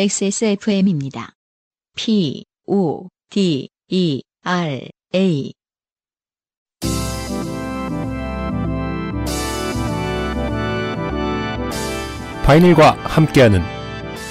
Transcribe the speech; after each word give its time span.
XSFM입니다. 0.00 1.32
P, 1.96 2.44
O, 2.68 3.08
D, 3.30 3.68
E, 3.88 4.22
R, 4.44 4.88
A. 5.12 5.52
바이닐과 12.44 12.92
함께하는 12.92 13.60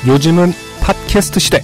요즘은 0.07 0.51
팟캐스트 0.81 1.41
시대. 1.41 1.59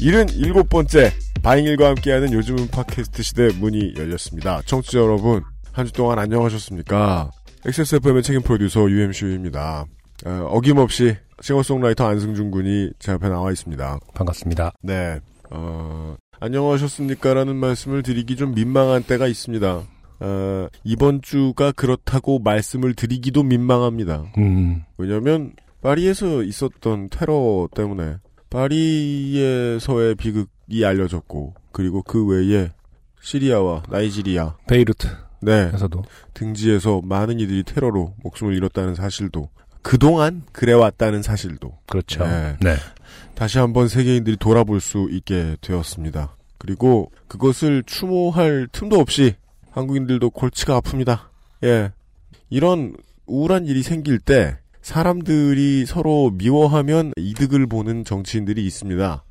일은 0.00 0.28
일곱 0.28 0.68
번째 0.68 1.10
바잉일과 1.42 1.88
함께하는 1.88 2.32
요즘은 2.32 2.68
팟캐스트 2.68 3.24
시대 3.24 3.48
문이 3.58 3.94
열렸습니다. 3.96 4.62
청취자 4.62 5.00
여러분 5.00 5.42
한 5.76 5.84
주 5.84 5.92
동안 5.92 6.18
안녕하셨습니까? 6.18 7.30
XSFM의 7.66 8.22
책임 8.22 8.40
프로듀서 8.40 8.88
UMCU입니다. 8.90 9.84
어, 10.24 10.60
김없이 10.62 11.14
싱어송라이터 11.42 12.06
안승준 12.06 12.50
군이 12.50 12.92
제 12.98 13.12
앞에 13.12 13.28
나와 13.28 13.52
있습니다. 13.52 13.98
반갑습니다. 14.14 14.72
네, 14.80 15.20
어, 15.50 16.16
안녕하셨습니까라는 16.40 17.56
말씀을 17.56 18.02
드리기 18.02 18.36
좀 18.36 18.54
민망한 18.54 19.02
때가 19.02 19.26
있습니다. 19.26 19.82
어, 20.20 20.68
이번 20.82 21.20
주가 21.20 21.72
그렇다고 21.72 22.38
말씀을 22.38 22.94
드리기도 22.94 23.42
민망합니다. 23.42 24.32
음, 24.38 24.82
왜냐면 24.96 25.52
파리에서 25.82 26.42
있었던 26.42 27.10
테러 27.10 27.68
때문에 27.74 28.16
파리에서의 28.48 30.14
비극이 30.14 30.86
알려졌고 30.86 31.52
그리고 31.70 32.02
그 32.02 32.24
외에 32.26 32.70
시리아와 33.20 33.82
나이지리아 33.90 34.56
베이루트 34.68 35.25
에서도 35.46 36.02
네 36.02 36.08
등지에서 36.34 37.00
많은 37.04 37.40
이들이 37.40 37.62
테러로 37.64 38.14
목숨을 38.22 38.54
잃었다는 38.56 38.94
사실도 38.94 39.48
그동안 39.82 40.42
그래왔다는 40.52 41.22
사실도 41.22 41.78
그렇죠. 41.86 42.24
네. 42.26 42.56
네. 42.60 42.76
다시 43.34 43.58
한번 43.58 43.86
세계인들이 43.88 44.36
돌아볼 44.36 44.80
수 44.80 45.08
있게 45.10 45.56
되었습니다. 45.60 46.36
그리고 46.58 47.12
그것을 47.28 47.82
추모할 47.86 48.66
틈도 48.72 48.98
없이 48.98 49.36
한국인들도 49.70 50.30
골치가 50.30 50.80
아픕니다. 50.80 51.20
예. 51.64 51.92
이런 52.50 52.94
우울한 53.26 53.66
일이 53.66 53.82
생길 53.82 54.18
때 54.18 54.58
사람들이 54.82 55.84
서로 55.86 56.30
미워하면 56.30 57.12
이득을 57.16 57.66
보는 57.66 58.04
정치인들이 58.04 58.64
있습니다. 58.64 59.22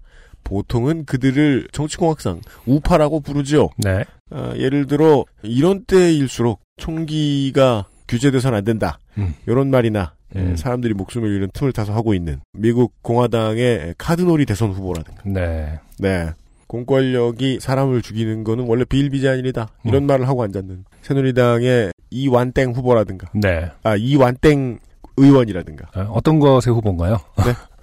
보통은 0.46 1.04
그들을 1.04 1.68
정치공학상 1.74 2.40
우파라고 2.66 3.20
부르죠. 3.20 3.72
네. 3.78 4.06
아, 4.32 4.54
예를 4.56 4.88
들어 4.88 5.26
이런 5.44 5.84
때일수록 5.84 6.62
총기가 6.78 7.86
규제돼서는 8.08 8.58
안 8.60 8.64
된다. 8.64 9.00
음. 9.18 9.34
이런 9.48 9.70
말이나 9.70 10.14
예, 10.36 10.40
음. 10.40 10.56
사람들이 10.56 10.94
목숨을 10.94 11.30
잃은 11.30 11.50
틈을 11.54 11.74
타서 11.74 11.94
하고 11.94 12.14
있는 12.14 12.40
미국 12.54 12.94
공화당의 13.02 13.96
카드놀이 13.98 14.46
대선 14.46 14.72
후보라든가. 14.72 15.24
네. 15.26 15.80
네. 16.00 16.30
공권력이 16.68 17.60
사람을 17.62 18.02
죽이는 18.02 18.44
거는 18.44 18.66
원래 18.68 18.86
비일비재한 18.86 19.40
일이다. 19.40 19.70
이런 19.84 20.04
음. 20.04 20.08
말을 20.08 20.28
하고 20.28 20.44
앉았는 20.44 20.86
새누리당의 21.04 21.92
이완땡 22.10 22.72
후보라든가. 22.72 23.30
네. 23.34 23.70
아, 23.84 23.96
이완땡 23.96 24.80
의원이라든가. 25.18 25.90
어, 25.96 26.12
어떤 26.12 26.40
것의 26.40 26.74
후보인가요? 26.74 27.20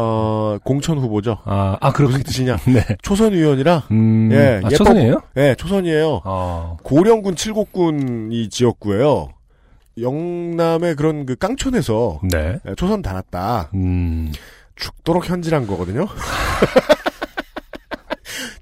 어, 0.00 0.58
공천 0.62 0.96
후보죠. 0.98 1.38
아, 1.44 1.76
아, 1.80 1.92
그렇 1.92 2.06
무슨 2.06 2.22
뜻이냐. 2.22 2.56
네. 2.72 2.84
초선 3.02 3.32
의원이라, 3.32 3.82
음, 3.90 4.28
예, 4.32 4.60
아, 4.62 4.68
예뻐- 4.68 4.76
초선이에요? 4.76 5.22
예, 5.36 5.54
초선이에요. 5.56 6.20
어, 6.24 6.76
고령군 6.84 7.34
칠곡군이 7.34 8.48
지었고요. 8.48 9.30
영남의 10.00 10.94
그런 10.94 11.26
그 11.26 11.34
깡촌에서 11.34 12.20
네. 12.30 12.60
예, 12.68 12.74
초선 12.76 13.02
달았다. 13.02 13.70
음, 13.74 14.30
죽도록 14.76 15.28
현질한 15.28 15.66
거거든요. 15.66 16.06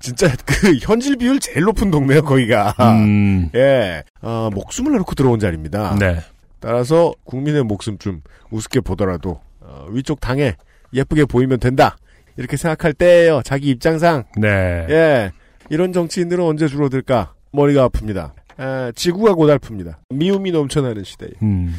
진짜 0.00 0.28
그 0.46 0.76
현질 0.80 1.16
비율 1.16 1.38
제일 1.40 1.62
높은 1.64 1.90
동네요, 1.90 2.22
거기가. 2.22 2.74
음, 2.80 3.50
예, 3.56 4.04
어, 4.22 4.48
목숨을 4.54 4.92
내놓고 4.92 5.14
들어온 5.14 5.38
자리입니다. 5.38 5.96
네. 5.98 6.20
따라서 6.60 7.12
국민의 7.24 7.64
목숨 7.64 7.98
좀 7.98 8.22
우습게 8.50 8.80
보더라도 8.80 9.40
어, 9.60 9.86
위쪽 9.90 10.20
당에 10.20 10.54
예쁘게 10.96 11.26
보이면 11.26 11.60
된다. 11.60 11.96
이렇게 12.36 12.56
생각할 12.56 12.92
때예요. 12.92 13.42
자기 13.44 13.68
입장상. 13.70 14.24
네. 14.36 14.48
예, 14.90 15.32
이런 15.70 15.92
정치인들은 15.92 16.44
언제 16.44 16.66
줄어들까? 16.66 17.32
머리가 17.52 17.88
아픕니다. 17.88 18.32
에, 18.58 18.92
지구가 18.94 19.34
고달픕니다. 19.34 19.96
미움이 20.10 20.50
넘쳐나는 20.50 21.04
시대에 21.04 21.30
음, 21.42 21.74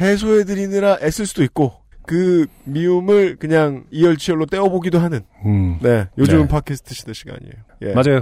해소해드리느라 0.00 0.98
애쓸 1.02 1.26
수도 1.26 1.42
있고 1.44 1.74
그 2.06 2.46
미움을 2.64 3.36
그냥 3.36 3.84
이열치열로 3.90 4.46
떼어보기도 4.46 4.98
하는 4.98 5.20
음. 5.44 5.78
네 5.80 6.06
요즘은 6.18 6.42
네. 6.42 6.48
팟캐스트 6.48 6.94
시대 6.94 7.12
시간이에요. 7.12 7.52
예. 7.82 7.92
맞아요. 7.92 8.20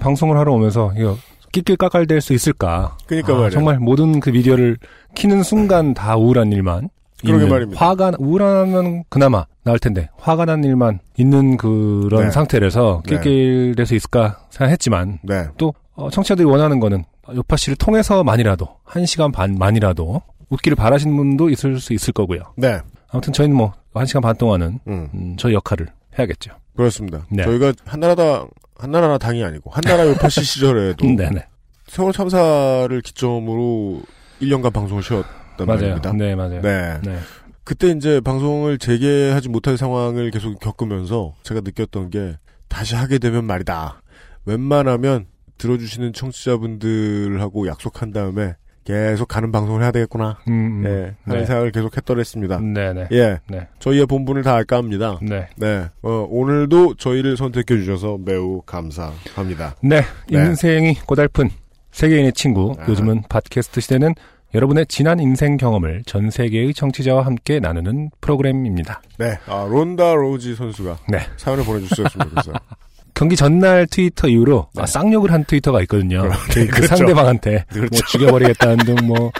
방송을 0.00 0.36
하러 0.38 0.52
오면서, 0.52 0.92
이거, 0.96 1.16
낄낄까깔댈 1.52 2.20
수 2.20 2.32
있을까? 2.32 2.96
그러니까 3.06 3.32
아, 3.32 3.36
말이에요. 3.36 3.50
정말 3.50 3.78
모든 3.78 4.20
그 4.20 4.30
미디어를 4.30 4.76
키는 5.14 5.42
순간 5.42 5.94
다 5.94 6.16
우울한 6.16 6.52
일만. 6.52 6.88
그러게 7.24 7.46
말입니다. 7.46 7.84
화가, 7.84 8.12
우울하면 8.18 9.04
그나마 9.08 9.46
나을 9.62 9.78
텐데, 9.78 10.08
화가 10.18 10.44
난 10.44 10.62
일만 10.64 11.00
있는 11.16 11.56
그런 11.56 12.24
네. 12.24 12.30
상태라서 12.30 13.02
네. 13.06 13.16
낄낄댈 13.16 13.86
수 13.86 13.94
있을까 13.94 14.46
생각했지만, 14.50 15.18
네. 15.22 15.46
또, 15.56 15.74
어, 15.94 16.10
청취자들이 16.10 16.46
원하는 16.46 16.80
거는 16.80 17.04
요파 17.34 17.56
씨를 17.56 17.76
통해서만이라도, 17.76 18.68
한 18.84 19.06
시간 19.06 19.32
반만이라도, 19.32 20.22
웃기를 20.50 20.76
바라시는 20.76 21.16
분도 21.16 21.48
있을 21.50 21.80
수 21.80 21.92
있을 21.92 22.12
거고요. 22.12 22.40
네. 22.56 22.78
아무튼 23.08 23.32
저희는 23.32 23.56
뭐, 23.56 23.72
한 23.94 24.06
시간 24.06 24.22
반 24.22 24.36
동안은, 24.36 24.80
음, 24.88 25.08
음, 25.14 25.36
저희 25.38 25.54
역할을 25.54 25.88
해야겠죠. 26.18 26.52
그렇습니다. 26.76 27.24
네. 27.30 27.44
저희가 27.44 27.72
한나라당 27.84 28.48
한나라 28.76 29.16
당이 29.18 29.42
아니고 29.44 29.70
한나라 29.70 30.06
요파시 30.08 30.42
시절에도 30.44 31.06
네네. 31.06 31.46
세월 31.86 32.12
참사를 32.12 33.00
기점으로 33.02 34.02
1년간 34.42 34.72
방송을 34.72 35.02
쉬었 35.02 35.24
단 35.56 35.66
맞아요. 35.66 35.80
말입니다. 35.80 36.12
네, 36.12 36.34
맞아요. 36.34 36.60
네. 36.60 37.00
네. 37.04 37.18
그때 37.64 37.88
이제 37.90 38.20
방송을 38.20 38.78
재개하지 38.78 39.48
못할 39.48 39.76
상황을 39.78 40.30
계속 40.30 40.58
겪으면서 40.60 41.34
제가 41.42 41.60
느꼈던 41.62 42.10
게 42.10 42.36
다시 42.68 42.94
하게 42.94 43.18
되면 43.18 43.44
말이다. 43.44 44.02
웬만하면 44.44 45.26
들어주시는 45.56 46.12
청취자분들하고 46.12 47.66
약속한 47.68 48.12
다음에 48.12 48.56
계속 48.84 49.28
가는 49.28 49.50
방송을 49.50 49.82
해야 49.82 49.90
되겠구나. 49.92 50.38
음, 50.48 50.52
음. 50.52 50.84
예, 50.84 51.14
하는 51.24 51.40
네. 51.40 51.46
생각을 51.46 51.72
계속 51.72 51.96
했더랬습니다. 51.96 52.60
네 52.60 52.92
네. 52.92 53.08
예, 53.12 53.38
네. 53.48 53.66
저희의 53.78 54.04
본분을 54.04 54.42
다 54.42 54.54
알까 54.54 54.76
합니다. 54.76 55.18
네. 55.22 55.48
네, 55.56 55.86
어, 56.02 56.26
오늘도 56.28 56.96
저희를 56.96 57.38
선택해 57.38 57.78
주셔서 57.78 58.18
매우 58.22 58.60
감사합니다. 58.66 59.76
네. 59.82 60.02
네. 60.30 60.38
인생이 60.38 60.96
고달픈 61.06 61.48
세계인의 61.92 62.34
친구. 62.34 62.74
아. 62.78 62.86
요즘은 62.86 63.22
팟캐스트 63.30 63.80
시대는 63.80 64.14
여러분의 64.54 64.86
지난 64.86 65.18
인생 65.20 65.56
경험을 65.56 66.02
전 66.06 66.30
세계의 66.30 66.74
청취자와 66.74 67.26
함께 67.26 67.58
나누는 67.60 68.10
프로그램입니다. 68.20 69.02
네, 69.18 69.38
아, 69.46 69.66
론다 69.68 70.14
로지 70.14 70.54
선수가 70.54 70.98
네. 71.08 71.20
사연을 71.36 71.64
보내주셨으면 71.64 72.28
좋겠어요. 72.30 72.54
경기 73.14 73.36
전날 73.36 73.86
트위터 73.86 74.28
이후로 74.28 74.68
네. 74.74 74.82
아, 74.82 74.86
쌍욕을 74.86 75.32
한 75.32 75.44
트위터가 75.44 75.80
있거든요. 75.82 76.22
네, 76.22 76.66
그 76.66 76.66
그렇죠. 76.66 76.96
상대방한테 76.96 77.64
그렇죠. 77.68 77.90
뭐 77.92 78.00
죽여버리겠다는 78.08 78.76
등 78.84 78.94
뭐 79.06 79.30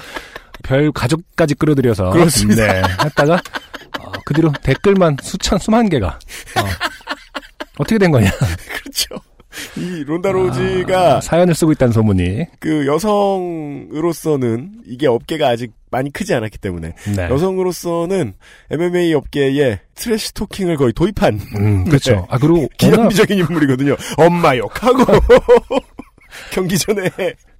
별 0.64 0.90
가족까지 0.92 1.54
끌어들여서 1.54 2.10
그렇습니다. 2.10 2.72
네, 2.72 2.82
했다가 3.04 3.34
어, 4.00 4.12
그 4.24 4.34
뒤로 4.34 4.52
댓글만 4.62 5.18
수천 5.22 5.58
수만 5.58 5.88
개가 5.88 6.06
어, 6.08 6.64
어떻게 7.78 7.98
된 7.98 8.10
거냐? 8.10 8.30
그렇죠. 8.82 9.16
이 9.76 10.04
론다 10.04 10.32
로우지가 10.32 11.16
아, 11.16 11.20
사연을 11.20 11.54
쓰고 11.54 11.72
있다는 11.72 11.92
소문이 11.92 12.46
그 12.60 12.86
여성으로서는 12.86 14.82
이게 14.86 15.06
업계가 15.06 15.48
아직 15.48 15.72
많이 15.90 16.12
크지 16.12 16.34
않았기 16.34 16.58
때문에 16.58 16.94
네. 17.16 17.22
여성으로서는 17.30 18.34
MMA 18.70 19.14
업계에 19.14 19.80
trash 19.94 20.34
talking을 20.34 20.76
거의 20.76 20.92
도입한 20.92 21.40
음, 21.56 21.84
그렇죠. 21.84 22.26
아 22.28 22.38
그리고 22.38 22.68
기념비적인 22.78 23.38
인물이거든요. 23.38 23.96
엄마 24.16 24.56
욕하고 24.56 25.04
경기 26.52 26.76
전에 26.78 27.08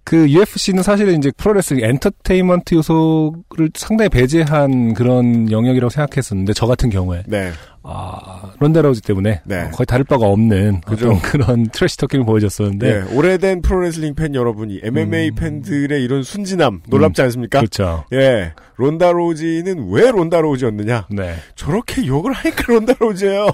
그 0.05 0.29
UFC는 0.29 0.83
사실은 0.83 1.17
이제 1.17 1.31
프로레슬링 1.37 1.85
엔터테인먼트 1.85 2.75
요소를 2.75 3.71
상당히 3.75 4.11
배제한 4.11 4.93
그런 4.93 5.51
영역이라고 5.51 5.89
생각했었는데 5.89 6.53
저 6.53 6.67
같은 6.67 6.91
경우에 6.91 7.23
네 7.27 8.53
아 8.61 8.64
론다 8.64 8.83
로우지 8.83 9.01
때문에 9.01 9.41
네. 9.45 9.63
어, 9.63 9.71
거의 9.71 9.87
다를 9.87 10.05
바가 10.05 10.27
없는 10.27 10.83
그죠. 10.83 11.09
어떤 11.09 11.21
그런 11.23 11.69
trash 11.71 11.97
talking을 11.97 12.27
보여줬었는데 12.27 13.01
네, 13.01 13.17
오래된 13.17 13.63
프로레슬링 13.63 14.15
팬 14.15 14.35
여러분이 14.35 14.81
MMA 14.85 15.31
음. 15.31 15.35
팬들의 15.37 16.05
이런 16.05 16.23
순진함 16.23 16.83
놀랍지 16.87 17.23
않습니까? 17.23 17.61
그렇죠. 17.61 18.05
예, 18.13 18.53
론다 18.77 19.11
로지는 19.13 19.89
왜 19.91 20.11
론다 20.11 20.43
로지였느냐? 20.43 21.07
네. 21.11 21.35
저렇게 21.57 22.07
욕을 22.07 22.33
하니까 22.33 22.65
론다 22.69 22.95
로지예요. 23.01 23.49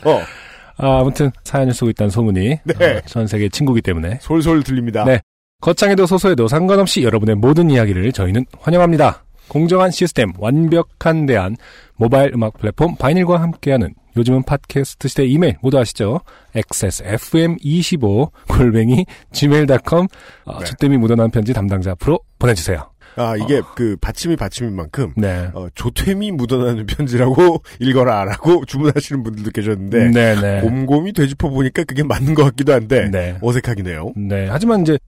아, 0.83 1.01
아무튼 1.01 1.31
사연을 1.45 1.75
쓰고 1.75 1.91
있다는 1.91 2.11
소문이 2.11 2.59
네. 2.65 2.97
어, 2.97 3.01
전 3.07 3.27
세계 3.27 3.49
친구기 3.49 3.83
때문에 3.83 4.19
솔솔 4.21 4.63
들립니다. 4.63 5.05
네. 5.05 5.21
거창해도 5.61 6.07
소소해도 6.07 6.49
상관없이 6.49 7.03
여러분의 7.03 7.37
모든 7.37 7.71
이야기를 7.71 8.13
저희는 8.13 8.47
환영합니다. 8.61 9.25
공정한 9.49 9.91
시스템, 9.91 10.33
완벽한 10.39 11.27
대안, 11.27 11.57
모바일 11.97 12.33
음악 12.35 12.59
플랫폼 12.59 12.97
바이닐과 12.97 13.41
함께하는 13.41 13.95
요즘은 14.17 14.45
팟캐스트 14.45 15.09
시대 15.09 15.27
이메일 15.27 15.57
모두 15.61 15.79
아시죠? 15.79 16.21
xsfm25 16.55 18.31
골뱅이 18.49 19.07
gmail.com 19.33 20.07
어, 20.45 20.59
네. 20.59 20.65
주땜이 20.65 20.97
묻어난 20.97 21.31
편지 21.31 21.53
담당자 21.53 21.93
앞으로 21.93 22.21
보내주세요. 22.39 22.91
아, 23.17 23.37
이게 23.37 23.61
그 23.75 23.97
받침이 24.01 24.37
받침인 24.37 24.75
만큼 24.75 25.13
네. 25.17 25.51
어, 25.53 25.67
조퇴미 25.75 26.33
묻어나는 26.33 26.87
편지라고 26.87 27.63
읽어라라고 27.81 28.65
주문하시는 28.67 29.23
분들도 29.23 29.51
계셨는데 29.51 30.11
네네. 30.11 30.61
곰곰이 30.63 31.13
되짚어 31.13 31.49
보니까 31.51 31.85
그게 31.85 32.03
맞는 32.03 32.35
것 32.35 32.45
같기도 32.45 32.73
한데 32.73 33.11
네. 33.11 33.37
어색하긴 33.43 33.89
해요. 33.89 34.13
네. 34.17 34.47
하지만 34.49 34.83
이제 34.83 34.99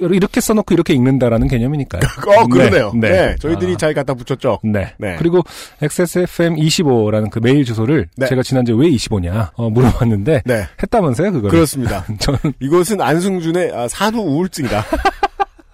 이렇게 0.00 0.40
써놓고 0.40 0.74
이렇게 0.74 0.94
읽는다라는 0.94 1.48
개념이니까요. 1.48 2.02
어, 2.38 2.46
그러네요. 2.46 2.92
네. 2.94 3.10
네, 3.10 3.26
네. 3.26 3.36
저희들이 3.36 3.74
아. 3.74 3.76
잘 3.76 3.94
갖다 3.94 4.14
붙였죠. 4.14 4.60
네. 4.62 4.92
네. 4.98 5.16
그리고 5.18 5.42
XSFM25라는 5.82 7.30
그 7.30 7.40
메일 7.40 7.64
주소를 7.64 8.08
네. 8.16 8.26
제가 8.26 8.42
지난주에 8.42 8.74
왜 8.76 8.88
25냐 8.90 9.50
어, 9.54 9.70
물어봤는데 9.70 10.42
네, 10.44 10.64
했다면서요 10.82 11.32
그거를. 11.32 11.50
그렇습니다. 11.50 12.04
저는 12.20 12.38
이것은 12.60 13.00
안승준의 13.00 13.72
아, 13.74 13.88
산후 13.88 14.20
우울증이다. 14.20 14.84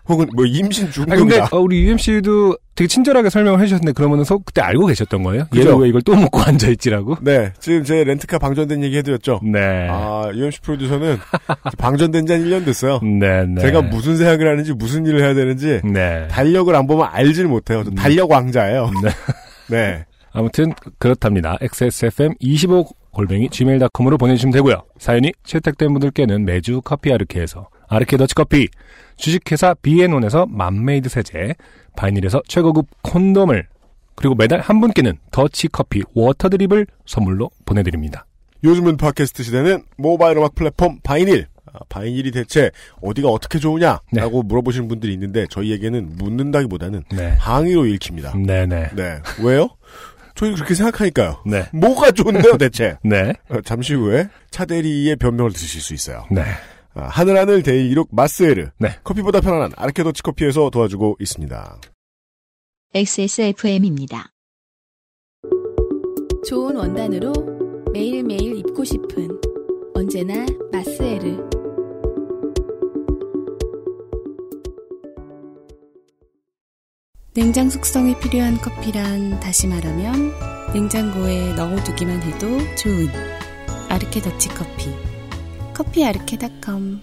혹은 0.08 0.26
뭐 0.34 0.44
임신 0.44 0.84
아 0.86 0.90
근데 0.90 1.16
중독이다. 1.16 1.48
어, 1.52 1.60
우리 1.60 1.82
UMC도 1.84 2.56
되게 2.74 2.88
친절하게 2.88 3.30
설명을 3.30 3.60
해주셨는데 3.60 3.92
그러면은 3.92 4.24
서 4.24 4.38
그때 4.38 4.60
알고 4.60 4.86
계셨던 4.86 5.22
거예요? 5.22 5.46
그죠. 5.50 5.62
얘를 5.62 5.74
왜 5.80 5.88
이걸 5.88 6.02
또 6.02 6.14
묻고 6.14 6.40
앉아있지라고? 6.42 7.16
네, 7.22 7.52
지금 7.58 7.84
제 7.84 8.04
렌트카 8.04 8.38
방전된 8.38 8.82
얘기 8.84 8.98
해드렸죠. 8.98 9.40
네. 9.44 9.88
아, 9.90 10.30
UMC 10.34 10.60
프로듀서는 10.60 11.16
방전된 11.78 12.26
지 12.26 12.32
한 12.32 12.44
1년 12.44 12.64
됐어요. 12.64 13.00
네, 13.20 13.46
네. 13.46 13.60
제가 13.60 13.80
무슨 13.82 14.16
생각을 14.16 14.48
하는지 14.48 14.72
무슨 14.74 15.06
일을 15.06 15.20
해야 15.22 15.34
되는지 15.34 15.80
네. 15.84 16.26
달력을 16.28 16.74
안 16.74 16.86
보면 16.86 17.08
알질 17.10 17.46
못해요. 17.46 17.82
저 17.84 17.90
음. 17.90 17.94
달력 17.94 18.30
왕자예요. 18.30 18.90
네. 19.02 19.10
네. 19.68 20.04
아무튼 20.32 20.72
그렇답니다. 20.98 21.56
XSFM25 21.60 22.86
골뱅이 23.12 23.48
gmail.com으로 23.48 24.18
보내주시면 24.18 24.52
되고요. 24.52 24.82
사연이 24.98 25.32
채택된 25.44 25.92
분들께는 25.92 26.44
매주 26.44 26.80
커피 26.82 27.12
아르케에서 27.12 27.68
아르케 27.88 28.16
더치 28.16 28.34
커피, 28.34 28.68
주식회사 29.16 29.74
비앤온에서 29.74 30.46
맘메이드 30.46 31.08
세제, 31.08 31.54
바이닐에서 31.96 32.42
최고급 32.48 32.86
콘돔을 33.02 33.66
그리고 34.14 34.34
매달 34.34 34.60
한 34.60 34.80
분께는 34.80 35.18
더치커피 35.30 36.02
water 36.14 36.44
drip을 36.44 36.86
선물로 37.06 37.50
보내드립니다. 37.64 38.26
요즘은 38.62 38.96
팟캐스트 38.96 39.42
시대는 39.42 39.84
모바일 39.96 40.38
음악 40.38 40.54
플랫폼 40.54 40.98
바이닐. 41.02 41.46
아, 41.72 41.80
바이닐이 41.88 42.30
대체 42.30 42.70
어디가 43.02 43.28
어떻게 43.28 43.58
좋으냐라고 43.58 44.02
네. 44.12 44.42
물어보시는 44.44 44.86
분들이 44.86 45.12
있는데 45.14 45.46
저희에게는 45.50 46.16
묻는다기보다는 46.16 47.02
네. 47.10 47.34
항의로 47.38 47.86
읽힙니다. 47.86 48.34
네네. 48.36 48.90
네. 48.94 49.18
왜요? 49.42 49.70
저희 50.36 50.52
그렇게 50.54 50.74
생각하니까요. 50.74 51.42
네. 51.46 51.64
뭐가 51.72 52.12
좋은데요, 52.12 52.58
대체? 52.58 52.96
네. 53.02 53.32
어, 53.48 53.60
잠시 53.64 53.94
후에 53.94 54.28
차대리의 54.50 55.16
변명을 55.16 55.52
드실 55.52 55.80
수 55.80 55.94
있어요. 55.94 56.26
네. 56.30 56.42
아, 56.94 57.08
하늘하늘 57.08 57.62
데일리룩 57.62 58.08
마스에르. 58.12 58.70
네. 58.78 58.88
커피보다 59.02 59.40
편안한 59.40 59.72
아르케더치 59.76 60.22
커피에서 60.22 60.70
도와주고 60.70 61.16
있습니다. 61.18 61.80
XSFM입니다. 62.94 64.30
좋은 66.46 66.76
원단으로 66.76 67.32
매일매일 67.92 68.58
입고 68.58 68.84
싶은 68.84 69.28
언제나 69.94 70.46
마스에르 70.70 71.38
냉장 77.34 77.68
숙성이 77.68 78.16
필요한 78.20 78.56
커피란 78.58 79.40
다시 79.40 79.66
말하면 79.66 80.32
냉장고에 80.72 81.54
넣어두기만 81.54 82.22
해도 82.22 82.46
좋은 82.76 83.08
아르케 83.88 84.20
더치 84.20 84.48
커피 84.50 85.13
커피아르케닷컴 85.74 87.00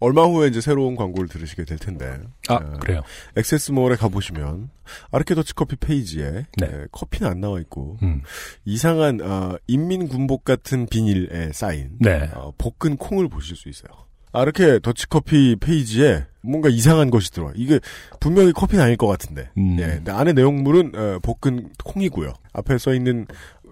얼마 0.00 0.22
후에 0.24 0.48
이제 0.48 0.60
새로운 0.60 0.96
광고를 0.96 1.28
들으시게 1.28 1.64
될 1.64 1.78
텐데. 1.78 2.20
아, 2.48 2.54
어, 2.54 2.78
그래요. 2.80 3.02
액세스몰에 3.36 3.96
가보시면 3.96 4.70
아르케더치 5.12 5.54
커피 5.54 5.76
페이지에 5.76 6.46
네. 6.56 6.66
에, 6.66 6.86
커피는 6.92 7.30
안 7.30 7.40
나와 7.40 7.60
있고 7.60 7.98
음. 8.02 8.22
이상한 8.64 9.20
어, 9.20 9.56
인민군복 9.68 10.44
같은 10.44 10.86
비닐에 10.86 11.52
쌓인 11.52 11.92
네. 12.00 12.30
어, 12.34 12.52
볶은 12.58 12.96
콩을 12.96 13.28
보실 13.28 13.56
수 13.56 13.68
있어요. 13.68 14.08
아르케 14.32 14.80
더치커피 14.80 15.56
페이지에 15.60 16.26
뭔가 16.42 16.68
이상한 16.68 17.10
것이 17.10 17.30
들어와. 17.32 17.52
이게 17.56 17.80
분명히 18.20 18.52
커피는 18.52 18.84
아닐 18.84 18.96
것 18.96 19.06
같은데. 19.06 19.50
음. 19.56 19.76
예, 19.80 19.86
근데 19.86 20.12
안에 20.12 20.32
내용물은 20.32 20.92
어, 20.94 21.18
볶은 21.22 21.70
콩이고요. 21.84 22.32
앞에 22.52 22.78
써 22.78 22.94
있는 22.94 23.26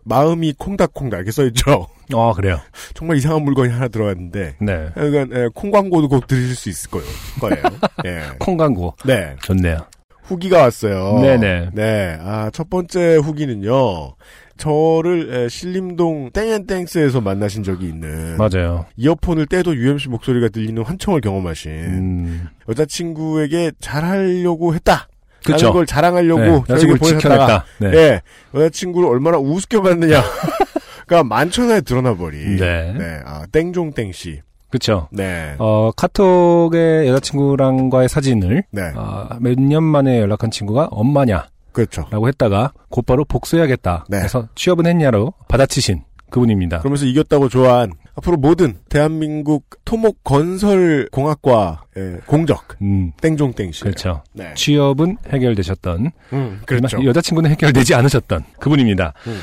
마음이 0.07 0.55
콩닥콩닥 0.57 1.19
이렇게 1.19 1.33
써 1.33 1.45
있죠. 1.47 1.89
아, 2.15 2.33
그래요. 2.35 2.61
정말 2.95 3.17
이상한 3.17 3.43
물건이 3.43 3.73
하나 3.73 3.89
들어왔는데. 3.89 4.57
네. 4.61 4.89
그러니까 4.95 5.39
예, 5.39 5.49
콩 5.55 5.71
광고도 5.71 6.09
꼭 6.09 6.27
들으실 6.27 6.55
수 6.55 6.69
있을 6.69 6.91
거예요. 6.91 7.07
거예요. 7.41 7.63
예. 8.07 8.23
콩 8.39 8.57
광고. 8.57 8.95
네. 9.05 9.35
좋네요. 9.43 9.79
후기가 10.23 10.63
왔어요. 10.63 11.21
네네. 11.21 11.71
네. 11.75 12.19
아, 12.21 12.51
첫 12.53 12.71
번째 12.71 13.17
후기는요. 13.17 14.15
저를 14.57 15.35
에, 15.35 15.49
신림동 15.49 16.31
땡앤땡스에서 16.33 17.21
만나신 17.21 17.63
적이 17.63 17.89
있는 17.89 18.39
맞아요. 18.39 18.87
이어폰을 18.97 19.47
떼도 19.47 19.77
UMC 19.77 20.09
목소리가 20.09 20.49
들리는 20.49 20.83
환청을 20.83 21.21
경험하신 21.21 21.71
음. 21.73 22.47
여자친구에게 22.69 23.73
잘하려고 23.81 24.75
했다. 24.75 25.09
그쵸. 25.53 25.73
걸 25.73 25.87
자랑하려고 25.87 26.41
네, 26.41 26.63
여자친구를 26.69 26.99
지켜냈다. 27.21 27.65
네. 27.79 27.91
예, 27.95 28.23
여자친구를 28.55 29.09
얼마나 29.09 29.39
우습게 29.39 29.81
봤느냐가 29.81 30.25
만천하에 31.25 31.81
드러나 31.83 32.15
버린 32.15 32.57
네. 32.57 32.95
네, 32.97 33.21
아, 33.25 33.47
땡종땡 33.53 34.13
씨. 34.13 34.43
그쵸. 34.71 35.09
네. 35.13 35.55
어, 35.59 35.91
카톡에 35.97 37.07
여자친구랑과의 37.09 38.09
사진을, 38.09 38.65
네. 38.71 38.83
아, 38.97 39.39
몇년 39.41 39.85
만에 39.85 40.21
연락한 40.21 40.51
친구가 40.51 40.89
엄마냐라고 40.91 41.49
그렇죠. 41.73 42.07
했다가 42.13 42.73
곧바로 42.89 43.25
복수해야겠다. 43.25 44.07
네. 44.09 44.19
그래서 44.19 44.49
취업은 44.55 44.87
했냐로 44.87 45.35
받아치신 45.49 46.03
그분입니다. 46.31 46.79
그러면서 46.81 47.05
이겼다고 47.07 47.49
좋아한 47.49 47.93
앞으로 48.17 48.37
모든 48.39 48.75
대한민국 48.89 49.65
토목 49.85 50.25
건설 50.25 51.09
공학과 51.13 51.85
공적 52.27 52.77
음, 52.83 53.13
땡종땡 53.21 53.73
씨. 53.73 53.83
그렇죠. 53.83 54.23
네. 54.33 54.55
취업은 54.55 55.19
해결되셨던, 55.29 56.11
음, 56.33 56.61
그렇죠. 56.67 57.05
여자친구는 57.05 57.51
해결되지 57.51 57.95
않으셨던 57.95 58.45
그분입니다. 58.59 59.13
음. 59.27 59.41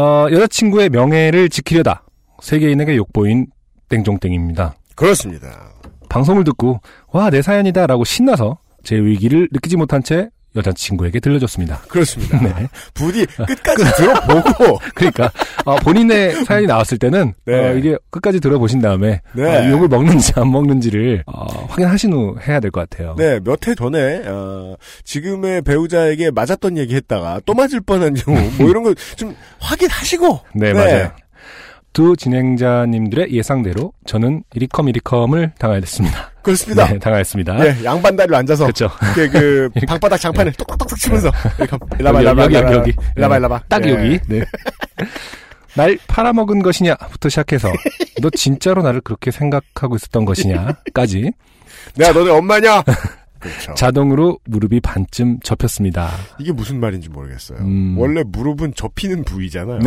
어, 0.00 0.26
여자친구의 0.30 0.90
명예를 0.90 1.48
지키려다 1.48 2.04
세계인에게 2.42 2.96
욕보인 2.96 3.46
땡종땡입니다. 3.88 4.74
그렇습니다. 4.96 5.70
방송을 6.08 6.42
듣고 6.44 6.80
와 7.12 7.30
내 7.30 7.42
사연이다라고 7.42 8.04
신나서 8.04 8.58
제 8.82 8.96
위기를 8.96 9.48
느끼지 9.52 9.76
못한 9.76 10.02
채 10.02 10.30
여자친구에게 10.56 11.20
들려줬습니다. 11.20 11.80
그렇습니다. 11.88 12.38
네. 12.42 12.68
부디 12.94 13.24
끝까지 13.26 13.84
들어보고 13.96 14.78
그러니까 14.94 15.30
어, 15.64 15.76
본인의 15.76 16.44
사연이 16.44 16.66
나왔을 16.66 16.98
때는 16.98 17.34
네. 17.44 17.54
어, 17.54 17.74
이게 17.74 17.96
끝까지 18.10 18.40
들어보신 18.40 18.80
다음에 18.80 19.20
네. 19.32 19.44
어, 19.44 19.70
욕을 19.70 19.88
먹는지 19.88 20.32
안 20.36 20.50
먹는지를 20.50 21.22
어, 21.26 21.44
확인하신 21.68 22.12
후 22.12 22.36
해야 22.46 22.58
될 22.60 22.70
것 22.70 22.88
같아요. 22.88 23.14
네, 23.16 23.38
몇 23.44 23.66
해 23.68 23.74
전에 23.74 24.22
어, 24.26 24.74
지금의 25.04 25.62
배우자에게 25.62 26.30
맞았던 26.30 26.78
얘기 26.78 26.94
했다가 26.94 27.40
또 27.46 27.54
맞을 27.54 27.80
뻔한 27.80 28.14
경우 28.14 28.38
뭐 28.58 28.68
이런 28.68 28.82
거 28.82 28.94
좀 29.16 29.34
확인하시고 29.60 30.40
네, 30.54 30.72
맞아요. 30.72 31.10
두 31.92 32.16
진행자님들의 32.16 33.32
예상대로 33.32 33.92
저는 34.06 34.44
이리컴 34.54 34.88
이리컴을 34.88 35.52
당하였습니다. 35.58 36.29
그렇습니다. 36.42 36.86
네, 36.86 36.98
당하였습니다. 36.98 37.66
예, 37.66 37.84
양반 37.84 38.16
다리로 38.16 38.36
앉아서 38.36 38.64
그렇죠. 38.64 38.90
이렇게 39.16 39.28
그 39.28 39.70
방바닥 39.86 40.20
장판을 40.20 40.52
똑똑똑똑 40.52 40.98
치면서 40.98 41.30
이렇게 41.58 41.76
일라바 41.98 42.18
여기, 42.18 42.22
일라바 42.24 42.42
여기, 42.44 42.54
일라바 42.54 42.74
여기. 42.74 42.90
일라바 43.16 43.34
네. 43.34 43.38
일라바 43.38 43.62
딱 43.68 43.84
예. 43.86 43.90
여기. 43.90 44.20
네. 44.28 44.44
날 45.74 45.98
팔아먹은 46.08 46.62
것이냐부터 46.62 47.28
시작해서 47.28 47.72
너 48.20 48.30
진짜로 48.30 48.82
나를 48.82 49.00
그렇게 49.00 49.30
생각하고 49.30 49.96
있었던 49.96 50.24
것이냐까지 50.24 51.30
내가 51.94 52.12
너네 52.12 52.30
엄마냐? 52.30 52.82
그렇죠. 53.38 53.72
자동으로 53.74 54.38
무릎이 54.44 54.80
반쯤 54.80 55.40
접혔습니다. 55.42 56.10
이게 56.38 56.52
무슨 56.52 56.78
말인지 56.78 57.08
모르겠어요. 57.08 57.58
음. 57.60 57.94
네. 57.94 58.00
원래 58.00 58.22
무릎은 58.26 58.74
접히는 58.74 59.24
부위잖아요. 59.24 59.78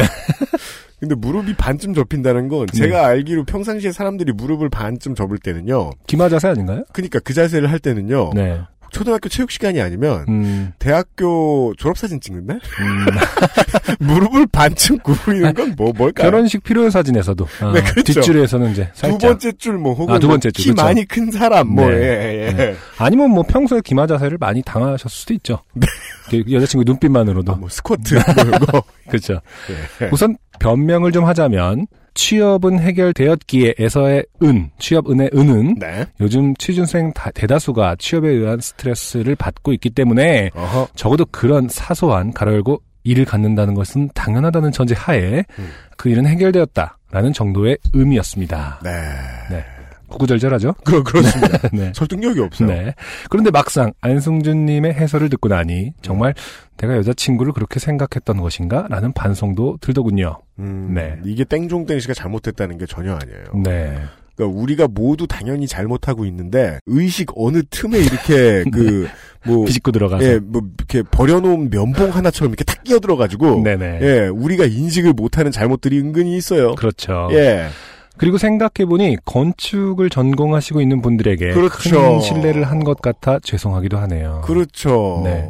근데 1.03 1.15
무릎이 1.15 1.53
반쯤 1.55 1.93
접힌다는 1.93 2.47
건 2.47 2.65
제가 2.67 3.05
알기로 3.07 3.43
평상시에 3.43 3.91
사람들이 3.91 4.31
무릎을 4.31 4.69
반쯤 4.69 5.15
접을 5.15 5.37
때는요. 5.37 5.91
기마 6.07 6.29
자세 6.29 6.47
아닌가요? 6.47 6.85
그러니까 6.93 7.19
그 7.19 7.33
자세를 7.33 7.69
할 7.69 7.79
때는요. 7.79 8.29
네. 8.33 8.61
초등학교 8.93 9.27
체육 9.27 9.51
시간이 9.51 9.81
아니면 9.81 10.23
음, 10.29 10.71
대학교 10.79 11.73
졸업 11.77 11.97
사진 11.97 12.21
찍는 12.21 12.45
날? 12.45 12.59
음. 12.79 13.05
무릎을 13.99 14.47
반쯤 14.47 14.99
구부리는 14.99 15.53
건 15.53 15.73
뭐, 15.75 15.91
뭘까요? 15.93 16.29
결혼식 16.29 16.63
필요 16.63 16.89
사진에서도 16.89 17.45
아, 17.59 17.73
네, 17.73 17.81
그렇죠. 17.81 18.13
뒷줄에서는 18.13 18.71
이제 18.71 18.89
두 18.93 18.99
살짝 18.99 19.19
번째 19.19 19.51
줄뭐 19.53 19.93
혹은 19.95 20.15
아, 20.15 20.19
두뭐 20.19 20.33
번째 20.33 20.51
줄, 20.51 20.63
키 20.63 20.69
그렇죠. 20.69 20.83
많이 20.85 21.05
큰 21.05 21.31
사람 21.31 21.67
뭐 21.67 21.89
네. 21.89 21.95
예, 21.95 22.55
예. 22.57 22.75
아니면 22.97 23.31
뭐 23.31 23.43
평소에 23.43 23.81
기마 23.83 24.07
자세를 24.07 24.37
많이 24.37 24.61
당하셨을 24.61 25.09
수도 25.09 25.33
있죠. 25.33 25.59
그 26.29 26.43
여자친구 26.49 26.85
눈빛만으로도 26.85 27.51
아, 27.51 27.55
뭐 27.55 27.67
스쿼트 27.67 28.13
뭐 28.13 28.23
이런 28.37 28.59
거. 28.59 28.83
그렇죠. 29.09 29.41
예. 30.01 30.09
우선 30.11 30.37
변명을 30.63 31.11
좀 31.11 31.25
하자면 31.25 31.87
취업은 32.13 32.79
해결되었기에에서의 32.79 34.25
은, 34.43 34.69
취업은의 34.79 35.31
은은 35.33 35.75
네. 35.79 36.05
요즘 36.21 36.55
취준생 36.55 37.11
다- 37.13 37.31
대다수가 37.31 37.97
취업에 37.99 38.29
의한 38.29 38.59
스트레스를 38.61 39.35
받고 39.35 39.73
있기 39.73 39.89
때문에 39.89 40.51
어허. 40.55 40.87
적어도 40.95 41.25
그런 41.25 41.67
사소한 41.67 42.31
가로 42.31 42.53
열고 42.53 42.81
일을 43.03 43.25
갖는다는 43.25 43.73
것은 43.73 44.09
당연하다는 44.13 44.71
전제 44.71 44.95
하에 44.95 45.43
음. 45.59 45.69
그 45.97 46.07
일은 46.09 46.25
해결되었다라는 46.27 47.33
정도의 47.33 47.77
의미였습니다. 47.91 48.79
네. 48.83 48.91
네. 49.49 49.65
구구절절하죠? 50.13 50.75
그 50.85 51.03
그렇습니다. 51.03 51.67
네. 51.73 51.91
설득력이 51.93 52.39
없어요. 52.39 52.67
네. 52.67 52.95
그런데 53.29 53.51
막상 53.51 53.91
안승준님의 54.01 54.93
해설을 54.93 55.29
듣고 55.29 55.49
나니 55.49 55.93
정말 56.01 56.33
내가 56.77 56.95
여자친구를 56.97 57.53
그렇게 57.53 57.79
생각했던 57.79 58.37
것인가? 58.37 58.87
라는 58.89 59.13
반성도 59.13 59.77
들더군요. 59.81 60.39
음, 60.59 60.91
네. 60.93 61.17
이게 61.25 61.43
땡종땡 61.43 61.99
씨가 61.99 62.13
잘못했다는 62.13 62.77
게 62.77 62.85
전혀 62.85 63.13
아니에요. 63.13 63.43
네. 63.63 63.97
그러니까 64.35 64.59
우리가 64.59 64.87
모두 64.87 65.27
당연히 65.27 65.67
잘못하고 65.67 66.25
있는데 66.25 66.79
의식 66.87 67.29
어느 67.35 67.61
틈에 67.69 67.99
이렇게 67.99 68.63
그뭐 69.43 69.65
비집고 69.65 69.91
들어가서. 69.91 70.25
예, 70.25 70.39
뭐 70.39 70.63
이렇게 70.77 71.03
버려놓은 71.03 71.69
면봉 71.69 72.09
하나처럼 72.09 72.51
이렇게 72.51 72.63
탁 72.63 72.83
끼어 72.83 72.99
들어가지고 72.99 73.61
네네. 73.63 73.99
예, 74.01 74.27
우리가 74.27 74.65
인식을 74.65 75.13
못하는 75.13 75.51
잘못들이 75.51 75.99
은근히 75.99 76.35
있어요. 76.35 76.73
그렇죠. 76.75 77.29
예, 77.31 77.67
그리고 78.17 78.37
생각해보니 78.37 79.17
건축을 79.25 80.09
전공하시고 80.09 80.81
있는 80.81 81.01
분들에게 81.01 81.51
그렇죠. 81.53 82.01
큰 82.01 82.19
신뢰를 82.21 82.63
한 82.65 82.83
것 82.83 83.01
같아 83.01 83.39
죄송하기도 83.39 83.97
하네요. 83.97 84.41
그렇죠. 84.43 85.21
네. 85.23 85.47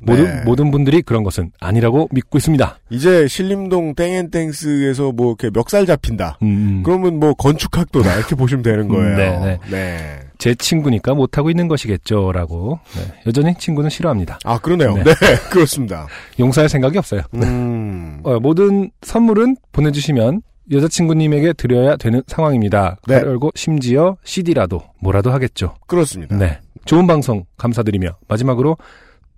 모든, 0.00 0.24
네. 0.24 0.42
모든 0.44 0.70
분들이 0.70 1.02
그런 1.02 1.24
것은 1.24 1.50
아니라고 1.60 2.08
믿고 2.12 2.38
있습니다. 2.38 2.78
이제 2.90 3.26
신림동 3.26 3.94
땡앤땡스에서 3.96 5.12
뭐 5.12 5.34
이렇게 5.38 5.50
멱살 5.52 5.84
잡힌다. 5.86 6.38
음, 6.42 6.82
그러면 6.84 7.18
뭐 7.18 7.34
건축학도다 7.34 8.14
이렇게 8.16 8.34
보시면 8.36 8.62
되는 8.62 8.86
거예요. 8.88 9.16
네, 9.16 9.38
네. 9.40 9.58
네. 9.70 10.20
제 10.38 10.54
친구니까 10.54 11.14
못하고 11.14 11.50
있는 11.50 11.66
것이겠죠. 11.66 12.30
라고. 12.32 12.78
네. 12.94 13.02
여전히 13.26 13.54
친구는 13.58 13.90
싫어합니다. 13.90 14.38
아 14.44 14.58
그러네요. 14.58 14.94
네. 14.94 15.02
네, 15.04 15.12
그렇습니다. 15.50 16.06
용서할 16.38 16.68
생각이 16.68 16.96
없어요. 16.98 17.22
음, 17.34 18.20
어, 18.22 18.38
모든 18.38 18.90
선물은 19.02 19.56
보내주시면 19.72 20.42
여자친구님에게 20.70 21.52
드려야 21.54 21.96
되는 21.96 22.22
상황입니다. 22.26 22.98
네. 23.06 23.16
열고 23.16 23.52
심지어 23.54 24.16
CD라도 24.24 24.82
뭐라도 25.00 25.30
하겠죠. 25.32 25.74
그렇습니다. 25.86 26.36
네. 26.36 26.60
좋은 26.84 27.06
방송 27.06 27.44
감사드리며 27.56 28.16
마지막으로 28.28 28.76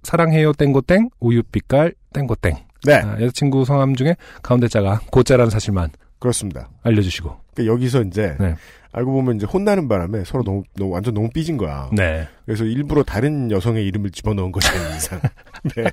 사랑해요 0.03 0.53
땡고땡 0.53 1.11
우유빛깔 1.21 1.95
땡고땡 2.13 2.57
네, 2.85 2.95
아, 2.95 3.21
여자친구 3.21 3.65
성함 3.65 3.97
중에 3.97 4.17
가운데 4.43 4.69
자가 4.69 5.01
고자라는 5.11 5.51
사실만 5.51 5.91
그렇습니다. 6.19 6.69
알려주시고 6.83 7.37
그러니까 7.55 7.75
여기서 7.75 8.03
이제 8.03 8.37
네. 8.39 8.55
알고 8.93 9.13
보면 9.13 9.37
이제 9.37 9.47
혼나는 9.47 9.89
바람에 9.89 10.25
서로 10.25 10.43
너무, 10.45 10.63
너무 10.77 10.93
완전 10.93 11.15
너무 11.15 11.29
삐진 11.31 11.57
거야. 11.57 11.91
네. 11.93 12.27
그래서 12.45 12.65
일부러 12.65 13.03
다른 13.03 13.51
여성의 13.51 13.87
이름을 13.87 14.11
집어넣은 14.11 14.51
것이 14.51 14.69
아닌 14.69 14.97
이상. 14.97 15.21
네. 15.77 15.85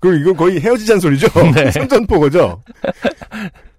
그리고 0.00 0.16
이건 0.16 0.36
거의 0.36 0.60
헤어지자는 0.60 1.00
소리죠. 1.00 1.26
네. 1.54 1.70
선전포고죠. 1.72 2.62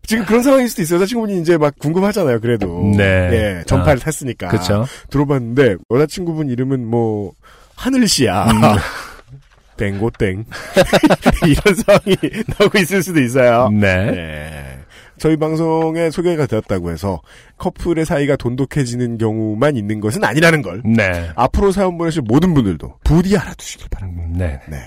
지금 0.09 0.25
그런 0.25 0.41
상황일 0.41 0.67
수도 0.67 0.81
있어요. 0.81 0.95
여자친구분이 1.01 1.39
이제 1.39 1.55
막 1.55 1.77
궁금하잖아요. 1.77 2.39
그래도 2.39 2.81
네. 2.97 3.03
예, 3.03 3.63
전파를 3.67 3.99
탔으니까. 3.99 4.47
그렇죠. 4.47 4.87
들어봤는데 5.11 5.75
여자친구분 5.91 6.49
이름은 6.49 6.83
뭐 6.83 7.33
하늘 7.75 8.07
씨야. 8.07 8.45
음. 8.45 8.57
땡고땡 9.77 10.45
이런 11.47 11.75
상황이 11.75 12.17
나오고 12.57 12.79
있을 12.79 13.03
수도 13.03 13.21
있어요. 13.21 13.69
네. 13.69 14.11
네. 14.11 14.79
저희 15.19 15.37
방송에 15.37 16.09
소개가 16.09 16.47
되었다고 16.47 16.89
해서 16.89 17.21
커플의 17.59 18.03
사이가 18.03 18.35
돈독해지는 18.35 19.19
경우만 19.19 19.77
있는 19.77 19.99
것은 19.99 20.23
아니라는 20.23 20.63
걸 20.63 20.81
네. 20.83 21.29
앞으로 21.35 21.71
사연 21.71 21.99
보내실 21.99 22.23
모든 22.23 22.55
분들도 22.55 22.95
부디 23.03 23.37
알아두시길 23.37 23.89
바랍니다. 23.91 24.23
음, 24.25 24.33
네. 24.39 24.59
네. 24.67 24.77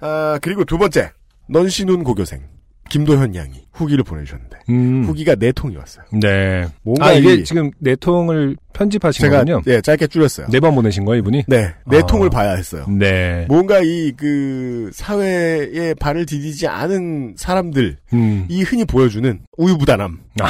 아, 0.00 0.38
그리고 0.40 0.64
두 0.64 0.78
번째. 0.78 1.10
넌시눈 1.50 2.02
고교생. 2.02 2.40
김도현 2.88 3.34
양이 3.34 3.64
후기를 3.72 4.02
보내주셨는데. 4.04 4.58
음. 4.70 5.04
후기가 5.04 5.34
네 5.36 5.52
통이 5.52 5.76
왔어요. 5.76 6.04
네. 6.12 6.66
뭔가 6.82 7.06
아 7.06 7.12
이게 7.12 7.34
이- 7.34 7.44
지금 7.44 7.70
네 7.78 7.94
통을 7.96 8.56
편집하신 8.72 9.20
제가, 9.22 9.38
거군요. 9.44 9.62
예, 9.66 9.80
짧게 9.80 10.06
줄였어요. 10.08 10.48
네 10.48 10.58
번 10.60 10.74
보내신 10.74 11.04
거예요 11.04 11.20
이분이? 11.20 11.44
네. 11.48 11.74
네 11.86 11.98
아. 11.98 12.06
통을 12.06 12.30
봐야 12.30 12.52
했어요. 12.54 12.86
네. 12.88 13.44
뭔가 13.48 13.80
이, 13.80 14.12
그, 14.16 14.90
사회에 14.92 15.94
발을 15.94 16.26
디디지 16.26 16.66
않은 16.66 17.34
사람들, 17.36 17.98
음. 18.12 18.46
이 18.48 18.62
흔히 18.62 18.84
보여주는 18.84 19.40
우유부단함. 19.56 20.18
아. 20.40 20.48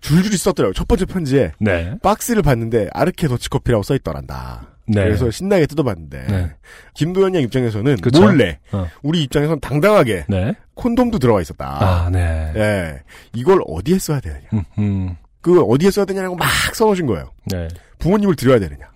줄줄이 0.00 0.36
썼더라고요. 0.36 0.72
첫 0.74 0.86
번째 0.86 1.04
편지에 1.06 1.52
네. 1.58 1.94
박스를 2.02 2.42
봤는데 2.42 2.88
아르케 2.92 3.26
더치커피라고 3.28 3.82
써있더란다. 3.82 4.75
네. 4.88 5.04
그래서 5.04 5.30
신나게 5.30 5.66
뜯어봤는데 5.66 6.26
네. 6.28 6.50
김도현 6.94 7.34
양 7.34 7.42
입장에서는 7.42 7.96
그쵸? 7.96 8.22
몰래 8.22 8.58
어. 8.72 8.86
우리 9.02 9.22
입장에서는 9.24 9.60
당당하게 9.60 10.24
네. 10.28 10.54
콘돔도 10.74 11.18
들어가 11.18 11.40
있었다. 11.40 11.78
아, 11.80 12.10
네. 12.10 12.52
예. 12.54 13.02
이걸 13.34 13.60
어디에 13.66 13.98
써야 13.98 14.20
되느냐. 14.20 14.46
음, 14.52 14.62
음. 14.78 15.16
그 15.40 15.60
어디에 15.62 15.90
써야 15.90 16.04
되냐고 16.04 16.36
막 16.36 16.46
써놓으신 16.74 17.06
거예요. 17.06 17.30
네. 17.46 17.68
부모님을 17.98 18.36
드려야 18.36 18.58
되느냐. 18.58 18.86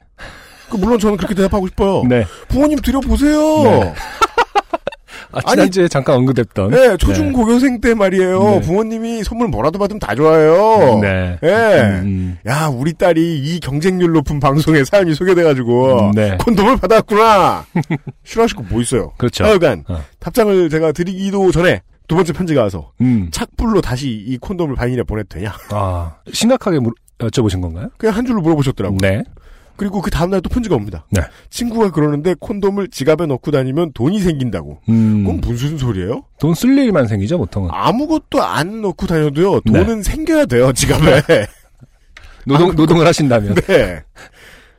그 0.71 0.77
물론 0.77 0.99
저는 0.99 1.17
그렇게 1.17 1.35
대답하고 1.35 1.67
싶어요. 1.69 2.05
네. 2.09 2.25
부모님 2.49 2.79
드려보세요. 2.79 3.63
네. 3.63 3.95
아, 5.33 5.41
지난주에 5.51 5.89
잠깐 5.89 6.17
언급했던. 6.17 6.71
네, 6.71 6.97
초중 6.97 7.33
고교생 7.33 7.81
때 7.81 7.95
말이에요. 7.95 8.41
네. 8.43 8.61
부모님이 8.61 9.23
선물 9.25 9.49
뭐라도 9.49 9.79
받으면 9.79 9.99
다 10.01 10.15
좋아해요. 10.15 10.99
네. 11.01 11.39
예. 11.43 12.01
음, 12.03 12.39
야, 12.47 12.67
우리 12.69 12.93
딸이 12.93 13.39
이 13.39 13.61
경쟁률 13.61 14.13
높은 14.13 14.41
방송에 14.41 14.85
사연이 14.85 15.15
소개돼가지고 15.15 16.09
음, 16.09 16.13
네. 16.13 16.37
콘돔을 16.39 16.77
받았구나. 16.79 17.65
싫어하실 18.25 18.57
거 18.57 18.65
뭐 18.71 18.81
있어요. 18.81 19.13
그렇죠. 19.17 19.45
하여간 19.45 19.85
어. 19.89 20.01
답장을 20.21 20.69
제가 20.71 20.93
드리기도 20.93 21.51
전에 21.51 21.83
두 22.07 22.15
번째 22.17 22.33
편지가 22.33 22.63
와서 22.63 22.93
음. 23.01 23.29
착불로 23.33 23.81
다시 23.81 24.09
이 24.11 24.37
콘돔을 24.39 24.75
반인에 24.75 25.03
보내도 25.05 25.29
되냐? 25.29 25.53
아, 25.71 26.15
심각하게 26.33 26.79
물, 26.81 26.93
여쭤보신 27.19 27.61
건가요? 27.61 27.89
그냥 27.99 28.17
한 28.17 28.25
줄로 28.27 28.41
물어보셨더라고요. 28.41 28.99
네. 29.01 29.23
그리고 29.81 30.03
그 30.03 30.11
다음날 30.11 30.43
또 30.43 30.51
편지가 30.51 30.75
옵니다. 30.77 31.07
네. 31.09 31.23
친구가 31.49 31.91
그러는데 31.91 32.35
콘돔을 32.39 32.89
지갑에 32.89 33.25
넣고 33.25 33.51
다니면 33.51 33.93
돈이 33.95 34.21
생긴다고. 34.21 34.79
음. 34.91 35.25
그건 35.25 35.41
무슨 35.41 35.79
소리예요? 35.79 36.23
돈 36.39 36.53
쓸 36.55 36.77
일만 36.77 37.07
생기죠, 37.07 37.39
보통은. 37.39 37.71
아무것도 37.73 38.43
안 38.43 38.83
넣고 38.83 39.07
다녀도요. 39.07 39.63
네. 39.65 39.73
돈은 39.73 40.03
생겨야 40.03 40.45
돼요, 40.45 40.71
지갑에. 40.75 41.47
노동, 42.45 42.75
노동을 42.77 43.07
하신다면. 43.07 43.55
네. 43.55 44.03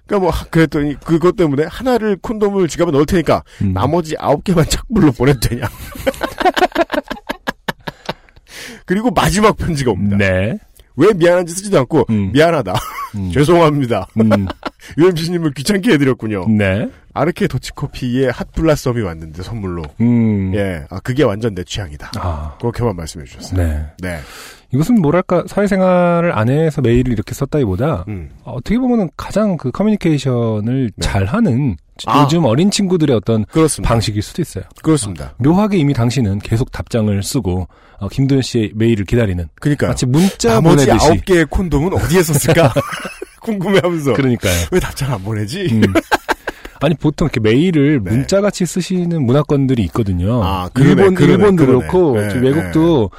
그러니까 0.05 0.19
뭐 0.19 0.29
하- 0.29 0.45
그랬더니 0.45 0.99
그것 0.99 1.35
때문에 1.35 1.63
하나를 1.67 2.17
콘돔을 2.17 2.67
지갑에 2.67 2.91
넣을 2.91 3.07
테니까 3.07 3.43
음. 3.63 3.73
나머지 3.73 4.15
아홉 4.19 4.43
개만 4.43 4.65
착불로 4.69 5.13
보내도 5.13 5.39
되냐. 5.39 5.65
그리고 8.85 9.09
마지막 9.09 9.57
편지가 9.57 9.89
옵니다. 9.91 10.17
네. 10.17 10.59
왜 11.01 11.13
미안한지 11.13 11.53
쓰지도 11.53 11.79
않고 11.79 12.05
음. 12.11 12.31
미안하다. 12.31 12.73
음. 13.15 13.31
죄송합니다. 13.33 14.07
음. 14.19 14.45
UMC님을 14.97 15.53
귀찮게 15.53 15.91
해드렸군요. 15.93 16.47
네. 16.49 16.89
아르케 17.13 17.47
더치커피의 17.47 18.31
핫블라썸이 18.31 19.01
왔는데 19.01 19.43
선물로. 19.43 19.83
음. 19.99 20.53
예, 20.55 20.85
아 20.89 20.99
그게 20.99 21.23
완전 21.23 21.53
내 21.55 21.63
취향이다. 21.63 22.11
아. 22.17 22.55
그렇게만 22.59 22.95
말씀해 22.95 23.25
주셨어요. 23.25 23.57
네. 23.61 23.85
네. 23.99 24.19
이것은 24.73 25.01
뭐랄까, 25.01 25.43
사회생활을 25.47 26.37
안 26.37 26.49
해서 26.49 26.81
메일을 26.81 27.11
이렇게 27.11 27.33
썼다기보다, 27.33 28.05
음. 28.07 28.29
어, 28.43 28.53
어떻게 28.53 28.77
보면은 28.77 29.09
가장 29.17 29.57
그 29.57 29.71
커뮤니케이션을 29.71 30.91
네. 30.95 31.01
잘하는 31.07 31.77
아. 32.05 32.23
요즘 32.23 32.45
어린 32.45 32.71
친구들의 32.71 33.15
어떤 33.15 33.45
그렇습니다. 33.45 33.89
방식일 33.93 34.21
수도 34.21 34.41
있어요. 34.41 34.63
그렇습니다. 34.81 35.33
묘하게 35.37 35.77
이미 35.77 35.93
당신은 35.93 36.39
계속 36.39 36.71
답장을 36.71 37.21
쓰고 37.21 37.67
어, 37.99 38.07
김도현 38.07 38.41
씨의 38.41 38.71
메일을 38.73 39.05
기다리는 39.05 39.47
그러니까 39.59 39.87
마치 39.87 40.05
문자 40.07 40.55
나머지 40.55 40.85
보내듯이 40.85 41.07
아홉 41.07 41.25
개의 41.25 41.45
콘돔은 41.45 41.93
어디에 41.93 42.23
썼을까 42.23 42.73
궁금해하면서 43.41 44.13
그러니까요. 44.13 44.53
왜 44.71 44.79
답장 44.79 45.13
안 45.13 45.23
보내지? 45.23 45.67
음. 45.71 45.81
아니 46.79 46.95
보통 46.95 47.27
이렇게 47.27 47.39
메일을 47.39 48.01
네. 48.03 48.09
문자 48.09 48.41
같이 48.41 48.65
쓰시는 48.65 49.23
문화권들이 49.23 49.83
있거든요. 49.83 50.43
아, 50.43 50.69
그러네, 50.73 50.89
일본 50.89 51.13
그러네, 51.13 51.33
일본도 51.33 51.65
그러네. 51.65 51.87
그렇고 51.87 52.19
네, 52.19 52.29
저 52.29 52.39
외국도 52.39 53.11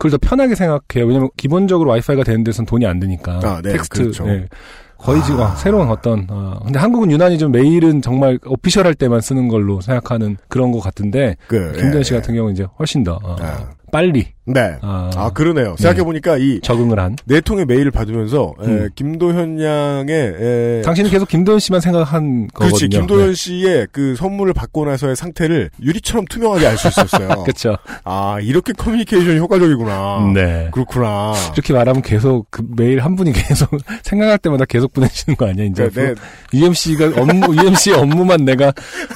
그걸 0.00 0.12
더 0.12 0.18
편하게 0.18 0.54
생각해요. 0.54 1.06
왜냐면 1.06 1.28
기본적으로 1.36 1.90
와이파이가 1.90 2.24
되는 2.24 2.42
데선 2.42 2.64
돈이 2.64 2.86
안 2.86 2.98
드니까. 3.00 3.40
아, 3.44 3.60
네, 3.62 3.72
텍스트. 3.72 4.02
그렇죠. 4.02 4.26
예. 4.28 4.48
거의 4.96 5.22
지금 5.24 5.42
아. 5.42 5.54
새로운 5.56 5.90
어떤 5.90 6.26
어, 6.30 6.58
근데 6.64 6.78
한국은 6.78 7.10
유난히 7.10 7.38
좀 7.38 7.52
메일은 7.52 8.00
정말 8.00 8.38
official 8.46 8.86
할 8.86 8.94
때만 8.94 9.20
쓰는 9.20 9.48
걸로 9.48 9.80
생각하는 9.82 10.38
그런 10.48 10.72
것 10.72 10.80
같은데 10.80 11.36
그, 11.48 11.72
김도현 11.72 12.02
씨 12.02 12.14
예, 12.14 12.18
같은 12.18 12.34
경우는 12.34 12.54
이제 12.54 12.66
훨씬 12.78 13.04
더 13.04 13.18
어, 13.22 13.36
아. 13.40 13.70
빨리 13.90 14.26
네. 14.46 14.76
아, 14.82 15.10
아, 15.14 15.30
그러네요. 15.30 15.76
생각해 15.78 16.02
보니까 16.02 16.36
이 16.36 16.60
적응을 16.60 16.98
한. 16.98 17.14
네 17.24 17.40
통의 17.40 17.66
메일을 17.66 17.90
받으면서 17.92 18.54
에, 18.60 18.64
음. 18.66 18.88
김도현 18.96 19.60
양의 19.62 20.34
에, 20.40 20.82
당신은 20.82 21.10
계속 21.10 21.28
김도현 21.28 21.60
씨만 21.60 21.80
생각한 21.80 22.48
거거든요. 22.48 22.68
그렇지 22.68 22.88
김도현 22.88 23.34
씨의 23.34 23.88
그 23.92 24.16
선물을 24.16 24.52
받고 24.54 24.84
나서의 24.86 25.14
상태를 25.14 25.70
유리처럼 25.80 26.24
투명하게 26.24 26.66
알 26.66 26.76
수 26.76 26.88
있었어요. 26.88 27.28
그렇죠. 27.44 27.76
아 28.04 28.38
이렇게 28.40 28.72
커뮤니케이션이 28.72 29.38
효과적이구나. 29.38 30.32
네. 30.34 30.68
그렇구나. 30.72 31.34
이렇게 31.52 31.72
말하면 31.72 32.02
계속 32.02 32.46
그 32.50 32.64
메일 32.76 33.00
한 33.00 33.14
분이 33.16 33.32
계속 33.32 33.70
생각할 34.02 34.38
때마다 34.38 34.64
계속 34.64 34.92
보내시는 34.94 35.36
거 35.36 35.46
아니야 35.48 35.66
이제 35.66 35.90
네, 35.90 36.14
UMC가 36.54 37.20
업무 37.20 37.54
UMC의 37.62 37.96
업무만 37.96 38.44
내가 38.44 38.68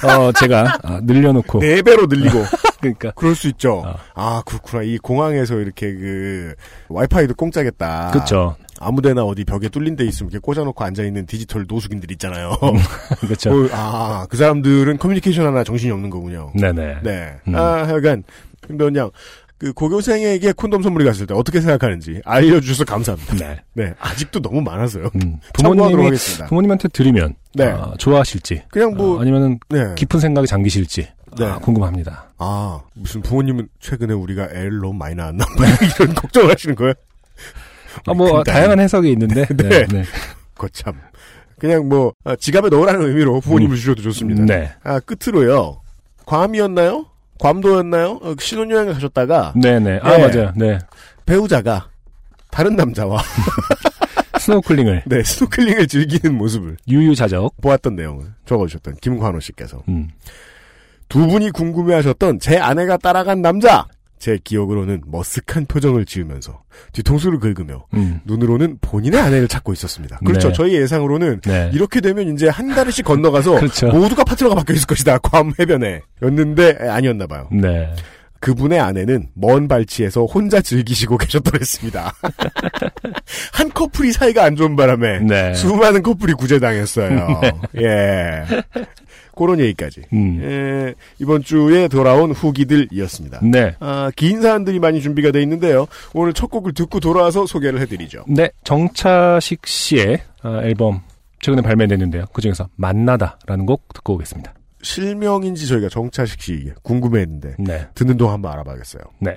어 0.03 0.31
제가 0.31 0.77
아, 0.83 0.99
늘려놓고 1.03 1.59
네 1.59 1.81
배로 1.81 2.05
늘리고 2.05 2.43
그러니까 2.93 3.11
그럴 3.11 3.35
수 3.35 3.47
있죠. 3.49 3.83
아. 3.85 3.95
아 4.13 4.43
그렇구나. 4.45 4.83
이 4.83 4.97
공항에서 4.97 5.55
이렇게 5.55 5.93
그 5.93 6.55
와이파이도 6.89 7.35
공짜겠다. 7.35 8.11
그렇죠 8.11 8.55
아무데나 8.79 9.23
어디 9.23 9.45
벽에 9.45 9.69
뚫린 9.69 9.95
데 9.95 10.05
있으면 10.05 10.31
이렇게 10.31 10.41
꽂아놓고 10.41 10.83
앉아있는 10.83 11.25
디지털 11.25 11.65
노숙인들 11.67 12.11
있잖아요. 12.11 12.57
그렇죠 13.21 13.51
어, 13.51 13.69
아, 13.71 14.27
그 14.29 14.37
사람들은 14.37 14.97
커뮤니케이션 14.97 15.45
하나 15.45 15.63
정신이 15.63 15.91
없는 15.91 16.09
거군요. 16.09 16.51
네네 16.55 16.97
네. 17.03 17.35
음. 17.47 17.55
아, 17.55 17.87
하여간, 17.87 18.23
양, 18.97 19.11
그 19.57 19.71
고교생에게 19.71 20.51
콘돔 20.51 20.83
선물이 20.83 21.05
갔을 21.05 21.27
때 21.27 21.33
어떻게 21.33 21.61
생각하는지 21.61 22.21
알려주셔서 22.25 22.83
감사합니다. 22.83 23.35
네. 23.35 23.61
네. 23.73 23.93
아직도 23.99 24.41
너무 24.41 24.61
많아서요. 24.61 25.09
음. 25.15 25.37
부모님이 25.55 26.03
하겠습니다. 26.03 26.47
부모님한테 26.47 26.89
드리면 26.89 27.35
네. 27.53 27.65
아, 27.67 27.93
좋아하실지 27.97 28.63
그냥 28.69 28.95
뭐, 28.95 29.17
아, 29.17 29.21
아니면은 29.21 29.59
네. 29.69 29.95
깊은 29.95 30.19
생각에 30.19 30.45
잠기실지 30.45 31.07
네. 31.37 31.45
아, 31.45 31.57
궁금합니다. 31.59 32.25
아, 32.37 32.81
무슨 32.93 33.21
부모님은 33.21 33.67
최근에 33.79 34.13
우리가 34.13 34.49
애를 34.51 34.79
너무 34.79 34.93
많이 34.93 35.15
낳았나? 35.15 35.45
뭐 35.57 35.65
이런 35.99 36.15
걱정을 36.15 36.51
하시는 36.51 36.75
거예요? 36.75 36.93
아, 38.07 38.13
뭐 38.13 38.31
근데 38.33 38.51
다양한 38.51 38.79
해석이 38.79 39.11
있는데 39.11 39.45
네. 39.55 39.69
네. 39.69 39.85
네. 39.87 40.03
거참. 40.55 40.93
그냥 41.59 41.87
뭐, 41.87 42.13
아, 42.25 42.35
지갑에 42.35 42.69
넣으라는 42.69 43.01
의미로 43.07 43.39
부모님을 43.39 43.77
주셔도 43.77 44.01
좋습니다. 44.01 44.43
네. 44.45 44.73
아, 44.83 44.99
끝으로요. 44.99 45.81
괌이었나요? 46.25 47.05
괌도였나요? 47.39 48.19
어, 48.21 48.35
신혼여행을 48.39 48.93
가셨다가 48.93 49.53
네네. 49.55 49.99
아, 50.01 50.17
네. 50.17 50.27
맞아요. 50.27 50.53
네. 50.55 50.79
배우자가 51.25 51.89
다른 52.51 52.75
남자와 52.75 53.21
스노클링을 54.39 55.03
네, 55.05 55.23
스노클링을 55.23 55.87
즐기는 55.87 56.35
모습을 56.37 56.77
유유자적. 56.87 57.59
보았던 57.61 57.95
내용을 57.95 58.27
적어주셨던 58.45 58.95
김관호 59.01 59.39
씨께서 59.39 59.81
음. 59.89 60.09
두 61.09 61.27
분이 61.27 61.51
궁금해하셨던 61.51 62.39
제 62.39 62.57
아내가 62.57 62.97
따라간 62.97 63.41
남자 63.41 63.85
제 64.17 64.39
기억으로는 64.43 65.01
머쓱한 65.11 65.67
표정을 65.67 66.05
지으면서 66.05 66.63
뒤통수를 66.93 67.39
긁으며 67.39 67.85
음. 67.93 68.21
눈으로는 68.25 68.79
본인의 68.81 69.19
아내를 69.19 69.47
찾고 69.47 69.73
있었습니다. 69.73 70.17
그렇죠. 70.25 70.47
네. 70.47 70.53
저희 70.53 70.73
예상으로는 70.73 71.41
네. 71.41 71.69
이렇게 71.73 72.01
되면 72.01 72.33
이제 72.33 72.47
한 72.47 72.73
달씩 72.73 73.05
건너가서 73.05 73.59
그렇죠. 73.59 73.87
모두가 73.87 74.23
파트너가 74.23 74.55
바뀌어 74.55 74.75
있을 74.75 74.87
것이다. 74.87 75.19
괌 75.23 75.53
해변에 75.59 76.01
였는데 76.23 76.77
아니었나 76.89 77.27
봐요. 77.27 77.49
네. 77.51 77.93
그분의 78.39 78.79
아내는 78.79 79.29
먼 79.33 79.67
발치에서 79.67 80.25
혼자 80.25 80.61
즐기시고 80.61 81.17
계셨더랬습니다. 81.17 82.13
한 83.53 83.69
커플이 83.71 84.11
사이가 84.11 84.43
안 84.43 84.55
좋은 84.55 84.75
바람에 84.75 85.19
네. 85.19 85.53
수많은 85.53 86.03
커플이 86.03 86.33
구제당했어요. 86.33 87.41
예. 87.81 88.43
그런 89.35 89.59
얘기까지. 89.59 90.01
음. 90.13 90.39
예, 90.41 90.93
이번 91.19 91.43
주에 91.43 91.87
돌아온 91.87 92.31
후기들이었습니다. 92.31 93.41
네. 93.43 93.75
아, 93.79 94.09
긴 94.15 94.41
사안들이 94.41 94.79
많이 94.79 95.01
준비가 95.01 95.31
돼 95.31 95.41
있는데요. 95.41 95.87
오늘 96.13 96.33
첫 96.33 96.49
곡을 96.49 96.73
듣고 96.73 96.99
돌아와서 96.99 97.45
소개를 97.45 97.81
해드리죠. 97.81 98.25
네. 98.27 98.49
정차식 98.63 99.67
씨의 99.67 100.21
아, 100.41 100.61
앨범 100.63 101.01
최근에 101.41 101.61
발매됐는데요. 101.61 102.25
그 102.33 102.41
중에서 102.41 102.69
만나다라는 102.75 103.65
곡 103.65 103.93
듣고 103.93 104.13
오겠습니다. 104.13 104.53
실명인지 104.85 105.67
저희가 105.67 105.89
정차식 105.89 106.39
씨 106.39 106.71
궁금해했는데 106.83 107.55
네. 107.57 107.87
듣는 107.95 108.17
동안 108.17 108.35
한번 108.35 108.51
알아봐야겠어요. 108.53 109.03
네. 109.19 109.35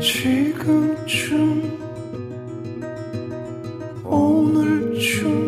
지금쯤 0.00 1.78
오늘쯤 4.04 5.47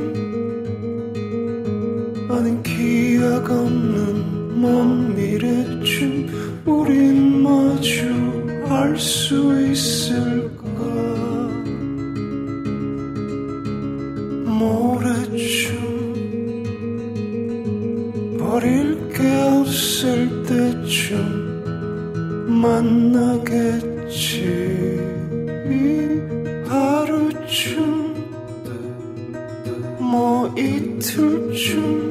없는 3.48 4.60
먼 4.60 5.14
미래쯤 5.14 6.62
우린 6.66 7.42
마주 7.42 8.46
알수 8.68 9.70
있을까 9.70 10.60
모레쯤 14.46 15.70
버릴 18.38 19.08
게 19.10 19.26
없을 19.58 20.28
때쯤 20.44 21.50
만나겠지. 22.60 24.00
하루쯤 26.66 28.14
뭐 29.98 30.52
이틀쯤 30.56 32.09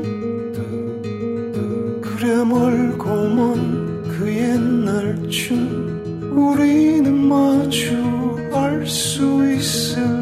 그래 2.30 2.44
멀고 2.44 3.10
먼 3.30 4.06
그 4.06 4.32
옛날쯤 4.32 5.58
우리는 6.38 7.12
마주 7.28 8.38
알 8.54 8.86
수 8.86 9.52
있을 9.52 10.19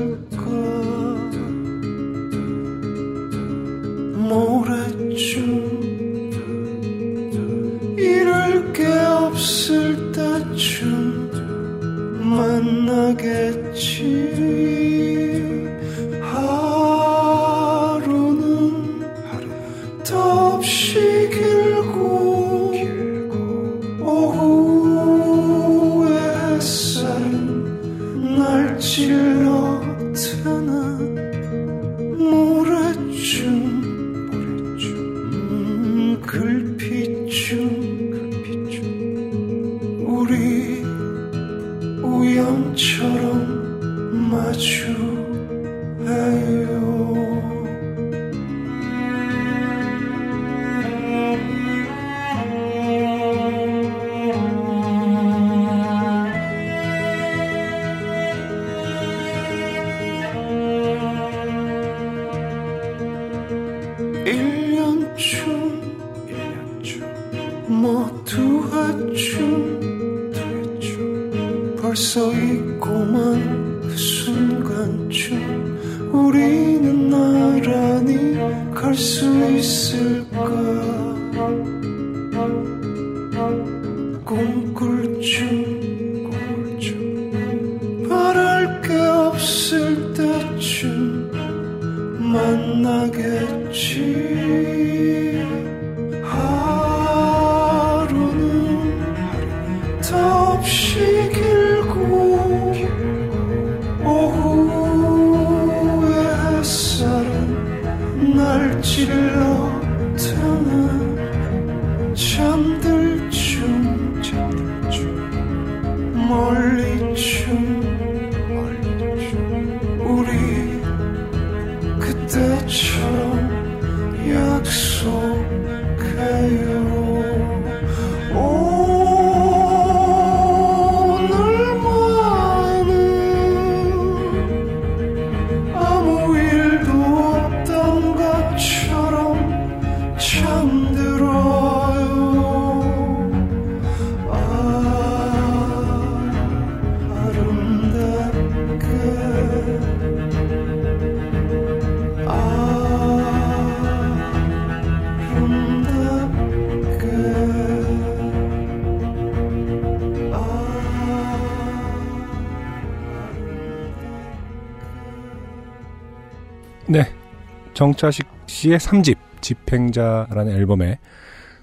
정차식 167.77 168.25
씨의 168.47 168.79
3집, 168.79 169.19
집행자라는 169.39 170.51
앨범에 170.51 170.97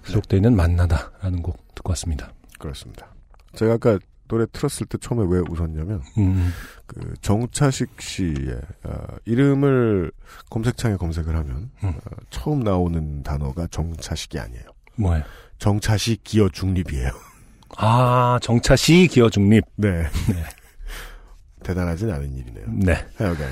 수록되어 0.05 0.37
있는 0.37 0.55
만나다라는 0.55 1.42
곡 1.42 1.74
듣고 1.74 1.90
왔습니다. 1.90 2.33
그렇습니다. 2.57 3.12
제가 3.57 3.74
아까 3.74 3.98
노래 4.29 4.46
틀었을 4.53 4.87
때 4.87 4.96
처음에 4.96 5.24
왜 5.29 5.42
웃었냐면 5.50 6.03
음, 6.18 6.53
그 6.87 7.14
정차식 7.20 8.00
씨의 8.00 8.61
어, 8.85 9.07
이름을 9.24 10.12
검색창에 10.50 10.94
검색을 10.94 11.35
하면 11.35 11.72
음. 11.83 11.88
어, 11.88 12.11
처음 12.31 12.61
나오는 12.61 13.24
단어가 13.24 13.66
정차식이 13.66 14.38
아니에요. 14.38 14.66
뭐예요? 14.94 15.24
정차식 15.59 16.22
기어 16.22 16.48
중립이에요. 16.48 17.11
아, 17.77 18.38
정차시 18.40 19.09
기어 19.11 19.29
중립. 19.31 19.64
네. 19.74 20.05
대단하진 21.64 22.09
않은 22.09 22.37
일이네요. 22.37 22.66
네. 22.68 23.05
하여간. 23.16 23.48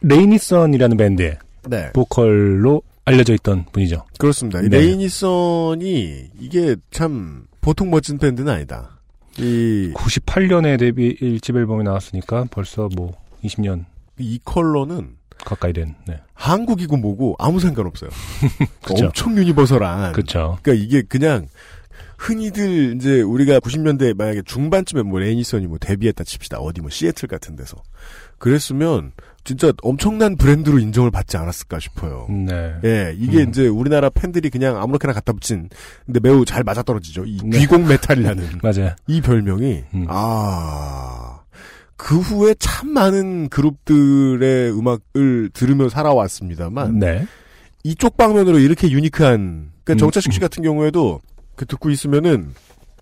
레이니선이라는 0.00 0.96
밴드의 0.96 1.38
네. 1.66 1.92
보컬로 1.92 2.82
알려져 3.04 3.34
있던 3.34 3.64
분이죠. 3.72 4.04
그렇습니다. 4.18 4.60
이 4.60 4.68
네. 4.68 4.78
레이니선이 4.78 6.30
이게 6.40 6.76
참 6.90 7.46
보통 7.60 7.90
멋진 7.90 8.18
밴드는 8.18 8.52
아니다. 8.52 8.98
이, 9.38 9.92
98년에 9.94 10.78
데뷔 10.78 11.16
1집 11.16 11.56
앨범이 11.56 11.84
나왔으니까 11.84 12.46
벌써 12.50 12.88
뭐 12.96 13.14
20년 13.44 13.84
이 14.18 14.38
컬러는 14.44 15.16
가까이 15.44 15.72
된. 15.72 15.94
네. 16.06 16.20
한국이고 16.34 16.96
뭐고 16.96 17.36
아무 17.38 17.60
상관없어요. 17.60 18.10
엄청 18.90 19.36
universal한. 19.36 20.12
그렇죠. 20.12 20.58
그러니까 20.62 20.84
이게 20.84 21.02
그냥 21.02 21.46
흔히들 22.18 22.96
이제 22.96 23.20
우리가 23.20 23.60
90년대 23.60 24.16
만약에 24.16 24.42
중반쯤에 24.42 25.02
뭐 25.02 25.20
레이니선이 25.20 25.68
뭐 25.68 25.78
데뷔했다 25.78 26.24
칩시다. 26.24 26.58
어디 26.58 26.80
뭐 26.80 26.90
시애틀 26.90 27.28
같은 27.28 27.54
데서. 27.54 27.80
그랬으면 28.38 29.12
진짜 29.48 29.72
엄청난 29.80 30.36
브랜드로 30.36 30.78
인정을 30.78 31.10
받지 31.10 31.38
않았을까 31.38 31.80
싶어요. 31.80 32.26
네. 32.28 32.74
예, 32.84 33.14
이게 33.16 33.44
음. 33.44 33.48
이제 33.48 33.66
우리나라 33.66 34.10
팬들이 34.10 34.50
그냥 34.50 34.76
아무렇게나 34.76 35.14
갖다 35.14 35.32
붙인 35.32 35.70
근데 36.04 36.20
매우 36.20 36.44
잘 36.44 36.64
맞아떨어지죠. 36.64 37.24
이 37.24 37.38
네. 37.42 37.60
귀곡 37.60 37.88
메탈이라는 37.88 38.46
맞아요. 38.62 38.94
이 39.06 39.22
별명이 39.22 39.84
음. 39.94 40.04
아. 40.08 41.40
그 41.96 42.18
후에 42.18 42.56
참 42.58 42.90
많은 42.90 43.48
그룹들의 43.48 44.70
음악을 44.70 45.48
들으며 45.54 45.88
살아왔습니다만 45.88 46.98
네. 46.98 47.26
이쪽 47.84 48.18
방면으로 48.18 48.58
이렇게 48.58 48.90
unique한 48.90 49.70
그러니까 49.82 49.92
음, 49.94 49.96
정차식 49.96 50.30
씨 50.30 50.40
음. 50.40 50.42
같은 50.42 50.62
경우에도 50.62 51.22
그 51.56 51.64
듣고 51.64 51.88
있으면은 51.88 52.52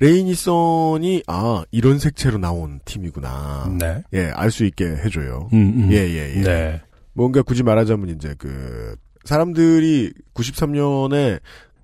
레이니선이 0.01 1.23
아 1.27 1.65
이런 1.71 1.99
색채로 1.99 2.39
나온 2.39 2.81
팀이구나. 2.85 3.77
네. 3.79 4.03
예, 4.13 4.31
알 4.35 4.51
수 4.51 4.65
있게 4.65 4.85
해줘요. 4.85 5.49
음, 5.53 5.73
음. 5.77 5.89
예, 5.93 5.97
예, 5.97 6.35
예. 6.37 6.43
네. 6.43 6.81
뭔가 7.13 7.43
굳이 7.43 7.63
말하자면 7.63 8.11
이제 8.11 8.35
그 8.39 8.95
사람들이 9.25 10.13
93년에 10.35 11.41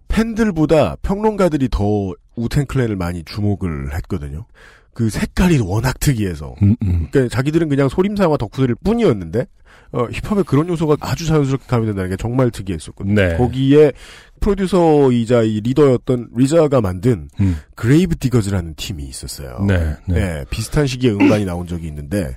팬들보다 0.08 0.96
평론가들이 1.02 1.68
더 1.70 2.12
우탱 2.36 2.66
클랜을 2.66 2.96
많이 2.96 3.24
주목을 3.24 3.94
했거든요. 3.94 4.46
그 4.94 5.08
색깔이 5.08 5.58
워낙 5.60 5.98
특이해서. 6.00 6.54
음, 6.62 6.76
음. 6.82 7.08
그러니까 7.10 7.34
자기들은 7.34 7.70
그냥 7.70 7.88
소림사 7.88 8.11
영화 8.11 8.36
덕후들 8.36 8.74
뿐이었는데 8.84 9.46
어, 9.92 10.06
힙합에 10.10 10.42
그런 10.46 10.68
요소가 10.68 10.96
아주 11.00 11.26
자연스럽게 11.26 11.66
가미된다는 11.66 12.10
게 12.10 12.16
정말 12.16 12.50
특이했었거든요. 12.50 13.14
네. 13.14 13.36
거기에 13.36 13.92
프로듀서이자 14.42 15.42
이 15.42 15.60
리더였던 15.60 16.30
리자가 16.34 16.80
만든 16.80 17.28
음. 17.40 17.56
그레이브 17.74 18.16
디거즈라는 18.16 18.74
팀이 18.74 19.04
있었어요. 19.04 19.64
네. 19.66 19.96
네. 20.06 20.14
네, 20.14 20.44
비슷한 20.50 20.86
시기에 20.86 21.12
음반이 21.12 21.44
나온 21.44 21.66
적이 21.66 21.86
있는데 21.88 22.36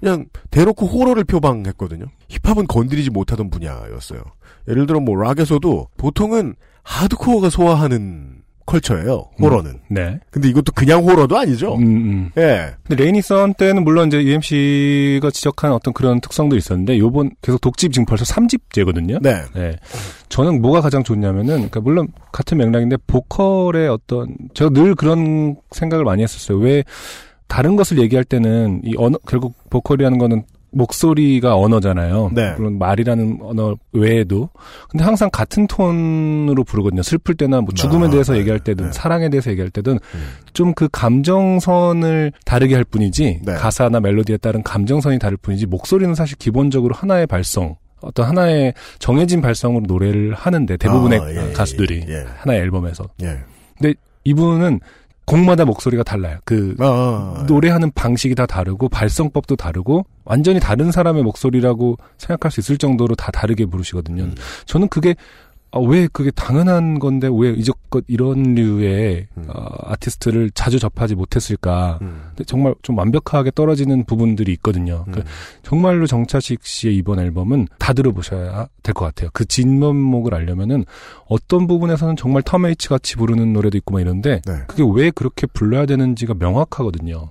그냥 0.00 0.26
대놓고 0.50 0.86
호러를 0.86 1.24
표방했거든요. 1.24 2.06
힙합은 2.28 2.66
건드리지 2.66 3.10
못하던 3.10 3.50
분야였어요. 3.50 4.22
예를 4.68 4.86
들어 4.86 5.00
뭐 5.00 5.16
락에서도 5.16 5.88
보통은 5.96 6.54
하드코어가 6.82 7.50
소화하는 7.50 8.42
컬처예요. 8.68 9.30
호러는. 9.40 9.80
네. 9.88 10.20
근데 10.30 10.48
이것도 10.48 10.72
그냥 10.72 11.02
호러도 11.02 11.38
아니죠. 11.38 11.74
음, 11.76 11.82
음. 11.82 12.30
예. 12.36 12.74
근데 12.86 13.02
레이니선 13.02 13.54
때는 13.54 13.82
물론 13.82 14.08
이제 14.08 14.22
UMC가 14.22 15.30
지적한 15.30 15.72
어떤 15.72 15.94
그런 15.94 16.20
특성도 16.20 16.56
있었는데 16.56 16.98
요번 16.98 17.30
계속 17.40 17.60
독집 17.60 17.92
지금 17.92 18.04
벌써 18.04 18.24
3집째거든요. 18.24 19.20
네. 19.22 19.42
네. 19.54 19.76
저는 20.28 20.60
뭐가 20.60 20.82
가장 20.82 21.02
좋냐면은, 21.02 21.54
그러니까 21.54 21.80
물론 21.80 22.08
같은 22.32 22.58
맥락인데 22.58 22.98
보컬의 23.06 23.88
어떤 23.88 24.36
제가 24.52 24.70
늘 24.70 24.94
그런 24.94 25.56
생각을 25.70 26.04
많이 26.04 26.22
했었어요. 26.22 26.58
왜 26.58 26.84
다른 27.46 27.76
것을 27.76 27.98
얘기할 27.98 28.24
때는 28.24 28.82
이 28.84 28.94
언어 28.98 29.18
결국 29.26 29.54
보컬이라는 29.70 30.18
거는 30.18 30.44
목소리가 30.70 31.56
언어잖아요. 31.56 32.30
네. 32.34 32.52
물론 32.56 32.78
말이라는 32.78 33.38
언어 33.42 33.76
외에도 33.92 34.50
근데 34.88 35.04
항상 35.04 35.30
같은 35.30 35.66
톤으로 35.66 36.64
부르거든요. 36.64 37.02
슬플 37.02 37.34
때나 37.34 37.60
뭐 37.60 37.72
죽음에 37.74 38.06
아, 38.06 38.10
대해서 38.10 38.32
네, 38.32 38.40
얘기할 38.40 38.60
때든 38.60 38.86
네. 38.86 38.92
사랑에 38.92 39.28
대해서 39.28 39.50
얘기할 39.50 39.70
때든 39.70 39.94
음. 39.94 40.28
좀그 40.52 40.88
감정선을 40.92 42.32
다르게 42.44 42.74
할 42.74 42.84
뿐이지 42.84 43.40
네. 43.44 43.54
가사나 43.54 44.00
멜로디에 44.00 44.38
따른 44.38 44.62
감정선이 44.62 45.18
다를 45.18 45.36
뿐이지 45.36 45.66
목소리는 45.66 46.14
사실 46.14 46.36
기본적으로 46.38 46.94
하나의 46.94 47.26
발성 47.26 47.76
어떤 48.00 48.26
하나의 48.26 48.74
정해진 48.98 49.40
발성으로 49.40 49.84
노래를 49.86 50.34
하는데 50.34 50.76
대부분의 50.76 51.18
아, 51.18 51.30
예, 51.48 51.52
가수들이 51.52 52.04
예, 52.08 52.12
예. 52.12 52.24
하나의 52.38 52.60
앨범에서 52.60 53.04
예. 53.22 53.38
이분은 54.24 54.80
곡마다 55.28 55.64
목소리가 55.66 56.02
달라요. 56.02 56.38
그 56.44 56.74
아, 56.80 57.44
노래하는 57.46 57.92
방식이 57.92 58.34
다 58.34 58.46
다르고 58.46 58.88
발성법도 58.88 59.56
다르고 59.56 60.06
완전히 60.24 60.58
다른 60.58 60.90
사람의 60.90 61.22
목소리라고 61.22 61.96
생각할 62.16 62.50
수 62.50 62.60
있을 62.60 62.78
정도로 62.78 63.14
다 63.14 63.30
다르게 63.30 63.66
부르시거든요. 63.66 64.24
음. 64.24 64.34
저는 64.64 64.88
그게 64.88 65.14
아, 65.70 65.78
왜 65.80 66.08
그게 66.10 66.30
당연한 66.30 66.98
건데 66.98 67.28
왜 67.30 67.50
이제껏 67.50 68.02
이런 68.08 68.54
류의 68.54 69.26
음. 69.36 69.44
어, 69.48 69.66
아티스트를 69.92 70.50
자주 70.54 70.78
접하지 70.78 71.14
못했을까? 71.14 71.98
음. 72.00 72.22
근데 72.28 72.44
정말 72.44 72.74
좀 72.82 72.96
완벽하게 72.96 73.50
떨어지는 73.54 74.04
부분들이 74.04 74.52
있거든요. 74.54 75.04
음. 75.08 75.12
그 75.12 75.24
정말로 75.62 76.06
정차식 76.06 76.64
씨의 76.64 76.96
이번 76.96 77.18
앨범은 77.18 77.68
다 77.78 77.92
들어보셔야 77.92 78.68
될 78.82 78.94
것 78.94 79.04
같아요. 79.04 79.28
그 79.34 79.44
진면목을 79.44 80.34
알려면은 80.34 80.84
어떤 81.26 81.66
부분에서는 81.66 82.16
정말 82.16 82.40
톰 82.42 82.57
웨이츠 82.57 82.88
같이 82.88 83.16
부르는 83.16 83.52
노래도 83.52 83.76
있고 83.76 83.92
막 83.92 84.00
이런데 84.00 84.40
네. 84.46 84.54
그게 84.66 84.82
왜 84.90 85.10
그렇게 85.10 85.46
불러야 85.46 85.84
되는지가 85.84 86.34
명확하거든요. 86.38 87.30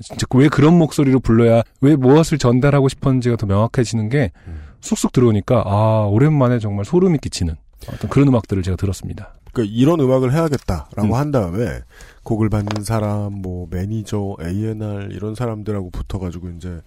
진짜 0.00 0.26
왜 0.34 0.48
그런 0.48 0.76
목소리로 0.78 1.20
불러야 1.20 1.62
왜 1.80 1.96
무엇을 1.96 2.38
전달하고 2.38 2.88
싶었는지가 2.88 3.36
더 3.36 3.46
명확해지는 3.46 4.08
게 4.08 4.30
음. 4.46 4.60
쑥쑥 4.80 5.12
들어오니까 5.12 5.62
아 5.66 6.06
오랜만에 6.10 6.58
정말 6.58 6.84
소름이 6.84 7.18
끼치는 7.18 7.54
어떤 7.92 8.10
그런 8.10 8.28
음악들을 8.28 8.62
제가 8.62 8.76
들었습니다. 8.76 9.34
그러니까 9.52 9.74
이런 9.74 10.00
음악을 10.00 10.32
해야겠다라고 10.32 11.02
음. 11.02 11.14
한 11.14 11.30
다음에 11.30 11.80
곡을 12.24 12.48
받는 12.48 12.84
사람, 12.84 13.32
뭐 13.32 13.66
매니저, 13.70 14.36
A&R 14.40 15.08
이런 15.12 15.34
사람들하고 15.34 15.90
붙어가지고 15.90 16.50
이제 16.50 16.80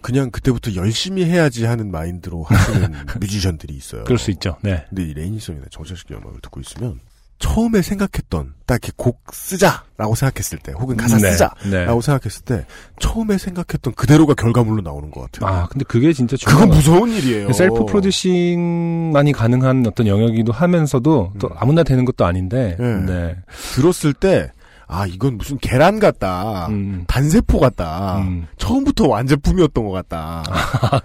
그냥 0.00 0.30
그때부터 0.30 0.74
열심히 0.76 1.24
해야지 1.24 1.64
하는 1.64 1.90
마인드로 1.90 2.44
하시는 2.44 2.92
뮤지션들이 3.20 3.74
있어요. 3.74 4.04
그럴 4.04 4.18
수 4.18 4.30
있죠. 4.30 4.56
네. 4.62 4.84
근데 4.88 5.04
이 5.04 5.14
레이니선이나 5.14 5.66
정차식 5.70 6.10
음악을 6.12 6.40
듣고 6.42 6.60
있으면 6.60 7.00
처음에 7.38 7.82
생각했던 7.82 8.54
딱 8.64 8.74
이렇게 8.76 8.92
곡 8.96 9.22
쓰자라고 9.32 10.14
생각했을 10.14 10.58
때 10.58 10.72
혹은 10.72 10.96
가사 10.96 11.16
네. 11.18 11.32
쓰자라고 11.32 11.60
네. 11.70 11.86
생각했을 11.86 12.44
때 12.44 12.66
처음에 12.98 13.38
생각했던 13.38 13.94
그대로가 13.94 14.34
결과물로 14.34 14.82
나오는 14.82 15.10
것 15.10 15.30
같아요. 15.30 15.54
아, 15.54 15.66
근데 15.66 15.84
그게 15.86 16.12
진짜 16.12 16.36
그건 16.46 16.68
무서운 16.70 17.10
일이에요. 17.10 17.52
셀프 17.52 17.84
프로듀싱만이 17.84 19.32
가능한 19.32 19.86
어떤 19.86 20.06
영역이기도 20.06 20.52
하면서도 20.52 21.32
또 21.38 21.46
음. 21.48 21.52
아무나 21.56 21.82
되는 21.82 22.04
것도 22.04 22.24
아닌데. 22.24 22.76
네. 22.78 22.96
네. 23.04 23.36
들었을 23.74 24.12
때 24.14 24.50
아 24.88 25.06
이건 25.06 25.36
무슨 25.36 25.58
계란 25.58 25.98
같다. 25.98 26.68
음. 26.68 27.04
단세포 27.08 27.58
같다. 27.58 28.18
음. 28.18 28.46
처음부터 28.56 29.08
완제품이었던 29.08 29.84
것 29.84 29.90
같다. 29.90 30.44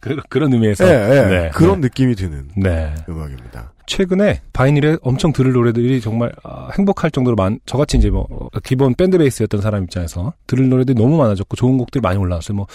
그, 0.00 0.16
그런 0.28 0.52
의미에서. 0.52 0.86
예, 0.86 0.90
예. 0.90 1.26
네. 1.26 1.50
그런 1.54 1.80
느낌이 1.80 2.14
드는 2.14 2.48
네. 2.56 2.94
음악입니다. 3.08 3.72
최근에 3.86 4.40
바이닐에 4.52 4.96
엄청 5.02 5.32
들을 5.32 5.52
노래들이 5.52 6.00
정말 6.00 6.32
아, 6.44 6.70
행복할 6.76 7.10
정도로 7.10 7.36
많, 7.36 7.58
저같이 7.66 7.96
이제 7.96 8.10
뭐, 8.10 8.26
어, 8.30 8.48
기본 8.62 8.94
밴드베이스였던 8.94 9.60
사람 9.60 9.84
입장에서 9.84 10.32
들을 10.46 10.68
노래들이 10.68 11.00
너무 11.00 11.16
많아졌고 11.16 11.56
좋은 11.56 11.78
곡들이 11.78 12.00
많이 12.00 12.18
올라왔어요. 12.18 12.56
뭐, 12.56 12.66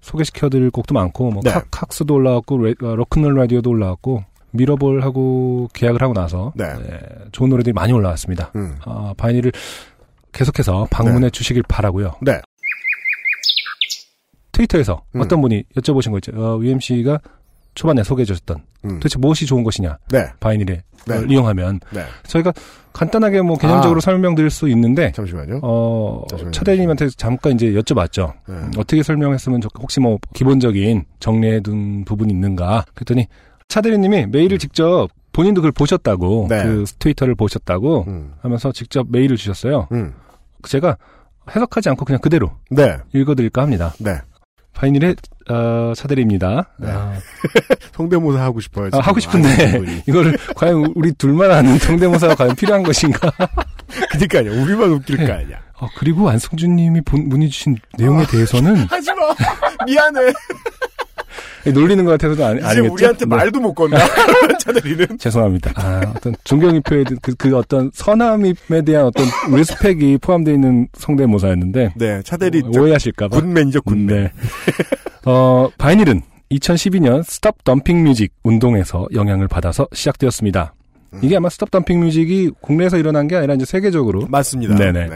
소개시켜드릴 0.00 0.70
곡도 0.70 0.94
많고, 0.94 1.30
뭐, 1.30 1.42
네. 1.44 1.50
칵, 1.50 1.70
칵스도 1.70 2.14
올라왔고, 2.14 2.58
레, 2.58 2.74
어, 2.82 2.96
로큰롤 2.96 3.34
라디오도 3.36 3.70
올라왔고, 3.70 4.24
미러볼하고 4.52 5.68
계약을 5.72 6.02
하고 6.02 6.14
나서, 6.14 6.52
네. 6.56 6.64
예, 6.64 6.98
좋은 7.32 7.50
노래들이 7.50 7.72
많이 7.72 7.92
올라왔습니다. 7.92 8.52
음. 8.56 8.76
아, 8.84 9.14
바이닐을 9.16 9.52
계속해서 10.32 10.86
방문해 10.90 11.30
주시길 11.30 11.62
바라고요 11.66 12.16
네. 12.20 12.40
트위터에서 14.52 15.02
음. 15.14 15.20
어떤 15.20 15.40
분이 15.40 15.64
여쭤보신 15.76 16.10
거 16.10 16.18
있죠. 16.18 16.32
어, 16.34 16.58
UMC가 16.62 17.20
초반에 17.76 18.02
소개해 18.02 18.24
주셨던 18.24 18.56
음. 18.86 18.90
도대체 18.94 19.18
무엇이 19.18 19.46
좋은 19.46 19.62
것이냐. 19.62 19.98
네. 20.10 20.26
바이닐에 20.40 20.82
네. 21.06 21.16
어, 21.16 21.22
이용하면 21.22 21.78
네. 21.92 22.02
저희가 22.26 22.52
간단하게 22.92 23.42
뭐 23.42 23.56
개념적으로 23.56 23.98
아. 23.98 24.00
설명드릴 24.00 24.50
수 24.50 24.68
있는데 24.70 25.12
잠시만요. 25.12 25.60
어. 25.62 26.24
차대님한테 26.50 27.10
잠깐 27.10 27.52
이제 27.52 27.70
여쭤봤죠. 27.72 28.32
네. 28.48 28.54
음, 28.54 28.70
어떻게 28.76 29.02
설명했으면 29.02 29.60
좋 29.60 29.68
혹시 29.78 30.00
뭐 30.00 30.18
기본적인 30.34 31.04
정리해 31.20 31.60
둔 31.60 32.04
부분이 32.04 32.32
있는가. 32.32 32.86
그랬더니 32.94 33.28
차대리님이 33.68 34.26
메일을 34.26 34.58
직접 34.58 35.08
본인도 35.32 35.60
그걸 35.60 35.72
보셨다고 35.72 36.44
음. 36.44 36.48
네. 36.48 36.64
그 36.64 36.84
트위터를 36.98 37.34
보셨다고 37.34 38.06
음. 38.08 38.32
하면서 38.40 38.72
직접 38.72 39.06
메일을 39.10 39.36
주셨어요. 39.36 39.86
음. 39.92 40.14
제가 40.66 40.96
해석하지 41.54 41.90
않고 41.90 42.06
그냥 42.06 42.20
그대로 42.20 42.52
네. 42.70 42.96
읽어드릴까 43.12 43.62
합니다. 43.62 43.92
네. 44.76 44.80
바이닐의 44.80 45.16
어, 45.48 45.92
차대리입니다. 45.96 46.68
네. 46.78 46.88
아, 46.90 47.14
성대모사 47.94 48.40
하고 48.42 48.60
싶어요. 48.60 48.90
아. 48.92 48.98
하고 49.00 49.18
싶은데 49.20 49.78
분이. 49.78 50.02
이거를 50.08 50.36
과연 50.54 50.92
우리 50.94 51.12
둘만 51.12 51.50
아는 51.50 51.78
성대모사가 51.78 52.34
과연 52.34 52.54
필요한 52.56 52.82
것인가? 52.82 53.30
그니까요. 54.10 54.50
우리만 54.62 54.90
웃길 54.90 55.16
네. 55.18 55.26
거 55.26 55.32
아니야. 55.32 55.58
어, 55.78 55.86
그리고 55.98 56.28
안성준님이 56.30 57.02
본- 57.02 57.28
문의 57.28 57.48
주신 57.50 57.76
내용에 57.98 58.26
대해서는 58.26 58.76
하지 58.88 59.10
마. 59.12 59.34
미안해. 59.86 60.32
놀리는 61.72 62.04
것 62.04 62.12
같아서도 62.12 62.44
아니, 62.44 62.58
이제 62.58 62.66
아니겠죠? 62.66 62.92
우리한테 62.94 63.18
네. 63.20 63.26
말도 63.26 63.60
못 63.60 63.74
건다. 63.74 63.98
차들이는. 64.60 65.18
죄송합니다. 65.18 65.72
아, 65.76 66.12
어떤 66.16 66.34
존경입표에 66.44 67.04
그, 67.22 67.34
그 67.34 67.56
어떤 67.56 67.90
선함에 67.92 68.54
대한 68.84 69.06
어떤 69.06 69.26
respect이 69.54 70.18
포함되어 70.18 70.54
있는 70.54 70.88
성대모사였는데 70.94 71.94
네. 71.96 72.22
청취자들이 72.22 72.62
어, 72.64 72.80
오해하실까봐. 72.80 73.40
굿맨이죠. 73.40 73.82
굿맨. 73.82 74.06
네. 74.06 74.32
어, 75.24 75.68
바이닐은 75.78 76.22
2012년 76.50 77.22
stop 77.24 77.64
dumping 77.64 78.04
music 78.04 78.32
운동에서 78.42 79.08
영향을 79.12 79.48
받아서 79.48 79.88
시작되었습니다. 79.92 80.74
음. 81.14 81.20
이게 81.22 81.36
아마 81.36 81.48
stop 81.48 81.70
dumping 81.70 82.00
music이 82.00 82.50
국내에서 82.60 82.96
일어난 82.96 83.26
게 83.26 83.36
아니라 83.36 83.54
이제 83.54 83.64
세계적으로 83.64 84.26
맞습니다. 84.28 84.76
네네. 84.76 85.08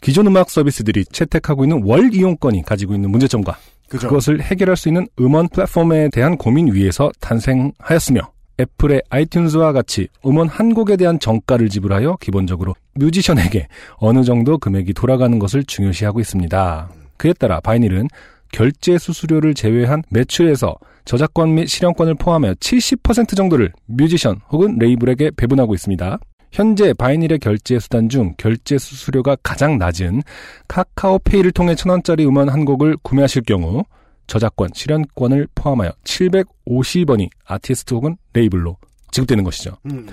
기존 0.00 0.26
음악 0.26 0.50
서비스들이 0.50 1.06
채택하고 1.06 1.64
있는 1.64 1.82
월 1.82 2.12
이용권이 2.12 2.62
가지고 2.64 2.94
있는 2.94 3.10
문제점과 3.10 3.56
그죠. 3.88 4.08
그것을 4.08 4.40
해결할 4.40 4.76
수 4.76 4.88
있는 4.88 5.06
음원 5.20 5.48
플랫폼에 5.48 6.08
대한 6.10 6.36
고민 6.36 6.72
위에서 6.72 7.10
탄생하였으며 7.20 8.20
애플의 8.60 9.02
아이튠즈와 9.10 9.72
같이 9.72 10.08
음원 10.24 10.48
한 10.48 10.74
곡에 10.74 10.96
대한 10.96 11.18
정가를 11.18 11.68
지불하여 11.68 12.16
기본적으로 12.20 12.74
뮤지션에게 12.94 13.68
어느 13.96 14.22
정도 14.22 14.58
금액이 14.58 14.94
돌아가는 14.94 15.38
것을 15.38 15.64
중요시하고 15.64 16.20
있습니다. 16.20 16.90
그에 17.16 17.32
따라 17.32 17.60
바이닐은 17.60 18.08
결제 18.52 18.98
수수료를 18.98 19.54
제외한 19.54 20.02
매출에서 20.10 20.76
저작권 21.04 21.54
및 21.54 21.66
실현권을 21.66 22.14
포함하여 22.14 22.54
70% 22.54 23.36
정도를 23.36 23.72
뮤지션 23.86 24.40
혹은 24.50 24.78
레이블에게 24.78 25.32
배분하고 25.36 25.74
있습니다. 25.74 26.18
현재 26.54 26.92
바이닐의 26.92 27.40
결제 27.40 27.80
수단 27.80 28.08
중 28.08 28.32
결제 28.36 28.78
수수료가 28.78 29.36
가장 29.42 29.76
낮은 29.76 30.22
카카오페이를 30.68 31.50
통해 31.50 31.74
천원짜리 31.74 32.24
음원 32.24 32.48
한 32.48 32.64
곡을 32.64 32.96
구매하실 33.02 33.42
경우 33.42 33.82
저작권, 34.28 34.70
실연권을 34.72 35.48
포함하여 35.56 35.90
750원이 36.04 37.28
아티스트 37.44 37.94
혹은 37.94 38.16
레이블로 38.34 38.76
지급되는 39.10 39.42
것이죠. 39.42 39.78
음. 39.86 40.06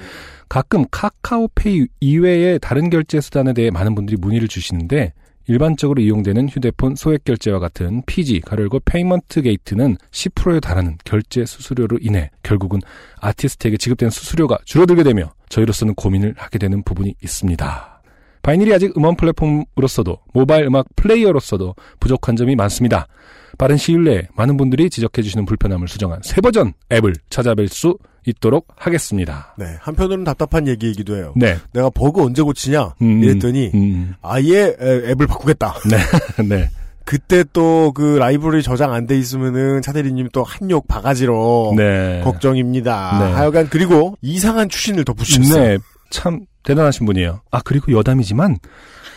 가끔 0.49 0.83
카카오페이 0.89 1.85
이외의 1.99 2.57
다른 2.59 2.89
결제 2.89 3.21
수단에 3.21 3.53
대해 3.53 3.69
많은 3.69 3.93
분들이 3.93 4.17
문의를 4.17 4.47
주시는데 4.47 5.13
일반적으로 5.47 6.01
이용되는 6.01 6.49
휴대폰 6.49 6.95
소액 6.95 7.23
결제와 7.23 7.59
같은 7.59 8.03
PG, 8.05 8.41
괄호 8.41 8.61
열고 8.61 8.81
payment 8.85 9.41
gate는 9.41 9.97
10%에 10.11 10.59
달하는 10.59 10.97
결제 11.03 11.45
수수료로 11.45 11.99
인해 12.01 12.29
결국은 12.43 12.79
아티스트에게 13.19 13.77
지급된 13.77 14.09
수수료가 14.09 14.59
줄어들게 14.65 15.03
되며 15.03 15.31
저희로서는 15.49 15.95
고민을 15.95 16.35
하게 16.37 16.59
되는 16.59 16.83
부분이 16.83 17.15
있습니다. 17.21 18.01
바이닐이 18.43 18.73
아직 18.73 18.97
음원 18.97 19.15
플랫폼으로서도 19.15 20.17
모바일 20.33 20.65
음악 20.65 20.87
플레이어로서도 20.95 21.75
부족한 21.99 22.35
점이 22.35 22.55
많습니다. 22.55 23.07
빠른 23.57 23.77
시일 23.77 24.03
내에 24.03 24.27
많은 24.35 24.57
분들이 24.57 24.89
지적해 24.89 25.21
주시는 25.21 25.45
불편함을 25.45 25.87
수정한 25.87 26.21
새 26.23 26.41
버전 26.41 26.73
앱을 26.91 27.13
찾아뵐 27.29 27.67
수 27.67 27.97
있도록 28.25 28.67
하겠습니다. 28.75 29.53
네. 29.57 29.65
한편으로는 29.79 30.23
답답한 30.25 30.67
얘기이기도 30.67 31.15
해요. 31.17 31.33
네. 31.35 31.57
내가 31.73 31.89
버그 31.89 32.21
언제 32.23 32.41
고치냐? 32.41 32.95
음, 33.01 33.23
이랬더니 33.23 33.71
음, 33.73 34.13
아예 34.21 34.75
에, 34.79 35.11
앱을 35.11 35.27
바꾸겠다. 35.27 35.75
네. 36.47 36.69
그때 37.03 37.43
또 37.51 37.91
그 37.95 38.17
라이브러리 38.17 38.61
저장 38.63 38.93
안 38.93 39.07
돼 39.07 39.17
있으면은 39.17 39.81
차대리님 39.81 40.29
또 40.31 40.43
한욕 40.43 40.87
바가지로 40.87 41.73
네. 41.75 42.21
걱정입니다. 42.23 43.19
네. 43.19 43.31
하여간 43.33 43.69
그리고 43.69 44.15
이상한 44.21 44.69
추신을 44.69 45.03
덧붙였어요. 45.03 45.63
네. 45.63 45.77
참 46.11 46.45
대단하신 46.63 47.05
분이에요. 47.07 47.41
아, 47.49 47.59
그리고 47.65 47.91
여담이지만 47.91 48.57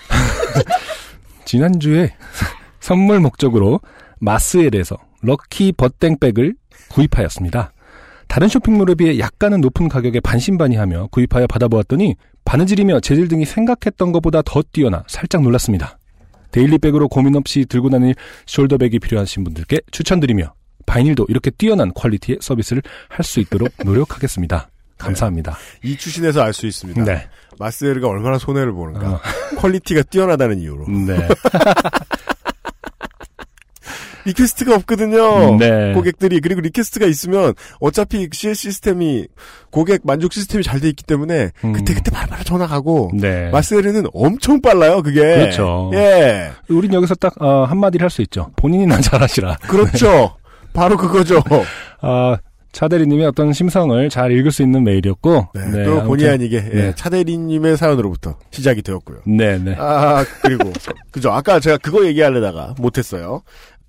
지난주에 1.45 2.15
선물 2.81 3.21
목적으로 3.21 3.81
마스엘에서 4.21 4.97
럭키 5.23 5.73
버땡백을 5.73 6.55
구입하였습니다. 6.91 7.73
다른 8.29 8.49
쇼핑몰에 8.49 8.95
비해 8.95 9.19
약간은 9.19 9.61
높은 9.61 9.89
가격에 9.89 10.21
반신반의하며 10.21 11.09
구입하여 11.11 11.47
받아보았더니 11.47 12.17
바느질이며 12.45 13.01
재질 13.01 13.29
등이 13.29 13.45
생각했던 13.45 14.13
것보다 14.13 14.43
더 14.43 14.63
뛰어나 14.73 15.05
살짝 15.07 15.43
놀랐습니다. 15.43 15.99
daily 16.51 16.75
bag으로 16.75 17.09
고민 17.09 17.37
없이 17.37 17.65
들고 17.67 17.91
다닐 17.91 18.15
숄더백이 18.47 19.01
필요하신 19.01 19.45
분들께 19.45 19.81
추천드리며 19.91 20.53
바이닐도 20.87 21.27
이렇게 21.29 21.51
뛰어난 21.51 21.93
quality의 21.95 22.39
서비스를 22.41 22.83
할 23.09 23.25
수 23.25 23.41
있도록 23.41 23.71
노력하겠습니다. 23.85 24.69
감사합니다. 24.99 25.57
이 25.83 25.97
추신에서 25.97 26.43
알 26.43 26.53
수 26.53 26.67
있습니다. 26.67 27.05
네. 27.05 27.27
마스에르가 27.59 28.09
얼마나 28.09 28.39
손해를 28.39 28.73
보는가. 28.73 29.11
어. 29.11 29.21
quality가 29.59 30.03
뛰어나다는 30.03 30.59
이유로. 30.61 30.87
네. 30.89 31.17
request가 34.25 34.75
없거든요. 34.77 35.57
네. 35.59 35.93
고객들이 35.93 36.41
그리고 36.41 36.61
request가 36.61 37.07
있으면 37.07 37.55
어차피 37.81 38.29
CL 38.33 38.55
시스템이 38.55 39.27
고객 39.71 40.01
만족 40.05 40.33
시스템이 40.33 40.63
잘 40.65 40.81
돼 40.81 40.89
있기 40.89 41.05
때문에 41.05 41.51
음. 41.65 41.73
그때 41.73 41.95
그때 41.95 42.11
바로바로 42.11 42.43
전화 42.45 42.67
가고 42.67 43.11
네. 43.15 43.51
마스에르는 43.51 44.05
엄청 44.13 44.61
빨라요. 44.61 45.03
그게 45.03 45.21
그렇죠. 45.21 45.91
예, 45.95 46.51
우린 46.69 46.93
여기서 46.95 47.15
딱 47.17 47.41
어, 47.41 47.65
한마디를 47.65 48.05
할 48.05 48.11
수 48.11 48.23
있죠. 48.23 48.51
본인이나 48.57 48.99
잘하시라. 49.03 49.59
그렇죠. 49.69 50.37
바로 50.73 50.97
그거죠. 50.97 51.43
아, 52.01 52.37
차대리님의 52.73 53.27
어떤 53.27 53.53
심성을 53.53 54.09
잘 54.11 54.33
읽을 54.33 54.51
수 54.51 54.63
있는 54.63 54.83
메일이었고. 54.83 55.49
네, 55.55 55.67
네, 55.71 55.85
또 55.85 56.03
본의 56.03 56.29
아니게 56.29 56.57
예, 56.57 56.61
네. 56.77 56.93
차대리님의 56.97 57.77
사연으로부터 57.77 58.37
시작이 58.51 58.83
되었고요. 58.83 59.19
네, 59.27 59.59
네. 59.59 59.77
아 59.79 60.25
그리고 60.43 60.73
그죠. 61.13 61.31
아까 61.31 61.61
제가 61.61 61.79
그거 61.79 62.05
얘기하려다가 62.05 62.75
못했어요. 62.79 63.43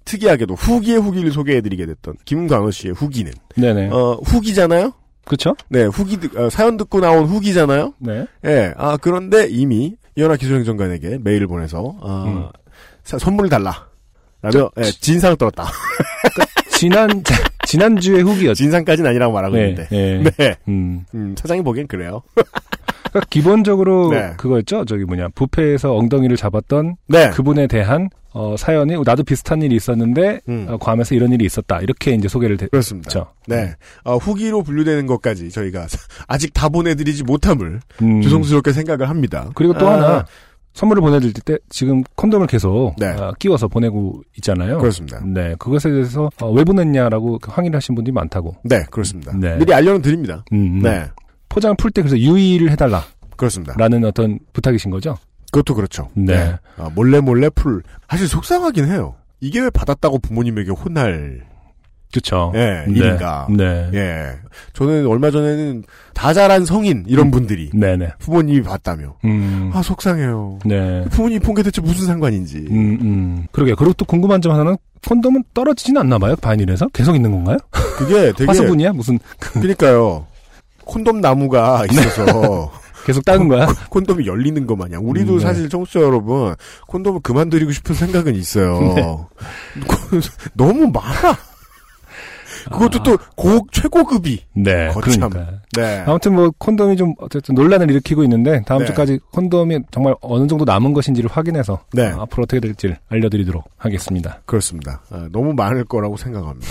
특이하게도 0.06 0.54
후기의 0.54 1.00
후기를 1.00 1.32
소개해드리게 1.32 1.86
됐던 1.88 2.16
김광호 2.26 2.72
씨의 2.72 2.94
후기는 2.94 3.32
네네. 3.56 3.90
어 3.92 4.20
후기잖아요. 4.24 4.94
그쵸? 5.26 5.56
네, 5.70 5.86
후기, 5.86 6.18
듣- 6.20 6.38
어, 6.38 6.52
사연 6.52 6.78
듣고 6.78 7.00
나온 7.00 7.26
후기잖아요? 7.26 7.96
네. 7.98 8.28
예, 8.46 8.72
아, 8.78 8.96
그런데 9.02 9.48
이미 9.50 9.96
연합 10.18 10.38
기술행정관에게 10.38 11.18
메일을 11.24 11.48
보내서, 11.48 11.96
아, 12.04 12.24
음. 12.28 12.48
사- 13.04 13.18
선물을 13.18 13.50
달라. 13.50 13.88
라며, 14.44 14.70
예, 14.78 14.84
진상을 14.84 15.36
떨었다. 15.38 15.66
지난, 16.70 17.24
지난주에 17.66 18.22
후기였죠. 18.22 18.54
진상까지는 18.54 19.10
아니라고 19.10 19.34
말하고 19.34 19.56
네. 19.56 19.70
있는데. 19.70 19.88
네. 19.90 20.32
네. 20.38 20.56
음. 20.68 21.04
음, 21.16 21.36
사장이 21.36 21.64
보기엔 21.64 21.88
그래요. 21.88 22.22
그러니까 23.16 23.30
기본적으로 23.30 24.10
네. 24.12 24.34
그거였죠. 24.36 24.84
저기 24.86 25.06
뭐냐. 25.06 25.30
부패에서 25.36 25.96
엉덩이를 25.96 26.36
잡았던 26.36 26.98
네. 27.08 27.30
그분에 27.30 27.68
대한 27.68 28.10
어, 28.34 28.56
사연이 28.58 29.02
나도 29.06 29.24
비슷한 29.24 29.62
일이 29.62 29.76
있었는데 29.78 30.42
음. 30.50 30.66
어, 30.68 30.78
괌에서 30.78 31.16
이런 31.16 31.32
일이 31.32 31.46
있었다. 31.46 31.80
이렇게 31.80 32.12
이제 32.14 32.28
소개를 32.28 32.58
그렇습니다. 32.58 33.08
됐죠. 33.08 33.28
네. 33.48 33.74
어, 34.04 34.18
후기로 34.18 34.64
분류되는 34.64 35.08
것까지 35.08 35.50
저희가 35.50 35.88
아직 36.28 36.54
다 36.54 36.68
보내드리지 36.68 37.24
못함을 37.24 37.80
음. 38.02 38.22
죄송스럽게 38.22 38.74
생각을 38.74 39.08
합니다. 39.08 39.50
그리고 39.56 39.74
또 39.78 39.88
아, 39.88 39.94
하나 39.94 40.26
선물을 40.74 41.00
보내드릴 41.00 41.32
때 41.34 41.58
지금 41.70 42.04
콘돔을 42.18 42.48
계속 42.48 42.96
네. 42.98 43.08
어, 43.12 43.32
끼워서 43.40 43.70
보내고 43.70 44.24
있잖아요. 44.40 44.78
그렇습니다. 44.80 45.22
네, 45.26 45.56
그것에 45.58 45.90
대해서 45.90 46.30
어, 46.42 46.52
왜 46.52 46.66
보냈냐라고 46.66 47.40
확인을 47.42 47.78
하신 47.78 47.96
분들이 47.96 48.12
많다고. 48.12 48.58
네, 48.66 48.84
그렇습니다. 48.92 49.32
네. 49.40 49.56
미리 49.58 49.74
알려는 49.74 50.02
드립니다. 50.02 50.44
음, 50.52 50.58
음. 50.58 50.80
네. 50.82 51.06
포장을 51.50 51.76
풀때 51.78 52.02
그래서 52.02 52.18
유의를 52.18 52.70
해달라라는 52.72 53.06
그렇습니다. 53.38 53.76
어떤 54.08 54.40
부탁이신 54.54 54.92
거죠. 54.92 55.18
그것도 55.52 55.76
그렇죠. 55.76 56.10
네. 56.14 56.56
아, 56.78 56.90
몰래 56.96 57.20
몰래 57.22 57.50
풀. 57.50 57.82
사실 58.10 58.28
속상하긴 58.28 58.86
해요. 58.86 59.16
이게 59.40 59.60
왜 59.62 59.70
받았다고 59.70 60.20
부모님에게 60.20 60.72
혼날 60.72 61.44
그렇죠. 62.12 62.54
예, 62.56 62.86
네. 62.88 62.94
일인가. 62.96 63.46
네. 63.50 63.90
예. 63.94 64.30
저는 64.72 65.06
얼마 65.06 65.32
전에는 65.32 65.84
다 66.14 66.34
자란 66.34 66.64
성인 66.64 67.04
이런 67.08 67.30
분들이 67.30 67.70
네네. 67.74 68.14
부모님이 68.20 68.62
봤다며. 68.64 69.16
음. 69.26 69.70
아 69.74 69.82
속상해요. 69.82 70.60
네. 70.64 71.04
부모님 71.12 71.42
본 71.42 71.56
게 71.56 71.64
대체 71.64 71.82
무슨 71.82 72.06
상관인지. 72.06 72.68
음, 72.70 72.98
음. 73.02 73.48
그러게. 73.52 73.76
그리고 73.76 73.94
또 73.94 74.06
궁금한 74.06 74.42
점 74.42 74.54
하나는 74.54 74.78
콘돔은 75.06 75.44
떨어지진 75.54 75.98
않나 75.98 76.18
봐요. 76.18 76.36
바닐에서 76.38 76.88
계속 76.94 77.16
있는 77.16 77.32
건가요? 77.32 77.58
그게 77.70 78.32
되게 78.38 78.46
화수분이야? 78.46 78.94
무슨 78.94 79.20
그러니까요. 79.40 80.26
콘돔 80.86 81.22
나무가 81.22 81.86
있어서 81.92 82.72
계속 83.06 83.24
따는 83.24 83.48
거야? 83.48 83.68
콘돔이 83.90 84.26
열리는 84.26 84.66
것 84.66 84.76
마냥. 84.76 85.08
우리도 85.08 85.34
음, 85.34 85.38
네. 85.38 85.44
사실 85.44 85.70
청취자 85.70 86.02
여러분 86.02 86.56
콘돔을 86.88 87.20
그만드리고 87.22 87.72
싶은 87.72 87.94
생각은 87.96 88.36
있어요. 88.36 88.80
네. 88.96 89.18
너무 90.56 90.88
많아. 90.92 91.38
그것도 92.66 93.04
또 93.04 93.18
고, 93.36 93.68
최고급이. 93.72 94.42
네. 94.54 94.88
거참. 94.88 95.30
그러니까. 95.30 95.60
네. 95.78 96.04
아무튼 96.08 96.34
뭐 96.34 96.52
콘돔이 96.58 96.98
좀 96.98 97.14
어쨌든 97.20 97.54
논란을 97.54 97.92
일으키고 97.92 98.24
있는데 98.24 98.64
다음 98.66 98.80
네. 98.80 98.86
주까지 98.88 99.20
콘돔이 99.32 99.82
정말 99.92 100.16
어느 100.22 100.48
정도 100.48 100.66
남은 100.66 100.94
것인지를 100.94 101.30
확인해서 101.32 101.80
네. 101.94 102.08
어, 102.12 102.22
앞으로 102.22 102.44
어떻게 102.44 102.60
될지 102.60 102.96
알려드리도록 103.10 103.66
하겠습니다. 103.78 104.42
그렇습니다. 104.46 105.02
아, 105.12 105.28
너무 105.32 105.54
많을 105.54 105.86
거라고 105.86 106.18
생각합니다. 106.18 106.68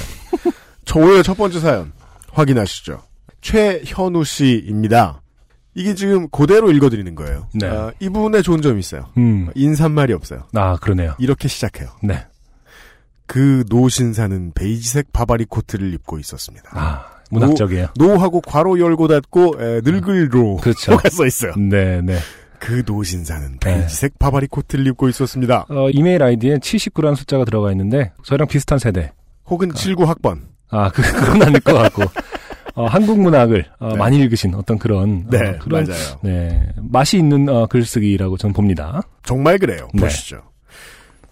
저 0.84 0.98
오늘 0.98 1.22
첫 1.22 1.36
번째 1.36 1.60
사연 1.60 1.92
확인하시죠. 2.32 3.00
최현우 3.44 4.24
씨입니다. 4.24 5.20
이게 5.74 5.94
지금 5.94 6.28
그대로 6.30 6.70
읽어드리는 6.70 7.14
거예요. 7.14 7.46
네. 7.52 7.66
아, 7.66 7.92
이분의 8.00 8.42
좋은 8.42 8.62
점이 8.62 8.80
있어요. 8.80 9.10
음. 9.18 9.50
인사말이 9.54 10.12
없어요. 10.14 10.44
아 10.54 10.76
그러네요. 10.76 11.14
이렇게 11.18 11.46
시작해요. 11.46 11.90
네. 12.02 12.24
그 13.26 13.64
노신사는 13.68 14.52
베이지색 14.54 15.12
바바리 15.12 15.44
코트를 15.44 15.92
입고 15.94 16.18
있었습니다. 16.18 16.70
아 16.72 17.06
문학적이에요. 17.30 17.88
노 17.98 18.16
하고 18.16 18.40
괄호 18.40 18.78
열고 18.78 19.08
닫고 19.08 19.56
에, 19.60 19.80
늙을로 19.84 20.56
그렇죠. 20.56 20.96
가써 20.98 21.26
있어요. 21.26 21.52
네, 21.56 22.00
네. 22.00 22.16
그 22.58 22.82
노신사는 22.86 23.58
베이지색 23.58 24.18
바바리 24.18 24.46
코트를 24.46 24.86
입고 24.86 25.08
있었습니다. 25.10 25.66
어, 25.68 25.90
이메일 25.90 26.22
아이디에 26.22 26.56
79라는 26.56 27.16
숫자가 27.16 27.44
들어가 27.44 27.70
있는데 27.72 28.12
저희랑 28.22 28.48
비슷한 28.48 28.78
세대. 28.78 29.12
혹은 29.46 29.70
79학번. 29.70 30.40
아, 30.70 30.88
그, 30.90 31.02
그건 31.02 31.42
아닐 31.42 31.60
것 31.60 31.74
같고. 31.74 32.04
어, 32.74 32.86
한국 32.86 33.20
문학을 33.20 33.66
어, 33.78 33.88
네. 33.90 33.96
많이 33.96 34.18
읽으신 34.18 34.54
어떤 34.54 34.78
그런 34.78 35.26
네, 35.30 35.38
어, 35.50 35.58
그런 35.60 35.84
맞아요. 35.84 36.18
네 36.22 36.68
맛이 36.76 37.18
있는 37.18 37.48
어, 37.48 37.66
글쓰기라고 37.66 38.36
저는 38.36 38.52
봅니다. 38.52 39.02
정말 39.22 39.58
그래요. 39.58 39.88
네. 39.94 40.02
보시죠. 40.02 40.42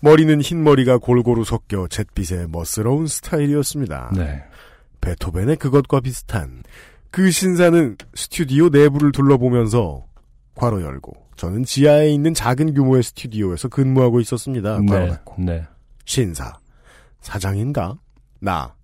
머리는 0.01 0.41
흰 0.41 0.63
머리가 0.65 0.99
골고루 0.99 1.45
섞여 1.45 1.87
잿빛의 1.89 2.49
멋스러운 2.49 3.07
스타일이었습니다. 3.07 4.13
네. 4.17 4.43
베토벤의 5.01 5.57
그것과 5.57 6.01
비슷한 6.01 6.63
그 7.11 7.31
신사는 7.31 7.97
스튜디오 8.15 8.69
내부를 8.69 9.13
둘러보면서 9.13 10.05
괄호 10.55 10.83
열고 10.83 11.13
저는 11.37 11.65
지하에 11.65 12.11
있는 12.11 12.35
작은 12.35 12.75
규모의 12.75 13.03
스튜디오에서 13.03 13.69
근무하고 13.69 14.21
있었습니다. 14.21 14.77
괄호 14.77 14.99
네. 15.05 15.09
닫고 15.09 15.35
네. 15.39 15.65
신사 16.05 16.53
사장인가? 17.21 17.97
나 18.41 18.75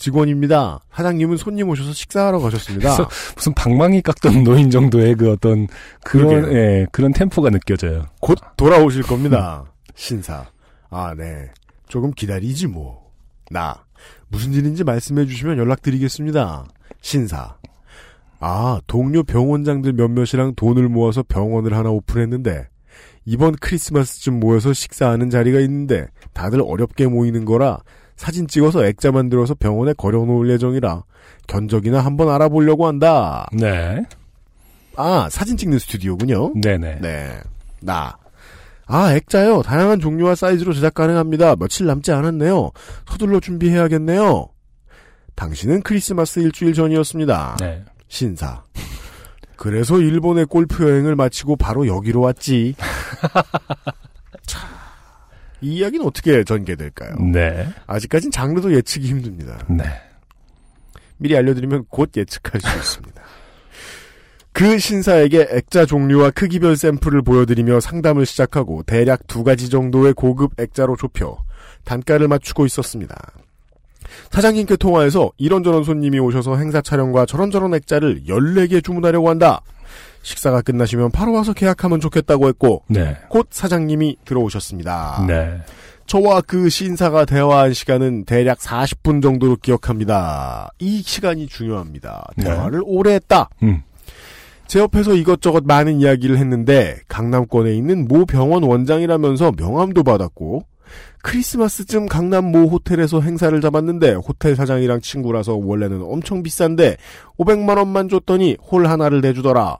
직원입니다. 0.00 0.80
사장님은 0.94 1.36
손님 1.36 1.68
오셔서 1.68 1.92
식사하러 1.92 2.40
가셨습니다. 2.40 2.96
무슨 3.36 3.54
방망이 3.54 4.00
깎던 4.00 4.42
노인 4.44 4.70
정도의 4.70 5.14
그 5.14 5.30
어떤 5.30 5.68
그런. 6.02 6.52
예, 6.54 6.86
그런 6.90 7.12
템포가 7.12 7.50
느껴져요. 7.50 8.06
곧 8.18 8.38
돌아오실 8.56 9.02
겁니다. 9.02 9.64
신사. 9.94 10.46
아, 10.88 11.14
네. 11.16 11.50
조금 11.86 12.12
기다리지 12.12 12.66
뭐. 12.66 13.10
나. 13.50 13.84
무슨 14.28 14.54
일인지 14.54 14.84
말씀해 14.84 15.26
주시면 15.26 15.58
연락드리겠습니다. 15.58 16.64
신사. 17.02 17.56
아, 18.38 18.80
동료 18.86 19.22
병원장들 19.22 19.92
몇몇이랑 19.92 20.54
돈을 20.56 20.88
모아서 20.88 21.22
병원을 21.22 21.76
하나 21.76 21.90
오픈했는데, 21.90 22.68
이번 23.26 23.54
크리스마스쯤 23.56 24.40
모여서 24.40 24.72
식사하는 24.72 25.28
자리가 25.28 25.60
있는데, 25.60 26.06
다들 26.32 26.62
어렵게 26.62 27.06
모이는 27.06 27.44
거라, 27.44 27.80
사진 28.20 28.46
찍어서 28.46 28.84
액자 28.84 29.10
만들어서 29.10 29.54
병원에 29.54 29.94
걸어놓을 29.94 30.50
예정이라, 30.50 31.04
견적이나 31.46 32.00
한번 32.00 32.28
알아보려고 32.28 32.86
한다. 32.86 33.48
네. 33.50 34.04
아, 34.94 35.26
사진 35.30 35.56
찍는 35.56 35.78
스튜디오군요. 35.78 36.52
네네. 36.60 36.98
네. 37.00 37.40
나. 37.80 38.18
아, 38.86 39.14
액자요. 39.14 39.62
다양한 39.62 40.00
종류와 40.00 40.34
사이즈로 40.34 40.74
제작 40.74 40.92
가능합니다. 40.92 41.56
며칠 41.56 41.86
남지 41.86 42.12
않았네요. 42.12 42.72
서둘러 43.08 43.40
준비해야겠네요. 43.40 44.50
당신은 45.34 45.80
크리스마스 45.80 46.40
일주일 46.40 46.74
전이었습니다. 46.74 47.56
네. 47.58 47.82
신사. 48.08 48.62
그래서 49.56 49.98
일본의 49.98 50.44
골프 50.44 50.86
여행을 50.86 51.16
마치고 51.16 51.56
바로 51.56 51.86
여기로 51.86 52.20
왔지. 52.20 52.74
자, 54.44 54.58
이 55.60 55.76
이야기는 55.76 56.04
어떻게 56.06 56.42
전개될까요? 56.44 57.16
네. 57.32 57.68
아직까진 57.86 58.30
장르도 58.30 58.74
예측이 58.74 59.08
힘듭니다. 59.08 59.58
네. 59.68 59.84
미리 61.18 61.36
알려드리면 61.36 61.86
곧 61.88 62.10
예측할 62.16 62.60
수 62.60 62.76
있습니다. 62.76 63.22
그 64.52 64.78
신사에게 64.78 65.48
액자 65.52 65.86
종류와 65.86 66.30
크기별 66.30 66.76
샘플을 66.76 67.22
보여드리며 67.22 67.80
상담을 67.80 68.26
시작하고 68.26 68.82
대략 68.82 69.26
두 69.26 69.44
가지 69.44 69.68
정도의 69.68 70.14
고급 70.14 70.58
액자로 70.58 70.96
좁혀 70.96 71.36
단가를 71.84 72.28
맞추고 72.28 72.66
있었습니다. 72.66 73.14
사장님께 74.30 74.76
통화해서 74.76 75.30
이런저런 75.38 75.84
손님이 75.84 76.18
오셔서 76.18 76.56
행사 76.56 76.80
촬영과 76.80 77.26
저런저런 77.26 77.74
액자를 77.74 78.24
14개 78.26 78.82
주문하려고 78.82 79.28
한다. 79.28 79.60
식사가 80.22 80.62
끝나시면 80.62 81.10
바로 81.10 81.32
와서 81.32 81.52
계약하면 81.52 82.00
좋겠다고 82.00 82.48
했고 82.48 82.82
네. 82.88 83.16
곧 83.28 83.48
사장님이 83.50 84.18
들어오셨습니다. 84.24 85.24
네. 85.26 85.60
저와 86.06 86.40
그 86.40 86.68
신사가 86.68 87.24
대화한 87.24 87.72
시간은 87.72 88.24
대략 88.24 88.58
40분 88.58 89.22
정도로 89.22 89.56
기억합니다. 89.56 90.70
이 90.80 91.02
시간이 91.02 91.46
중요합니다. 91.46 92.28
네. 92.36 92.44
대화를 92.44 92.82
오래 92.84 93.14
했다. 93.14 93.48
음. 93.62 93.82
제 94.66 94.78
옆에서 94.78 95.14
이것저것 95.14 95.64
많은 95.64 96.00
이야기를 96.00 96.36
했는데 96.38 96.98
강남권에 97.08 97.74
있는 97.74 98.06
모 98.06 98.24
병원 98.24 98.62
원장이라면서 98.62 99.52
명함도 99.56 100.02
받았고 100.04 100.64
크리스마스쯤 101.22 102.06
강남 102.06 102.50
모 102.50 102.66
호텔에서 102.66 103.20
행사를 103.20 103.60
잡았는데 103.60 104.14
호텔 104.14 104.56
사장이랑 104.56 105.00
친구라서 105.00 105.54
원래는 105.54 106.02
엄청 106.02 106.42
비싼데 106.42 106.96
500만 107.38 107.78
원만 107.78 108.08
줬더니 108.08 108.56
홀 108.70 108.86
하나를 108.86 109.20
내주더라. 109.20 109.78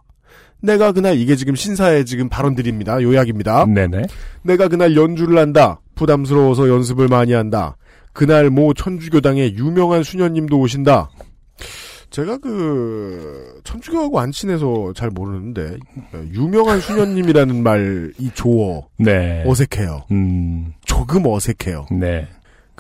내가 0.63 0.93
그날 0.93 1.17
이게 1.17 1.37
지금 1.37 1.55
신사의 1.55 2.05
지금 2.07 2.29
발언들입니다. 2.29 3.03
요약입니다. 3.03 3.67
네네. 3.67 4.03
내가 4.43 4.69
그날 4.69 4.97
연주를 4.97 5.39
한다. 5.39 5.81
부담스러워서 5.95 6.69
연습을 6.69 7.09
많이 7.09 7.33
한다. 7.33 7.77
그날 8.13 8.51
모 8.51 8.75
천주교당의 8.75 9.55
유명한 9.55 10.03
수녀님도 10.03 10.59
오신다. 10.59 11.11
제가 12.11 12.39
그 12.39 13.61
천주교하고 13.63 14.19
안 14.19 14.33
친해서 14.33 14.93
잘 14.97 15.11
모르는데 15.11 15.77
유명한 16.33 16.81
수녀님이라는 16.81 17.63
말 17.63 18.13
이 18.19 18.31
조어 18.35 18.89
네. 18.99 19.45
어색해요. 19.47 20.03
음. 20.11 20.73
조금 20.85 21.25
어색해요. 21.27 21.87
네. 21.93 22.27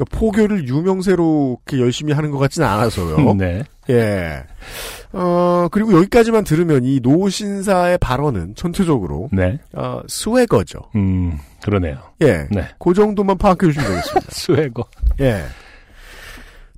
그러니까 0.00 0.18
포교를 0.18 0.68
유명세로 0.68 1.58
이렇게 1.66 1.82
열심히 1.82 2.12
하는 2.12 2.30
것 2.30 2.38
같지는 2.38 2.66
않아서요. 2.66 3.34
네. 3.34 3.64
예. 3.90 4.44
어, 5.12 5.68
그리고 5.70 5.92
여기까지만 5.92 6.44
들으면 6.44 6.84
이 6.84 7.00
노신사의 7.02 7.98
발언은 7.98 8.54
전체적으로, 8.54 9.28
네. 9.32 9.58
어, 9.74 10.00
스웨거죠. 10.08 10.78
음, 10.96 11.38
그러네요. 11.62 11.98
예. 12.22 12.46
네. 12.50 12.68
그 12.78 12.94
정도만 12.94 13.36
파악해 13.38 13.66
주시면 13.66 13.88
되겠습니다. 13.88 14.26
스웨거. 14.30 14.84
예. 15.20 15.44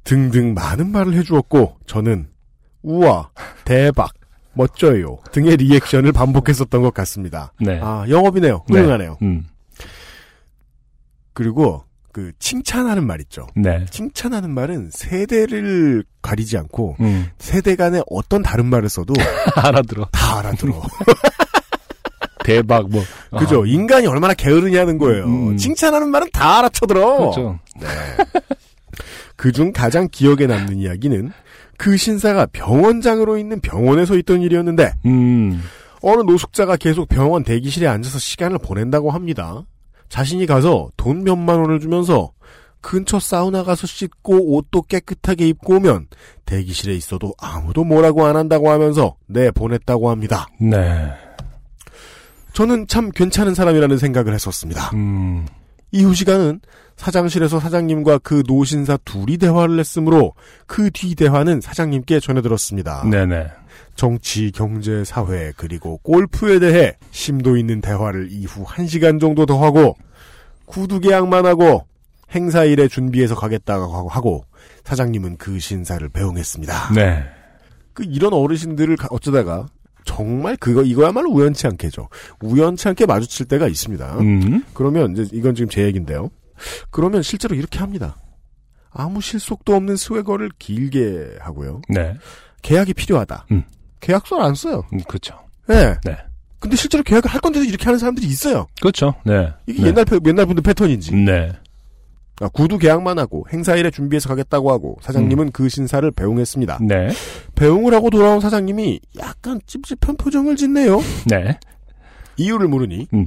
등등 0.04 0.54
많은 0.54 0.90
말을 0.90 1.14
해 1.14 1.22
주었고, 1.22 1.76
저는, 1.86 2.28
우와, 2.82 3.30
대박, 3.64 4.12
멋져요, 4.54 5.18
등의 5.30 5.58
리액션을 5.58 6.12
반복했었던 6.12 6.82
것 6.82 6.92
같습니다. 6.92 7.52
네. 7.60 7.78
아, 7.80 8.04
영업이네요. 8.08 8.64
네. 8.68 8.78
훌륭하네요. 8.80 9.18
음, 9.22 9.46
그리고, 11.34 11.84
그, 12.12 12.32
칭찬하는 12.38 13.06
말 13.06 13.20
있죠. 13.22 13.46
네. 13.56 13.84
칭찬하는 13.90 14.50
말은 14.50 14.90
세대를 14.92 16.04
가리지 16.20 16.58
않고, 16.58 16.96
음, 17.00 17.28
세대 17.38 17.74
간에 17.74 18.02
어떤 18.10 18.42
다른 18.42 18.66
말을 18.66 18.88
써도 18.88 19.14
알아들어. 19.56 20.06
다 20.12 20.38
알아들어. 20.38 20.82
대박, 22.44 22.88
뭐. 22.90 23.02
그죠? 23.38 23.62
아, 23.62 23.66
인간이 23.66 24.06
얼마나 24.06 24.34
게으르냐는 24.34 24.98
거예요. 24.98 25.24
음. 25.24 25.56
칭찬하는 25.56 26.08
말은 26.10 26.28
다 26.32 26.58
알아쳐들어. 26.58 27.18
그렇죠. 27.18 27.58
그중 29.36 29.72
가장 29.72 30.08
기억에 30.10 30.46
남는 30.46 30.78
이야기는 30.78 31.32
그 31.78 31.96
신사가 31.96 32.46
병원장으로 32.52 33.38
있는 33.38 33.60
병원에서 33.60 34.16
있던 34.18 34.42
일이었는데 34.42 34.92
음, 35.06 35.62
어느 36.00 36.22
노숙자가 36.22 36.76
계속 36.76 37.08
병원 37.08 37.42
대기실에 37.42 37.86
앉아서 37.88 38.18
시간을 38.18 38.58
보낸다고 38.58 39.10
합니다. 39.10 39.62
자신이 40.12 40.44
가서 40.44 40.90
돈 40.98 41.24
몇만 41.24 41.58
원을 41.58 41.80
주면서 41.80 42.32
근처 42.82 43.18
사우나 43.18 43.62
가서 43.64 43.86
씻고 43.86 44.54
옷도 44.54 44.82
깨끗하게 44.82 45.48
입고 45.48 45.76
오면 45.76 46.08
대기실에 46.44 46.94
있어도 46.94 47.32
아무도 47.40 47.82
뭐라고 47.82 48.26
안 48.26 48.36
한다고 48.36 48.70
하면서 48.70 49.16
내 49.26 49.50
보냈다고 49.50 50.10
합니다. 50.10 50.48
네. 50.60 51.10
저는 52.52 52.88
참 52.88 53.10
괜찮은 53.10 53.54
사람이라는 53.54 53.96
생각을 53.96 54.34
했었습니다. 54.34 54.90
음, 54.92 55.46
이후 55.92 56.12
시간은 56.12 56.60
사장실에서 56.96 57.58
사장님과 57.58 58.18
그 58.18 58.42
노신사 58.46 58.98
둘이 59.06 59.38
대화를 59.38 59.78
했으므로 59.78 60.34
그 60.66 60.90
뒤 60.90 61.14
대화는 61.14 61.62
사장님께 61.62 62.20
전해들었습니다. 62.20 63.08
네네. 63.10 63.46
정치, 63.94 64.50
경제, 64.50 65.04
사회 65.04 65.52
그리고 65.56 65.98
골프에 65.98 66.58
대해 66.58 66.96
심도 67.10 67.56
있는 67.56 67.80
대화를 67.80 68.28
이후 68.30 68.64
한 68.66 68.86
시간 68.86 69.18
정도 69.18 69.46
더 69.46 69.62
하고 69.64 69.96
구두 70.66 71.00
계약만 71.00 71.46
하고 71.46 71.86
행사 72.34 72.64
일에 72.64 72.88
준비해서 72.88 73.34
가겠다고 73.34 74.08
하고 74.08 74.44
사장님은 74.84 75.36
그 75.36 75.58
신사를 75.58 76.08
배웅했습니다. 76.08 76.94
네. 76.94 77.24
그 77.92 78.04
이런 78.08 78.32
어르신들을 78.32 78.96
가- 78.96 79.08
어쩌다가 79.10 79.66
정말 80.04 80.56
그거 80.56 80.82
이거야말로 80.82 81.30
우연치 81.30 81.66
않게죠. 81.66 82.08
우연치 82.40 82.88
않게 82.88 83.06
마주칠 83.06 83.46
때가 83.46 83.68
있습니다. 83.68 84.18
음, 84.20 84.64
그러면 84.74 85.12
이제 85.12 85.28
이건 85.36 85.54
지금 85.54 85.68
제 85.68 85.82
얘기인데요. 85.84 86.30
그러면 86.90 87.22
실제로 87.22 87.54
이렇게 87.54 87.78
합니다. 87.78 88.16
아무 88.90 89.20
실속도 89.20 89.74
없는 89.76 89.96
스웨거를 89.96 90.50
길게 90.58 91.36
하고요. 91.40 91.82
네. 91.88 92.16
계약이 92.62 92.94
필요하다. 92.94 93.46
음. 93.52 93.62
계약서를 94.02 94.44
안 94.44 94.54
써요. 94.54 94.82
음, 94.92 95.00
그렇죠. 95.08 95.34
네. 95.66 95.94
네. 96.04 96.16
근데 96.60 96.76
실제로 96.76 97.02
계약을 97.02 97.30
할 97.30 97.40
건데도 97.40 97.64
이렇게 97.64 97.84
하는 97.86 97.98
사람들이 97.98 98.26
있어요. 98.26 98.66
그렇죠. 98.80 99.14
네. 99.24 99.48
이게 99.66 99.80
네. 99.82 99.88
옛날 99.88 100.04
패- 100.04 100.18
옛날 100.26 100.44
분들 100.46 100.62
패턴인지. 100.62 101.12
네. 101.14 101.50
아, 102.40 102.48
구두 102.48 102.78
계약만 102.78 103.18
하고 103.18 103.46
행사일에 103.52 103.90
준비해서 103.90 104.28
가겠다고 104.28 104.70
하고 104.72 104.96
사장님은 105.02 105.46
음. 105.48 105.52
그 105.52 105.68
신사를 105.68 106.08
배웅했습니다. 106.12 106.78
네. 106.82 107.08
배웅을 107.54 107.94
하고 107.94 108.10
돌아온 108.10 108.40
사장님이 108.40 109.00
약간 109.18 109.60
찝찝한 109.66 110.16
표정을 110.16 110.56
짓네요. 110.56 111.00
네. 111.26 111.58
이유를 112.36 112.68
물으니 112.68 113.08
음. 113.14 113.26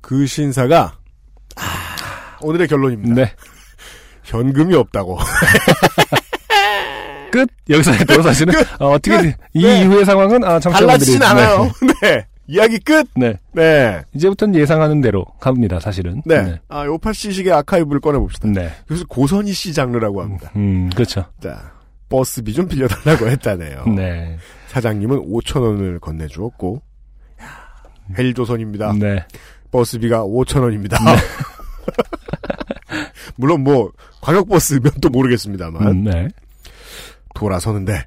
그 0.00 0.26
신사가 0.26 0.98
아, 1.56 1.62
오늘의 2.42 2.68
결론입니다. 2.68 3.14
네. 3.14 3.32
현금이 4.24 4.74
없다고. 4.74 5.18
끝. 7.34 7.48
여기서 7.68 7.92
돌아서 8.06 8.28
하시는 8.28 8.54
어, 8.78 8.90
어떻게 8.90 9.20
돼? 9.20 9.36
이 9.54 9.64
네. 9.64 9.82
이후의 9.82 10.04
상황은 10.04 10.44
아, 10.44 10.60
달라지진 10.60 11.20
않아요. 11.20 11.68
네. 12.00 12.24
이야기 12.46 12.78
끝. 12.78 13.08
네. 13.16 13.34
네. 13.52 14.02
이제부터는 14.14 14.54
예상하는 14.54 15.00
대로 15.00 15.24
갑니다. 15.40 15.80
사실은. 15.80 16.22
네. 16.24 16.42
네. 16.42 16.60
아, 16.68 16.86
요파 16.86 17.12
씨식의 17.12 17.52
아카이브를 17.52 18.00
꺼내 18.00 18.18
봅시다. 18.18 18.48
네. 18.48 18.70
그래서 18.86 19.04
고선희 19.08 19.52
씨 19.52 19.72
장르라고 19.72 20.22
합니다. 20.22 20.52
음, 20.54 20.88
그렇죠. 20.94 21.24
자, 21.42 21.72
버스비 22.08 22.52
좀 22.52 22.68
빌려달라고 22.68 23.28
했다네요. 23.28 23.86
네. 23.96 24.36
사장님은 24.68 25.32
5천 25.32 25.62
원을 25.62 25.98
건네주었고, 25.98 26.82
야, 27.42 27.46
헬조선입니다. 28.16 28.92
네. 29.00 29.24
버스비가 29.72 30.24
5천 30.24 30.62
원입니다. 30.62 30.98
물론 33.36 33.64
뭐 33.64 33.90
광역버스면 34.20 34.92
또 35.00 35.08
모르겠습니다만 35.08 35.86
음, 35.88 36.04
네. 36.04 36.28
돌아서는데 37.34 38.06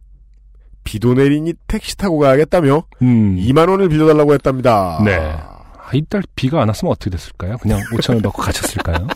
비도 0.84 1.14
내리니 1.14 1.54
택시 1.68 1.98
타고 1.98 2.18
가야겠다며 2.20 2.84
음. 3.02 3.36
2만 3.38 3.70
원을 3.70 3.90
빌려달라고 3.90 4.34
했답니다. 4.34 5.00
네. 5.04 5.16
아, 5.18 5.90
이달 5.94 6.24
비가 6.36 6.62
안 6.62 6.70
왔으면 6.70 6.92
어떻게 6.92 7.10
됐을까요? 7.10 7.58
그냥 7.58 7.80
5천 7.94 8.14
원 8.14 8.22
받고 8.22 8.42
가셨을까요? 8.42 9.08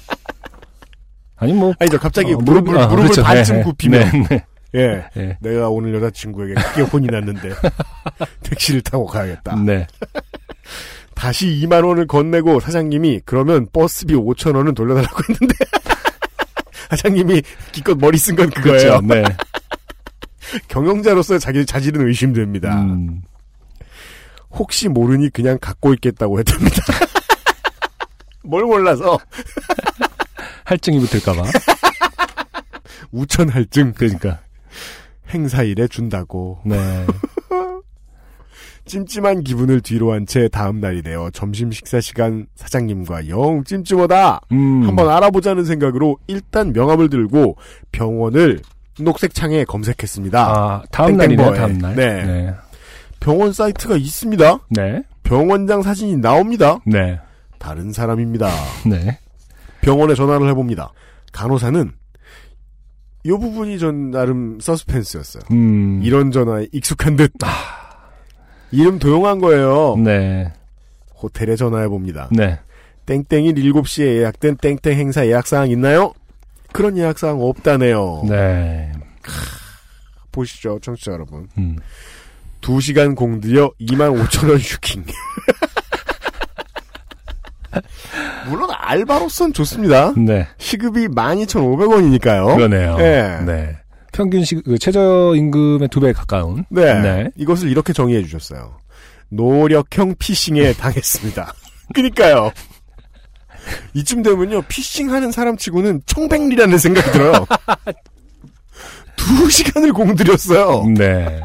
아니 1.38 1.54
뭐 1.54 1.74
아니죠. 1.80 1.98
갑자기 1.98 2.34
어, 2.34 2.38
무릎을, 2.38 2.78
아, 2.78 2.88
무릎을 2.88 3.04
그렇죠. 3.06 3.24
반쯤 3.24 3.56
네, 3.58 3.64
굽히면 3.64 4.12
네, 4.12 4.28
네. 4.30 4.46
예. 4.76 5.06
네. 5.16 5.38
내가 5.42 5.70
오늘 5.70 5.94
여자친구에게 5.96 6.54
크게 6.54 6.82
혼이 6.84 7.08
났는데 7.08 7.50
택시를 8.44 8.82
타고 8.82 9.06
가야겠다. 9.08 9.56
네. 9.56 9.88
다시 11.16 11.48
2만 11.48 11.86
원을 11.86 12.06
건네고 12.08 12.60
사장님이 12.60 13.22
그러면 13.26 13.68
버스비 13.74 14.14
5천 14.16 14.56
원은 14.56 14.76
돌려달라고 14.76 15.18
했는데 15.30 15.56
사장님이 16.90 17.42
기껏 17.72 17.98
머리 17.98 18.18
쓴 18.18 18.36
건 18.36 18.50
그거예요. 18.50 19.00
그렇죠. 19.00 19.02
네. 19.08 19.24
경영자로서 20.68 21.38
자기 21.40 21.66
자질은 21.66 22.08
의심됩니다. 22.08 22.82
음. 22.82 23.22
혹시 24.52 24.90
모르니 24.90 25.30
그냥 25.30 25.58
갖고 25.62 25.94
있겠다고 25.94 26.40
했답니다. 26.40 26.76
뭘 28.44 28.64
몰라서 28.66 29.18
할증이 30.66 31.00
붙을까봐. 31.00 31.44
우천 33.12 33.50
할증 33.50 33.94
그러니까. 33.94 34.40
행사일에 35.30 35.88
준다고 35.88 36.60
네. 36.66 36.76
찜찜한 38.86 39.44
기분을 39.44 39.80
뒤로 39.82 40.12
한 40.12 40.26
채 40.26 40.50
다음 40.50 40.82
날이 40.82 41.02
되어 41.02 41.30
점심 41.32 41.72
식사 41.72 42.02
시간 42.02 42.48
사장님과 42.56 43.30
영 43.30 43.64
찜찜하다 43.64 44.42
음. 44.52 44.84
한번 44.88 45.08
알아보자는 45.10 45.64
생각으로 45.64 46.18
일단 46.28 46.74
명함을 46.74 47.10
들고 47.10 47.56
병원을 47.94 48.60
녹색 49.04 49.34
창에 49.34 49.64
검색했습니다. 49.66 50.40
아, 50.40 50.84
다음 50.92 51.18
땡땡버에. 51.18 51.58
다음 51.58 51.78
날. 51.78 51.96
네. 51.96 52.24
네. 52.26 52.54
병원 53.20 53.54
사이트가 53.54 53.98
있습니다. 53.98 54.60
네. 54.70 55.04
병원장 55.24 55.82
사진이 55.82 56.18
나옵니다. 56.18 56.80
네. 56.86 57.20
다른 57.60 57.92
사람입니다. 57.92 58.50
네. 58.86 59.20
병원에 59.82 60.16
전화를 60.16 60.50
해봅니다. 60.50 60.92
간호사는 61.32 61.92
이 63.24 63.30
부분이 63.30 63.78
전 63.78 64.10
나름 64.12 64.60
서스펜스였어요. 64.60 65.44
음. 65.52 66.02
이런 66.04 66.32
전화에 66.32 66.68
익숙한 66.72 67.16
듯. 67.16 67.32
이름 68.72 69.00
도용한 69.00 69.40
거예요. 69.40 69.96
네. 69.98 70.52
호텔에 71.22 71.56
전화해 71.56 71.88
봅니다. 71.88 72.30
네. 72.32 72.60
땡땡일 73.06 73.56
7시에 73.56 74.18
예약된 74.20 74.58
땡땡 74.58 74.98
행사 74.98 75.26
예약 75.28 75.46
사항 75.48 75.70
있나요? 75.70 76.14
그런 76.74 76.98
예약사항 76.98 77.42
없다네요. 77.42 78.24
네. 78.30 78.92
보시죠, 80.32 80.80
청취자 80.82 81.12
여러분. 81.12 81.48
음. 81.58 81.78
2시간 82.62 83.16
공들여 83.16 83.72
25,000원 83.82 84.60
슈킹. 84.60 85.04
물론 88.48 88.70
알바로선 88.74 89.54
좋습니다. 89.54 90.14
네. 90.18 90.48
시급이 90.58 91.08
12,500원이니까요. 91.08 92.56
그러네요. 92.56 92.98
네. 92.98 93.40
네. 93.46 93.78
평균 94.12 94.44
시, 94.44 94.56
그 94.56 94.78
최저 94.78 95.34
임금의 95.36 95.88
두 95.90 96.02
배 96.02 96.12
가까운. 96.12 96.66
네. 96.70 97.00
네. 97.02 97.30
이것을 97.38 97.70
이렇게 97.70 97.94
정의해 97.94 98.22
주셨어요. 98.24 98.78
노력형 99.30 100.16
피싱에 100.20 100.74
당했습니다. 100.74 101.54
그니까요. 101.96 102.52
이쯤 103.94 104.24
되면요, 104.24 104.64
피싱하는 104.64 105.32
사람 105.32 105.58
치고는 105.58 106.02
청백리라는 106.06 106.78
생각이 106.78 107.12
들어요. 107.12 107.46
두 109.16 109.50
시간을 109.50 109.94
공들였어요. 109.94 110.86
네. 110.98 111.42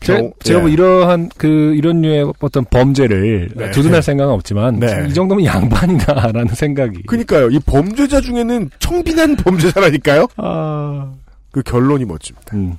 제, 0.00 0.14
경- 0.14 0.32
제가 0.44 0.60
뭐 0.60 0.68
예. 0.68 0.72
이러한 0.74 1.30
그 1.36 1.74
이런 1.74 2.00
류의 2.02 2.32
어떤 2.38 2.64
범죄를 2.66 3.50
네. 3.56 3.70
두둔할 3.72 4.02
생각은 4.04 4.32
없지만 4.34 4.78
네. 4.78 5.06
이 5.08 5.14
정도면 5.14 5.44
양반이다라는 5.44 6.54
생각이. 6.54 7.02
그니까요. 7.02 7.50
이 7.50 7.58
범죄자 7.58 8.20
중에는 8.20 8.70
청빈한 8.78 9.34
범죄자라니까요. 9.36 10.28
아, 10.36 11.12
그 11.50 11.62
결론이 11.62 12.04
멋집니다. 12.04 12.56
음, 12.56 12.76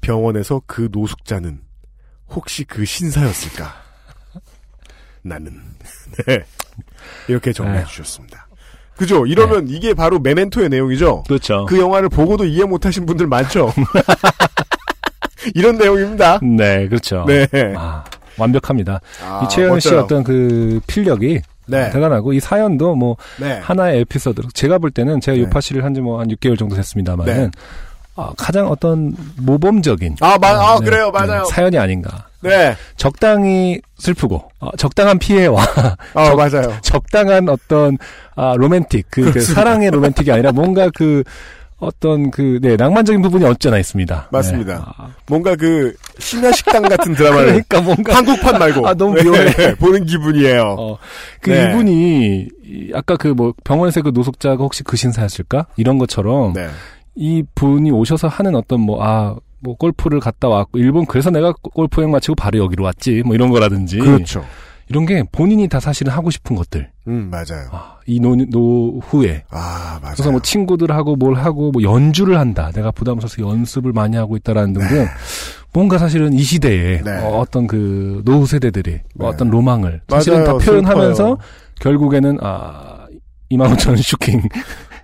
병원에서 0.00 0.62
그 0.66 0.88
노숙자는 0.92 1.58
혹시 2.30 2.62
그 2.62 2.84
신사였을까? 2.84 3.87
나는 5.22 5.52
네 6.26 6.44
이렇게 7.28 7.52
정리해. 7.52 7.84
주셨습니다. 7.84 8.46
그죠? 8.96 9.24
이러면 9.26 9.68
이게 9.68 9.94
바로 9.94 10.18
메멘토의 10.18 10.68
내용이죠. 10.70 11.22
그렇죠. 11.28 11.66
그 11.66 11.78
영화를 11.78 12.08
보고도 12.08 12.44
이해 12.46 12.64
못하신 12.64 13.06
분들 13.06 13.28
많죠. 13.28 13.72
이런 15.54 15.76
내용입니다. 15.78 16.40
네, 16.42 16.88
그렇죠. 16.88 17.24
네. 17.26 17.46
아, 17.76 18.04
완벽합니다. 18.36 19.00
아, 19.24 19.42
이채연 19.44 19.78
씨의. 19.80 19.98
어떤 19.98 20.24
그 20.24 20.80
필력이 20.88 21.40
네. 21.66 21.90
대단하고 21.90 22.32
이 22.32 22.40
사연도 22.40 22.94
뭐 22.96 23.16
네. 23.38 23.58
하나의 23.60 24.00
에피소드. 24.00 24.42
제가 24.54 24.78
볼 24.78 24.90
때는 24.90 25.20
제가 25.20 25.36
네. 25.36 25.42
요파 25.44 25.60
씨를 25.60 25.84
한지 25.84 26.00
뭐 26.00 26.20
한 26.20 26.28
6개월 26.28 26.58
정도 26.58 26.74
됐습니다만은 26.76 27.34
네. 27.34 27.50
아, 28.16 28.32
가장 28.36 28.66
어떤 28.68 29.14
모범적인 29.36 30.16
아, 30.20 30.36
마, 30.38 30.48
아 30.48 30.78
네, 30.80 30.84
그래요. 30.86 31.12
네, 31.12 31.26
맞아요. 31.26 31.44
사연이 31.44 31.78
아닌가. 31.78 32.26
네. 32.40 32.76
적당히 32.96 33.80
슬프고 33.98 34.48
어, 34.60 34.70
적당한 34.76 35.18
피해와 35.18 35.62
아, 36.14 36.34
맞아요. 36.34 36.76
적당한 36.82 37.48
어떤 37.48 37.98
아, 38.36 38.54
로맨틱 38.56 39.06
그, 39.10 39.32
그. 39.32 39.40
사랑의 39.40 39.90
로맨틱이 39.90 40.30
아니라 40.30 40.52
뭔가 40.52 40.88
그 40.94 41.22
어떤 41.80 42.32
그 42.32 42.58
네, 42.60 42.74
낭만적인 42.76 43.22
부분이 43.22 43.44
없잖아 43.44 43.78
있습니다. 43.78 44.28
맞습니다. 44.32 44.74
네. 44.74 44.80
아, 44.84 45.08
뭔가 45.28 45.54
그 45.54 45.94
심야 46.18 46.50
식당 46.50 46.82
같은 46.82 47.14
드라마를 47.14 47.46
그러니까 47.46 47.80
뭔가 47.80 48.16
한국판 48.16 48.58
말고 48.58 48.86
아, 48.88 48.94
너무 48.94 49.14
묘해. 49.22 49.44
네, 49.52 49.74
보는 49.76 50.04
기분이에요. 50.04 50.74
어, 50.76 50.98
그 51.40 51.50
네. 51.50 51.70
이분이 51.70 52.48
이 52.64 52.90
아까 52.94 53.16
그 53.16 53.28
뭐 53.28 53.54
병원에서 53.62 54.02
그 54.02 54.10
노숙자가 54.12 54.56
혹시 54.56 54.82
그 54.82 54.96
신사였을까 54.96 55.66
이런 55.76 55.98
것처럼 55.98 56.52
네. 56.52 56.68
이 57.14 57.44
분이 57.54 57.90
오셔서 57.92 58.26
하는 58.28 58.56
어떤 58.56 58.80
뭐 58.80 59.02
아 59.02 59.36
뭐 59.60 59.76
골프를 59.76 60.20
갔다 60.20 60.48
왔고 60.48 60.78
일본 60.78 61.06
그래서 61.06 61.30
내가 61.30 61.52
골프 61.60 62.00
여행 62.00 62.10
마치고 62.12 62.34
바로 62.34 62.58
여기로 62.58 62.84
왔지 62.84 63.22
뭐 63.24 63.34
이런 63.34 63.50
거라든지 63.50 63.98
그렇죠. 63.98 64.44
이런 64.90 65.04
게 65.04 65.22
본인이 65.30 65.68
다 65.68 65.80
사실은 65.80 66.12
하고 66.12 66.30
싶은 66.30 66.56
것들 66.56 66.90
음, 67.08 67.28
맞아요. 67.30 67.68
아, 67.72 67.96
이 68.06 68.20
노, 68.20 68.34
노후에 68.36 69.44
아, 69.50 69.98
맞아요. 70.00 70.14
그래서 70.14 70.30
뭐 70.30 70.40
친구들하고 70.40 71.16
뭘 71.16 71.34
하고 71.34 71.70
뭐 71.72 71.82
연주를 71.82 72.38
한다 72.38 72.70
내가 72.74 72.90
부담스러워서 72.90 73.42
연습을 73.42 73.92
많이 73.92 74.16
하고 74.16 74.36
있다라는 74.36 74.72
등등 74.72 75.06
뭔가 75.74 75.98
사실은 75.98 76.32
이 76.32 76.42
시대에 76.42 77.02
네. 77.02 77.18
어, 77.22 77.38
어떤 77.40 77.66
그 77.66 78.22
노후 78.24 78.46
세대들의 78.46 79.02
네. 79.14 79.26
어떤 79.26 79.50
로망을 79.50 80.00
사실은 80.08 80.44
맞아요. 80.44 80.58
다 80.58 80.64
표현하면서 80.64 81.14
슬퍼요. 81.14 81.38
결국에는 81.80 82.38
아 82.40 83.06
2만 83.50 83.74
5천 83.76 83.88
원 83.88 83.96
슈킹 83.98 84.42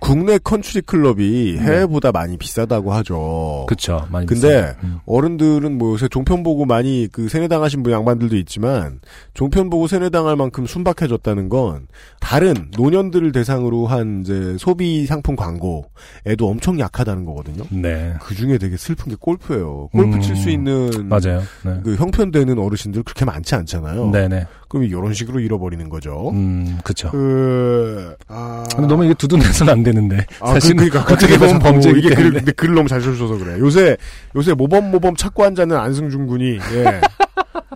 국내 0.05 0.37
컨트리 0.37 0.81
클럽이 0.81 1.55
네. 1.57 1.59
해외보다 1.59 2.11
많이 2.11 2.37
비싸다고 2.37 2.93
하죠. 2.93 3.65
그쵸 3.67 4.05
많이 4.11 4.25
근데. 4.27 4.75
음. 4.83 4.99
어른들은 5.05 5.77
뭐 5.77 5.93
요새 5.93 6.07
종편 6.07 6.43
보고 6.43 6.65
많이 6.65 7.07
그 7.11 7.27
세뇌당하신 7.27 7.83
분 7.83 7.91
양반들도 7.91 8.35
있지만 8.37 8.99
종편 9.33 9.69
보고 9.69 9.87
세뇌당할 9.87 10.35
만큼 10.35 10.65
순박해졌다는 10.65 11.49
건 11.49 11.87
다른 12.19 12.53
노년들을 12.77 13.31
대상으로 13.31 13.87
한 13.87 14.21
이제 14.21 14.55
소비 14.59 15.05
상품 15.05 15.35
광고에도 15.35 16.47
엄청 16.47 16.79
약하다는 16.79 17.25
거거든요. 17.25 17.63
네 17.71 18.13
그 18.21 18.35
중에 18.35 18.57
되게 18.57 18.77
슬픈 18.77 19.09
게 19.09 19.15
골프예요. 19.19 19.89
골프 19.91 20.15
음, 20.15 20.21
칠수 20.21 20.49
있는 20.49 21.07
맞아요 21.09 21.41
네. 21.63 21.79
그 21.83 21.95
형편되는 21.95 22.57
어르신들 22.57 23.03
그렇게 23.03 23.25
많지 23.25 23.55
않잖아요. 23.55 24.11
네네 24.11 24.45
그럼 24.75 24.83
이런 24.83 25.13
식으로 25.13 25.39
잃어버리는 25.39 25.87
거죠. 25.87 26.31
음 26.33 26.79
그쵸 26.83 27.09
그, 27.09 28.13
아. 28.27 28.65
너무 28.89 29.05
이게 29.05 29.13
두둔해서는 29.13 29.71
안 29.71 29.83
되는데 29.83 30.25
아, 30.41 30.53
그, 30.53 30.59
그러니까 30.59 30.99
어떻게 30.99 31.37
보면 31.37 31.59
범죄이기 31.59 31.99
이게 31.99 32.13
글, 32.13 32.33
근데 32.33 32.51
글을 32.51 32.75
너무 32.75 32.89
잘 32.89 32.99
써주셔서 32.99 33.37
그래. 33.37 33.57
요새 33.59 33.95
요새 34.35 34.53
모범 34.53 34.91
모범 34.91 35.15
찾고 35.15 35.45
앉아는 35.45 35.77
안승준 35.77 36.27
군이 36.27 36.59
예. 36.73 37.01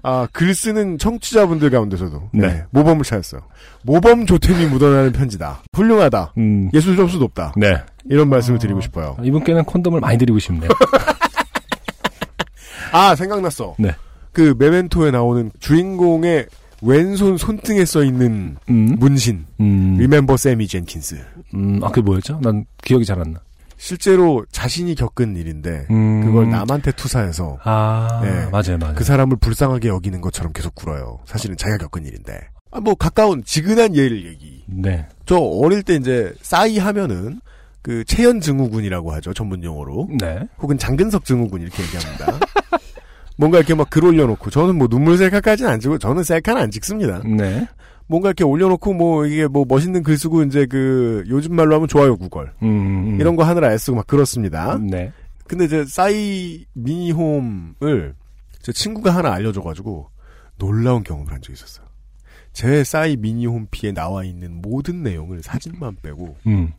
아, 0.04 0.28
글 0.34 0.54
쓰는 0.54 0.98
청취자분들 0.98 1.70
가운데서도 1.70 2.32
네. 2.34 2.48
네, 2.48 2.64
모범을 2.72 3.06
찾았어요. 3.06 3.44
모범 3.84 4.26
조템이 4.26 4.66
묻어나는 4.66 5.14
편지다. 5.14 5.64
훌륭하다. 5.72 6.34
음, 6.38 6.70
예술 6.74 6.98
점수 6.98 7.18
높다. 7.18 7.54
네 7.56 7.78
이런 8.10 8.28
말씀을 8.28 8.60
드리고 8.60 8.82
싶어요. 8.82 9.16
이분께는 9.24 9.64
콘돔을 9.64 10.02
많이 10.02 10.18
드리고 10.18 10.40
싶네요 10.40 10.70
아 12.92 13.16
생각났어. 13.16 13.76
네. 13.80 13.96
그 14.34 14.54
메멘토에 14.58 15.12
나오는 15.12 15.52
주인공의 15.60 16.48
왼손 16.82 17.38
손등에 17.38 17.84
써 17.86 18.04
있는 18.04 18.56
음, 18.70 18.96
문신. 19.00 19.46
음, 19.60 19.98
리멤버 19.98 20.38
세미 20.38 20.68
젠킨스. 20.68 21.18
음, 21.56 21.80
아 21.84 21.90
그게 21.90 22.02
뭐였죠? 22.02 22.40
난 22.42 22.66
기억이 22.84 23.06
잘 23.06 23.20
안 23.20 23.34
나. 23.34 23.42
실제로 23.78 24.46
자신이 24.52 24.94
겪은 24.96 25.38
일인데 25.38 25.88
음, 25.90 26.26
그걸 26.26 26.50
남한테 26.50 26.92
투사해서 26.92 27.60
아 27.64 28.20
네. 28.24 28.46
맞아요 28.52 28.78
맞아요. 28.78 28.94
그 28.96 29.06
사람을 29.06 29.38
불쌍하게 29.38 29.88
여기는 29.88 30.20
것처럼 30.20 30.52
계속 30.52 30.76
굴어요. 30.76 31.20
사실은 31.26 31.56
자기가 31.56 31.78
겪은 31.86 32.06
일인데. 32.06 32.40
아, 32.72 32.80
뭐 32.82 32.94
가까운 32.96 33.42
지근한 33.44 33.96
예를 33.96 34.26
얘기. 34.28 34.64
네. 34.68 35.08
저 35.26 35.38
어릴 35.38 35.82
때 35.84 35.96
이제 35.96 36.34
싸이 36.42 36.78
하면은 36.78 37.40
그 37.82 38.04
체현 38.04 38.42
증후군이라고 38.42 39.14
하죠 39.14 39.34
전문 39.34 39.64
용어로. 39.64 40.10
네. 40.20 40.40
혹은 40.62 40.78
장근석 40.78 41.24
증후군 41.24 41.62
이렇게 41.62 41.82
얘기합니다. 41.84 42.38
뭔가 43.40 43.58
이렇게 43.58 43.74
막 43.74 43.90
글 43.90 44.04
올려놓고 44.04 44.50
저는 44.50 44.76
뭐 44.78 44.90
눈물 44.90 45.18
셀카까지는 45.18 45.72
안 45.72 45.80
찍고 45.80 45.98
저는 45.98 46.24
셀카는 46.24 46.62
안 46.62 46.72
찍습니다. 46.72 47.22
네. 47.26 47.66
뭔가 48.06 48.28
이렇게 48.30 48.44
올려놓고 48.44 48.94
뭐 48.94 49.26
이게 49.26 49.48
뭐 49.48 49.64
멋있는 49.68 50.04
글 50.04 50.18
쓰고 50.18 50.44
이제 50.44 50.66
그 50.66 51.24
요즘 51.30 51.56
말로 51.56 51.76
하면 51.76 51.88
좋아요 51.88 52.18
구걸 52.18 52.54
음, 52.64 52.68
음. 53.14 53.18
이런 53.22 53.36
거 53.38 53.44
하느라 53.44 53.72
애쓰고 53.72 53.96
막 53.96 54.08
그렇습니다. 54.08 54.78
네. 54.78 55.14
근데 55.48 55.66
이제 55.66 55.86
싸이 55.86 56.66
미니홈을 56.74 58.14
제 58.62 58.74
친구가 58.74 59.16
하나 59.16 59.32
알려줘가지고 59.34 60.10
놀라운 60.58 61.04
경험을 61.04 61.32
한 61.32 61.42
적이 61.42 61.54
있었어요. 61.54 61.86
제 62.52 62.84
싸이 62.84 63.16
미니홈피에 63.16 63.94
나와 63.94 64.26
있는 64.26 64.62
모든 64.62 65.02
내용을 65.02 65.42
사진만 65.44 65.96
빼고 66.02 66.36
음. 66.48 66.74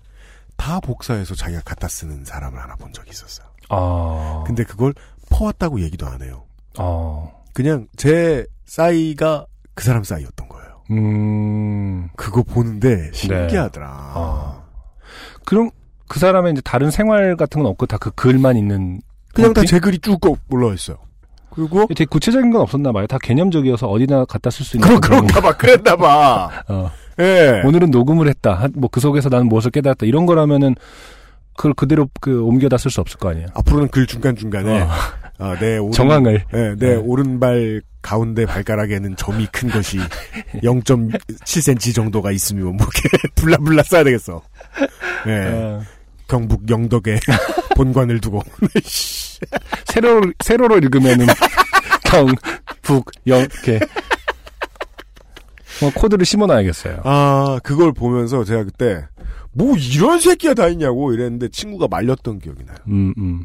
다 0.57 0.79
복사해서 0.81 1.35
자기가 1.35 1.63
갖다 1.65 1.89
쓰는 1.89 2.25
사람을 2.27 2.61
하나 2.61 2.77
본 2.77 2.93
적이 2.93 3.11
있었어요. 3.13 3.47
아. 3.71 4.45
근데 4.47 4.63
그걸 4.65 4.93
퍼왔다고 5.31 5.81
얘기도 5.81 6.07
안 6.07 6.21
해요. 6.23 6.45
어. 6.81 7.33
그냥 7.53 7.87
제 7.97 8.45
싸이가 8.67 9.47
그 9.75 9.85
사람 9.85 10.03
싸이였던 10.05 10.49
거예요. 10.49 10.67
음. 10.91 12.09
그거 12.17 12.43
보는데 12.43 13.11
신기하더라. 13.13 13.87
아. 13.89 14.63
그럼 15.45 15.71
그 16.09 16.19
사람의 16.19 16.53
이제 16.53 16.61
다른 16.65 16.91
생활 16.91 17.37
같은 17.37 17.63
건 17.63 17.71
없고 17.71 17.87
다 17.87 17.99
그 17.99 18.11
글만 18.13 18.57
있는 18.57 19.01
그냥 19.35 19.53
다? 19.53 19.63
제 19.65 19.79
글이 19.79 19.99
쭉 20.01 20.19
올라와 20.51 20.75
있어요. 20.75 20.97
그리고 21.51 21.87
되게 21.89 22.05
구체적인 22.05 22.51
건 22.51 22.61
없었나 22.63 22.93
봐요. 22.93 23.07
다 23.07 23.19
개념적이어서 23.21 23.89
어디나 23.89 24.25
갖다 24.25 24.51
쓸 24.51 24.65
수 24.65 24.77
있는 24.77 24.87
그런 24.89 25.01
그런 25.01 25.27
그런가 25.27 25.41
봐. 25.41 25.57
그랬나 25.57 25.97
봐. 25.97 26.51
어. 26.69 26.91
예. 27.19 27.63
오늘은 27.65 27.91
녹음을 27.91 28.29
했다. 28.29 28.69
뭐 28.75 28.89
그 28.91 29.01
속에서 29.01 29.29
나는 29.29 29.49
무엇을 29.49 29.71
깨달았다. 29.73 30.07
이런 30.07 30.27
거라면은 30.27 30.75
그걸 31.57 31.75
그대로 31.75 32.09
그 32.21 32.43
옮겨다 32.43 32.79
쓸 32.79 32.91
수 32.91 33.01
없을 33.01 33.19
거 33.19 33.29
아니에요. 33.31 33.49
앞으로는 33.55 33.89
글 33.89 34.07
중간 34.07 34.35
중간에 34.37 34.81
어. 34.83 34.89
아, 35.41 35.59
내 35.59 35.79
오른, 35.79 35.93
정황을. 35.93 36.45
예, 36.55 36.75
내 36.79 36.91
네. 36.91 36.95
오른발 36.97 37.83
가운데 38.03 38.45
발가락에는 38.47 39.17
점이 39.17 39.47
큰 39.51 39.71
것이 39.71 39.99
0.7cm 40.63 41.95
정도가 41.95 42.31
있으면 42.33 42.77
뭐 42.77 42.87
이렇게 42.87 43.29
블라블라 43.37 43.83
써야 43.85 44.05
되겠어. 44.05 44.43
예. 45.27 45.33
어. 45.49 45.83
경북 46.29 46.71
영덕에 46.71 47.19
본관을 47.75 48.21
두고. 48.21 48.43
세로 49.87 50.23
세로로 50.45 50.77
읽으면은 50.79 51.27
경북 52.05 53.11
영 53.27 53.41
이렇게 53.41 53.81
뭐 55.81 55.91
코드를 55.95 56.25
심어놔야겠어요. 56.25 57.01
아, 57.05 57.59
그걸 57.65 57.93
보면서 57.93 58.45
제가 58.45 58.65
그때 58.65 59.07
뭐 59.53 59.75
이런 59.77 60.21
새끼가 60.21 60.55
다 60.55 60.69
있냐고 60.69 61.13
이랬는데 61.13 61.49
친구가 61.49 61.89
말렸던 61.91 62.39
기억이 62.39 62.65
나요. 62.65 62.77
음 62.89 63.13
음. 63.19 63.45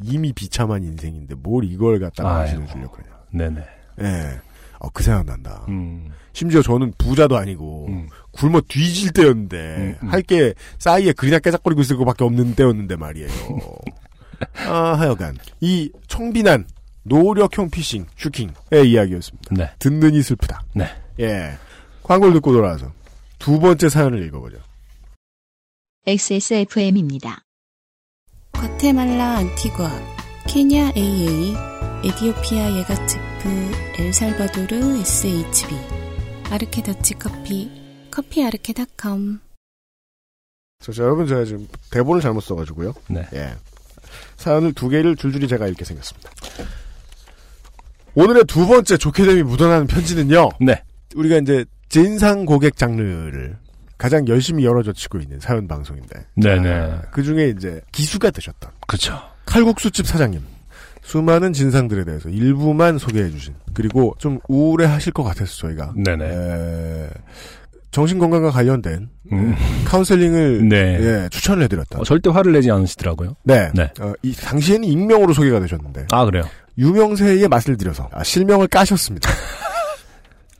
야, 0.00 0.12
이미 0.12 0.32
비참한 0.32 0.82
인생인데 0.84 1.34
뭘 1.36 1.64
이걸 1.64 1.98
갖다가. 2.00 2.38
마시는 2.38 2.66
주려고 2.66 2.96
그러냐. 2.96 3.10
네네. 3.32 3.64
예. 4.00 4.40
어, 4.78 4.88
그 4.90 5.02
생각 5.02 5.26
난다. 5.26 5.64
음. 5.68 6.10
심지어 6.32 6.62
저는 6.62 6.94
부자도 6.96 7.36
아니고 7.36 7.86
음. 7.88 8.08
굶어 8.30 8.60
뒤질 8.66 9.12
때였는데 9.12 9.76
음, 9.76 9.96
음. 10.02 10.08
할게 10.08 10.54
싸이에 10.78 11.12
글이나 11.12 11.38
깨작거리고 11.38 11.82
있을 11.82 11.96
것 11.96 12.04
밖에 12.04 12.24
없는 12.24 12.54
때였는데 12.54 12.96
말이에요. 12.96 13.28
아 14.66 14.94
하여간 14.98 15.36
이 15.60 15.90
청빈한 16.06 16.66
노력형 17.02 17.70
피싱 17.70 18.06
슈킹의 18.16 18.90
이야기였습니다. 18.90 19.54
네. 19.54 19.70
듣느니 19.78 20.22
슬프다. 20.22 20.62
네. 20.74 20.86
예. 21.18 21.52
광고를 22.02 22.34
듣고 22.34 22.52
돌아와서 22.52 22.90
두 23.38 23.58
번째 23.58 23.88
사연을 23.88 24.24
읽어보죠. 24.26 24.56
XSFM입니다. 26.06 27.42
과테말라 28.60 29.38
안티과, 29.38 29.90
케냐 30.46 30.92
AA, 30.94 31.54
에디오피아 32.04 32.76
예가체프, 32.76 33.48
엘살바도르 33.98 34.98
SHB, 34.98 35.74
아르케 36.50 36.82
더치 36.82 37.14
커피, 37.14 37.70
커피 38.10 38.44
아르케닷컴. 38.44 39.40
저, 40.78 40.92
저, 40.92 41.04
여러분 41.04 41.26
제가 41.26 41.46
지금 41.46 41.66
대본을 41.90 42.20
잘못 42.20 42.42
써가지고요. 42.42 42.92
네. 43.08 43.26
예. 43.32 43.54
사연을 44.36 44.74
두 44.74 44.90
개를 44.90 45.16
줄줄이 45.16 45.48
제가 45.48 45.66
읽게 45.66 45.86
생겼습니다. 45.86 46.30
오늘의 48.14 48.44
두 48.44 48.66
번째 48.66 48.98
좋게 48.98 49.24
됨이 49.24 49.42
묻어나는 49.42 49.86
편지는요. 49.86 50.50
네. 50.60 50.82
우리가 51.14 51.38
이제 51.38 51.64
진상 51.88 52.44
고객 52.44 52.76
장르를 52.76 53.56
가장 54.00 54.26
열심히 54.28 54.64
열어젖히고 54.64 55.18
있는 55.18 55.38
사연 55.40 55.68
방송인데. 55.68 56.24
네네. 56.34 57.00
그 57.12 57.22
중에 57.22 57.50
이제 57.50 57.82
기수가 57.92 58.30
되셨던 58.30 58.70
그쵸. 58.86 59.20
칼국수집 59.44 60.06
사장님. 60.06 60.40
수많은 61.02 61.52
진상들에 61.52 62.04
대해서 62.04 62.30
일부만 62.30 62.96
소개해 62.96 63.28
주신. 63.30 63.52
그리고 63.74 64.14
좀 64.16 64.38
우울해 64.48 64.86
하실 64.86 65.12
것 65.12 65.22
같아서 65.22 65.54
저희가. 65.56 65.92
네네. 66.02 66.24
에, 66.24 67.10
정신건강과 67.90 68.52
관련된 68.52 69.10
음. 69.32 69.54
카운셀링을 69.84 70.66
네. 70.66 70.76
예, 71.00 71.28
추천을 71.28 71.64
해드렸다. 71.64 71.98
어, 71.98 72.04
절대 72.04 72.30
화를 72.30 72.52
내지 72.52 72.70
않으시더라고요. 72.70 73.36
네. 73.42 73.70
네. 73.74 73.90
어, 74.00 74.14
이, 74.22 74.32
당시에는 74.32 74.84
익명으로 74.88 75.34
소개가 75.34 75.60
되셨는데, 75.60 76.06
아, 76.10 76.24
그래요? 76.24 76.44
유명세의 76.78 77.48
맛을 77.48 77.76
들여서, 77.76 78.08
아, 78.12 78.24
실명을 78.24 78.68
까셨습니다. 78.68 79.28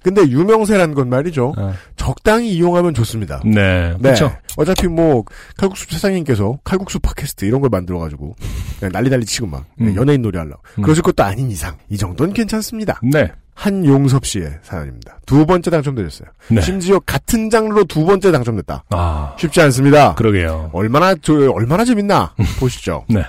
근데 0.03 0.23
유명세란 0.23 0.95
건 0.95 1.09
말이죠. 1.09 1.55
아, 1.57 1.75
적당히 1.97 2.51
이용하면 2.51 2.95
좋습니다. 2.95 3.41
네. 3.45 3.95
네. 3.99 4.11
그쵸. 4.11 4.33
어차피 4.57 4.89
뭐, 4.89 5.25
칼국수 5.57 5.87
사장님께서 5.91 6.59
칼국수 6.65 7.01
팟캐스트 7.01 7.45
이런 7.45 7.61
걸 7.61 7.71
만들어 7.71 7.99
가지고, 7.99 8.35
그냥 8.79 8.93
난리 8.93 9.11
난리 9.11 9.25
치고 9.25 9.47
막, 9.47 9.65
음. 9.81 9.95
연예인 9.97 10.23
놀이 10.23 10.39
하려고. 10.39 10.63
음. 10.79 10.83
그러실 10.83 11.03
것도 11.03 11.23
아닌 11.23 11.51
이상, 11.51 11.77
이 11.89 11.97
정도는 11.97 12.33
괜찮습니다. 12.33 13.01
네. 13.03 13.31
한용섭 13.55 14.25
씨의 14.25 14.59
사연입니다. 14.63 15.19
두 15.27 15.45
번째 15.45 15.71
당첨되셨어요. 15.71 16.29
네. 16.49 16.63
심지어 16.63 16.99
같은 17.01 17.51
장르로 17.51 17.85
두 17.85 18.07
번째 18.07 18.33
당첨됐다. 18.33 18.85
아, 18.89 19.37
쉽지 19.39 19.61
않습니다. 19.61 20.15
그러게요. 20.15 20.71
얼마나 20.73 21.15
저 21.17 21.35
얼마나 21.51 21.85
재밌나 21.85 22.35
보시죠. 22.59 23.05
네. 23.11 23.23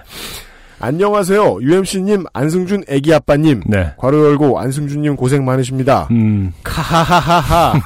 안녕하세요. 0.84 1.60
UMC님, 1.62 2.26
안승준 2.34 2.86
애기 2.88 3.14
아빠님. 3.14 3.62
네. 3.68 3.94
괄호 3.98 4.26
열고 4.26 4.60
안승준님 4.60 5.16
고생 5.16 5.46
많으십니다. 5.46 6.08
음, 6.10 6.52
카하하하하. 6.64 7.80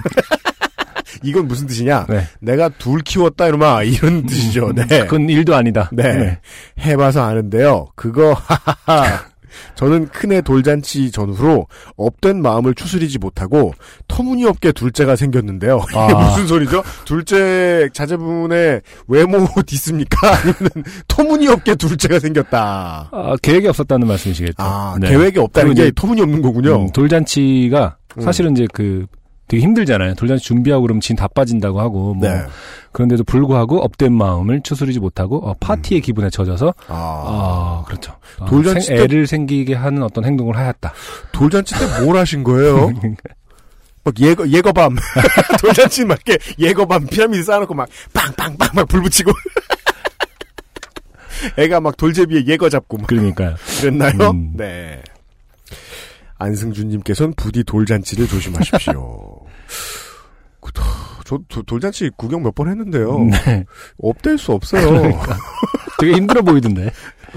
이건 1.23 1.47
무슨 1.47 1.67
뜻이냐? 1.67 2.05
네. 2.07 2.21
내가 2.39 2.69
둘 2.69 3.01
키웠다 3.01 3.47
이러마 3.47 3.83
이런 3.83 4.25
뜻이죠. 4.25 4.71
네. 4.73 4.85
그건 4.85 5.29
일도 5.29 5.55
아니다. 5.55 5.89
네. 5.91 6.39
해봐서 6.79 7.23
아는데요. 7.23 7.87
그거 7.95 8.33
하하하. 8.85 9.25
저는 9.75 10.07
큰애 10.07 10.41
돌잔치 10.41 11.11
전후로 11.11 11.67
업된 11.97 12.41
마음을 12.41 12.73
추스리지 12.73 13.19
못하고 13.19 13.73
터무니없게 14.07 14.71
둘째가 14.71 15.15
생겼는데요. 15.15 15.81
이게 15.89 15.99
아. 15.99 16.29
무슨 16.29 16.47
소리죠? 16.47 16.83
둘째 17.05 17.89
자제분의 17.93 18.81
외모 19.07 19.47
diss입니까? 19.65 20.17
아니면 20.35 20.69
터무니없게 21.07 21.75
둘째가 21.75 22.19
생겼다. 22.19 23.09
아, 23.11 23.35
계획이 23.41 23.67
없었다는 23.67 24.07
말씀이시겠죠. 24.07 24.55
아, 24.57 24.97
네. 24.99 25.09
계획이 25.09 25.39
없다는 25.39 25.73
게 25.73 25.83
이제, 25.83 25.91
터무니없는 25.95 26.41
거군요. 26.41 26.83
음, 26.83 26.89
돌잔치가 26.91 27.97
음. 28.17 28.21
사실은 28.21 28.53
이제 28.53 28.67
그 28.73 29.05
되게 29.47 29.61
힘들잖아요. 29.63 30.15
돌잔치 30.15 30.43
준비하고 30.45 30.81
그러면 30.83 31.01
진 31.01 31.15
다 31.15 31.27
빠진다고 31.27 31.79
하고 31.79 32.13
뭐 32.15 32.27
네. 32.29 32.41
그런데도 32.91 33.23
불구하고 33.25 33.79
up된 33.83 34.11
마음을 34.13 34.61
추스리지 34.63 34.99
못하고 34.99 35.37
어, 35.47 35.53
파티의 35.59 36.01
기분에 36.01 36.29
젖어서 36.31 36.67
음. 36.69 36.73
아, 36.87 36.89
아 36.89 37.83
그렇죠. 37.87 38.15
아, 38.39 38.45
돌잔치 38.45 38.87
생- 38.87 38.97
때- 38.97 39.03
애를 39.03 39.27
생기게 39.27 39.75
하는 39.75 40.01
어떤 40.03 40.25
행동을 40.25 40.57
하였다. 40.57 40.93
돌잔치 41.31 41.75
때 41.77 41.85
뭘 42.03 42.17
하신 42.17 42.43
거예요? 42.43 42.91
막 44.03 44.13
예거 44.19 44.47
예거밤 44.47 44.95
돌잔치 45.61 46.05
막 46.05 46.19
이렇게 46.25 46.43
예거밤 46.59 47.05
피라미드 47.07 47.43
쌓아놓고 47.43 47.73
막 47.73 47.87
빵빵빵 48.13 48.69
막 48.75 48.87
불 48.87 49.01
붙이고 49.03 49.31
애가 51.57 51.79
막 51.81 51.95
돌제비에 51.97 52.45
예거 52.47 52.69
잡고 52.69 52.97
막 52.97 53.07
그러니까요. 53.07 53.55
그랬나요? 53.79 54.31
음. 54.31 54.53
네. 54.55 55.01
안승준님께서는 56.37 57.33
부디 57.35 57.63
돌잔치를 57.63 58.27
조심하십시오. 58.27 59.39
그, 60.61 60.71
저 61.25 61.39
도- 61.49 61.63
돌잔치 61.63 62.09
구경 62.17 62.43
몇 62.43 62.53
번 62.55 62.69
했는데요. 62.69 63.19
네. 63.25 63.65
업될 64.01 64.37
수 64.37 64.51
없어요. 64.51 65.19
되게 65.99 66.13
힘들어 66.13 66.41
보이던데. 66.41 66.91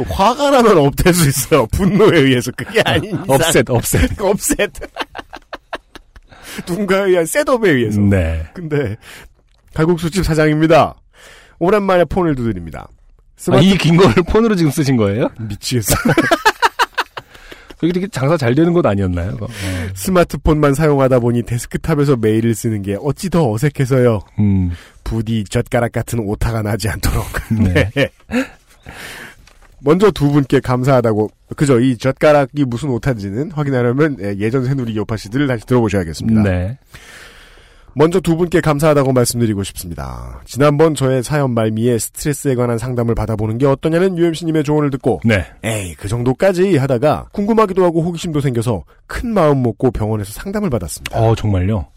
화가 0.09 0.51
나면 0.51 0.79
업될 0.79 1.13
수 1.15 1.29
있어요. 1.29 1.67
분노에 1.69 2.19
의해서 2.21 2.51
그게 2.57 2.81
아닌 2.85 3.11
이상. 3.13 3.25
업셋, 3.29 3.71
업셋. 3.71 4.11
업셋. 4.21 4.71
누군가에 6.69 7.11
의한 7.11 7.27
setup에 7.27 7.71
의해서. 7.71 8.01
네. 8.01 8.47
근데 8.55 8.97
칼국수집 9.75 10.25
사장입니다. 10.25 10.95
오랜만에 11.59 12.05
폰을 12.05 12.35
두드립니다. 12.35 12.87
아, 12.89 12.93
스마트, 13.37 13.65
이 13.65 13.73
긴 13.73 13.97
거를 13.97 14.23
폰으로 14.25 14.55
지금 14.57 14.71
쓰신 14.71 14.97
거예요? 14.97 15.29
미치겠어. 15.39 15.95
되게 17.81 18.09
장사 18.09 18.37
잘 18.37 18.55
되는 18.55 18.73
곳 18.73 18.85
아니었나요? 18.85 19.37
어. 19.41 19.47
스마트폰만 19.95 20.75
사용하다 20.75 21.21
보니 21.21 21.43
데스크탑에서 21.43 22.17
메일을 22.17 22.55
쓰는 22.55 22.83
게 22.83 22.97
어찌 23.01 23.31
더 23.31 23.51
어색해서요. 23.51 24.21
음, 24.41 24.73
부디 25.05 25.45
젓가락 25.45 25.93
같은 25.93 26.19
오타가 26.21 26.63
나지 26.63 26.89
않도록. 26.89 27.25
네. 27.63 27.91
먼저 29.81 30.11
두 30.11 30.31
분께 30.31 30.61
감사하다고 30.61 31.31
그죠? 31.57 31.79
이 31.81 31.97
젓가락이 31.97 32.65
무슨 32.65 32.91
오타인지는 32.91 33.53
확인하려면 33.53 34.17
예, 34.21 34.35
예전 34.39 34.65
새누리 34.65 34.97
요파시들을 34.97 35.47
다시 35.47 35.65
들어보셔야겠습니다. 35.67 36.43
네. 36.43 36.79
먼저 37.99 38.21
두 38.21 38.37
분께 38.37 38.61
감사하다고 38.61 39.13
말씀드리고 39.13 39.65
싶습니다. 39.65 40.41
지난번 40.45 40.95
저의 40.95 41.25
사연 41.25 41.53
말미에 41.53 41.99
스트레스에 41.99 42.55
관한 42.55 42.79
상담을 42.79 43.17
받아보는 43.17 43.59
게 43.59 43.67
어떠냐는 43.67 44.17
UMC님의 44.17 44.63
조언을 44.63 44.91
듣고 44.91 45.21
네. 45.25 45.45
에이 45.65 45.95
그 45.95 46.07
정도까지 46.07 46.77
하다가 46.77 47.27
궁금하기도 47.33 47.85
하고 47.85 48.03
호기심도 48.03 48.41
생겨서 48.41 48.85
큰 49.09 49.35
마음 49.35 49.65
먹고 49.65 49.91
병원에서 49.91 50.33
상담을 50.33 50.71
받았습니다. 50.71 51.19
어, 51.19 51.35
정말요? 51.35 51.89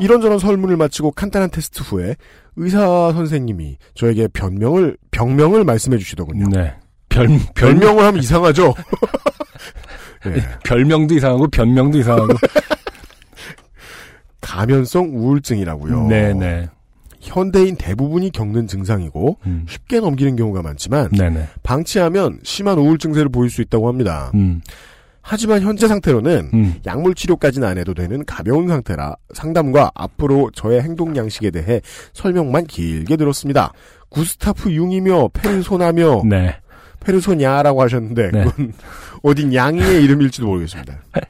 이런저런 0.00 0.40
설문을 0.40 0.76
마치고 0.76 1.12
간단한 1.12 1.50
테스트 1.50 1.84
후에 1.84 2.16
의사 2.56 3.12
선생님이 3.12 3.78
저에게 3.94 4.26
변명을 4.26 4.96
병명을 5.12 5.62
말씀해 5.62 5.98
주시더군요. 5.98 6.48
네. 6.50 6.74
별, 7.08 7.28
별, 7.28 7.38
별명을 7.54 8.02
하면 8.02 8.20
이상하죠. 8.20 8.74
예. 10.26 10.42
별명도 10.64 11.14
이상하고 11.14 11.46
변명도 11.46 11.98
이상하고. 11.98 12.34
가면성 14.44 15.10
우울증이라고요. 15.14 16.08
네네. 16.08 16.68
현대인 17.20 17.76
대부분이 17.76 18.30
겪는 18.30 18.66
증상이고 18.66 19.38
음. 19.46 19.64
쉽게 19.66 20.00
넘기는 20.00 20.36
경우가 20.36 20.62
많지만 20.62 21.10
네네. 21.10 21.48
방치하면 21.62 22.40
심한 22.42 22.78
우울 22.78 22.98
증세를 22.98 23.30
보일 23.30 23.50
수 23.50 23.62
있다고 23.62 23.88
합니다. 23.88 24.30
음. 24.34 24.60
하지만 25.22 25.62
현재 25.62 25.88
상태로는 25.88 26.50
음. 26.52 26.74
약물 26.84 27.14
치료까지는 27.14 27.66
안 27.66 27.78
해도 27.78 27.94
되는 27.94 28.22
가벼운 28.26 28.68
상태라 28.68 29.16
상담과 29.32 29.92
앞으로 29.94 30.50
저의 30.54 30.82
행동 30.82 31.16
양식에 31.16 31.50
대해 31.50 31.80
설명만 32.12 32.66
길게 32.66 33.16
들었습니다. 33.16 33.72
구스타프 34.10 34.70
융이며 34.70 35.28
페르소나며 35.28 36.24
네. 36.28 36.56
페르소냐라고 37.00 37.80
하셨는데 37.80 38.30
네. 38.32 38.44
그건 38.44 38.74
어딘 39.22 39.54
양의 39.54 40.04
이름일지도 40.04 40.46
모르겠습니다. 40.46 41.00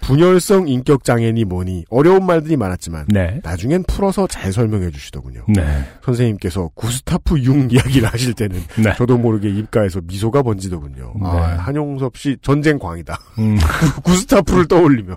분열성 0.00 0.68
인격 0.68 1.04
장애니 1.04 1.44
뭐니 1.44 1.84
어려운 1.90 2.26
말들이 2.26 2.56
많았지만 2.56 3.06
네. 3.08 3.40
나중엔 3.42 3.84
풀어서 3.84 4.26
잘 4.26 4.52
설명해 4.52 4.90
주시더군요. 4.90 5.44
네. 5.48 5.84
선생님께서 6.04 6.70
구스타프 6.74 7.40
융 7.42 7.68
이야기를 7.70 8.08
하실 8.08 8.34
때는 8.34 8.60
네. 8.82 8.94
저도 8.96 9.18
모르게 9.18 9.48
입가에서 9.50 10.00
미소가 10.02 10.42
번지더군요. 10.42 11.14
아, 11.22 11.34
네. 11.34 11.56
한용섭 11.56 12.16
씨 12.16 12.36
전쟁 12.42 12.78
광이다. 12.78 13.18
음. 13.38 13.58
구스타프를 14.04 14.68
떠올리며 14.68 15.16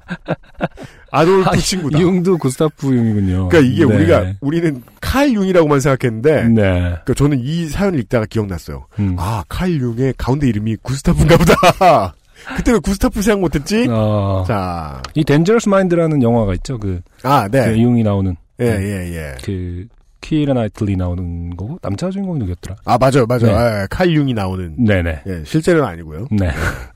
아돌프 1.12 1.58
친구다. 1.58 2.00
융도 2.00 2.38
구스타프 2.38 2.88
융이군요. 2.88 3.50
그러니까 3.50 3.60
이게 3.60 3.86
네. 3.86 3.96
우리가 3.96 4.34
우리는 4.40 4.82
칼 5.00 5.32
융이라고만 5.34 5.80
생각했는데 5.80 6.48
네. 6.48 6.62
그러니까 6.62 7.14
저는 7.14 7.40
이 7.40 7.68
사연을 7.68 8.00
읽다가 8.00 8.26
기억났어요. 8.26 8.88
음. 9.00 9.16
아, 9.20 9.44
칼 9.50 9.72
융의 9.72 10.14
가운데 10.18 10.48
이름이 10.48 10.78
구스타프인가 10.82 11.38
보다. 11.38 12.16
그때 12.58 12.72
왜 12.72 12.80
구스타프 12.80 13.22
생각 13.22 13.42
못했지? 13.42 13.88
어. 13.90 14.44
자, 14.48 15.02
이 15.14 15.24
덴저러스 15.24 15.70
마인드라는 15.70 16.22
영화가 16.24 16.54
있죠. 16.56 16.78
그, 16.78 17.02
아, 17.24 17.48
그 17.48 17.58
네. 17.58 17.78
융이 17.78 18.04
나오는 18.04 18.36
예, 18.60 18.66
예, 18.66 19.16
예. 19.16 19.36
그 19.44 19.88
키이라 20.22 20.54
나이틀리 20.54 20.96
나오는 20.96 21.56
거고 21.58 21.80
남자 21.82 22.10
주인공이 22.10 22.40
누구였더라? 22.40 22.76
아, 22.86 22.98
맞아요, 22.98 23.26
맞아요. 23.28 23.46
네. 23.48 23.54
아, 23.54 23.88
칼 23.90 24.10
융이 24.10 24.34
나오는. 24.34 24.76
네네. 24.78 25.22
예, 25.28 25.44
실제는 25.46 25.84
아니고요. 25.84 26.28
네. 26.32 26.50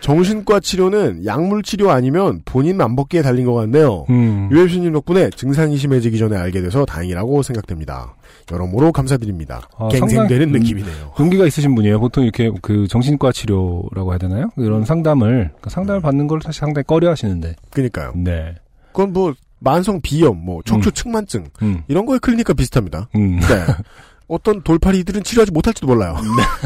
정신과 0.00 0.60
치료는 0.60 1.24
약물 1.26 1.62
치료 1.62 1.90
아니면 1.90 2.40
본인 2.44 2.80
안 2.80 2.96
벗기에 2.96 3.22
달린 3.22 3.46
것 3.46 3.54
같네요. 3.54 4.06
음. 4.10 4.48
유엠씨님 4.50 4.92
덕분에 4.92 5.30
증상이 5.30 5.76
심해지기 5.76 6.18
전에 6.18 6.36
알게 6.36 6.60
돼서 6.62 6.84
다행이라고 6.84 7.42
생각됩니다. 7.42 8.16
여러모로 8.50 8.92
감사드립니다. 8.92 9.68
아, 9.76 9.88
갱생되는 9.88 10.48
음. 10.48 10.52
느낌이네요. 10.52 11.12
용기가 11.20 11.46
있으신 11.46 11.74
분이에요. 11.74 12.00
보통 12.00 12.24
이렇게 12.24 12.50
그 12.62 12.88
정신과 12.88 13.32
치료라고 13.32 14.12
해야 14.12 14.18
되나요? 14.18 14.48
이런 14.56 14.84
상담을 14.84 15.50
그러니까 15.50 15.70
상담을 15.70 16.00
받는 16.00 16.26
걸 16.26 16.40
사실 16.42 16.60
상당히 16.60 16.84
꺼려 16.86 17.10
하시는데. 17.10 17.54
그니까요. 17.70 18.12
네. 18.16 18.54
그건 18.92 19.12
뭐 19.12 19.34
만성 19.60 20.00
비염, 20.00 20.42
뭐 20.44 20.62
척추 20.64 20.90
측만증 20.90 21.44
음. 21.62 21.82
이런 21.86 22.06
거의 22.06 22.18
클리니까 22.18 22.54
비슷합니다. 22.54 23.08
음. 23.14 23.38
네. 23.38 23.46
어떤 24.30 24.62
돌팔이들은 24.62 25.22
치료하지 25.22 25.52
못할지도 25.52 25.86
몰라요. 25.86 26.16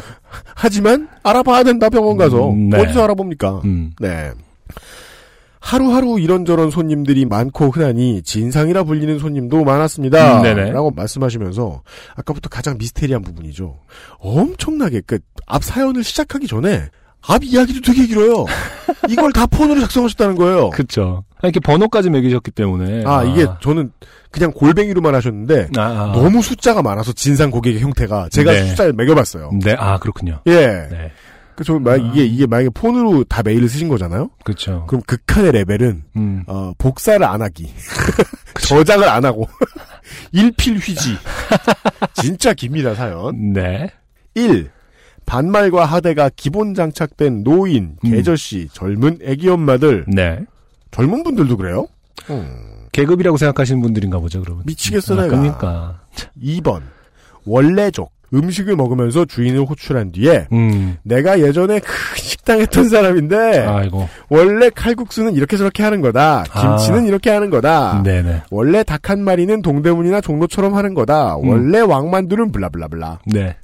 하지만 0.54 1.08
알아봐야 1.22 1.62
된다 1.64 1.88
병원 1.88 2.16
가서 2.16 2.50
음, 2.50 2.70
네. 2.70 2.80
어디서 2.80 3.02
알아봅니까? 3.04 3.62
음. 3.64 3.92
네. 3.98 4.32
하루하루 5.60 6.20
이런저런 6.20 6.70
손님들이 6.70 7.24
많고 7.24 7.70
흔하니 7.70 8.22
진상이라 8.22 8.84
불리는 8.84 9.18
손님도 9.18 9.64
많았습니다. 9.64 10.38
음, 10.38 10.42
네네. 10.42 10.72
라고 10.72 10.90
말씀하시면서 10.90 11.82
아까부터 12.16 12.50
가장 12.50 12.76
미스테리한 12.76 13.22
부분이죠. 13.22 13.78
엄청나게 14.18 15.00
그 15.06 15.18
앞 15.46 15.64
사연을 15.64 16.04
시작하기 16.04 16.46
전에 16.46 16.88
앞 17.26 17.42
이야기도 17.42 17.80
되게 17.80 18.06
길어요. 18.06 18.44
이걸 19.08 19.32
다 19.32 19.46
폰으로 19.46 19.80
작성하셨다는 19.80 20.36
거예요. 20.36 20.70
그쵸. 20.70 21.24
아니, 21.40 21.50
이렇게 21.50 21.60
번호까지 21.60 22.10
매기셨기 22.10 22.50
때문에. 22.50 23.04
아, 23.06 23.24
이게 23.24 23.46
저는 23.60 23.92
그냥 24.30 24.50
골뱅이로만 24.52 25.14
하셨는데 25.14 25.68
아, 25.76 25.80
아. 25.80 26.12
너무 26.14 26.42
숫자가 26.42 26.82
많아서 26.82 27.12
진상 27.12 27.50
고객의 27.50 27.80
형태가 27.80 28.28
제가 28.30 28.52
네. 28.52 28.64
숫자를 28.66 28.92
매겨봤어요. 28.94 29.50
네, 29.62 29.76
아, 29.78 29.98
그렇군요. 29.98 30.40
예. 30.46 30.66
네. 30.90 31.12
그저 31.56 31.78
만 31.78 32.04
이게 32.06 32.24
이게 32.24 32.46
만약에 32.46 32.70
폰으로 32.70 33.22
다 33.24 33.42
메일을 33.44 33.68
쓰신 33.68 33.88
거잖아요. 33.88 34.30
그렇죠. 34.42 34.86
그럼 34.88 35.02
극한의 35.06 35.52
레벨은 35.52 36.02
음. 36.16 36.42
어, 36.48 36.72
복사를 36.78 37.24
안 37.24 37.42
하기, 37.42 37.72
저장을 38.66 39.08
안 39.08 39.24
하고 39.24 39.48
일필 40.32 40.78
휘지. 40.78 41.16
진짜 42.14 42.54
깁니다 42.54 42.94
사연. 42.96 43.52
네. 43.52 43.88
1. 44.34 44.68
반말과 45.26 45.84
하대가 45.84 46.30
기본 46.34 46.74
장착된 46.74 47.44
노인, 47.44 47.96
음. 48.04 48.10
계저씨, 48.10 48.68
젊은 48.72 49.18
애기 49.22 49.48
엄마들, 49.48 50.04
네. 50.08 50.40
젊은 50.90 51.22
분들도 51.22 51.56
그래요? 51.56 51.86
음. 52.30 52.46
계급이라고 52.92 53.36
생각하시는 53.36 53.80
분들인가 53.82 54.18
보죠, 54.20 54.40
그러면. 54.40 54.62
미치겠어 54.66 55.14
아, 55.18 55.22
내가. 55.22 55.36
그러니까. 55.36 56.00
2번. 56.40 56.82
원래족. 57.44 58.12
음식을 58.32 58.74
먹으면서 58.74 59.24
주인을 59.26 59.60
호출한 59.60 60.10
뒤에 60.10 60.48
음. 60.50 60.96
내가 61.04 61.38
예전에 61.38 61.78
큰 61.78 61.92
식당 62.16 62.58
했던 62.58 62.88
사람인데 62.88 63.36
아이고. 63.64 64.08
원래 64.28 64.70
칼국수는 64.70 65.34
이렇게 65.34 65.56
저렇게 65.56 65.84
하는 65.84 66.00
거다. 66.00 66.42
김치는 66.52 67.06
이렇게 67.06 67.30
하는 67.30 67.48
거다. 67.50 68.02
네네. 68.02 68.42
원래 68.50 68.82
닭 68.82 69.08
한 69.10 69.22
마리는 69.22 69.60
동대문이나 69.62 70.20
종로처럼 70.20 70.74
하는 70.74 70.94
거다. 70.94 71.36
음. 71.36 71.48
원래 71.48 71.78
왕만두는 71.80 72.50
블라블라블라. 72.50 73.20
네. 73.26 73.56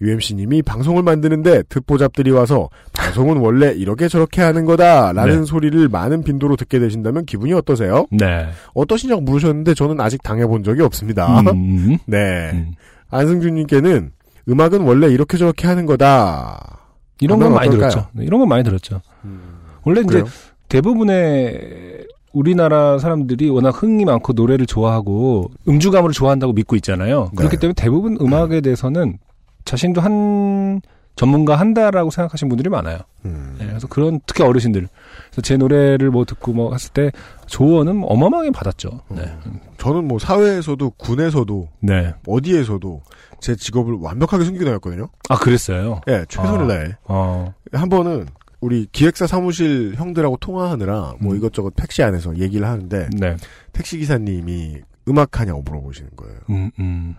UMC님이 0.00 0.62
방송을 0.62 1.02
만드는데 1.02 1.62
듣보잡들이 1.68 2.30
와서 2.30 2.68
방송은 2.92 3.38
원래 3.38 3.72
이렇게 3.72 4.08
저렇게 4.08 4.42
하는 4.42 4.64
거다. 4.64 5.12
라는 5.12 5.40
네. 5.40 5.44
소리를 5.44 5.88
많은 5.88 6.22
빈도로 6.22 6.56
듣게 6.56 6.78
되신다면 6.78 7.24
기분이 7.24 7.52
어떠세요? 7.52 8.06
네. 8.10 8.48
어떠시냐고 8.74 9.22
물으셨는데 9.22 9.74
저는 9.74 10.00
아직 10.00 10.22
당해본 10.22 10.62
적이 10.64 10.82
없습니다. 10.82 11.40
음. 11.50 11.96
네. 12.06 12.50
음. 12.52 12.72
안승준님께는 13.10 14.10
음악은 14.48 14.82
원래 14.82 15.08
이렇게 15.08 15.38
저렇게 15.38 15.66
하는 15.66 15.86
거다. 15.86 16.80
이런 17.20 17.38
건 17.38 17.54
많이 17.54 17.68
어떨까요? 17.68 17.90
들었죠. 17.90 18.08
네, 18.12 18.24
이런 18.24 18.40
건 18.40 18.48
많이 18.48 18.62
들었죠. 18.62 19.00
음, 19.24 19.40
원래 19.84 20.00
이제 20.00 20.08
그래요? 20.08 20.24
대부분의 20.68 22.06
우리나라 22.32 22.98
사람들이 22.98 23.48
워낙 23.48 23.70
흥이 23.82 24.04
많고 24.04 24.34
노래를 24.34 24.66
좋아하고 24.66 25.50
음주감을 25.66 26.12
좋아한다고 26.12 26.52
믿고 26.52 26.76
있잖아요. 26.76 27.30
그렇기 27.34 27.56
네. 27.56 27.60
때문에 27.60 27.74
대부분 27.74 28.18
음악에 28.20 28.60
대해서는 28.60 29.18
자신도 29.66 30.00
한 30.00 30.80
전문가 31.16 31.56
한다라고 31.56 32.10
생각하시는 32.10 32.48
분들이 32.48 32.68
많아요. 32.68 32.98
음. 33.24 33.56
네, 33.58 33.66
그래서 33.66 33.88
그런 33.88 34.20
특히 34.26 34.44
어르신들. 34.44 34.86
그래서 35.30 35.40
제 35.42 35.56
노래를 35.56 36.10
뭐 36.10 36.24
듣고 36.24 36.52
뭐 36.52 36.72
했을 36.72 36.92
때 36.92 37.10
조언은 37.46 38.02
어마어마하게 38.04 38.50
받았죠. 38.50 39.00
네. 39.08 39.36
저는 39.78 40.06
뭐 40.06 40.18
사회에서도 40.18 40.90
군에서도 40.90 41.68
네. 41.80 42.14
어디에서도 42.26 43.02
제 43.40 43.56
직업을 43.56 43.94
완벽하게 44.00 44.44
숨기고 44.44 44.66
다녔거든요. 44.66 45.08
아 45.30 45.36
그랬어요. 45.36 46.02
예, 46.08 46.24
최선을 46.28 46.64
아. 46.64 46.68
다해. 46.68 46.96
어. 47.04 47.54
한 47.72 47.88
번은 47.88 48.26
우리 48.60 48.86
기획사 48.92 49.26
사무실 49.26 49.94
형들하고 49.96 50.36
통화하느라 50.36 51.14
뭐 51.20 51.32
음. 51.32 51.38
이것저것 51.38 51.72
택시 51.76 52.02
안에서 52.02 52.36
얘기를 52.36 52.66
하는데 52.66 53.08
네. 53.18 53.36
택시 53.72 53.96
기사님이 53.98 54.82
음악하냐고 55.08 55.62
물어보시는 55.62 56.10
거예요. 56.16 56.38
음, 56.50 56.70
음. 56.78 57.16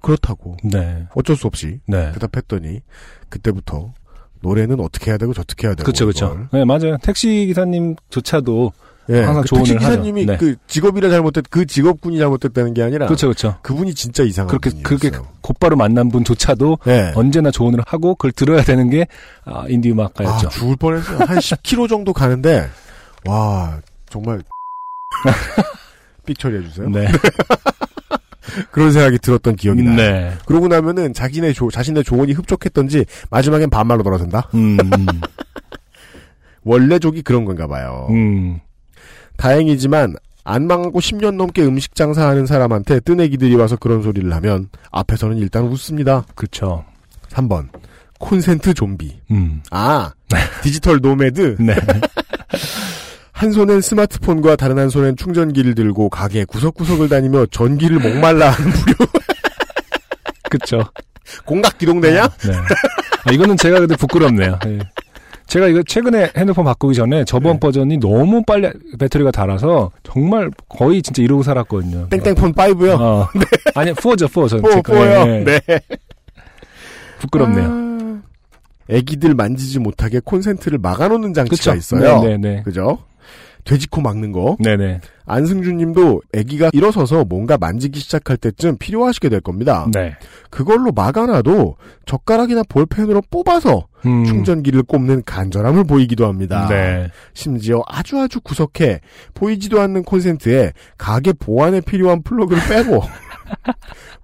그렇다고 0.00 0.56
네. 0.64 1.06
어쩔 1.14 1.36
수 1.36 1.46
없이 1.46 1.80
네. 1.86 2.12
대답했더니 2.12 2.80
그때부터 3.28 3.92
노래는 4.40 4.80
어떻게 4.80 5.10
해야 5.10 5.18
되고 5.18 5.32
저떻게 5.34 5.66
해야 5.68 5.74
되고 5.74 5.84
그렇죠, 5.84 6.06
그렇죠. 6.06 6.48
네, 6.52 6.64
맞아요. 6.64 6.96
택시 7.02 7.46
기사님조차도 7.46 8.72
예, 9.10 9.20
항상 9.20 9.42
그 9.42 9.48
조언을 9.48 9.66
택시. 9.66 9.78
기사님이 9.78 10.26
네. 10.26 10.36
그 10.36 10.54
직업이라 10.68 11.10
잘못됐 11.10 11.44
그 11.50 11.66
직업군이 11.66 12.18
잘못됐다는 12.18 12.72
게 12.72 12.82
아니라 12.82 13.06
그렇죠, 13.06 13.26
그렇죠. 13.26 13.56
그분이 13.62 13.94
진짜 13.94 14.22
이상한 14.22 14.48
그렇게 14.48 14.70
분이었어요. 14.70 14.98
그렇게 14.98 15.28
곧바로 15.40 15.76
만난 15.76 16.08
분조차도 16.08 16.78
예. 16.86 17.12
언제나 17.16 17.50
조언을 17.50 17.80
하고 17.86 18.14
그걸 18.14 18.32
들어야 18.32 18.62
되는 18.62 18.90
게 18.90 19.06
아, 19.44 19.64
인디 19.68 19.88
아, 19.90 19.92
음악가였죠. 19.92 20.48
죽을 20.50 20.76
뻔했어요. 20.76 21.18
한 21.18 21.38
10km 21.38 21.88
정도 21.88 22.12
가는데 22.12 22.68
와 23.26 23.80
정말 24.08 24.40
삑 26.24 26.38
처리해 26.38 26.62
주세요. 26.62 26.88
네. 26.88 27.06
그런 28.70 28.92
생각이 28.92 29.18
들었던 29.18 29.56
기억이 29.56 29.82
나요. 29.82 29.96
네. 29.96 30.32
그러고 30.46 30.68
나면은 30.68 31.14
자기네 31.14 31.52
조, 31.52 31.70
자신의 31.70 32.04
조언이 32.04 32.32
흡족했던지 32.32 33.04
마지막엔 33.30 33.70
반말로 33.70 34.02
돌아선다. 34.02 34.48
음, 34.54 34.78
음, 34.92 35.06
원래 36.64 36.98
족이 36.98 37.22
그런 37.22 37.44
건가 37.44 37.66
봐요. 37.66 38.06
음. 38.10 38.60
다행이지만 39.36 40.14
안 40.44 40.66
망하고 40.66 41.00
10년 41.00 41.36
넘게 41.36 41.64
음식 41.64 41.94
장사하는 41.94 42.46
사람한테 42.46 43.00
뜨내기들이 43.00 43.54
와서 43.54 43.76
그런 43.76 44.02
소리를 44.02 44.32
하면 44.34 44.68
앞에서는 44.90 45.38
일단 45.38 45.64
웃습니다. 45.64 46.26
그렇죠. 46.34 46.84
3번 47.30 47.68
콘센트 48.18 48.74
좀비. 48.74 49.20
음. 49.30 49.62
아 49.70 50.12
digital 50.62 51.00
nomad. 51.00 51.56
네. 51.58 51.74
한 53.42 53.50
손엔 53.50 53.80
스마트폰과 53.80 54.54
다른 54.54 54.78
한 54.78 54.88
손엔 54.88 55.16
충전기를 55.16 55.74
들고 55.74 56.08
가게 56.10 56.44
구석구석을 56.44 57.08
다니며 57.08 57.46
전기를 57.46 57.98
목말라 57.98 58.50
하는 58.50 58.70
무료 58.70 58.94
그렇죠. 60.48 60.84
공각 61.44 61.76
기동대냐? 61.76 62.22
네. 62.22 62.52
아, 63.24 63.32
이거는 63.32 63.56
제가 63.56 63.80
근데 63.80 63.96
부끄럽네요. 63.96 64.60
예. 64.66 64.78
제가 65.48 65.66
이거 65.66 65.82
최근에 65.82 66.30
핸드폰 66.36 66.64
바꾸기 66.64 66.94
전에 66.94 67.24
저번 67.24 67.54
네. 67.54 67.58
버전이 67.58 67.98
너무 67.98 68.44
빨리 68.44 68.70
배터리가 69.00 69.32
닳아서 69.32 69.90
정말 70.04 70.48
거의 70.68 71.02
진짜 71.02 71.20
이러고 71.20 71.42
살았거든요. 71.42 72.10
땡땡폰 72.10 72.52
5요. 72.52 73.00
어. 73.00 73.28
아니, 73.74 73.92
4죠, 73.92 74.28
4. 74.28 74.46
전 74.46 74.62
four, 74.62 74.70
제 74.70 74.82
거. 74.82 74.92
four요. 74.92 75.10
예, 75.26 75.40
예. 75.40 75.44
네. 75.44 75.80
부끄럽네요. 77.18 77.66
아, 77.68 78.22
애기들 78.88 79.34
만지지 79.34 79.80
못하게 79.80 80.20
콘센트를 80.24 80.78
막아놓는 80.78 81.34
장치가 81.34 81.72
그쵸. 81.72 81.74
있어요. 81.74 82.22
네네네. 82.22 82.62
그죠? 82.62 82.98
돼지코 83.64 84.00
막는 84.00 84.32
거. 84.32 84.56
네네. 84.58 85.00
안승준 85.24 85.76
님도 85.76 86.22
아기가 86.34 86.70
일어서서 86.72 87.24
뭔가 87.24 87.56
만지기 87.56 88.00
시작할 88.00 88.36
때쯤 88.36 88.76
필요하시게 88.78 89.28
될 89.28 89.40
겁니다. 89.40 89.86
네. 89.92 90.16
그걸로 90.50 90.90
막아놔도 90.92 91.76
젓가락이나 92.04 92.64
볼펜으로 92.68 93.22
뽑아서 93.30 93.86
음. 94.04 94.24
충전기를 94.24 94.82
꼽는 94.82 95.22
간절함을 95.24 95.84
보이기도 95.84 96.26
합니다. 96.26 96.66
네. 96.68 97.08
심지어 97.34 97.82
아주 97.86 98.18
아주 98.18 98.40
구석해 98.40 99.00
보이지도 99.34 99.80
않는 99.80 100.02
콘센트에 100.02 100.72
가게 100.98 101.32
보안에 101.32 101.80
필요한 101.80 102.22
플러그를 102.22 102.62
빼고 102.68 103.02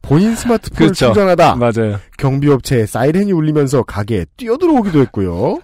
본인 0.03 0.35
스마트폰을 0.35 0.79
그렇죠. 0.79 1.07
충전하다 1.07 1.57
맞아요. 1.57 1.99
경비업체에 2.19 2.87
사이렌이 2.87 3.33
울리면서 3.33 3.83
가게에 3.83 4.27
뛰어들어오기도 4.37 5.01
했고요. 5.01 5.59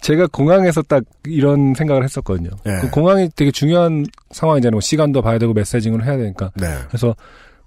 제가 0.00 0.26
공항에서 0.32 0.82
딱 0.82 1.04
이런 1.26 1.74
생각을 1.74 2.02
했었거든요. 2.04 2.50
네. 2.64 2.78
그 2.80 2.90
공항이 2.90 3.28
되게 3.36 3.50
중요한 3.50 4.06
상황이잖아요. 4.30 4.72
뭐 4.72 4.80
시간도 4.80 5.22
봐야 5.22 5.38
되고 5.38 5.52
메시징을 5.52 6.04
해야 6.04 6.16
되니까. 6.16 6.50
네. 6.56 6.66
그래서 6.88 7.14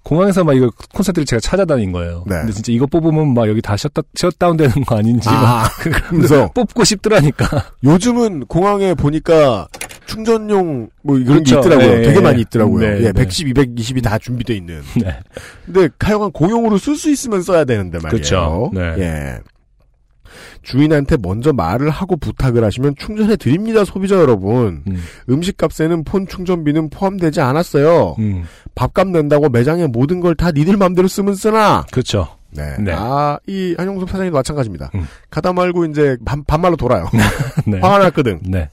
공항에서 0.02 0.42
막 0.42 0.54
이거 0.54 0.70
콘서트를 0.94 1.26
제가 1.26 1.40
찾아다닌 1.40 1.92
거예요. 1.92 2.24
네. 2.26 2.36
근데 2.36 2.52
진짜 2.52 2.72
이거 2.72 2.86
뽑으면 2.86 3.34
막 3.34 3.48
여기 3.48 3.60
다 3.60 3.76
셧다, 3.76 4.02
셧다운 4.14 4.56
되는 4.56 4.72
거 4.84 4.96
아닌지 4.96 5.28
막 5.28 5.64
아, 5.66 5.68
그래서 6.10 6.50
뽑고 6.54 6.84
싶더라니까. 6.84 7.46
요즘은 7.84 8.46
공항에 8.46 8.94
보니까 8.94 9.68
충전용 10.08 10.88
뭐 11.02 11.16
이런 11.18 11.44
그렇죠. 11.44 11.60
게 11.60 11.66
있더라고요. 11.68 11.86
네, 11.98 12.02
되게 12.02 12.14
네. 12.14 12.20
많이 12.20 12.40
있더라고요. 12.40 12.80
네, 12.88 12.96
예, 13.04 13.12
네. 13.12 13.12
110, 13.12 13.54
220이 13.54 14.02
다 14.02 14.18
준비돼 14.18 14.54
있는. 14.54 14.80
네. 15.00 15.20
근데 15.66 15.88
하여간 16.00 16.32
공용으로 16.32 16.78
쓸 16.78 16.96
수 16.96 17.10
있으면 17.10 17.42
써야 17.42 17.64
되는데 17.64 17.98
말이에요. 17.98 18.10
그렇죠. 18.10 18.70
네. 18.74 18.80
예. 18.98 19.38
주인한테 20.62 21.16
먼저 21.22 21.52
말을 21.52 21.88
하고 21.90 22.16
부탁을 22.16 22.64
하시면 22.64 22.94
충전해 22.98 23.36
드립니다, 23.36 23.84
소비자 23.84 24.16
여러분. 24.16 24.82
음. 24.86 25.02
음식값에는 25.30 26.04
폰 26.04 26.26
충전비는 26.26 26.90
포함되지 26.90 27.40
않았어요. 27.40 28.16
음. 28.18 28.44
밥값 28.74 29.08
낸다고 29.08 29.48
매장의 29.50 29.88
모든 29.88 30.20
걸 30.20 30.34
다 30.34 30.50
니들 30.52 30.76
맘대로 30.76 31.06
쓰면 31.08 31.34
쓰나? 31.34 31.84
그렇죠. 31.90 32.28
네. 32.50 32.76
네. 32.80 32.92
아, 32.94 33.38
이 33.46 33.74
한용섭 33.78 34.08
사장님도 34.10 34.36
마찬가지입니다. 34.36 34.90
음. 34.94 35.06
가다 35.30 35.52
말고 35.52 35.84
이제 35.86 36.16
반, 36.24 36.42
반말로 36.44 36.76
돌아요. 36.76 37.08
네. 37.66 37.78
화가 37.80 37.98
났거든. 37.98 38.40
네. 38.42 38.68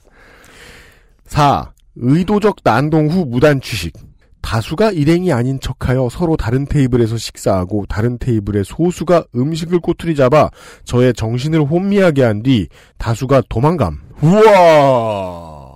4. 1.28 1.72
의도적 1.98 2.58
난동 2.64 3.08
후 3.10 3.26
무단 3.26 3.62
취식. 3.62 3.94
다수가 4.42 4.92
일행이 4.92 5.34
아닌 5.34 5.60
척하여 5.60 6.08
서로 6.12 6.38
다른 6.38 6.66
테이블에서 6.68 7.18
식사하고 7.18 7.86
다른 7.90 8.20
테이블의 8.20 8.64
소수가 8.64 9.24
음식을 9.36 9.80
꼬투리 9.80 10.16
잡아 10.16 10.52
저의 10.84 11.16
정신을 11.16 11.62
혼미하게 11.62 12.24
한 12.24 12.44
뒤 12.44 12.68
다수가 13.00 13.44
도망감. 13.50 13.98
우와! 14.22 15.76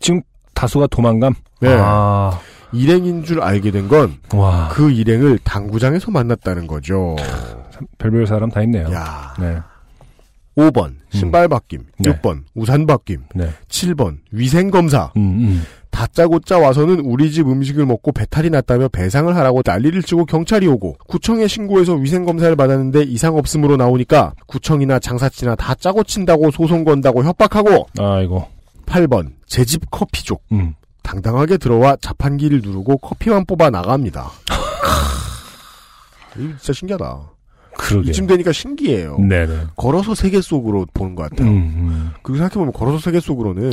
지금 0.00 0.22
다수가 0.54 0.88
도망감. 0.88 1.34
네. 1.60 1.68
아, 1.78 2.36
일행인 2.72 3.22
줄 3.22 3.40
알게 3.42 3.70
된 3.70 3.86
건그 3.86 4.36
와. 4.36 4.70
일행을 4.90 5.38
당구장에서 5.44 6.10
만났다는 6.10 6.66
거죠. 6.66 7.14
별별 7.98 8.26
사람 8.26 8.50
다 8.50 8.60
있네요. 8.62 8.90
야. 8.92 9.34
네. 9.38 9.56
5번 10.68 10.94
신발 11.10 11.48
바뀜, 11.48 11.80
네. 11.98 12.10
6번 12.12 12.42
우산 12.54 12.86
바뀜, 12.86 13.20
네. 13.34 13.48
7번 13.68 14.18
위생 14.30 14.70
검사. 14.70 15.10
음, 15.16 15.20
음. 15.22 15.62
다짜고짜 15.90 16.58
와서는 16.58 17.00
우리 17.00 17.32
집 17.32 17.48
음식을 17.48 17.84
먹고 17.84 18.12
배탈이 18.12 18.48
났다며 18.50 18.88
배상을 18.88 19.34
하라고 19.34 19.62
난리를 19.64 20.02
치고 20.04 20.24
경찰이 20.26 20.66
오고 20.68 20.96
구청에 21.08 21.48
신고해서 21.48 21.94
위생 21.94 22.24
검사를 22.24 22.54
받았는데 22.54 23.02
이상 23.02 23.36
없음으로 23.36 23.76
나오니까 23.76 24.34
구청이나 24.46 25.00
장사치나 25.00 25.56
다 25.56 25.74
짜고 25.74 26.04
친다고 26.04 26.50
소송 26.52 26.84
건다고 26.84 27.24
협박하고 27.24 27.86
아이고. 27.98 28.46
8번 28.86 29.32
제 29.46 29.64
집 29.64 29.90
커피족 29.90 30.42
음. 30.52 30.74
당당하게 31.02 31.56
들어와 31.56 31.96
자판기를 32.00 32.60
누르고 32.62 32.98
커피만 32.98 33.44
뽑아 33.46 33.70
나갑니다. 33.70 34.30
진짜 36.34 36.72
신기하다. 36.72 37.20
그러게. 37.80 38.10
이쯤 38.10 38.26
되니까 38.26 38.52
신기해요. 38.52 39.18
네네. 39.18 39.66
걸어서 39.76 40.14
세계 40.14 40.40
속으로 40.40 40.86
보는 40.92 41.14
것 41.14 41.28
같아요. 41.30 41.48
음, 41.48 41.56
음. 41.56 42.10
그리고 42.22 42.38
생각해보면 42.38 42.72
걸어서 42.72 42.98
세계 42.98 43.20
속으로는 43.20 43.72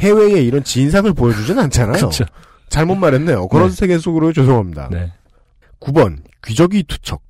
해외에 0.00 0.42
이런 0.42 0.62
진상을 0.62 1.12
보여주진 1.14 1.58
않잖아요. 1.58 1.96
그렇죠. 1.96 2.24
잘못 2.68 2.96
말했네요. 2.96 3.48
걸어서 3.48 3.70
네. 3.70 3.76
세계 3.76 3.98
속으로 3.98 4.32
죄송합니다. 4.32 4.88
네. 4.90 5.12
9번 5.80 6.18
귀저귀 6.44 6.84
투척. 6.84 7.22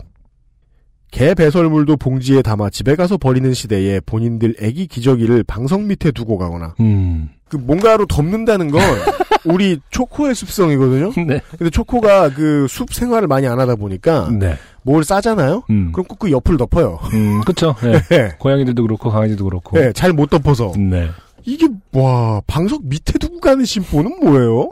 개 1.12 1.34
배설물도 1.34 1.96
봉지에 1.96 2.42
담아 2.42 2.70
집에 2.70 2.94
가서 2.94 3.16
버리는 3.16 3.52
시대에 3.54 4.00
본인들 4.00 4.56
애기 4.60 4.86
기저귀를 4.86 5.44
방석 5.44 5.82
밑에 5.82 6.10
두고 6.10 6.36
가거나 6.36 6.74
음. 6.80 7.30
그 7.48 7.56
뭔가로 7.56 8.06
덮는다는 8.06 8.70
건 8.70 8.80
우리 9.44 9.78
초코의 9.90 10.34
습성이거든요. 10.34 11.12
네. 11.26 11.40
근데 11.56 11.70
초코가 11.70 12.30
그 12.34 12.66
숲 12.68 12.92
생활을 12.92 13.28
많이 13.28 13.46
안 13.46 13.60
하다 13.60 13.76
보니까 13.76 14.28
네. 14.32 14.56
뭘 14.82 15.04
싸잖아요. 15.04 15.62
음. 15.70 15.92
그럼 15.92 16.06
꼭그 16.06 16.30
옆을 16.32 16.56
덮어요. 16.56 16.98
음. 17.14 17.40
네. 17.82 18.02
네, 18.08 18.28
고양이들도 18.38 18.82
그렇고, 18.82 19.10
강아지도 19.10 19.44
그렇고. 19.44 19.78
네, 19.78 19.92
잘 19.92 20.12
못 20.12 20.30
덮어서 20.30 20.72
네. 20.76 21.08
이게 21.44 21.68
와 21.92 22.40
방석 22.48 22.82
밑에 22.86 23.18
두고 23.18 23.38
가는 23.40 23.64
심보는 23.64 24.18
뭐예요? 24.24 24.70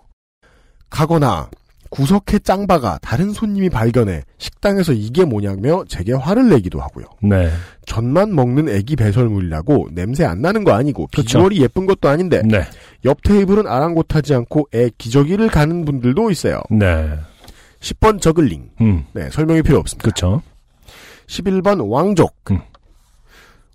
가거나 0.90 1.48
구석에 1.94 2.40
짱바가 2.40 2.98
다른 3.02 3.32
손님이 3.32 3.70
발견해 3.70 4.22
식당에서 4.38 4.92
이게 4.92 5.24
뭐냐며 5.24 5.84
제게 5.86 6.12
화를 6.12 6.48
내기도 6.48 6.80
하고요. 6.80 7.04
네. 7.22 7.52
전만 7.86 8.34
먹는 8.34 8.68
애기 8.68 8.96
배설물이라고 8.96 9.90
냄새 9.92 10.24
안 10.24 10.42
나는 10.42 10.64
거 10.64 10.72
아니고 10.72 11.06
그쵸. 11.06 11.22
비주얼이 11.22 11.60
예쁜 11.62 11.86
것도 11.86 12.08
아닌데 12.08 12.42
네. 12.44 12.62
옆 13.04 13.22
테이블은 13.22 13.68
아랑곳하지 13.68 14.34
않고 14.34 14.68
애 14.74 14.90
기저귀를 14.98 15.50
가는 15.50 15.84
분들도 15.84 16.32
있어요. 16.32 16.62
네. 16.68 17.16
10번 17.78 18.20
저글링. 18.20 18.70
음. 18.80 19.04
네, 19.12 19.30
설명이 19.30 19.62
필요 19.62 19.78
없습니다. 19.78 20.02
그쵸. 20.04 20.42
11번 21.28 21.88
왕족. 21.88 22.34
음. 22.50 22.58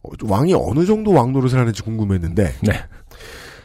어, 0.03 0.09
왕이 0.23 0.53
어느 0.55 0.85
정도 0.85 1.13
왕 1.13 1.31
노릇을 1.31 1.57
하는지 1.57 1.81
궁금했는데 1.83 2.53
네. 2.63 2.73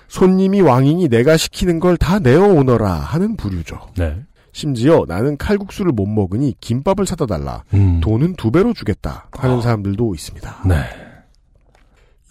손님이 0.08 0.60
왕이니 0.60 1.08
내가 1.08 1.36
시키는 1.36 1.80
걸 1.80 1.96
다 1.96 2.20
내어오너라 2.20 2.92
하는 2.92 3.36
부류죠. 3.36 3.80
네. 3.96 4.16
심지어 4.54 5.04
나는 5.08 5.36
칼국수를 5.36 5.90
못 5.90 6.06
먹으니 6.06 6.54
김밥을 6.60 7.06
사다 7.06 7.26
달라. 7.26 7.64
음. 7.74 8.00
돈은 8.00 8.36
두 8.36 8.52
배로 8.52 8.72
주겠다 8.72 9.28
하는 9.32 9.58
아. 9.58 9.60
사람들도 9.60 10.14
있습니다. 10.14 10.62
네. 10.66 10.76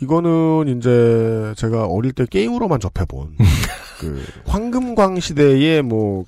이거는 0.01 0.77
이제 0.77 1.53
제가 1.57 1.85
어릴 1.85 2.13
때 2.13 2.25
게임으로만 2.25 2.79
접해본 2.79 3.35
그 3.99 4.23
황금광 4.45 5.19
시대의 5.19 5.81
뭐 5.81 6.23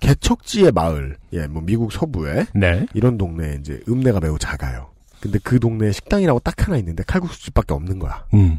개척지의 0.00 0.72
마을, 0.72 1.16
예, 1.32 1.46
뭐 1.46 1.62
미국 1.64 1.92
서부에 1.92 2.46
네. 2.54 2.86
이런 2.92 3.16
동네에 3.16 3.58
이제 3.60 3.80
읍내가 3.88 4.18
매우 4.20 4.38
작아요. 4.38 4.90
근데 5.20 5.38
그 5.42 5.60
동네에 5.60 5.92
식당이라고 5.92 6.40
딱 6.40 6.66
하나 6.66 6.76
있는데 6.76 7.04
칼국수집밖에 7.04 7.72
없는 7.72 8.00
거야. 8.00 8.24
음. 8.34 8.58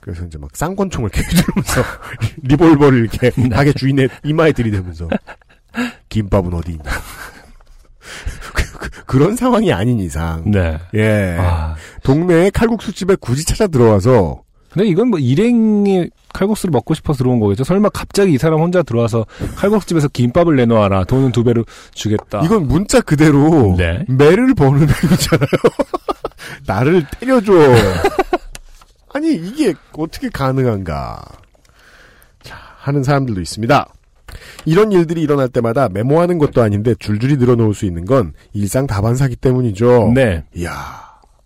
그래서 0.00 0.24
이제 0.24 0.38
막 0.38 0.56
쌍권총을 0.56 1.10
이렇게 1.12 1.28
들면서 1.28 1.82
리볼버를 2.42 3.00
이렇게 3.00 3.30
네. 3.30 3.48
가게 3.48 3.72
주인의 3.72 4.08
이마에 4.24 4.52
들이대면서 4.52 5.08
김밥은 6.08 6.54
어디 6.54 6.72
있냐. 6.72 6.84
그, 9.06 9.16
런 9.16 9.36
상황이 9.36 9.72
아닌 9.72 10.00
이상 10.00 10.50
네. 10.50 10.78
예 10.94 11.36
아. 11.38 11.74
동네에 12.02 12.50
칼국수 12.50 12.92
집에 12.92 13.16
굳이 13.16 13.44
찾아 13.44 13.66
들어와서 13.66 14.42
근데 14.70 14.86
이건 14.86 15.08
뭐 15.08 15.18
일행이 15.18 16.10
칼국수를 16.32 16.70
먹고 16.70 16.94
싶어서 16.94 17.18
들어온 17.18 17.40
거겠죠. 17.40 17.64
설마 17.64 17.88
갑자기 17.88 18.34
이 18.34 18.38
사람 18.38 18.60
혼자 18.60 18.82
들어와서 18.82 19.26
칼국수 19.56 19.88
집에서 19.88 20.08
김밥을 20.08 20.56
내놓아라. 20.56 21.04
돈은 21.04 21.32
두 21.32 21.42
배로 21.42 21.64
주겠다. 21.94 22.42
이건 22.44 22.68
문자 22.68 23.00
그대로 23.00 23.74
네. 23.78 24.04
매를 24.08 24.54
버는 24.54 24.80
행위잖아요. 24.80 25.48
나를 26.66 27.06
때려줘. 27.18 27.52
아니 29.14 29.34
이게 29.34 29.74
어떻게 29.96 30.28
가능한가? 30.28 31.22
자 32.42 32.56
하는 32.76 33.02
사람들도 33.02 33.40
있습니다. 33.40 33.88
이런 34.64 34.92
일들이 34.92 35.22
일어날 35.22 35.48
때마다 35.48 35.88
메모하는 35.88 36.38
것도 36.38 36.62
아닌데 36.62 36.94
줄줄이 36.98 37.36
늘어놓을 37.36 37.74
수 37.74 37.86
있는 37.86 38.04
건 38.04 38.32
일상 38.52 38.86
다반사기 38.86 39.36
때문이죠. 39.36 40.12
네. 40.14 40.44
이야 40.54 40.72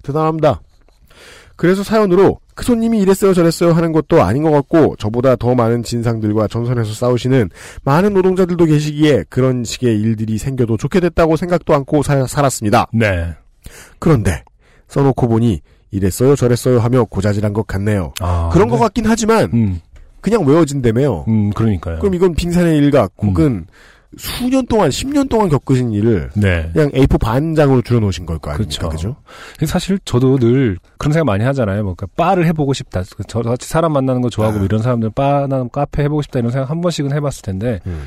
대단합니다. 0.03 0.61
그래서 1.57 1.83
사연으로 1.85 2.41
그 2.55 2.65
손님이 2.65 3.01
이랬어요 3.01 3.35
저랬어요 3.35 3.73
하는 3.73 3.93
것도 3.93 4.23
아닌 4.23 4.43
것 4.43 4.51
같고 4.51 4.97
저보다 4.99 5.37
더 5.37 5.55
많은 5.55 5.83
진상들과 5.83 6.49
전선에서 6.49 6.93
싸우시는 6.93 7.51
많은 7.85 8.15
노동자들도 8.15 8.65
계시기에 8.65 9.25
그런 9.31 9.63
식의 9.65 10.01
일들이 10.01 10.39
생겨도 10.39 10.77
좋게 10.77 11.01
됐다고 11.01 11.37
생각도 11.37 11.75
않고 11.75 12.03
사- 12.03 12.27
살았습니다. 12.27 12.89
네. 12.93 13.33
그런데 13.99 14.43
써놓고 14.89 15.29
보니 15.29 15.61
이랬어요 15.93 16.35
저랬어요 16.35 16.81
하며 16.81 17.05
고자질한 17.05 17.53
것 17.53 17.67
같네요. 17.67 18.13
아, 18.21 18.51
그런 18.53 18.67
네. 18.69 18.73
것 18.73 18.79
같긴 18.81 19.05
하지만 19.07 19.51
음. 19.55 19.81
그냥 20.23 20.47
외워진다며요. 20.47 21.27
음, 21.29 21.51
그러니까요. 21.51 21.99
그럼 21.99 22.15
이건 22.15 22.35
빙산의 22.35 22.79
일각 22.79 23.13
혹은 23.19 23.67
수년 24.17 24.67
동안 24.67 24.91
10년 24.91 25.29
동안 25.29 25.49
겪으신 25.49 25.91
일을 25.93 26.31
네. 26.35 26.71
그냥 26.73 26.91
A4 26.91 27.19
반장으로 27.19 27.81
줄여놓으신 27.83 28.27
걸 28.27 28.39
거 28.39 28.51
아닙니까? 28.51 28.89
그쵸. 28.89 28.89
그죠? 28.89 29.17
근데 29.59 29.67
사실 29.67 29.99
저도 30.05 30.39
늘 30.39 30.79
그런 30.99 31.13
생각 31.13 31.25
많이 31.25 31.45
하잖아요. 31.45 31.83
뭐, 31.83 31.95
그러니까 31.95 32.15
바를 32.17 32.47
해보고 32.47 32.73
싶다. 32.75 33.03
저같이 33.27 33.69
사람 33.69 33.93
만나는 33.93 34.21
거 34.23 34.29
좋아하고 34.31 34.61
아. 34.61 34.63
이런 34.63 34.83
사람들 34.83 35.11
바나 35.11 35.67
카페 35.73 36.03
해보고 36.05 36.23
싶다 36.23 36.39
이런 36.41 36.51
생각 36.53 36.71
한 36.71 36.81
번씩은 36.81 37.13
해봤을 37.13 37.43
텐데 37.43 37.81
음. 37.87 38.03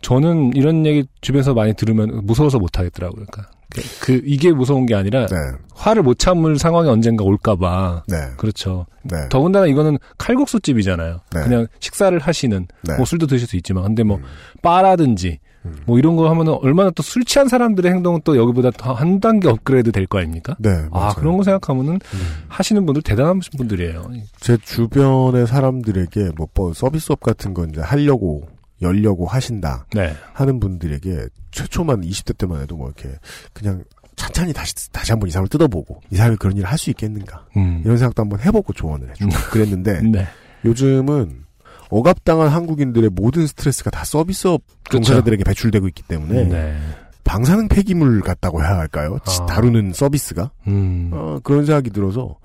저는 0.00 0.52
이런 0.54 0.84
얘기 0.86 1.04
주변에서 1.20 1.54
많이 1.54 1.74
들으면 1.74 2.22
무서워서 2.24 2.58
못 2.58 2.78
하겠더라고요. 2.78 3.24
그러니까 3.26 3.50
그, 3.72 3.80
그 4.00 4.22
이게 4.24 4.52
무서운 4.52 4.84
게 4.86 4.94
아니라 4.94 5.26
네. 5.26 5.36
화를 5.74 6.02
못 6.02 6.18
참을 6.18 6.58
상황이 6.58 6.88
언젠가 6.88 7.24
올까봐. 7.24 8.04
네. 8.06 8.16
그렇죠. 8.36 8.86
네. 9.02 9.28
더군다나 9.30 9.66
이거는 9.66 9.98
칼국수 10.18 10.60
집이잖아요. 10.60 11.20
네. 11.34 11.40
그냥 11.42 11.66
식사를 11.80 12.16
하시는 12.18 12.66
네. 12.82 12.96
뭐 12.96 13.04
술도 13.06 13.26
드실 13.26 13.48
수 13.48 13.56
있지만 13.56 13.84
근데 13.84 14.02
뭐 14.02 14.18
음. 14.18 14.22
바라든지 14.60 15.38
음. 15.64 15.76
뭐 15.86 15.98
이런 15.98 16.16
거 16.16 16.28
하면은 16.28 16.54
얼마나 16.60 16.90
또 16.90 17.02
술 17.02 17.24
취한 17.24 17.48
사람들의 17.48 17.90
행동은 17.90 18.20
또 18.24 18.36
여기보다 18.36 18.70
더 18.72 18.92
한 18.92 19.20
단계 19.20 19.48
업그레이드 19.48 19.90
될 19.92 20.06
거 20.06 20.18
아닙니까? 20.18 20.54
네. 20.58 20.70
아 20.90 20.98
맞아요. 20.98 21.14
그런 21.16 21.36
거 21.36 21.42
생각하면은 21.44 21.94
음. 21.94 22.20
하시는 22.48 22.84
분들 22.84 23.02
대단한 23.02 23.40
분들이에요. 23.56 24.10
제 24.40 24.56
주변의 24.58 25.46
사람들에게 25.46 26.30
뭐, 26.36 26.46
뭐 26.54 26.72
서비스업 26.74 27.20
같은 27.20 27.54
거 27.54 27.64
이제 27.64 27.80
하려고 27.80 28.46
열려고 28.82 29.26
하신다 29.26 29.86
네. 29.94 30.14
하는 30.34 30.60
분들에게 30.60 31.26
최초만 31.50 32.02
20대 32.02 32.36
때만 32.36 32.60
해도 32.62 32.76
뭐 32.76 32.88
이렇게 32.88 33.16
그냥 33.52 33.84
찬찬히 34.16 34.52
다시 34.52 34.90
다시 34.92 35.12
한번 35.12 35.28
이 35.28 35.32
사람을 35.32 35.48
뜯어보고 35.48 36.00
이 36.10 36.16
사람이 36.16 36.36
그런 36.36 36.56
일을 36.56 36.68
할 36.68 36.76
수 36.78 36.90
있겠는가 36.90 37.46
음. 37.56 37.80
이런 37.84 37.96
생각도 37.96 38.22
한번 38.22 38.40
해보고 38.40 38.72
조언을 38.72 39.10
해주고 39.10 39.30
그랬는데 39.50 40.00
네. 40.10 40.26
요즘은 40.64 41.42
억압당한 41.90 42.48
한국인들의 42.48 43.10
모든 43.12 43.46
스트레스가 43.46 43.90
다 43.90 44.04
서비스업. 44.04 44.62
종사자들에게 44.90 45.44
배출되고 45.44 45.88
있기 45.88 46.02
때문에 46.04 46.44
네. 46.44 46.78
방사능 47.24 47.68
폐기물 47.68 48.20
같다고 48.20 48.62
해야 48.62 48.76
할까요? 48.78 49.18
지- 49.26 49.40
아. 49.42 49.46
다루는 49.46 49.92
서비스가 49.92 50.50
음. 50.66 51.10
어, 51.12 51.38
그런 51.44 51.64
생각이 51.66 51.90
들어서 51.90 52.36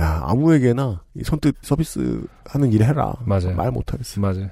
야 0.00 0.22
아무에게나 0.24 1.02
이 1.16 1.22
선뜻 1.24 1.56
서비스 1.62 2.22
하는 2.46 2.72
일 2.72 2.82
해라. 2.84 3.12
맞아요. 3.24 3.54
말 3.54 3.70
못하겠어. 3.70 4.20
맞아요. 4.20 4.48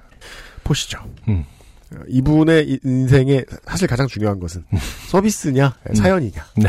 보시죠. 0.71 0.99
음. 1.27 1.45
어, 1.93 1.99
이분의 2.09 2.69
이- 2.69 2.79
인생에 2.85 3.43
사실 3.67 3.89
가장 3.89 4.07
중요한 4.07 4.39
것은 4.39 4.65
서비스냐 5.09 5.75
음. 5.91 5.95
사연이냐. 5.95 6.45
네. 6.59 6.69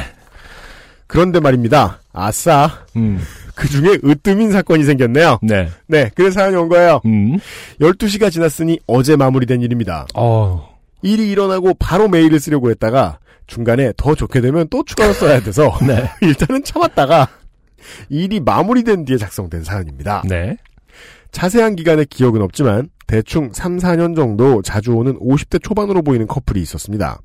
그런데 1.05 1.39
말입니다. 1.39 1.99
아싸 2.13 2.85
음. 2.95 3.21
그 3.53 3.67
중에 3.69 3.99
으뜸인 4.03 4.51
사건이 4.51 4.83
생겼네요. 4.85 5.37
네. 5.43 5.69
네, 5.87 6.09
그래서 6.15 6.39
사연이 6.39 6.55
온 6.55 6.67
거예요. 6.69 7.01
음. 7.05 7.37
12시가 7.79 8.31
지났으니 8.31 8.79
어제 8.87 9.15
마무리된 9.15 9.61
일입니다. 9.61 10.07
어. 10.15 10.67
일이 11.03 11.29
일어나고 11.29 11.75
바로 11.75 12.07
메일을 12.07 12.39
쓰려고 12.39 12.69
했다가 12.71 13.19
중간에 13.45 13.91
더 13.97 14.15
좋게 14.15 14.41
되면 14.41 14.67
또 14.69 14.83
추가로 14.83 15.13
써야 15.13 15.41
돼서 15.41 15.77
네. 15.85 16.09
일단은 16.25 16.63
참았다가 16.63 17.27
일이 18.09 18.39
마무리된 18.39 19.05
뒤에 19.05 19.17
작성된 19.17 19.63
사연입니다. 19.63 20.23
네. 20.27 20.57
자세한 21.31 21.75
기간의 21.75 22.05
기억은 22.07 22.41
없지만 22.41 22.89
대충 23.07 23.51
3, 23.53 23.77
4년 23.77 24.15
정도 24.15 24.61
자주 24.61 24.93
오는 24.93 25.17
50대 25.19 25.61
초반으로 25.61 26.01
보이는 26.01 26.27
커플이 26.27 26.61
있었습니다. 26.61 27.19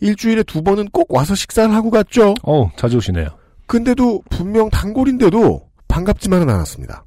일주일에 0.00 0.42
두 0.42 0.62
번은 0.62 0.88
꼭 0.92 1.12
와서 1.14 1.34
식사를 1.34 1.72
하고 1.74 1.90
갔죠. 1.90 2.34
어, 2.42 2.70
자주 2.76 2.96
오시네요. 2.96 3.28
근데도 3.66 4.22
분명 4.30 4.68
단골인데도 4.70 5.68
반갑지만은 5.88 6.48
않았습니다. 6.50 7.04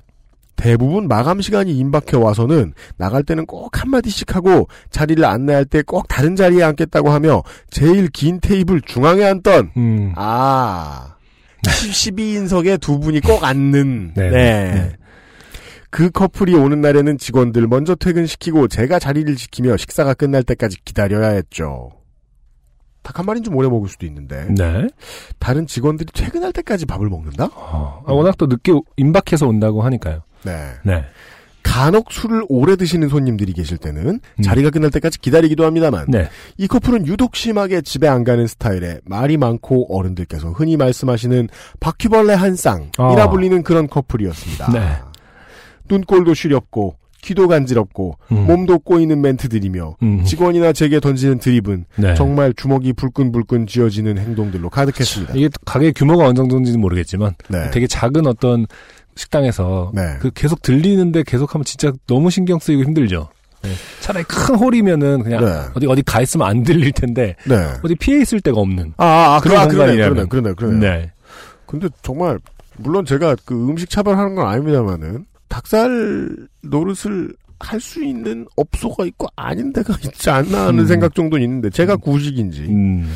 대부분 0.55 1.07
마감 1.09 1.41
시간이 1.41 1.77
임박해 1.77 2.15
와서는 2.15 2.73
나갈 2.97 3.23
때는 3.23 3.45
꼭 3.45 3.81
한마디씩 3.81 4.35
하고 4.35 4.67
자리를 4.89 5.23
안내할 5.23 5.65
때 5.65 5.81
꼭 5.83 6.07
다른 6.07 6.35
자리에 6.35 6.63
앉겠다고 6.63 7.09
하며 7.09 7.43
제일 7.69 8.07
긴 8.09 8.39
테이블 8.39 8.81
중앙에 8.81 9.23
앉던 9.25 9.71
음. 9.75 10.13
아 10.15 11.15
12인석에 11.63 12.79
두 12.79 12.99
분이 12.99 13.19
꼭 13.21 13.43
앉는 13.43 14.13
네. 14.15 14.29
네. 14.29 14.71
네. 14.73 14.91
그 15.95 16.09
커플이 16.09 16.53
오는 16.55 16.81
날에는 16.81 17.17
직원들 17.17 17.67
먼저 17.67 17.95
퇴근시키고 17.95 18.67
제가 18.67 18.99
자리를 18.99 19.33
지키며 19.37 19.77
식사가 19.77 20.13
끝날 20.13 20.43
때까지 20.43 20.75
기다려야 20.83 21.29
했죠. 21.29 21.89
닭 23.01 23.17
한 23.19 23.25
마리는 23.25 23.45
좀 23.45 23.55
오래 23.55 23.69
먹을 23.69 23.87
수도 23.87 24.05
있는데 24.05 24.45
네. 24.49 24.87
다른 25.39 25.65
직원들이 25.67 26.09
퇴근할 26.13 26.51
때까지 26.51 26.85
밥을 26.85 27.07
먹는다? 27.07 27.45
어, 27.53 28.03
아, 28.05 28.11
워낙 28.11 28.35
또 28.37 28.47
늦게 28.47 28.73
오- 28.73 28.83
임박해서 28.97 29.47
온다고 29.47 29.83
하니까요. 29.83 30.23
네. 30.43 30.71
네. 30.83 31.05
간혹 31.63 32.11
술을 32.11 32.43
오래 32.49 32.75
드시는 32.75 33.07
손님들이 33.07 33.53
계실 33.53 33.77
때는 33.77 34.19
음. 34.19 34.41
자리가 34.43 34.71
끝날 34.71 34.91
때까지 34.91 35.19
기다리기도 35.21 35.63
합니다만 35.65 36.07
네. 36.09 36.27
이 36.57 36.67
커플은 36.67 37.07
유독 37.07 37.37
심하게 37.37 37.81
집에 37.81 38.09
안 38.09 38.25
가는 38.25 38.47
스타일에 38.47 38.99
말이 39.05 39.37
많고 39.37 39.97
어른들께서 39.97 40.49
흔히 40.51 40.75
말씀하시는 40.75 41.47
바퀴벌레 41.79 42.33
한 42.33 42.57
쌍이라 42.57 42.89
아. 42.97 43.29
불리는 43.29 43.63
그런 43.63 43.87
커플이었습니다. 43.87 44.71
네. 44.73 44.81
눈꼴도 45.89 46.33
시렵고 46.33 46.97
귀도 47.21 47.47
간지럽고 47.47 48.17
음. 48.31 48.45
몸도 48.45 48.79
꼬이는 48.79 49.19
멘트들이며 49.19 49.97
음. 50.03 50.23
직원이나 50.23 50.73
제게 50.73 50.99
던지는 50.99 51.39
드립은 51.39 51.85
네. 51.95 52.13
정말 52.13 52.53
주먹이 52.53 52.93
불끈불끈 52.93 53.65
쥐어지는 53.65 54.19
행동들로 54.19 54.69
가득했습니다. 54.69 55.33
이게 55.35 55.49
가게 55.65 55.91
규모가 55.91 56.25
어느 56.25 56.35
정도인지는 56.35 56.79
모르겠지만 56.79 57.33
네. 57.49 57.71
되게 57.71 57.87
작은 57.87 58.27
어떤 58.27 58.67
식당에서 59.15 59.91
네. 59.95 60.17
그 60.19 60.29
계속 60.35 60.61
들리는데 60.61 61.23
계속하면 61.23 61.65
진짜 61.65 61.91
너무 62.05 62.29
신경 62.29 62.59
쓰이고 62.59 62.83
힘들죠. 62.83 63.29
네. 63.63 63.71
차라리 64.01 64.23
큰 64.25 64.55
홀이면은 64.55 65.23
그냥 65.23 65.43
네. 65.43 65.51
어디 65.73 65.87
어디 65.87 66.03
가 66.03 66.21
있으면 66.21 66.47
안 66.47 66.61
들릴 66.61 66.91
텐데 66.91 67.35
네. 67.45 67.55
어디 67.83 67.95
피해 67.95 68.21
있을 68.21 68.39
데가 68.39 68.59
없는. 68.59 68.93
아, 68.97 69.05
아, 69.05 69.35
아, 69.35 69.39
그런 69.39 69.57
아, 69.57 69.67
공간이라면. 69.67 70.29
그러네, 70.29 70.53
그러네. 70.53 70.79
네. 70.79 71.11
근데 71.65 71.87
정말 72.03 72.37
물론 72.77 73.03
제가 73.05 73.35
그 73.45 73.67
음식 73.67 73.89
차별하는 73.89 74.35
건 74.35 74.47
아닙니다만은 74.47 75.25
닭살 75.55 76.35
노릇을 76.63 77.33
할 77.57 77.79
수 77.79 78.03
있는 78.03 78.45
업소가 78.57 79.05
있고 79.05 79.27
아닌 79.37 79.71
데가 79.71 79.95
있지 80.03 80.29
않나 80.29 80.67
하는 80.67 80.79
음. 80.79 80.85
생각 80.85 81.15
정도는 81.15 81.43
있는데 81.45 81.69
제가 81.69 81.95
구식인지 81.95 82.63
음. 82.63 83.09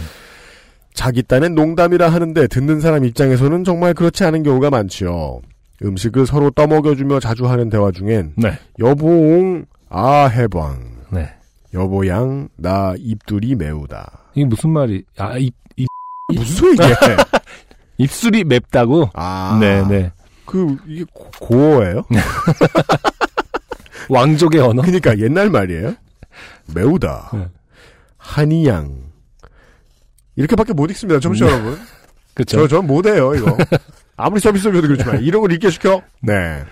자기 0.94 1.22
딴엔 1.22 1.56
농담이라 1.56 2.10
하는데 2.10 2.48
듣는 2.48 2.80
사람 2.80 3.04
입장에서는 3.04 3.64
정말 3.66 3.94
그렇지 3.94 4.24
않은 4.24 4.44
경우가 4.44 4.70
많지요. 4.70 5.42
음식을 5.84 6.26
서로 6.26 6.50
떠먹여주며 6.52 7.20
자주 7.20 7.48
하는 7.48 7.70
대화 7.70 7.92
중엔 7.92 8.34
네. 8.38 8.58
여보옹 8.80 9.66
아 9.90 10.26
해방 10.26 10.80
네. 11.12 11.30
여보양 11.74 12.48
나 12.56 12.94
입둘이 12.98 13.56
매우다 13.56 14.24
이게 14.36 14.46
무슨 14.46 14.72
말이? 14.72 15.04
아, 15.18 15.38
입, 15.38 15.54
입 15.76 15.88
무슨 16.34 16.56
소리게 16.56 16.84
입술이 17.98 18.44
맵다고? 18.46 19.10
아 19.14 19.58
네, 19.60 19.86
네. 19.88 20.12
그 20.50 20.78
이게 20.88 21.04
고- 21.14 21.30
고어예요? 21.40 22.04
왕족의 24.10 24.62
언어? 24.62 24.82
그러니까 24.82 25.18
옛날 25.20 25.50
말이에요. 25.50 25.96
매우다. 26.74 27.30
네. 27.34 27.48
한이양. 28.18 29.10
이렇게밖에 30.36 30.74
못 30.74 30.90
읽습니다, 30.92 31.20
청취자 31.20 31.46
네. 31.46 31.52
여러분. 31.52 31.80
그쵸. 32.34 32.62
저, 32.62 32.68
전 32.68 32.88
못해요, 32.88 33.36
이거. 33.36 33.58
아무리 34.16 34.40
서비스업이어도 34.40 34.88
그렇지만, 34.88 35.22
이런 35.22 35.42
걸 35.42 35.52
읽게 35.52 35.70
시켜? 35.70 36.02
네. 36.22 36.64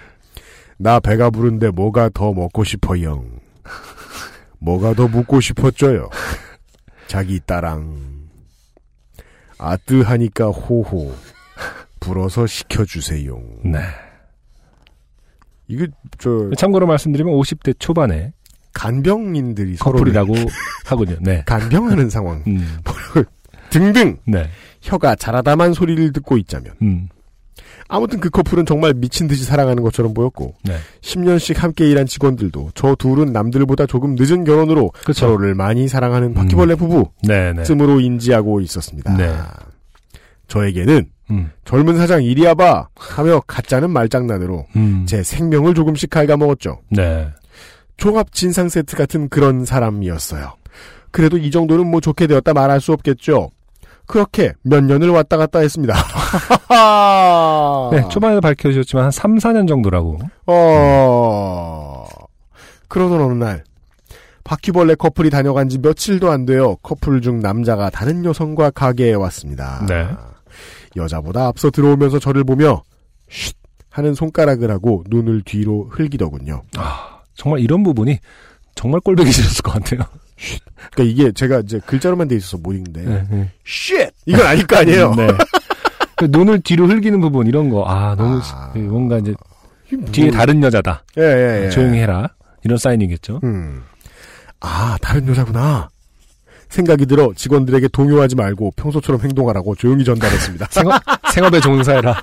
나 0.78 1.00
배가 1.00 1.30
부른데 1.30 1.72
뭐가 1.72 2.10
더 2.14 2.34
먹고 2.34 2.64
싶어요. 2.64 3.26
뭐가 4.60 4.94
더 4.94 5.08
묻고 5.08 5.42
싶었죠요. 5.42 6.10
자기 7.08 7.40
따랑. 7.46 7.98
아뜨하니까 9.58 10.48
호호. 10.48 11.14
불어서 12.08 12.48
시켜주세요. 12.48 13.38
네. 13.66 13.80
이게, 15.68 15.88
저, 16.18 16.50
참고로 16.58 16.88
말씀드리면 16.88 17.34
50대 17.34 17.76
초반에 17.78 18.32
간병인들이 18.74 19.76
커플이라고 19.78 20.34
하군요. 20.86 21.18
네. 21.20 21.44
간병하는 21.46 22.10
상황 22.10 22.44
음. 22.48 22.78
등등 23.70 24.18
네. 24.26 24.50
혀가 24.82 25.16
자라다만 25.16 25.74
소리를 25.74 26.14
듣고 26.14 26.38
있자면 26.38 26.74
음. 26.82 27.10
아무튼 27.90 28.20
그 28.20 28.30
커플은 28.30 28.66
정말 28.66 28.94
미친 28.94 29.28
듯이 29.28 29.44
사랑하는 29.44 29.82
것처럼 29.82 30.14
보였고 30.14 30.54
네. 30.64 30.76
10년씩 31.02 31.58
함께 31.58 31.90
일한 31.90 32.06
직원들도 32.06 32.72
저 32.76 32.96
둘은 32.96 33.34
남들보다 33.34 33.86
조금 33.88 34.16
늦은 34.18 34.44
결혼으로 34.44 34.92
그쵸. 35.06 35.14
서로를 35.14 35.56
많이 35.56 35.88
사랑하는 35.88 36.34
바퀴벌레 36.34 36.76
부부 36.76 37.10
네, 37.24 37.54
네. 37.54 37.64
쯤으로 37.64 38.00
인지하고 38.00 38.62
있었습니다. 38.62 39.16
네. 39.18 39.34
저에게는 40.48 41.10
음. 41.32 41.52
젊은 41.66 41.98
사장 41.98 42.24
이리야 42.24 42.54
봐 42.54 42.88
하며 42.96 43.42
가짜는 43.46 43.90
말장난으로 43.90 44.66
음. 44.76 45.06
제 45.08 45.24
생명을 45.24 45.74
조금씩 45.74 46.10
갉아먹었죠. 46.10 46.80
네. 46.90 47.28
종합 47.98 48.32
진상 48.32 48.70
세트 48.70 48.96
같은 48.96 49.28
그런 49.30 49.66
사람이었어요. 49.66 50.54
그래도 51.12 51.38
이 51.38 51.52
정도는 51.52 51.90
뭐 51.90 52.00
좋게 52.00 52.28
되었다 52.28 52.54
말할 52.54 52.80
수 52.80 52.94
없겠죠. 52.94 53.50
그렇게 54.06 54.54
몇 54.62 54.84
년을 54.84 55.10
왔다 55.10 55.36
갔다 55.36 55.60
했습니다. 55.60 55.94
네, 57.92 58.08
초반에 58.10 58.40
밝혀주셨지만 58.40 59.06
한 59.06 59.12
3, 59.12 59.36
4년 59.38 59.68
정도라고. 59.68 60.18
어, 60.46 62.06
그러던 62.88 63.22
어느 63.22 63.34
날, 63.34 63.64
바퀴벌레 64.46 64.96
커플이 64.96 65.30
다녀간 65.30 65.68
지 65.68 65.78
며칠도 65.80 66.32
안 66.32 66.46
되어 66.46 66.78
커플 66.82 67.20
중 67.20 67.42
남자가 67.42 67.90
다른 67.90 68.24
여성과 68.24 68.72
가게에 68.72 69.14
왔습니다. 69.14 69.86
네. 69.90 70.08
여자보다 70.98 71.48
앞서 71.48 71.70
들어오면서 71.70 72.20
저를 72.20 72.44
보며, 72.44 72.84
쉿! 73.30 73.54
하는 73.90 74.14
손가락을 74.14 74.70
하고 74.70 75.04
눈을 75.10 75.42
뒤로 75.44 75.88
흘기더군요. 75.92 76.62
아, 76.78 77.20
정말 77.36 77.62
이런 77.62 77.82
부분이 77.84 78.20
정말 78.76 79.00
꼴보기 79.02 79.32
싫었을 79.32 79.62
것 79.64 79.72
같아요. 79.72 80.02
그러니까 80.92 81.04
이게 81.04 81.32
제가 81.32 81.60
이제 81.62 81.80
글자로만 81.86 82.28
돼 82.28 82.36
있어서 82.36 82.58
못 82.58 82.74
읽는데, 82.74 83.02
네. 83.04 83.28
네. 83.30 83.52
쉿! 83.66 84.12
이건 84.28 84.46
아닐 84.46 84.68
거 84.68 84.76
아니에요? 84.78 85.16
네. 85.16 85.28
그 86.16 86.26
눈을 86.30 86.62
뒤로 86.62 86.88
흘기는 86.88 87.20
부분 87.22 87.48
이런 87.48 87.70
거, 87.70 87.86
아, 87.88 88.16
너무 88.16 88.40
아. 88.44 88.72
시- 88.74 88.80
뭔가 88.80 89.18
이제 89.18 89.34
뭐- 89.98 90.12
뒤에 90.12 90.30
다른 90.32 90.62
여자다. 90.62 91.04
예, 91.18 91.22
예, 91.24 91.66
예. 91.66 91.70
조용히 91.70 92.00
해라. 92.00 92.28
이런 92.64 92.78
사인이겠죠. 92.78 93.40
음. 93.44 93.84
아, 94.60 94.98
다른 95.02 95.28
여자구나. 95.28 95.90
생각이 96.70 97.06
들어 97.06 97.32
직원들에게 97.36 97.88
동요하지 97.90 98.36
말고 98.36 98.72
평소처럼 98.76 99.22
행동하라고 99.22 99.76
조용히 99.76 100.04
전달했습니다. 100.04 100.68
생업, 100.72 101.02
생업에 101.34 101.60
종사해라. 101.60 102.16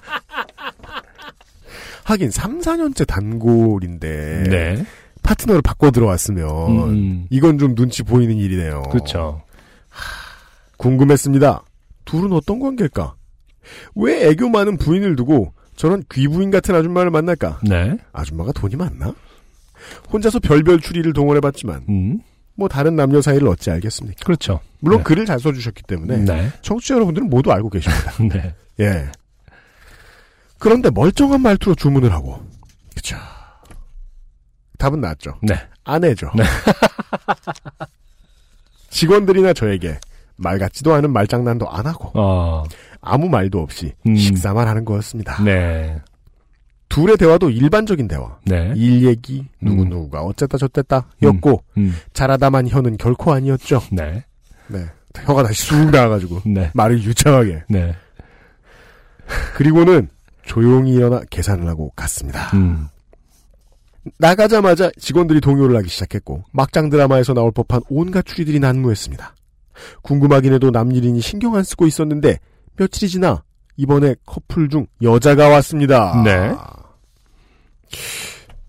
하긴 2.05 2.31
3, 2.31 2.61
4년째 2.61 3.07
단골인데 3.07 4.45
네. 4.51 4.87
파트너를 5.23 5.63
바꿔 5.63 5.91
들어왔으면 5.91 6.49
음, 6.91 7.27
이건 7.31 7.59
좀 7.59 7.75
눈치 7.75 8.03
보이는 8.03 8.37
일이네요. 8.37 8.83
그렇죠. 8.91 9.43
궁금했습니다. 10.77 11.63
둘은 12.05 12.33
어떤 12.33 12.61
관계일까? 12.61 13.15
왜 13.95 14.29
애교 14.29 14.51
많은 14.51 14.77
부인을 14.77 15.17
두고 15.17 15.55
저런 15.77 16.03
귀부인 16.13 16.51
같은 16.51 16.75
아줌마를 16.75 17.11
만날까? 17.11 17.61
네. 17.63 17.97
아줌마가 18.13 18.53
돈이 18.53 18.77
많나? 18.77 19.15
혼자서 20.13 20.41
별별 20.41 20.81
추리를 20.81 21.11
동원해봤지만 21.15 21.85
음. 21.89 22.21
뭐 22.57 22.69
다른 22.69 22.97
남녀 22.97 23.21
사이를 23.21 23.49
어찌 23.49 23.71
알겠습니까? 23.71 24.25
그렇죠. 24.25 24.61
물론 24.81 24.99
네. 24.99 25.05
글을 25.05 25.27
잘 25.27 25.41
써주셨기 25.41 25.83
때문에 25.85 26.19
네. 26.19 26.53
청취자 26.63 26.95
여러분들은 26.95 27.29
모두 27.29 27.53
알고 27.53 27.71
계십니다. 27.71 28.13
네. 28.23 28.55
예. 28.81 29.11
그런데 30.59 30.91
멀쩡한 30.91 31.41
말투로 31.41 31.75
주문을 31.75 32.13
하고 32.13 32.41
그쵸. 32.95 33.17
답은 34.79 35.01
나왔죠. 35.01 35.39
네. 35.43 35.55
아내죠. 35.85 36.31
네. 36.37 36.45
직원들이나 38.91 39.53
저에게 39.53 39.99
말 40.37 40.59
같지도 40.59 40.95
않은 40.95 41.13
말장난도 41.13 41.69
안 41.69 41.87
하고 41.87 42.11
어, 42.15 42.65
아무 43.01 43.29
말도 43.29 43.61
없이 43.61 43.93
음. 44.07 44.17
식사만 44.17 44.69
하는 44.69 44.85
거였습니다. 44.85 45.43
네. 45.43 46.01
둘의 46.95 47.17
대화도 47.17 47.51
일반적인 47.51 48.07
대화. 48.07 48.39
네. 48.45 48.73
일 48.77 49.05
얘기, 49.05 49.45
누구 49.61 49.83
음. 49.83 49.89
누구가 49.89 50.23
어쨌다 50.23 50.57
저쨌다 50.57 51.09
였고 51.23 51.65
음. 51.77 51.93
잘하다만 52.13 52.69
혀는 52.69 52.99
결코 52.99 53.33
아니었죠. 53.33 53.83
네. 53.91 54.25
네. 54.69 54.87
혀가 55.25 55.43
다시 55.43 55.65
쑥 55.65 55.91
나와가지고 55.91 56.43
네. 56.47 56.71
말을 56.73 57.03
유창하게. 57.03 57.65
네. 57.69 57.97
그리고는 59.57 60.09
조용히 60.45 60.95
일어나 60.95 61.21
계산을 61.31 61.67
하고 61.67 61.91
갔습니다. 61.97 62.51
음. 62.55 62.87
나가자마자 64.21 64.93
직원들이 64.97 65.41
동요를 65.41 65.77
하기 65.79 65.89
시작했고 65.89 66.45
막장 66.53 66.91
드라마에서 66.91 67.35
나올 67.35 67.51
법한 67.51 67.83
온갖 67.89 68.25
추리들이 68.25 68.61
난무했습니다. 68.61 69.35
궁금하긴 70.03 70.53
해도 70.53 70.71
남일인이 70.71 71.21
신경 71.21 71.57
안 71.57 71.65
쓰고 71.65 71.89
있었는데 71.89 72.39
며칠이 72.77 73.09
지나 73.09 73.43
이번에 73.77 74.15
커플 74.27 74.69
중 74.69 74.87
여자가 75.03 75.49
왔습니다. 75.49 76.23
네. 76.23 76.55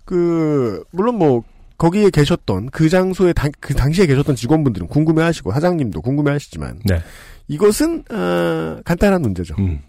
그 0.05 0.83
물론 0.91 1.17
뭐 1.17 1.43
거기에 1.77 2.09
계셨던 2.09 2.69
그 2.69 2.89
장소에 2.89 3.33
당, 3.33 3.51
그 3.59 3.73
당시에 3.73 4.05
계셨던 4.05 4.35
직원분들은 4.35 4.87
궁금해하시고 4.87 5.51
사장님도 5.51 6.01
궁금해하시지만 6.01 6.79
네. 6.85 7.01
이것은 7.47 8.03
어, 8.11 8.79
간단한 8.85 9.21
문제죠. 9.21 9.55
음. 9.59 9.81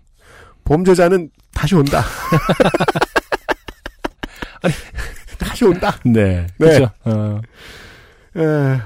범죄자는 0.64 1.30
다시 1.55 1.76
온다. 1.76 2.03
다시 5.39 5.64
온다. 5.64 5.97
네. 6.05 6.47
네. 6.59 6.59
그렇죠. 6.59 6.91
어. 7.05 7.41
에, 8.37 8.80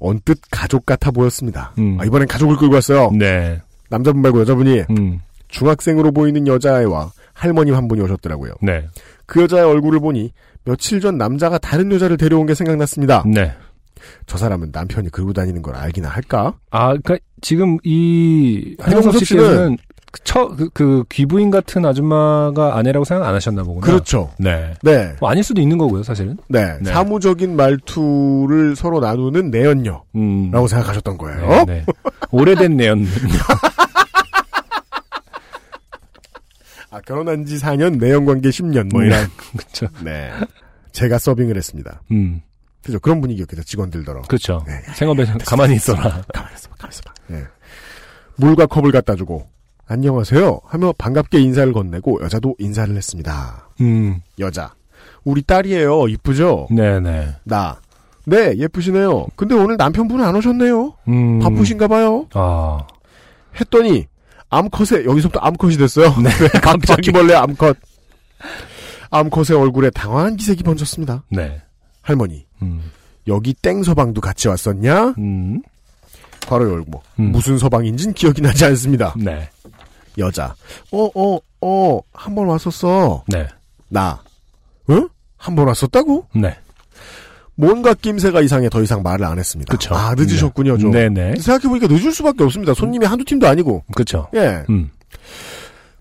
언뜻 0.00 0.38
가족 0.50 0.86
같아 0.86 1.10
보였습니다. 1.10 1.72
음. 1.78 1.98
아, 2.00 2.04
이번엔 2.04 2.28
가족을 2.28 2.56
끌고 2.56 2.74
왔어요. 2.74 3.10
네. 3.12 3.60
남자분 3.88 4.22
말고 4.22 4.40
여자분이 4.40 4.84
음. 4.90 5.20
중학생으로 5.48 6.12
보이는 6.12 6.46
여자애와 6.46 7.12
할머님 7.34 7.74
한 7.74 7.88
분이 7.88 8.00
오셨더라고요. 8.02 8.54
네. 8.62 8.88
그 9.26 9.42
여자의 9.42 9.64
얼굴을 9.64 10.00
보니 10.00 10.32
며칠 10.64 11.00
전 11.00 11.18
남자가 11.18 11.58
다른 11.58 11.92
여자를 11.92 12.16
데려온 12.16 12.46
게 12.46 12.54
생각났습니다. 12.54 13.24
네. 13.26 13.52
저 14.26 14.36
사람은 14.36 14.70
남편이 14.72 15.10
그러고 15.10 15.32
다니는 15.32 15.62
걸 15.62 15.74
알기나 15.74 16.08
할까? 16.08 16.54
아, 16.70 16.90
그니까, 16.90 17.16
지금 17.40 17.78
이, 17.84 18.76
한영섭 18.78 19.24
씨는 19.24 19.76
그, 20.12 20.20
처, 20.24 20.48
그, 20.48 20.68
그, 20.70 21.04
귀부인 21.10 21.50
같은 21.50 21.84
아줌마가 21.84 22.76
아내라고 22.76 23.04
생각 23.04 23.28
안 23.28 23.34
하셨나 23.34 23.62
보구나. 23.62 23.86
그렇죠. 23.86 24.30
네. 24.38 24.74
네. 24.82 25.14
뭐 25.20 25.30
아닐 25.30 25.42
수도 25.42 25.60
있는 25.60 25.78
거고요, 25.78 26.02
사실은. 26.02 26.36
네. 26.48 26.78
네. 26.80 26.90
사무적인 26.90 27.54
말투를 27.56 28.76
서로 28.76 29.00
나누는 29.00 29.50
내연녀라고 29.50 30.04
음. 30.14 30.50
생각하셨던 30.52 31.18
거예요. 31.18 31.48
네, 31.48 31.64
네. 31.66 31.84
오래된 32.30 32.76
내연. 32.76 33.04
아, 33.04 33.70
결혼한 37.06 37.46
지 37.46 37.56
4년, 37.56 37.98
내연 37.98 38.24
관계 38.26 38.50
10년, 38.50 38.92
뭐 38.92 39.02
이런. 39.02 39.26
그쵸. 39.56 39.86
네. 40.04 40.30
제가 40.92 41.18
서빙을 41.18 41.56
했습니다. 41.56 42.02
음. 42.10 42.42
그죠. 42.82 42.98
그런 43.00 43.20
분위기였겠죠. 43.20 43.62
직원들더러. 43.62 44.22
그렇죠. 44.22 44.62
네. 44.66 44.80
생업에 44.94 45.24
가만히 45.46 45.76
있어라. 45.76 46.22
가만히 46.32 46.54
있어봐, 46.56 46.76
가만히 46.76 46.94
있어봐. 46.94 47.14
예. 47.30 47.44
물과 48.36 48.66
컵을 48.66 48.92
갖다 48.92 49.14
주고, 49.14 49.46
안녕하세요. 49.86 50.60
하며 50.64 50.92
반갑게 50.98 51.40
인사를 51.40 51.72
건네고, 51.72 52.22
여자도 52.22 52.56
인사를 52.58 52.94
했습니다. 52.94 53.68
음. 53.80 54.20
여자. 54.38 54.74
우리 55.24 55.42
딸이에요. 55.42 56.08
이쁘죠? 56.08 56.68
네네. 56.70 57.36
나. 57.44 57.80
네, 58.24 58.56
예쁘시네요. 58.56 59.26
근데 59.36 59.54
오늘 59.54 59.76
남편분은 59.76 60.24
안 60.24 60.34
오셨네요? 60.34 60.94
음. 61.08 61.38
바쁘신가 61.38 61.86
봐요? 61.86 62.26
아. 62.34 62.84
했더니, 63.60 64.06
암컷에, 64.48 65.04
여기서부터 65.04 65.40
암컷이 65.40 65.76
됐어요. 65.76 66.14
네. 66.22 66.30
박- 66.62 66.80
바퀴벌레 66.80 67.34
암컷. 67.34 67.76
암컷의 69.10 69.56
얼굴에 69.58 69.90
당황한 69.90 70.36
기색이 70.36 70.62
번졌습니다. 70.62 71.24
네. 71.30 71.60
할머니, 72.02 72.46
음. 72.62 72.90
여기 73.26 73.54
땡 73.54 73.82
서방도 73.82 74.20
같이 74.20 74.48
왔었냐? 74.48 75.14
음. 75.18 75.62
바로 76.46 76.70
열고. 76.70 77.02
음. 77.18 77.32
무슨 77.32 77.58
서방인진 77.58 78.12
기억이 78.14 78.40
나지 78.40 78.64
않습니다. 78.66 79.14
네. 79.16 79.48
여자. 80.18 80.54
어, 80.92 81.08
어, 81.14 81.38
어, 81.60 82.00
한 82.12 82.34
번 82.34 82.46
왔었어. 82.46 83.24
네. 83.28 83.46
나. 83.88 84.22
응? 84.90 85.08
한번 85.36 85.66
왔었다고? 85.68 86.26
네. 86.34 86.56
뭔가 87.56 87.94
낌새가 87.94 88.42
이상해 88.42 88.68
더 88.68 88.82
이상 88.82 89.02
말을 89.02 89.24
안 89.24 89.38
했습니다. 89.38 89.70
그쵸. 89.72 89.94
아, 89.94 90.14
늦으셨군요, 90.16 90.78
좀. 90.78 90.90
네네. 90.90 91.36
생각해보니까 91.40 91.86
늦을 91.88 92.12
수밖에 92.12 92.44
없습니다. 92.44 92.74
손님이 92.74 93.06
한두 93.06 93.24
팀도 93.24 93.48
아니고. 93.48 93.84
그쵸. 93.94 94.28
예. 94.34 94.64
음. 94.68 94.90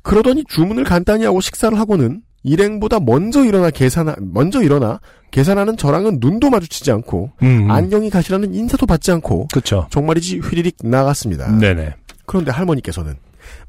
그러더니 0.01 0.43
주문을 0.47 0.83
간단히 0.83 1.25
하고 1.25 1.41
식사를 1.41 1.77
하고는 1.79 2.21
일행보다 2.43 2.99
먼저 2.99 3.43
일어나 3.43 3.71
계산하, 3.71 4.15
먼저 4.19 4.61
일어나 4.61 4.99
계산하는 5.31 5.77
저랑은 5.77 6.19
눈도 6.21 6.51
마주치지 6.51 6.91
않고 6.91 7.31
음. 7.41 7.71
안경이 7.71 8.11
가시라는 8.11 8.53
인사도 8.53 8.85
받지 8.85 9.11
않고 9.11 9.47
그쵸. 9.51 9.87
정말이지 9.89 10.39
휘리릭 10.39 10.77
나갔습니다. 10.83 11.57
네네. 11.57 11.95
그런데 12.27 12.51
할머니께서는 12.51 13.15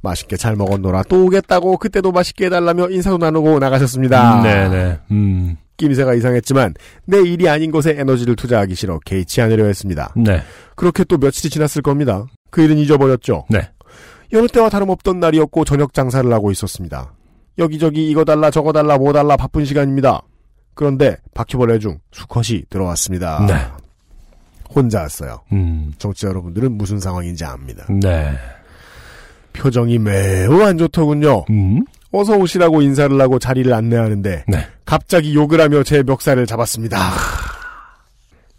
맛있게 0.02 0.36
잘 0.36 0.56
먹었노라 0.56 1.04
또 1.04 1.24
오겠다고 1.24 1.78
그때도 1.78 2.12
맛있게 2.12 2.46
해달라며 2.46 2.90
인사도 2.90 3.16
나누고 3.16 3.58
나가셨습니다. 3.58 4.42
네네. 4.42 4.98
음. 5.10 5.56
낌새가 5.76 6.14
이상했지만 6.14 6.74
내 7.04 7.18
일이 7.20 7.48
아닌 7.48 7.70
것에 7.70 7.94
에너지를 7.98 8.36
투자하기 8.36 8.74
싫어 8.74 8.98
개의치 9.04 9.40
않으려 9.40 9.66
했습니다. 9.66 10.12
네. 10.16 10.42
그렇게 10.74 11.04
또 11.04 11.18
며칠이 11.18 11.50
지났을 11.50 11.82
겁니다. 11.82 12.26
그 12.50 12.62
일은 12.62 12.78
잊어버렸죠. 12.78 13.46
네. 13.50 13.68
여느 14.32 14.46
때와 14.48 14.68
다름없던 14.68 15.20
날이었고 15.20 15.64
저녁 15.64 15.94
장사를 15.94 16.30
하고 16.32 16.50
있었습니다. 16.50 17.12
여기저기 17.58 18.10
이거 18.10 18.24
달라 18.24 18.50
저거 18.50 18.72
달라 18.72 18.98
뭐 18.98 19.12
달라 19.12 19.36
바쁜 19.36 19.64
시간입니다. 19.64 20.22
그런데 20.74 21.16
바퀴벌레 21.34 21.78
중 21.78 21.98
수컷이 22.12 22.64
들어왔습니다. 22.68 23.46
네. 23.46 23.54
혼자 24.74 25.00
왔어요. 25.02 25.40
음. 25.52 25.92
정치자 25.98 26.28
여러분들은 26.28 26.72
무슨 26.72 27.00
상황인지 27.00 27.44
압니다. 27.44 27.86
네. 27.88 28.32
표정이 29.54 29.98
매우 29.98 30.62
안 30.62 30.76
좋더군요. 30.76 31.44
음. 31.48 31.82
어서 32.12 32.36
오시라고 32.36 32.82
인사를 32.82 33.20
하고 33.20 33.38
자리를 33.38 33.72
안내하는데 33.72 34.44
네. 34.48 34.66
갑자기 34.84 35.34
욕을 35.34 35.60
하며 35.60 35.82
제 35.82 36.02
멱살을 36.02 36.46
잡았습니다. 36.46 36.98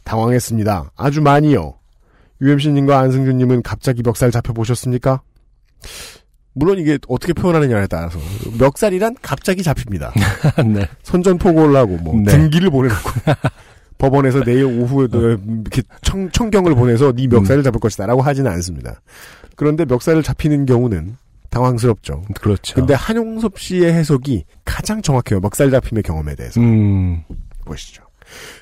당황했습니다. 0.04 0.92
아주 0.96 1.22
많이요. 1.22 1.76
UMC님과 2.42 3.00
안승준님은 3.00 3.64
갑자기 3.64 4.04
멱살 4.04 4.32
잡혀보셨습니까? 4.32 5.22
물론 6.54 6.80
이게 6.80 6.98
어떻게 7.08 7.34
표현하느냐에 7.34 7.88
따라서 7.88 8.20
멱살이란 8.60 9.16
갑자기 9.22 9.64
잡힙니다. 9.64 10.14
네. 10.66 10.88
선전포고를 11.04 11.76
하고 11.76 11.98
뭐 11.98 12.16
네. 12.16 12.32
등기를 12.32 12.70
보내놓고 12.70 13.12
법원에서 14.00 14.44
내일 14.44 14.66
오후에 14.66 15.08
이렇게 15.12 15.82
청, 16.02 16.30
청경을 16.32 16.76
보내서 16.76 17.14
네 17.14 17.28
멱살을 17.28 17.64
잡을 17.64 17.80
것이다라고 17.80 18.22
하지는 18.22 18.52
않습니다. 18.52 19.02
그런데 19.56 19.86
멱살을 19.86 20.24
잡히는 20.24 20.66
경우는 20.66 21.18
당황스럽죠. 21.50 22.24
그렇죠. 22.40 22.76
근데 22.76 22.94
한용섭 22.94 23.60
씨의 23.60 23.94
해석이 23.94 24.46
가장 24.66 25.02
정확해요. 25.02 25.40
멱살 25.40 25.72
잡힘의 25.72 26.04
경험에 26.04 26.36
대해서 26.36 26.60
음. 26.60 27.24
보시죠. 27.66 28.04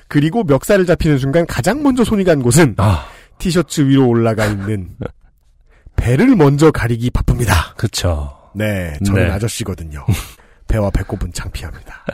그리고 0.08 0.44
멱살을 0.44 0.86
잡히는 0.86 1.18
순간 1.18 1.46
가장 1.46 1.82
먼저 1.82 2.04
손이 2.04 2.24
간 2.24 2.42
곳은 2.42 2.74
아. 2.78 3.06
티셔츠 3.38 3.82
위로 3.82 4.08
올라가 4.08 4.46
있는 4.46 4.90
배를 5.96 6.36
먼저 6.36 6.70
가리기 6.70 7.10
바쁩니다. 7.10 7.74
그쵸. 7.76 8.32
네, 8.54 8.96
저는 9.04 9.24
네. 9.24 9.30
아저씨거든요. 9.30 10.04
배와 10.68 10.90
배꼽은 10.90 11.32
창피합니다. 11.32 12.04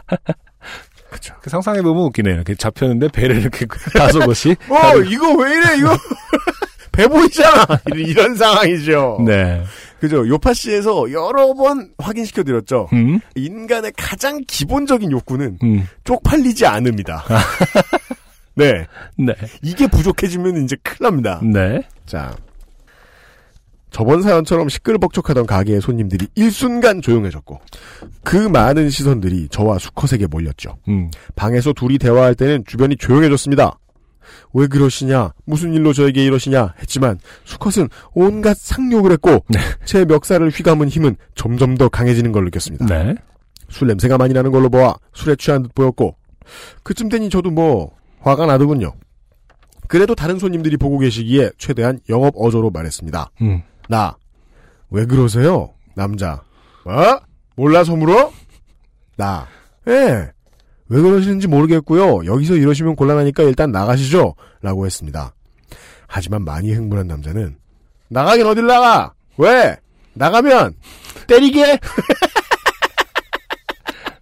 그렇죠. 1.08 1.34
그 1.42 1.50
상상해보면 1.50 2.04
웃기네요. 2.04 2.34
이렇게 2.34 2.54
잡혔는데 2.54 3.08
배를 3.08 3.36
이렇게 3.36 3.66
다섯 3.94 4.20
곳이. 4.20 4.56
어, 4.68 4.98
이거 4.98 5.34
왜 5.34 5.56
이래, 5.56 5.78
이거? 5.78 5.96
배 6.90 7.06
보이잖아! 7.06 7.66
이런, 7.86 8.08
이런 8.08 8.34
상황이죠. 8.34 9.18
네. 9.26 9.62
그죠. 10.02 10.26
요파씨에서 10.26 11.12
여러 11.12 11.54
번 11.54 11.90
확인시켜드렸죠. 11.96 12.88
음. 12.92 13.20
인간의 13.36 13.92
가장 13.96 14.40
기본적인 14.48 15.12
욕구는 15.12 15.58
음. 15.62 15.86
쪽팔리지 16.02 16.66
않음이다. 16.66 17.22
네. 18.56 18.84
네. 19.16 19.32
이게 19.62 19.86
부족해지면 19.86 20.64
이제 20.64 20.74
큰일 20.82 20.96
납니다. 21.02 21.40
네. 21.44 21.82
자. 22.04 22.34
저번 23.92 24.22
사연처럼 24.22 24.68
시끌벅적하던 24.70 25.46
가게의 25.46 25.80
손님들이 25.80 26.26
일순간 26.34 27.00
조용해졌고, 27.00 27.60
그 28.24 28.36
많은 28.36 28.90
시선들이 28.90 29.50
저와 29.50 29.78
수컷에게 29.78 30.26
몰렸죠. 30.26 30.78
음. 30.88 31.12
방에서 31.36 31.72
둘이 31.74 31.98
대화할 31.98 32.34
때는 32.34 32.64
주변이 32.66 32.96
조용해졌습니다. 32.96 33.78
왜 34.52 34.66
그러시냐? 34.66 35.32
무슨 35.44 35.72
일로 35.74 35.92
저에게 35.92 36.24
이러시냐? 36.24 36.74
했지만 36.80 37.18
수컷은 37.44 37.88
온갖 38.14 38.56
상욕을 38.56 39.12
했고 39.12 39.44
네. 39.48 39.58
제 39.84 40.04
멱살을 40.04 40.50
휘감은 40.50 40.88
힘은 40.88 41.16
점점 41.34 41.76
더 41.76 41.88
강해지는 41.88 42.32
걸 42.32 42.44
느꼈습니다. 42.44 42.86
네. 42.86 43.14
술 43.68 43.88
냄새가 43.88 44.18
많이 44.18 44.34
나는 44.34 44.50
걸로 44.50 44.68
보아 44.68 44.94
술에 45.14 45.36
취한 45.36 45.62
듯 45.62 45.74
보였고 45.74 46.16
그쯤 46.82 47.08
되니 47.08 47.30
저도 47.30 47.50
뭐 47.50 47.92
화가 48.20 48.46
나더군요. 48.46 48.92
그래도 49.88 50.14
다른 50.14 50.38
손님들이 50.38 50.76
보고 50.76 50.98
계시기에 50.98 51.50
최대한 51.58 52.00
영업 52.08 52.34
어조로 52.36 52.70
말했습니다. 52.70 53.30
음. 53.42 53.62
나 53.88 54.16
왜 54.94 55.06
그러세요? 55.06 55.72
남자. 55.96 56.42
뭐? 56.84 57.18
몰라서 57.56 57.96
물어? 57.96 58.30
나. 59.16 59.46
예. 59.88 60.30
왜 60.92 61.00
그러시는지 61.00 61.48
모르겠고요. 61.48 62.26
여기서 62.26 62.54
이러시면 62.54 62.96
곤란하니까 62.96 63.44
일단 63.44 63.72
나가시죠. 63.72 64.34
라고 64.60 64.84
했습니다. 64.84 65.34
하지만 66.06 66.44
많이 66.44 66.70
흥분한 66.74 67.06
남자는 67.06 67.56
나가긴 68.08 68.46
어딜 68.46 68.66
나가? 68.66 69.14
왜? 69.38 69.74
나가면 70.12 70.74
때리게? 71.26 71.78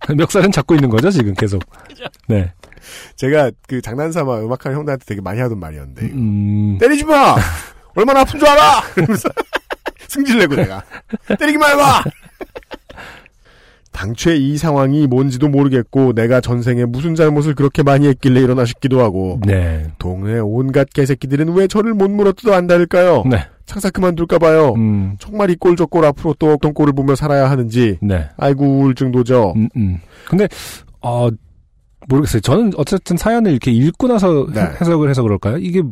멱살은 0.17 0.53
잡고 0.53 0.77
있는 0.77 0.89
거죠, 0.91 1.11
지금 1.11 1.35
계속. 1.35 1.61
네. 2.29 2.53
제가 3.17 3.51
그 3.67 3.83
장난삼아 3.83 4.39
음악하는 4.39 4.79
형들한테 4.79 5.05
되게 5.05 5.21
많이 5.21 5.41
하던 5.41 5.59
말이었는데 5.59 6.07
음. 6.07 6.79
때리지 6.79 7.05
마! 7.05 7.35
얼마나 7.97 8.21
아픈 8.21 8.39
줄 8.39 8.49
알아! 8.49 8.83
이러면서 8.97 9.29
승질내고 10.07 10.55
내가 10.55 10.85
때리기만 11.37 11.73
해봐! 11.73 12.05
당최 13.93 14.37
이 14.37 14.57
상황이 14.57 15.07
뭔지도 15.07 15.49
모르겠고 15.49 16.13
내가 16.13 16.41
전생에 16.41 16.85
무슨 16.85 17.15
잘못을 17.15 17.55
그렇게 17.55 17.83
많이 17.83 18.07
했길래 18.09 18.41
일어나 18.41 18.65
싶기도 18.65 19.01
하고 19.01 19.41
네. 19.45 19.87
동네 19.99 20.39
온갖 20.39 20.89
개새끼들은 20.95 21.53
왜 21.55 21.67
저를 21.67 21.95
못 21.95 22.09
물어뜯어 22.11 22.53
안달을까요? 22.55 23.25
네. 23.29 23.39
창사 23.67 23.91
그만둘까 23.91 24.39
봐요. 24.39 24.75
음. 24.77 25.17
정말 25.19 25.51
이 25.51 25.57
꼴 25.57 25.77
저 25.77 25.87
꼴 25.87 26.05
앞으로 26.05 26.35
또 26.39 26.53
어떤 26.53 26.73
꼴을 26.73 26.93
보며 26.93 27.15
살아야 27.15 27.51
하는지 27.51 27.99
네. 28.03 28.29
아이고 28.37 28.65
우울증도죠. 28.65 29.55
음, 29.57 29.69
음. 29.77 29.99
근데, 30.29 30.49
어, 31.03 31.29
모르겠어요. 32.09 32.41
저는 32.41 32.73
어쨌든 32.77 33.17
사연을 33.17 33.51
이렇게 33.53 33.71
읽고 33.71 34.09
나서 34.09 34.47
네. 34.53 34.61
해- 34.61 34.67
해석을 34.81 35.09
해서 35.11 35.23
그럴까요? 35.23 35.59
이게 35.59 35.83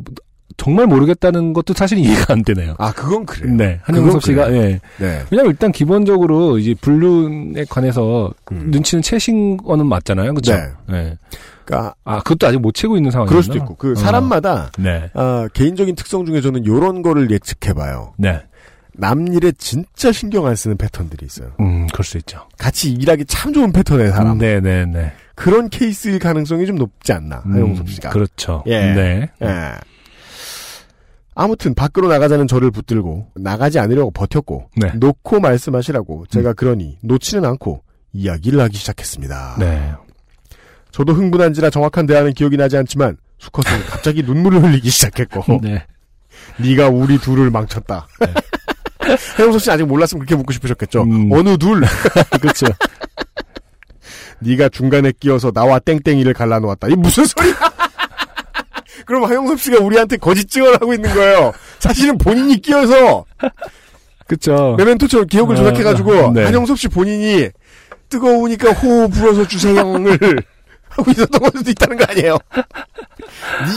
정말 0.57 0.87
모르겠다는 0.87 1.53
것도 1.53 1.73
사실 1.73 1.97
이해가 1.99 2.33
안 2.33 2.43
되네요. 2.43 2.75
아 2.77 2.91
그건 2.91 3.25
그래요. 3.25 3.55
네. 3.55 3.79
한영섭 3.83 4.23
씨가, 4.23 4.45
그래요. 4.47 4.61
예. 4.61 4.79
네. 4.97 5.23
왜냐면 5.31 5.51
일단 5.51 5.71
기본적으로 5.71 6.57
이제 6.57 6.75
불륜에 6.79 7.65
관해서 7.69 8.33
음. 8.51 8.67
눈치는 8.71 9.01
채신 9.01 9.57
거는 9.57 9.85
맞잖아요. 9.87 10.33
그죠? 10.33 10.53
네. 10.53 10.61
네. 10.87 11.17
그러니까 11.65 11.93
아, 12.03 12.17
그것도 12.19 12.47
아직 12.47 12.59
못 12.59 12.73
채고 12.73 12.97
있는 12.97 13.11
상황이구나. 13.11 13.29
그럴 13.29 13.43
수도 13.43 13.57
있고 13.57 13.75
그 13.75 13.91
어. 13.91 13.95
사람마다 13.95 14.71
네. 14.79 15.09
아, 15.13 15.47
개인적인 15.53 15.95
특성 15.95 16.25
중에 16.25 16.41
저는 16.41 16.65
요런 16.65 17.03
거를 17.03 17.29
예측해봐요. 17.31 18.13
네. 18.17 18.41
남 18.93 19.27
일에 19.29 19.53
진짜 19.57 20.11
신경 20.11 20.45
안 20.45 20.55
쓰는 20.55 20.75
패턴들이 20.75 21.25
있어요. 21.25 21.51
음, 21.61 21.87
그럴 21.93 22.03
수 22.03 22.17
있죠. 22.17 22.41
같이 22.57 22.91
일하기 22.91 23.25
참 23.25 23.53
좋은 23.53 23.71
패턴의 23.71 24.11
사람. 24.11 24.37
네, 24.39 24.59
네, 24.59 24.85
네. 24.85 25.13
그런 25.35 25.69
케이스일 25.69 26.19
가능성이 26.19 26.65
좀 26.65 26.75
높지 26.75 27.13
않나, 27.13 27.43
하영섭 27.45 27.89
씨가. 27.89 28.09
그렇죠. 28.09 28.61
예. 28.67 28.93
네. 28.93 29.29
예. 29.41 29.47
아무튼 31.39 31.73
밖으로 31.73 32.09
나가자는 32.09 32.49
저를 32.49 32.69
붙들고 32.69 33.31
나가지 33.35 33.79
않으려고 33.79 34.11
버텼고 34.11 34.69
네. 34.75 34.91
놓고 34.95 35.39
말씀하시라고 35.39 36.25
제가 36.29 36.51
그러니 36.51 36.97
놓지는 37.01 37.45
않고 37.45 37.81
이야기를 38.11 38.59
하기 38.59 38.75
시작했습니다. 38.75 39.55
네. 39.57 39.93
저도 40.91 41.13
흥분한지라 41.13 41.69
정확한 41.69 42.07
대화는 42.07 42.33
기억이 42.33 42.57
나지 42.57 42.75
않지만 42.75 43.15
수컷은 43.37 43.71
갑자기 43.87 44.21
눈물을 44.21 44.61
흘리기 44.61 44.89
시작했고 44.89 45.59
네. 45.63 45.85
네가 46.57 46.89
우리 46.89 47.17
둘을 47.17 47.49
망쳤다. 47.51 48.05
해영석 49.39 49.61
씨 49.61 49.71
아직 49.71 49.85
몰랐으면 49.85 50.19
그렇게 50.25 50.35
묻고 50.35 50.51
싶으셨겠죠. 50.51 51.03
음. 51.03 51.31
어느 51.31 51.57
둘? 51.57 51.81
그렇죠. 52.41 52.65
네가 54.39 54.67
중간에 54.67 55.13
끼어서 55.17 55.51
나와 55.51 55.79
땡땡이를 55.79 56.33
갈라놓았다. 56.33 56.89
이 56.89 56.95
무슨 56.95 57.23
소리야? 57.25 57.53
그럼 59.09 59.23
하영섭 59.23 59.59
씨가 59.59 59.79
우리한테 59.79 60.17
거짓 60.17 60.47
증언을 60.51 60.75
하고 60.75 60.93
있는 60.93 61.11
거예요. 61.11 61.51
사실은 61.79 62.15
본인이 62.19 62.61
끼어서 62.61 63.25
그렇죠. 64.27 64.75
메멘토처럼 64.77 65.25
기억을 65.25 65.55
어, 65.55 65.57
조작해가지고 65.57 66.33
네. 66.33 66.43
한영섭 66.45 66.77
씨 66.77 66.87
본인이 66.89 67.49
뜨거우니까 68.09 68.71
호흡 68.73 69.09
불어서 69.11 69.47
주세요를 69.47 70.37
하고 70.89 71.09
있었던 71.09 71.41
걸 71.41 71.51
수도 71.55 71.71
있다는 71.71 71.97
거 71.97 72.05
아니에요? 72.07 72.37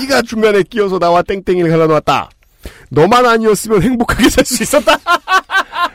네가 0.02 0.20
중간에 0.20 0.62
끼어서 0.64 0.98
나와 0.98 1.22
땡땡이를 1.22 1.70
갈라놓았다. 1.70 2.28
너만 2.90 3.24
아니었으면 3.24 3.80
행복하게 3.80 4.28
살 4.28 4.44
수 4.44 4.62
있었다. 4.62 4.98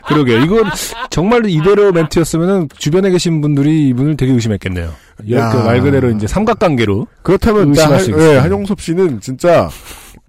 그러게요. 0.08 0.38
이건 0.40 0.64
정말로 1.10 1.48
이대로 1.48 1.92
멘트였으면은 1.92 2.68
주변에 2.78 3.10
계신 3.10 3.40
분들이 3.40 3.88
이분을 3.88 4.16
되게 4.16 4.32
의심했겠네요. 4.32 4.92
야. 5.32 5.52
말 5.64 5.80
그대로 5.80 6.10
이제 6.10 6.26
삼각관계로. 6.26 7.06
그렇다면 7.22 7.72
나 7.72 7.82
의심할 7.82 7.92
한, 7.92 8.00
수 8.04 8.10
예, 8.12 8.14
있어요. 8.16 8.40
한영섭 8.40 8.80
씨는 8.80 9.20
진짜 9.20 9.68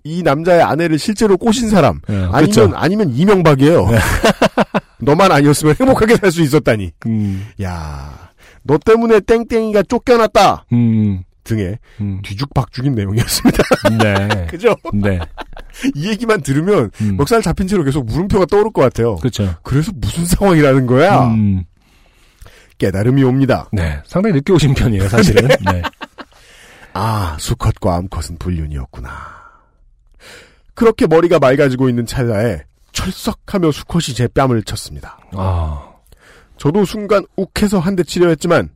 이 0.04 0.24
남자의 0.24 0.62
아내를 0.62 0.98
실제로 0.98 1.38
꼬신 1.38 1.70
사람 1.70 2.00
예, 2.10 2.14
아니면 2.14 2.32
그렇죠. 2.32 2.72
아니면 2.76 3.12
이명박이에요. 3.14 3.88
너만 5.02 5.32
아니었으면 5.32 5.76
행복하게 5.80 6.16
살 6.18 6.32
수 6.32 6.42
있었다니. 6.42 6.92
음, 7.06 7.48
야, 7.62 8.30
너 8.64 8.78
때문에 8.78 9.20
땡땡이가 9.22 9.84
쫓겨났다 9.84 10.66
음, 10.74 11.24
등의 11.44 11.78
음. 12.02 12.20
뒤죽박죽인 12.24 12.94
내용이었습니다. 12.96 13.64
네. 14.02 14.48
그죠? 14.52 14.76
네. 14.94 15.20
이 15.96 16.08
얘기만 16.10 16.42
들으면 16.42 16.92
음. 17.02 17.18
멱살 17.18 17.42
잡힌 17.42 17.68
채로 17.68 17.84
계속 17.84 18.06
물음표가 18.06 18.46
떠오를 18.46 18.72
것 18.72 18.82
같아요. 18.82 19.16
그렇죠. 19.18 19.56
그래서 19.64 19.92
무슨 19.96 20.26
상황이라는 20.26 20.86
거야? 20.88 21.26
음, 21.28 21.64
깨달음이 22.78 23.24
옵니다. 23.24 23.70
네. 23.72 24.00
상당히 24.06 24.36
늦게 24.36 24.54
오신 24.54 24.74
편이에요, 24.74 25.08
사실은. 25.10 25.48
네. 25.72 25.82
아, 26.94 27.38
수컷과 27.40 27.96
암컷은 27.96 28.38
불륜이었구나. 28.40 29.10
그렇게 30.74 31.08
머리가 31.08 31.40
맑아지고 31.40 31.90
있는 31.90 32.06
찰나에 32.06 32.62
철썩하며 32.94 33.72
수컷이 33.72 34.16
제 34.16 34.28
뺨을 34.28 34.64
쳤습니다. 34.64 35.20
아, 35.34 35.84
저도 36.58 36.86
순간 36.86 37.26
욱해서 37.36 37.80
한 37.80 37.96
대 37.96 38.04
치려 38.04 38.30
했지만 38.30 38.70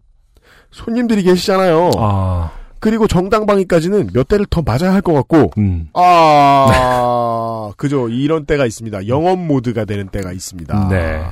손님들이 0.71 1.23
계시잖아요. 1.23 1.91
아, 1.97 2.51
그리고 2.83 3.07
정당방위까지는 3.07 4.09
몇 4.13 4.27
대를 4.27 4.45
더 4.49 4.61
맞아야 4.61 4.93
할 4.93 5.01
것 5.01 5.13
같고 5.13 5.51
음, 5.57 5.87
아 5.93 7.71
그죠 7.77 8.09
이런 8.09 8.45
때가 8.45 8.65
있습니다. 8.65 9.07
영업 9.07 9.39
모드가 9.39 9.85
되는 9.85 10.09
때가 10.09 10.33
있습니다. 10.33 10.89
네. 10.89 11.23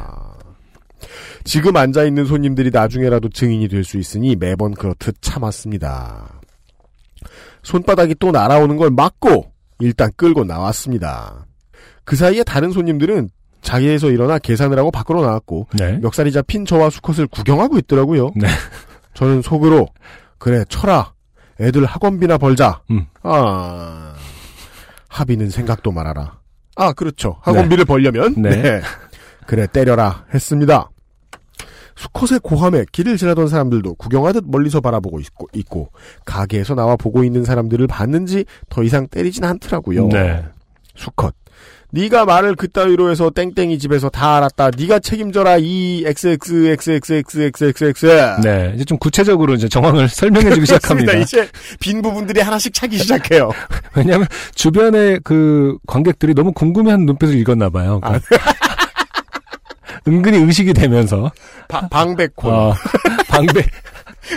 지금 1.43 1.75
앉아 1.75 2.05
있는 2.05 2.23
손님들이 2.25 2.69
나중에라도 2.71 3.27
증인이 3.27 3.67
될 3.67 3.83
수 3.83 3.97
있으니 3.97 4.35
매번 4.37 4.73
그렇듯 4.73 5.15
참았습니다. 5.21 6.39
손바닥이 7.63 8.15
또 8.19 8.31
날아오는 8.31 8.77
걸 8.77 8.89
막고 8.89 9.51
일단 9.79 10.09
끌고 10.15 10.45
나왔습니다. 10.45 11.45
그 12.05 12.15
사이에 12.15 12.43
다른 12.43 12.71
손님들은 12.71 13.29
자리에서 13.61 14.09
일어나 14.09 14.39
계산을 14.39 14.77
하고 14.79 14.89
밖으로 14.89 15.21
나왔고 15.21 15.67
네. 15.77 15.97
멱살이 16.01 16.31
잡힌 16.31 16.63
저와 16.65 16.89
수컷을 16.89 17.27
구경하고 17.27 17.77
있더라고요. 17.79 18.31
네. 18.37 18.47
저는 19.15 19.41
속으로 19.41 19.87
그래 20.37 20.63
쳐라 20.69 21.13
애들 21.61 21.85
학원비나 21.85 22.37
벌자. 22.37 22.81
음. 22.91 23.05
아 23.23 24.15
합의는 25.07 25.49
생각도 25.49 25.91
말아라. 25.91 26.39
아 26.75 26.93
그렇죠 26.93 27.37
학원비를 27.41 27.85
벌려면 27.85 28.35
네. 28.37 28.61
네. 28.61 28.81
그래 29.45 29.67
때려라 29.71 30.25
했습니다. 30.33 30.89
수컷의 31.95 32.39
고함에 32.41 32.85
길을 32.91 33.17
지나던 33.17 33.47
사람들도 33.47 33.95
구경하듯 33.95 34.45
멀리서 34.47 34.81
바라보고 34.81 35.19
있고, 35.19 35.47
있고 35.53 35.91
가게에서 36.25 36.73
나와 36.73 36.95
보고 36.95 37.23
있는 37.23 37.43
사람들을 37.43 37.85
봤는지 37.87 38.45
더 38.69 38.81
이상 38.81 39.07
때리진 39.07 39.43
않더라고요. 39.43 40.07
네. 40.07 40.43
수컷. 40.95 41.35
네가 41.91 42.25
말을 42.25 42.55
그따위로 42.55 43.11
해서 43.11 43.29
땡땡이 43.29 43.77
집에서 43.79 44.09
다 44.09 44.37
알았다. 44.37 44.71
네가 44.77 44.99
책임져라 44.99 45.57
이 45.59 46.03
XXXXXXX. 46.05 48.05
네, 48.43 48.71
이제 48.75 48.85
좀 48.85 48.97
구체적으로 48.97 49.53
이제 49.53 49.67
정황을 49.67 50.07
설명해주기 50.09 50.65
시작합니다. 50.65 51.13
이제 51.13 51.47
빈 51.79 52.01
부분들이 52.01 52.41
하나씩 52.41 52.73
차기 52.73 52.97
시작해요. 52.97 53.51
왜냐하면 53.95 54.27
주변의 54.55 55.19
그 55.23 55.77
관객들이 55.85 56.33
너무 56.33 56.51
궁금해하는 56.53 57.05
눈빛을 57.05 57.35
읽었나 57.35 57.69
봐요. 57.69 57.99
그러니까. 58.01 58.09
아. 58.09 58.35
네. 58.35 58.37
은근히 60.07 60.39
의식이 60.39 60.73
되면서 60.73 61.31
바, 61.67 61.87
방백콘 61.87 62.51
어, 62.51 62.73
방백 63.27 63.67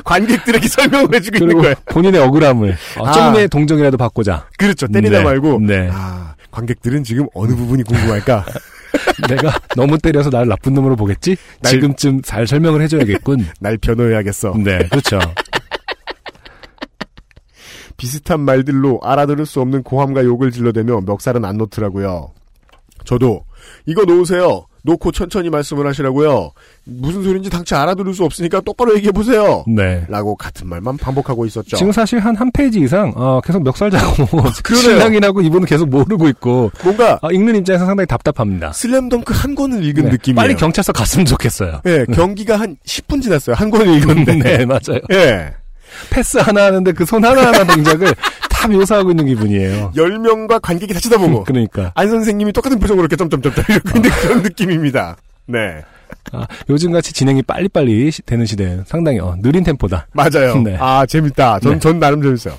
관객들에게 0.05 0.69
설명을 0.69 1.15
해주고 1.15 1.39
있는 1.39 1.59
거예요. 1.59 1.75
본인의 1.87 2.21
억울함을 2.21 2.77
어, 2.99 3.07
아. 3.07 3.13
정의 3.13 3.49
동정이라도 3.49 3.97
받고자. 3.97 4.49
그렇죠. 4.59 4.87
때리다 4.89 5.19
네. 5.19 5.25
말고. 5.25 5.61
네. 5.61 5.89
아. 5.91 6.35
관객들은 6.59 7.03
지금 7.05 7.27
어느 7.35 7.55
부분이 7.55 7.83
궁금할까? 7.83 8.45
내가 9.29 9.53
너무 9.75 9.99
때려서 9.99 10.31
나를 10.31 10.49
나쁜 10.49 10.73
놈으로 10.75 10.95
보겠지? 10.95 11.37
날- 11.61 11.73
지금쯤 11.73 12.23
잘 12.23 12.47
설명을 12.47 12.81
해줘야겠군. 12.83 13.45
날 13.61 13.77
변호해야겠어. 13.77 14.55
네, 14.59 14.87
그렇죠. 14.89 15.19
비슷한 17.97 18.41
말들로 18.41 19.01
알아들을 19.03 19.47
수 19.47 19.61
없는 19.61 19.83
고함과 19.83 20.25
욕을 20.25 20.51
질러대며 20.51 21.03
멱살은 21.03 21.45
안 21.45 21.57
놓더라고요. 21.59 22.33
저도 23.05 23.45
이거 23.87 24.05
놓으세요. 24.05 24.67
놓고 24.87 25.13
천천히 25.13 25.49
말씀을 25.49 25.87
하시라고요. 25.87 26.51
무슨 26.85 27.23
소린지 27.25 27.49
당최 27.49 27.75
알아들을 27.75 28.13
수 28.13 28.23
없으니까 28.25 28.61
똑바로 28.61 28.95
얘기해 28.97 29.13
보세요. 29.13 29.65
네. 29.67 30.05
라고 30.09 30.37
같은 30.37 30.69
말만 30.69 30.99
반복하고 30.99 31.47
있었죠. 31.47 31.77
지금 31.77 31.91
사실 31.91 32.19
한 32.21 32.35
한 32.35 32.51
페이지 32.53 32.81
이상 32.81 33.13
어, 33.17 33.41
계속 33.43 33.63
멱살 33.63 33.91
잡고 33.91 34.27
그러네요. 34.63 34.83
신랑이라고 34.91 35.41
이분은 35.41 35.67
계속 35.67 35.89
모르고 35.89 36.29
있고 36.29 36.71
뭔가 36.83 37.19
어, 37.23 37.31
읽는 37.31 37.57
입장에서 37.57 37.87
상당히 37.87 38.07
답답합니다. 38.07 38.73
슬램덩크 38.73 39.33
한 39.35 39.55
권을 39.55 39.83
읽은 39.85 40.05
네, 40.05 40.11
느낌이에요. 40.11 40.37
빨리 40.37 40.55
경찰서 40.55 40.93
갔으면 40.93 41.25
좋겠어요. 41.27 41.81
예, 41.87 42.05
경기가 42.13 42.57
한 42.57 42.77
10분 42.87 43.23
지났어요. 43.23 43.57
한 43.57 43.71
권을 43.71 43.89
읽었는데. 43.97 44.35
네, 44.59 44.67
맞아요. 44.67 45.01
예. 45.13 45.53
패스 46.11 46.39
하나 46.39 46.65
하는데 46.65 46.91
그 46.93 47.05
손 47.07 47.25
하나하나 47.25 47.65
동작을 47.65 48.13
다 48.65 48.69
묘사하고 48.69 49.11
있는 49.11 49.27
기분이에요. 49.27 49.93
10명과 49.95 50.61
관객이 50.63 50.95
다 50.95 51.01
쳐다보고. 51.01 51.45
그러니까 51.45 51.93
안 51.95 52.09
선생님이 52.09 52.53
똑같은 52.53 52.79
표정으로 52.79 53.03
이렇게 53.05 53.17
점점점점 53.17 53.65
이러고 53.69 53.91
있는 53.97 54.11
그런 54.11 54.43
느낌입니다. 54.43 55.17
네. 55.47 55.83
아, 56.33 56.47
요즘같이 56.71 57.13
진행이 57.13 57.43
빨리빨리 57.43 58.11
시- 58.11 58.23
되는 58.23 58.47
시대는 58.47 58.85
상당히 58.87 59.19
어, 59.21 59.37
느린 59.43 59.63
템포다. 59.65 60.07
맞아요. 60.13 60.57
네. 60.65 60.77
아, 60.81 61.05
재밌다. 61.05 61.61
전, 61.61 61.75
네. 61.75 61.79
전 61.79 61.99
나름 61.99 62.23
재밌어요. 62.23 62.55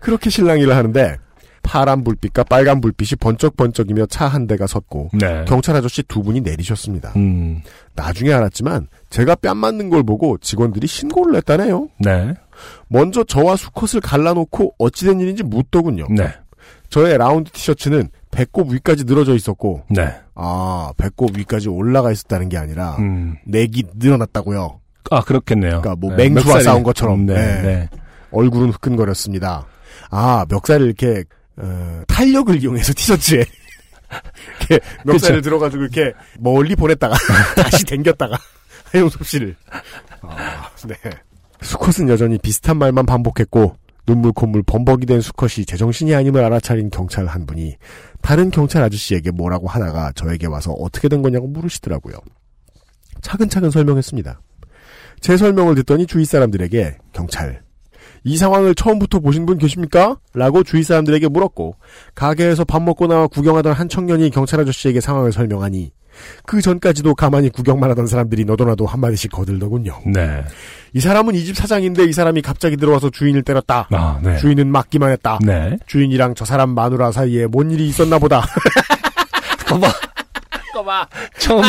그렇게 0.00 0.30
신랑 0.30 0.58
일을 0.60 0.76
하는데, 0.76 1.16
파란 1.62 2.02
불빛과 2.04 2.44
빨간 2.44 2.80
불빛이 2.80 3.16
번쩍번쩍이며 3.20 4.06
차 4.06 4.26
한 4.28 4.46
대가 4.46 4.66
섰고, 4.66 5.10
네. 5.12 5.44
경찰 5.46 5.76
아저씨 5.76 6.02
두 6.04 6.22
분이 6.22 6.40
내리셨습니다. 6.40 7.12
음, 7.16 7.62
나중에 7.94 8.32
알았지만, 8.32 8.88
제가 9.10 9.34
뺨 9.36 9.58
맞는 9.58 9.90
걸 9.90 10.02
보고 10.02 10.38
직원들이 10.38 10.86
신고를 10.86 11.32
냈다네요. 11.34 11.88
네, 11.98 12.34
먼저 12.88 13.24
저와 13.24 13.56
수컷을 13.56 14.00
갈라놓고 14.00 14.74
어찌된 14.78 15.20
일인지 15.20 15.42
묻더군요. 15.42 16.06
네, 16.10 16.32
저의 16.88 17.18
라운드 17.18 17.50
티셔츠는 17.50 18.08
배꼽 18.30 18.70
위까지 18.72 19.04
늘어져 19.04 19.34
있었고, 19.34 19.82
네. 19.90 20.14
아, 20.34 20.92
배꼽 20.96 21.36
위까지 21.36 21.68
올라가 21.68 22.10
있었다는 22.12 22.48
게 22.48 22.56
아니라, 22.56 22.96
음, 22.98 23.36
내기 23.46 23.84
늘어났다고요. 23.96 24.80
아 25.10 25.22
그렇겠네요. 25.22 25.80
그러니까 25.80 25.96
뭐 25.96 26.14
네, 26.14 26.28
맹수와 26.28 26.58
멱살이- 26.58 26.62
싸운 26.64 26.82
것처럼. 26.84 27.26
네, 27.26 27.34
네. 27.34 27.62
네. 27.62 27.88
얼굴은 28.30 28.70
후끈거렸습니다. 28.70 29.66
아, 30.10 30.46
멱살을 30.48 30.86
이렇게, 30.86 31.24
어, 31.62 32.02
탄력을 32.08 32.60
이용해서 32.62 32.92
티셔츠에, 32.94 33.44
이렇게 34.68 34.80
멱살을. 35.04 35.42
들어가지고 35.42 35.82
이렇게 35.82 36.12
멀리 36.38 36.74
보냈다가, 36.74 37.16
다시 37.56 37.84
당겼다가, 37.84 38.38
하용섭 38.92 39.26
씨를. 39.26 39.56
아, 40.22 40.70
네. 40.86 40.96
수컷은 41.62 42.08
여전히 42.08 42.38
비슷한 42.38 42.78
말만 42.78 43.06
반복했고, 43.06 43.76
눈물 44.06 44.32
콧물 44.32 44.62
범벅이 44.62 45.06
된 45.06 45.20
수컷이 45.20 45.64
제정신이 45.66 46.14
아님을 46.14 46.42
알아차린 46.42 46.90
경찰 46.90 47.26
한 47.26 47.46
분이 47.46 47.76
다른 48.22 48.50
경찰 48.50 48.82
아저씨에게 48.82 49.30
뭐라고 49.30 49.68
하다가 49.68 50.12
저에게 50.16 50.46
와서 50.48 50.72
어떻게 50.72 51.08
된 51.08 51.22
거냐고 51.22 51.46
물으시더라고요. 51.46 52.14
차근차근 53.20 53.70
설명했습니다. 53.70 54.40
제 55.20 55.36
설명을 55.36 55.74
듣더니 55.76 56.06
주위 56.06 56.24
사람들에게 56.24 56.96
경찰 57.12 57.62
이 58.24 58.36
상황을 58.36 58.74
처음부터 58.74 59.20
보신 59.20 59.46
분 59.46 59.58
계십니까? 59.58 60.16
라고 60.34 60.62
주위 60.62 60.82
사람들에게 60.82 61.28
물었고 61.28 61.76
가게에서 62.14 62.64
밥 62.64 62.82
먹고 62.82 63.06
나와 63.06 63.26
구경하던 63.26 63.72
한 63.72 63.88
청년이 63.88 64.30
경찰 64.30 64.60
아저씨에게 64.60 65.00
상황을 65.00 65.32
설명하니 65.32 65.92
그 66.44 66.60
전까지도 66.60 67.14
가만히 67.14 67.48
구경만 67.48 67.88
하던 67.90 68.06
사람들이 68.06 68.44
너도나도 68.44 68.84
한마디씩 68.84 69.30
거들더군요. 69.32 69.94
네. 70.12 70.44
이 70.92 71.00
사람은 71.00 71.34
이 71.34 71.44
집 71.44 71.56
사장인데 71.56 72.04
이 72.04 72.12
사람이 72.12 72.42
갑자기 72.42 72.76
들어와서 72.76 73.08
주인을 73.10 73.42
때렸다. 73.42 73.88
아, 73.90 74.20
네. 74.22 74.36
주인은 74.36 74.70
맞기만 74.70 75.10
했다. 75.12 75.38
네. 75.42 75.78
주인이랑 75.86 76.34
저 76.34 76.44
사람 76.44 76.70
마누라 76.70 77.12
사이에 77.12 77.46
뭔 77.46 77.70
일이 77.70 77.88
있었나 77.88 78.18
보다. 78.18 78.44
처음에 81.38 81.66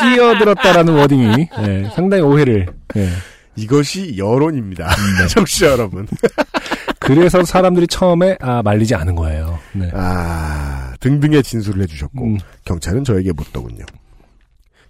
끼어들었다라는 0.00 0.94
워딩이 0.94 1.48
네, 1.64 1.90
상당히 1.94 2.22
오해를. 2.22 2.66
네. 2.94 3.08
이것이 3.56 4.16
여론입니다. 4.16 4.88
청취자 5.30 5.72
여러분. 5.72 6.06
그래서 7.00 7.44
사람들이 7.44 7.86
처음에 7.86 8.36
아 8.40 8.62
말리지 8.62 8.94
않은 8.94 9.14
거예요. 9.14 9.58
네. 9.72 9.90
아, 9.92 10.94
등등의 11.00 11.42
진술을 11.42 11.82
해주셨고 11.82 12.24
음, 12.24 12.38
경찰은 12.64 13.04
저에게 13.04 13.32
묻더군요. 13.32 13.84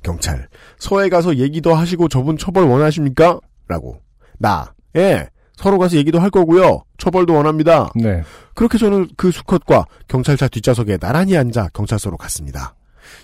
경찰, 0.02 0.48
서해 0.78 1.08
가서 1.08 1.36
얘기도 1.36 1.74
하시고 1.74 2.08
저분 2.08 2.38
처벌 2.38 2.64
원하십니까? 2.64 3.40
라고. 3.66 4.00
나, 4.38 4.72
예, 4.94 5.28
서로 5.56 5.78
가서 5.78 5.96
얘기도 5.96 6.20
할 6.20 6.30
거고요. 6.30 6.84
처벌도 6.98 7.34
원합니다. 7.34 7.90
네. 7.96 8.22
그렇게 8.54 8.78
저는 8.78 9.08
그 9.16 9.30
수컷과 9.32 9.86
경찰차 10.06 10.46
뒷좌석에 10.48 10.98
나란히 10.98 11.36
앉아 11.36 11.70
경찰서로 11.72 12.16
갔습니다. 12.16 12.75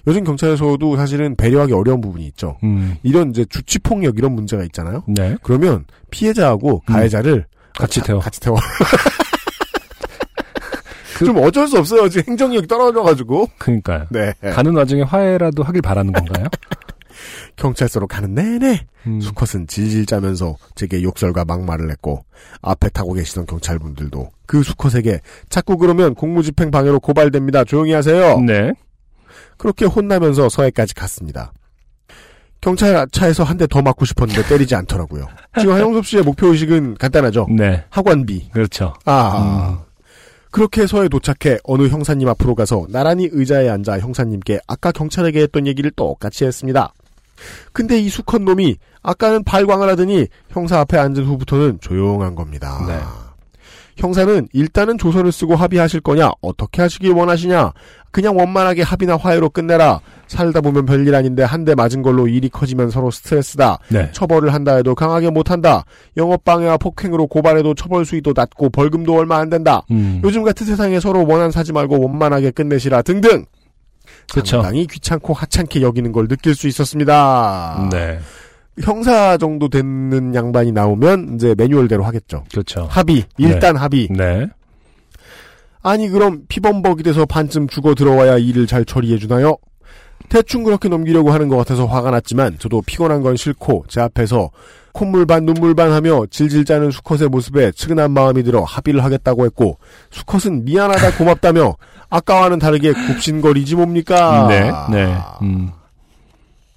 요즘 0.07 0.25
경찰서도 0.25 0.97
사실은 0.97 1.37
배려하기 1.37 1.73
어려운 1.73 2.01
부분이 2.01 2.27
있죠. 2.29 2.59
음, 2.65 2.97
이런 3.03 3.31
이제 3.31 3.45
주치 3.45 3.79
폭력 3.79 4.19
이런 4.19 4.33
문제가 4.33 4.63
있잖아요. 4.65 5.03
네. 5.07 5.37
그러면 5.43 5.85
피해자하고 6.11 6.83
음. 6.89 6.93
가해자를 6.93 7.47
같이 7.75 8.01
자- 8.01 8.07
태워. 8.07 8.21
같이 8.21 8.41
태워. 8.41 8.57
좀 11.25 11.37
어쩔 11.39 11.69
수 11.69 11.79
없어요. 11.79 12.09
지금 12.09 12.33
행정력이 12.33 12.67
떨어져가지고. 12.67 13.49
그러니까요. 13.59 14.07
네. 14.11 14.33
가는 14.41 14.75
와중에 14.75 15.03
화해라도 15.03 15.63
하길 15.63 15.81
바라는 15.83 16.13
건가요? 16.13 16.47
경찰서로 17.57 18.07
가는 18.09 18.35
내내 18.35 18.87
음, 19.07 19.21
수컷은 19.21 19.67
질질 19.69 20.07
짜면서 20.07 20.57
제게 20.75 21.03
욕설과 21.03 21.45
막말을 21.45 21.91
했고 21.91 22.25
앞에 22.63 22.89
타고 22.89 23.13
계시던 23.13 23.47
경찰분들도 23.47 24.31
그 24.47 24.63
수컷에게 24.63 25.21
자꾸 25.49 25.77
그러면 25.77 26.15
공무집행 26.15 26.71
방해로 26.71 26.99
고발됩니다. 26.99 27.65
조용히 27.65 27.93
하세요. 27.93 28.41
네. 28.41 28.73
그렇게 29.63 29.85
혼나면서 29.85 30.49
서해까지 30.49 30.93
갔습니다. 30.95 31.53
경찰 32.61 33.07
차에서 33.13 33.45
한 33.45 33.57
대 33.59 33.67
더 33.69 33.81
맞고 33.81 34.05
싶었는데 34.05 34.49
때리지 34.49 34.75
않더라고요. 34.75 35.29
지금 35.61 35.75
하영섭 35.75 36.05
씨의 36.05 36.25
목표 36.25 36.49
의식은 36.49 36.97
간단하죠. 36.99 37.47
네. 37.49 37.85
학원비. 37.91 38.51
그렇죠. 38.53 38.93
아. 39.05 39.85
그렇게 40.51 40.87
서에 40.89 41.09
도착해 41.09 41.59
어느 41.63 41.87
형사님 41.87 42.29
앞으로 42.29 42.57
가서 42.57 42.87
나란히 42.91 43.29
의자에 43.31 43.69
앉아 43.69 44.01
형사님께 44.01 44.59
아까 44.67 44.91
경찰에게 44.91 45.41
했던 45.43 45.67
얘기를 45.69 45.93
똑같이 45.93 46.45
했습니다. 46.45 46.93
근데 47.73 48.01
이 48.01 48.09
수컷 48.09 48.43
놈이 48.43 48.77
아까는 49.03 49.45
발광을 49.45 49.89
하더니 49.89 50.27
형사 50.51 50.81
앞에 50.81 50.99
앉은 50.99 51.25
후부터는 51.25 51.79
조용한 51.81 52.35
겁니다. 52.35 52.85
네. 52.89 52.99
형사는 54.03 54.49
일단은 54.53 54.99
조서를 54.99 55.31
쓰고 55.31 55.55
합의하실 55.55 56.01
거냐, 56.01 56.33
어떻게 56.41 56.83
하시길 56.83 57.13
원하시냐, 57.13 57.73
그냥 58.11 58.37
원만하게 58.37 58.83
합의나 58.83 59.17
화해로 59.17 59.49
끝내라. 59.51 60.01
살다 60.27 60.61
보면 60.61 60.87
별일 60.87 61.15
아닌데 61.15 61.43
한 61.45 61.63
대 61.65 61.77
맞은 61.77 62.03
걸로 62.03 62.27
일이 62.27 62.49
커지면 62.49 62.91
서로 62.91 63.13
스트레스다. 63.13 63.79
네. 63.91 64.11
처벌을 64.13 64.53
한다 64.53 64.75
해도 64.75 64.97
강하게 64.97 65.31
못한다. 65.31 65.85
영업방해와 66.17 66.79
폭행으로 66.79 67.29
고발해도 67.29 67.75
처벌 67.75 68.05
수위도 68.05 68.33
낮고 68.35 68.71
벌금도 68.71 69.17
얼마 69.17 69.37
안 69.39 69.49
된다. 69.49 69.83
음, 69.93 70.21
요즘 70.25 70.43
같은 70.43 70.67
세상에 70.67 70.99
서로 70.99 71.25
원한 71.25 71.53
사지 71.53 71.73
말고 71.73 72.01
원만하게 72.03 72.51
끝내시라 72.51 73.03
등등. 73.03 73.45
그쵸. 74.35 74.57
상당히 74.63 74.87
귀찮고 74.89 75.33
하찮게 75.33 75.81
여기는 75.83 76.11
걸 76.11 76.27
느낄 76.27 76.57
수 76.57 76.67
있었습니다. 76.67 77.89
네. 77.93 78.19
형사 78.81 79.37
정도 79.37 79.69
되는 79.69 80.35
양반이 80.35 80.73
나오면 80.73 81.35
이제 81.35 81.55
매뉴얼대로 81.57 82.05
하겠죠. 82.05 82.45
그렇죠. 82.51 82.87
합의, 82.91 83.25
일단 83.37 83.77
합의. 83.77 84.09
네. 84.11 84.49
아니 85.83 86.09
그럼 86.09 86.43
피범벅이 86.49 87.03
돼서 87.03 87.27
반쯤 87.27 87.69
죽어 87.69 87.95
들어와야 87.95 88.39
일을 88.39 88.67
잘 88.67 88.85
처리해 88.85 89.19
주나요? 89.19 89.57
대충 90.29 90.63
그렇게 90.63 90.89
넘기려고 90.89 91.33
하는 91.33 91.49
것 91.49 91.57
같아서 91.57 91.87
화가 91.87 92.11
났지만 92.13 92.57
저도 92.59 92.83
피곤한 92.83 93.23
건 93.23 93.37
싫고 93.37 93.85
제 93.89 94.01
앞에서 94.01 94.51
콧물 94.93 95.27
반 95.27 95.45
눈물 95.45 95.75
반 95.75 95.91
하며 95.93 96.25
질질 96.31 96.65
짜는 96.65 96.91
수컷의 96.91 97.29
모습에 97.29 97.73
측은한 97.73 98.13
마음이 98.13 98.43
들어 98.43 98.63
합의를 98.63 99.03
하겠다고 99.03 99.45
했고 99.45 99.79
수컷은 100.11 100.65
미안하다 100.65 101.17
고맙다며 101.19 101.75
아까와는 102.11 102.59
다르게 102.59 102.93
굽신거리지 102.93 103.75
뭡니까? 103.75 104.47
네. 104.49 104.71
네. 104.91 105.17
음, 105.43 105.71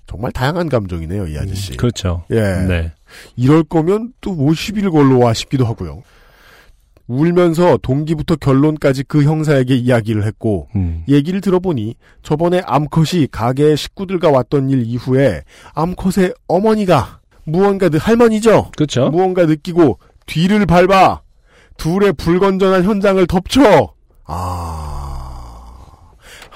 정말 0.08 0.32
다양한 0.32 0.70
감정이네요 0.70 1.28
이 1.28 1.38
아저씨. 1.38 1.76
그렇죠. 1.78 2.24
예. 2.32 2.42
네. 2.42 2.92
이럴 3.36 3.64
거면 3.64 4.14
또뭐 4.22 4.54
시비를 4.54 4.92
걸러 4.92 5.18
와 5.18 5.34
싶기도 5.34 5.66
하고요. 5.66 6.04
울면서 7.08 7.78
동기부터 7.82 8.36
결론까지 8.38 9.04
그 9.04 9.24
형사에게 9.24 9.76
이야기를 9.76 10.26
했고 10.26 10.68
음, 10.76 11.04
얘기를 11.08 11.40
들어보니 11.40 11.96
저번에 12.24 12.62
암컷이 12.66 13.28
가게의 13.32 13.78
식구들과 13.78 14.32
왔던 14.32 14.70
일 14.70 14.84
이후에 14.86 15.44
암컷의 15.74 16.34
어머니가 16.48 17.20
무언가 17.44 17.90
느 17.90 17.98
할머니죠. 17.98 18.72
그렇죠. 18.76 19.10
무언가 19.10 19.46
느끼고 19.46 20.00
뒤를 20.26 20.66
밟아 20.66 21.22
둘의 21.78 22.14
불건전한 22.14 22.84
현장을 22.84 23.26
덮쳐. 23.28 23.94
아 24.26 25.05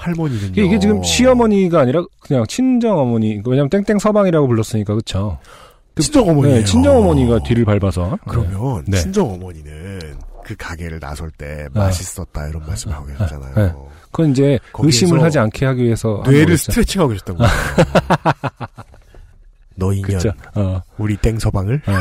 할머니는요. 0.00 0.62
이게, 0.62 0.78
지금 0.78 1.02
시어머니가 1.02 1.80
아니라 1.80 2.02
그냥 2.20 2.46
친정 2.46 2.98
어머니. 2.98 3.40
왜냐면 3.44 3.68
땡땡 3.68 3.98
서방이라고 3.98 4.48
불렀으니까 4.48 4.94
그렇죠. 4.94 5.38
친정 5.98 6.28
어머니. 6.28 6.54
네, 6.54 6.64
친정 6.64 6.96
어머니가 6.96 7.40
뒤를 7.40 7.64
밟아서. 7.66 8.18
그러면 8.26 8.82
네. 8.86 8.98
친정 8.98 9.30
어머니는 9.34 10.16
그 10.44 10.56
가게를 10.56 11.00
나설 11.00 11.30
때 11.30 11.68
맛있었다 11.74 12.48
이런 12.48 12.64
말씀하고 12.66 13.06
계셨잖아요. 13.06 13.54
네. 13.54 13.72
그건 14.10 14.30
이제 14.30 14.58
의심을 14.78 15.22
하지 15.22 15.38
않게 15.38 15.66
하기 15.66 15.84
위해서 15.84 16.22
뇌를. 16.24 16.56
스트레칭하고 16.56 17.12
계셨던 17.12 17.36
거예요. 17.36 17.52
너 19.76 19.92
인연, 19.92 20.10
그쵸. 20.10 20.30
어, 20.54 20.80
우리 20.98 21.16
땡 21.18 21.38
서방을. 21.38 21.82
어. 21.86 21.92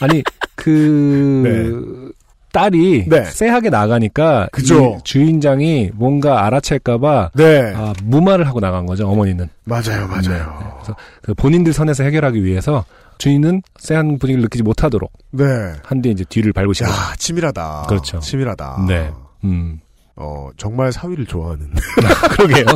아니 0.00 0.22
그 0.54 2.12
딸이 2.54 3.06
네. 3.08 3.24
쎄하게 3.24 3.68
나가니까 3.68 4.48
그죠. 4.52 4.98
이 5.00 5.04
주인장이 5.04 5.90
뭔가 5.94 6.46
알아챌까봐 6.46 7.32
네, 7.34 7.72
아, 7.74 7.92
무마를 8.04 8.46
하고 8.46 8.60
나간 8.60 8.86
거죠 8.86 9.08
어머니는 9.08 9.48
맞아요, 9.64 10.06
맞아요. 10.06 10.22
네. 10.22 10.66
그래서 10.76 10.96
그 11.20 11.34
본인들 11.34 11.72
선에서 11.72 12.04
해결하기 12.04 12.44
위해서 12.44 12.84
주인은 13.18 13.62
쎄한 13.78 14.18
분위기를 14.18 14.42
느끼지 14.42 14.62
못하도록 14.62 15.12
네. 15.32 15.44
한 15.82 16.00
뒤에 16.00 16.12
이제 16.12 16.24
뒤를. 16.28 16.52
야, 16.56 17.14
치밀하다. 17.18 17.86
그렇죠. 17.88 18.20
치밀하다. 18.20 18.84
네. 18.88 19.10
음. 19.44 19.80
어, 20.16 20.48
정말 20.56 20.92
사위를 20.92 21.26
좋아하는. 21.26 21.70
그러게요. 22.32 22.66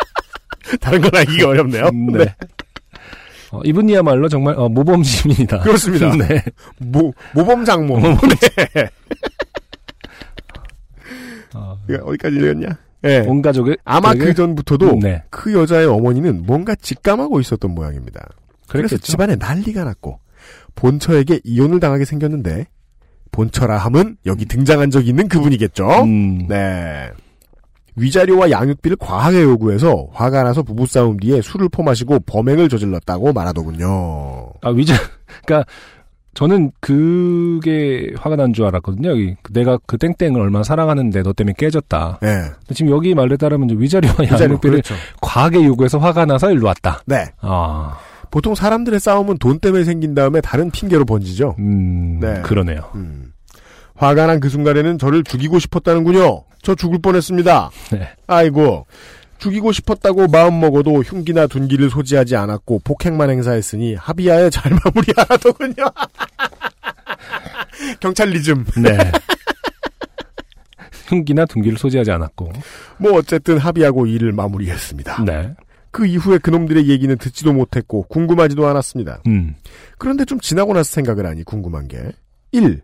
다른 0.80 1.00
건 1.00 1.10
알기가 1.14 1.48
어렵네요. 1.48 1.90
네. 2.12 2.34
어, 3.52 3.60
이분이야말로 3.64 4.28
정말 4.28 4.54
어, 4.56 4.68
모범 4.68 5.02
시민이다. 5.02 5.60
그렇습니다. 5.64 6.14
네. 6.16 6.42
모, 6.78 7.12
모범 7.34 7.64
장모. 7.64 7.98
네. 8.00 8.16
어, 11.54 11.78
이거 11.88 12.04
어디까지 12.04 12.36
읽었냐? 12.36 12.68
예. 13.04 13.20
온 13.20 13.40
가족을 13.42 13.78
아마 13.84 14.14
그 14.14 14.34
전부터도 14.34 14.98
네. 15.00 15.22
그 15.30 15.52
여자의 15.54 15.86
어머니는 15.86 16.44
뭔가 16.46 16.74
직감하고 16.74 17.40
있었던 17.40 17.74
모양입니다. 17.74 18.28
그래서 18.68 18.88
그랬겠죠. 18.88 18.98
집안에 19.02 19.36
난리가 19.36 19.84
났고 19.84 20.20
본처에게 20.74 21.40
이혼을 21.44 21.80
당하게 21.80 22.04
생겼는데 22.04 22.66
본처라 23.32 23.78
함은 23.78 24.16
여기 24.26 24.44
등장한 24.44 24.90
적이 24.90 25.08
있는 25.10 25.28
그분이겠죠. 25.28 25.88
음. 26.04 26.46
네. 26.46 27.10
위자료와 28.00 28.50
양육비를 28.50 28.96
과하게 28.98 29.42
요구해서 29.42 30.08
화가 30.12 30.42
나서 30.42 30.62
부부싸움 30.62 31.18
뒤에 31.18 31.40
술을 31.42 31.68
퍼마시고 31.68 32.20
범행을 32.20 32.68
저질렀다고 32.68 33.32
말하더군요. 33.32 34.52
아 34.62 34.70
위자 34.70 34.94
그러니까 35.44 35.70
저는 36.34 36.70
그게 36.80 38.12
화가 38.16 38.36
난 38.36 38.52
줄 38.52 38.64
알았거든요. 38.66 39.10
여기 39.10 39.34
내가 39.50 39.78
그 39.86 39.98
땡땡을 39.98 40.40
얼마나 40.40 40.62
사랑하는데 40.62 41.22
너 41.22 41.32
때문에 41.32 41.54
깨졌다. 41.58 42.18
네. 42.22 42.42
지금 42.72 42.92
여기 42.92 43.14
말에 43.14 43.36
따르면 43.36 43.68
위자료와 43.80 44.14
위자료, 44.20 44.44
양육비를 44.44 44.82
그렇죠. 44.82 44.94
과하게 45.20 45.64
요구해서 45.64 45.98
화가 45.98 46.26
나서 46.26 46.50
일로 46.52 46.66
왔다. 46.68 47.00
네. 47.06 47.26
아, 47.40 47.98
보통 48.30 48.54
사람들의 48.54 49.00
싸움은 49.00 49.38
돈 49.38 49.58
때문에 49.58 49.82
생긴 49.84 50.14
다음에 50.14 50.40
다른 50.40 50.70
핑계로 50.70 51.04
번지죠. 51.04 51.56
음, 51.58 52.20
네. 52.20 52.40
그러네요. 52.42 52.80
음. 52.94 53.32
화가 54.00 54.26
난 54.26 54.40
그 54.40 54.48
순간에는 54.48 54.98
저를 54.98 55.22
죽이고 55.24 55.58
싶었다는군요. 55.58 56.44
저 56.62 56.74
죽을 56.74 56.98
뻔했습니다. 57.00 57.70
네. 57.92 58.08
아이고. 58.26 58.86
죽이고 59.38 59.72
싶었다고 59.72 60.28
마음먹어도 60.28 61.02
흉기나 61.02 61.46
둔기를 61.46 61.88
소지하지 61.90 62.36
않았고 62.36 62.80
폭행만 62.84 63.30
행사했으니 63.30 63.94
합의하에 63.94 64.50
잘 64.50 64.72
마무리하더군요. 64.84 65.74
경찰리즘. 68.00 68.64
네. 68.82 68.98
흉기나 71.08 71.44
둔기를 71.46 71.78
소지하지 71.78 72.10
않았고. 72.10 72.52
뭐 72.98 73.12
어쨌든 73.14 73.58
합의하고 73.58 74.06
일을 74.06 74.32
마무리했습니다. 74.32 75.24
네. 75.24 75.54
그 75.90 76.06
이후에 76.06 76.38
그놈들의 76.38 76.88
얘기는 76.88 77.16
듣지도 77.18 77.52
못했고 77.52 78.04
궁금하지도 78.04 78.66
않았습니다. 78.66 79.22
음. 79.26 79.54
그런데 79.98 80.24
좀 80.24 80.38
지나고 80.40 80.72
나서 80.72 80.84
생각을 80.92 81.26
하니 81.26 81.42
궁금한 81.44 81.88
게 81.88 81.98
1. 82.52 82.80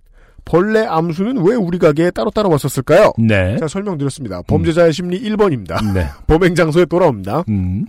벌레 0.46 0.86
암수는 0.86 1.44
왜 1.44 1.54
우리 1.56 1.76
가게에 1.78 2.10
따로따로 2.12 2.48
왔었을까요? 2.50 3.12
네. 3.18 3.58
자, 3.58 3.68
설명드렸습니다. 3.68 4.42
범죄자의 4.42 4.92
심리 4.92 5.20
1번입니다. 5.20 5.92
네. 5.92 6.06
범행 6.26 6.54
장소에 6.54 6.86
돌아옵니다. 6.86 7.44
음. 7.50 7.84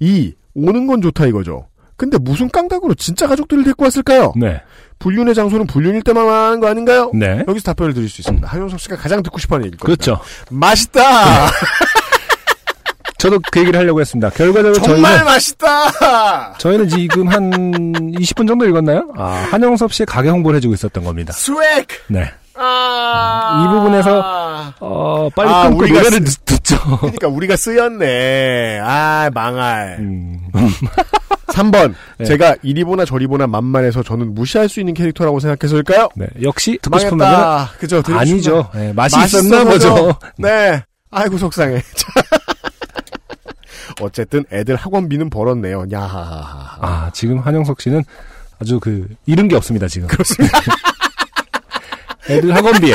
2. 0.00 0.34
오는 0.54 0.86
건 0.86 1.00
좋다 1.00 1.26
이거죠. 1.26 1.68
근데 1.96 2.18
무슨 2.18 2.48
깡닭으로 2.50 2.94
진짜 2.94 3.28
가족들을 3.28 3.62
데리고 3.62 3.84
왔을까요? 3.84 4.32
네. 4.36 4.60
불륜의 4.98 5.34
장소는 5.34 5.66
불륜일 5.68 6.02
때만 6.02 6.26
하는 6.28 6.60
거 6.60 6.66
아닌가요? 6.66 7.12
네. 7.14 7.44
여기서 7.46 7.64
답변을 7.66 7.94
드릴 7.94 8.08
수 8.08 8.20
있습니다. 8.20 8.48
한용석 8.48 8.80
씨가 8.80 8.96
가장 8.96 9.22
듣고 9.22 9.38
싶어 9.38 9.54
하는 9.54 9.66
얘기일 9.66 9.78
겁니다. 9.78 10.04
그렇죠. 10.04 10.24
맛있다! 10.50 11.00
저도 13.24 13.40
그 13.50 13.60
얘기를 13.60 13.80
하려고 13.80 14.02
했습니다. 14.02 14.28
결과적으로 14.28 14.74
정말 14.82 15.12
저희는 15.12 15.24
맛있다! 15.24 16.52
저희는 16.58 16.88
지금 16.90 17.26
한 17.28 17.50
20분 18.12 18.46
정도 18.46 18.66
읽었나요? 18.66 19.08
아, 19.16 19.46
한영섭 19.50 19.94
씨의 19.94 20.04
가게 20.06 20.28
홍보를 20.28 20.58
해주고 20.58 20.74
있었던 20.74 21.02
겁니다. 21.02 21.32
스웩! 21.32 21.86
네. 22.08 22.30
아~ 22.54 23.64
이 23.64 23.74
부분에서 23.74 24.74
어, 24.78 25.28
빨리 25.34 25.48
아, 25.48 25.62
끊고 25.64 25.78
우리가 25.84 26.02
노래를 26.02 26.26
쓰- 26.26 26.38
듣, 26.44 26.62
죠 26.64 26.76
그러니까 26.98 27.28
우리가 27.28 27.56
쓰였네. 27.56 28.80
아, 28.82 29.30
망할. 29.32 29.96
음. 30.00 30.38
3번. 31.48 31.94
네. 32.18 32.26
제가 32.26 32.56
이리 32.62 32.84
보나 32.84 33.06
저리 33.06 33.26
보나 33.26 33.46
만만해서 33.46 34.02
저는 34.02 34.34
무시할 34.34 34.68
수 34.68 34.80
있는 34.80 34.92
캐릭터라고 34.92 35.40
생각해서일까요? 35.40 36.10
네. 36.14 36.26
역시 36.42 36.78
듣고 36.82 36.98
싶은 36.98 37.16
말은. 37.16 37.66
그죠? 37.78 38.02
아니죠. 38.06 38.68
네, 38.74 38.92
맛이. 38.92 39.16
있었나 39.18 39.64
보죠. 39.64 40.14
네. 40.36 40.82
아이고 41.10 41.38
속상해. 41.38 41.80
자. 43.96 44.04
어쨌든 44.04 44.44
애들 44.52 44.76
학원비는 44.76 45.30
벌었네요. 45.30 45.86
야하하하. 45.92 46.78
아, 46.80 47.10
지금 47.12 47.38
한영석 47.38 47.80
씨는 47.80 48.02
아주 48.60 48.78
그 48.80 49.06
잃은 49.26 49.48
게 49.48 49.56
없습니다, 49.56 49.88
지금. 49.88 50.08
그렇습니다. 50.08 50.58
애들 52.30 52.54
학원비에 52.54 52.94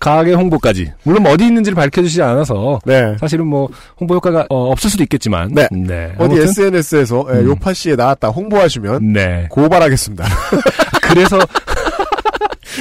가게 0.00 0.34
홍보까지. 0.34 0.92
물론 1.04 1.26
어디 1.26 1.46
있는지를 1.46 1.76
밝혀주시지 1.76 2.22
않아서 2.22 2.80
네. 2.84 3.16
사실은 3.20 3.46
뭐 3.46 3.68
홍보 4.00 4.16
효과가 4.16 4.46
어, 4.50 4.70
없을 4.72 4.90
수도 4.90 5.04
있겠지만. 5.04 5.54
네. 5.54 5.68
어디 6.18 6.34
아무튼, 6.34 6.42
SNS에서 6.42 7.22
음. 7.28 7.44
요파 7.46 7.72
씨에 7.72 7.94
나왔다 7.94 8.28
홍보하시면 8.28 9.12
네. 9.12 9.46
고발하겠습니다. 9.48 10.24
그래서 11.02 11.38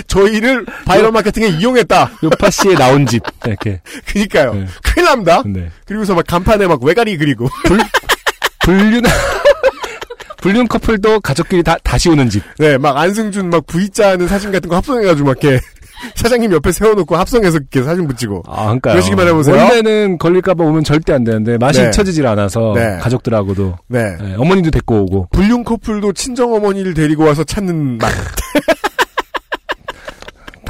저희를 0.07 0.65
바이럴 0.85 1.11
마케팅에 1.11 1.47
이용했다. 1.47 2.11
요파 2.23 2.49
씨의 2.49 2.76
나온 2.76 3.05
집 3.05 3.23
이렇게. 3.45 3.81
그니까요. 4.05 4.53
네. 4.53 4.65
큰일 4.84 5.05
납니다. 5.05 5.43
네. 5.45 5.69
그리고서 5.85 6.13
막 6.15 6.26
간판에 6.27 6.68
막 6.68 6.84
외가리 6.84 7.18
그리고. 7.18 7.47
불륜 8.63 9.01
불륜 10.41 10.68
커플도 10.68 11.19
가족끼리 11.19 11.61
다 11.63 11.77
다시 11.84 12.09
오는 12.09 12.30
집. 12.30 12.43
네, 12.57 12.77
막 12.77 12.97
안승준 12.97 13.49
막 13.49 13.65
V자 13.68 14.09
하는 14.11 14.27
사진 14.27 14.51
같은 14.51 14.69
거 14.69 14.76
합성해가지고 14.77 15.27
막 15.27 15.43
이렇게 15.43 15.59
사장님 16.15 16.51
옆에 16.51 16.72
세워놓고 16.72 17.15
합성해서 17.15 17.57
이렇게 17.57 17.84
사진 17.84 18.07
붙이고. 18.07 18.41
아, 18.47 18.63
그러니까요. 18.63 18.93
그러시기만 18.93 19.27
해보세요. 19.27 19.55
원래는 19.55 20.18
걸릴까봐 20.18 20.63
오면 20.63 20.84
절대 20.84 21.13
안 21.13 21.23
되는데 21.23 21.59
맛이 21.59 21.80
네. 21.81 21.89
잊혀지질 21.89 22.26
않아서 22.26 22.73
네. 22.76 22.97
가족들하고도 22.99 23.77
네. 23.88 24.15
네, 24.19 24.34
어머님도 24.35 24.72
데리고 24.72 25.01
오고 25.03 25.27
불륜 25.31 25.63
커플도 25.63 26.13
친정 26.13 26.53
어머니를 26.55 26.95
데리고 26.95 27.23
와서 27.26 27.43
찾는 27.43 27.99
맛 27.99 28.11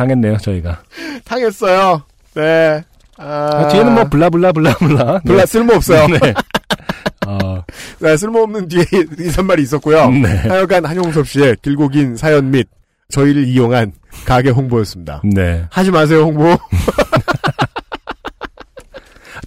당했네요 0.01 0.37
저희가. 0.37 0.81
당했어요. 1.25 2.01
네. 2.33 2.83
아, 3.17 3.67
뒤에는 3.67 3.93
뭐 3.93 4.03
블라블라 4.05 4.51
블라블라. 4.51 5.19
별로 5.19 5.45
쓸모 5.45 5.73
없어요. 5.75 6.07
네. 6.07 6.33
어, 7.27 7.63
네, 7.99 8.17
쓸모없는 8.17 8.67
뒤에 8.67 8.83
인사말이 9.19 9.61
있었고요. 9.61 10.09
네. 10.09 10.27
하여간 10.47 10.85
한용섭 10.85 11.27
씨의 11.27 11.57
길고 11.61 11.89
긴 11.89 12.17
사연 12.17 12.49
및 12.49 12.67
저희를 13.09 13.45
이용한 13.45 13.91
가게 14.25 14.49
홍보였습니다. 14.49 15.21
네. 15.23 15.63
하지 15.69 15.91
마세요 15.91 16.23
홍보. 16.23 16.45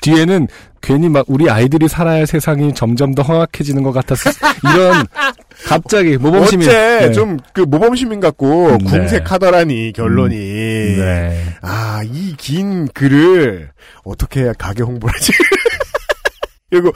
뒤에는 0.05 0.49
괜히 0.83 1.09
막 1.09 1.25
우리 1.29 1.49
아이들이 1.49 1.89
살아야 1.89 2.19
할 2.19 2.27
세상이 2.27 2.75
점점 2.75 3.15
더 3.15 3.23
험악해지는 3.23 3.83
것 3.83 3.93
같아서 3.93 4.31
이런 4.75 5.07
갑자기 5.67 6.17
모범시민. 6.19 6.69
어째 6.69 6.77
네. 7.07 7.13
좀그 7.13 7.63
모범 7.63 7.97
시민 7.97 8.21
같고 8.21 8.77
네. 8.79 8.85
궁색하더라니 8.91 9.93
결론이. 9.95 10.37
네. 10.37 11.45
아, 11.63 12.03
이 12.05 12.35
긴 12.37 12.87
글을 12.89 13.71
어떻게 14.05 14.43
해야 14.43 14.53
가게 14.53 14.83
홍보를 14.83 15.15
하지? 15.15 15.33
그리고 16.71 16.93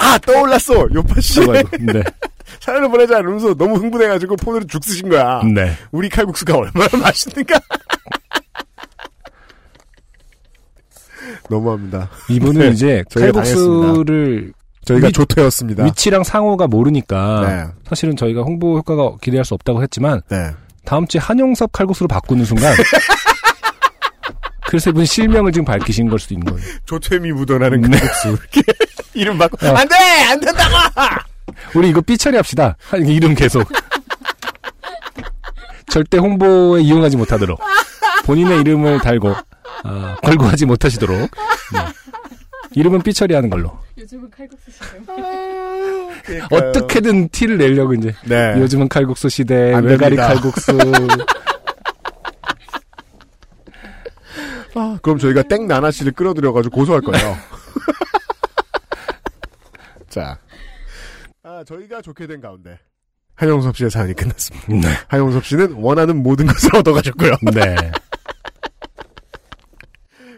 아 0.00 0.18
떠올랐어 0.18 0.88
요파 0.92 1.20
씨. 1.20 1.40
네. 1.80 2.02
사연을 2.60 2.88
보내자 2.90 3.18
이러면서 3.18 3.54
너무 3.54 3.76
흥분해가지고 3.76 4.36
폰으로 4.36 4.64
죽 4.66 4.82
쓰신 4.84 5.08
거야. 5.08 5.42
네. 5.54 5.72
우리 5.92 6.08
칼국수가 6.08 6.56
얼마나 6.56 6.88
맛있는가. 7.00 7.60
너무합니다. 11.56 12.08
이분은 12.28 12.60
네, 12.60 12.68
이제 12.68 13.04
칼국수를 13.14 14.52
저희가 14.84 15.08
위- 15.08 15.12
조퇴였습니다. 15.12 15.84
위치랑 15.84 16.24
상호가 16.24 16.66
모르니까 16.66 17.40
네. 17.46 17.64
사실은 17.88 18.16
저희가 18.16 18.42
홍보 18.42 18.76
효과가 18.78 19.16
기대할 19.20 19.44
수 19.44 19.54
없다고 19.54 19.82
했지만 19.82 20.22
네. 20.30 20.50
다음 20.84 21.06
주에 21.06 21.20
한용섭 21.20 21.70
칼국수로 21.72 22.08
바꾸는 22.08 22.44
순간 22.44 22.74
그래서 24.66 24.90
이분 24.90 25.04
실명을 25.04 25.52
지금 25.52 25.64
밝히신 25.66 26.08
걸 26.08 26.18
수도 26.18 26.34
있는 26.34 26.50
거예요. 26.52 26.66
조퇴미 26.86 27.32
묻어나는 27.32 27.82
네. 27.82 27.98
칼국수. 27.98 28.38
이름 29.14 29.36
바꿔. 29.36 29.68
어. 29.68 29.74
안 29.76 29.86
돼! 29.86 29.94
안 30.30 30.40
된다고! 30.40 30.74
우리 31.74 31.90
이거 31.90 32.00
삐처리 32.00 32.36
합시다. 32.36 32.76
한- 32.88 33.06
이름 33.06 33.34
계속. 33.34 33.68
절대 35.90 36.16
홍보에 36.16 36.80
이용하지 36.80 37.18
못하도록. 37.18 37.60
본인의 38.24 38.60
이름을 38.60 39.00
달고 39.00 39.34
아, 39.84 40.16
걸고 40.22 40.44
하지 40.44 40.64
못하시도록 40.66 41.18
네. 41.18 41.28
이름은 42.74 43.02
삐처리하는 43.02 43.50
걸로 43.50 43.78
요즘은 43.98 44.30
칼국수 44.30 44.70
시대. 44.70 44.86
어떻게든 46.50 47.28
티를 47.30 47.58
내려고 47.58 47.92
이제 47.94 48.14
네. 48.24 48.54
요즘은 48.58 48.88
칼국수 48.88 49.28
시대 49.28 49.74
안 49.74 49.84
외가리. 49.84 50.16
칼국수 50.16 50.72
아, 54.74 54.98
그럼 55.02 55.18
저희가 55.18 55.42
땡 55.42 55.66
나나 55.66 55.90
씨를 55.90 56.12
끌어들여가지고 56.12 56.74
고소할 56.74 57.02
거예요. 57.02 57.36
자. 60.08 60.38
아, 61.42 61.62
저희가 61.66 62.00
좋게 62.00 62.26
된 62.26 62.40
가운데. 62.40 62.78
한용섭 63.34 63.76
씨의 63.76 63.90
사연이 63.90 64.14
끝났습니다. 64.14 64.66
네. 64.68 64.82
한용섭 65.08 65.44
씨는 65.44 65.72
원하는 65.72 66.22
모든 66.22 66.46
것을 66.46 66.74
얻어가셨고요. 66.76 67.34
네. 67.52 67.74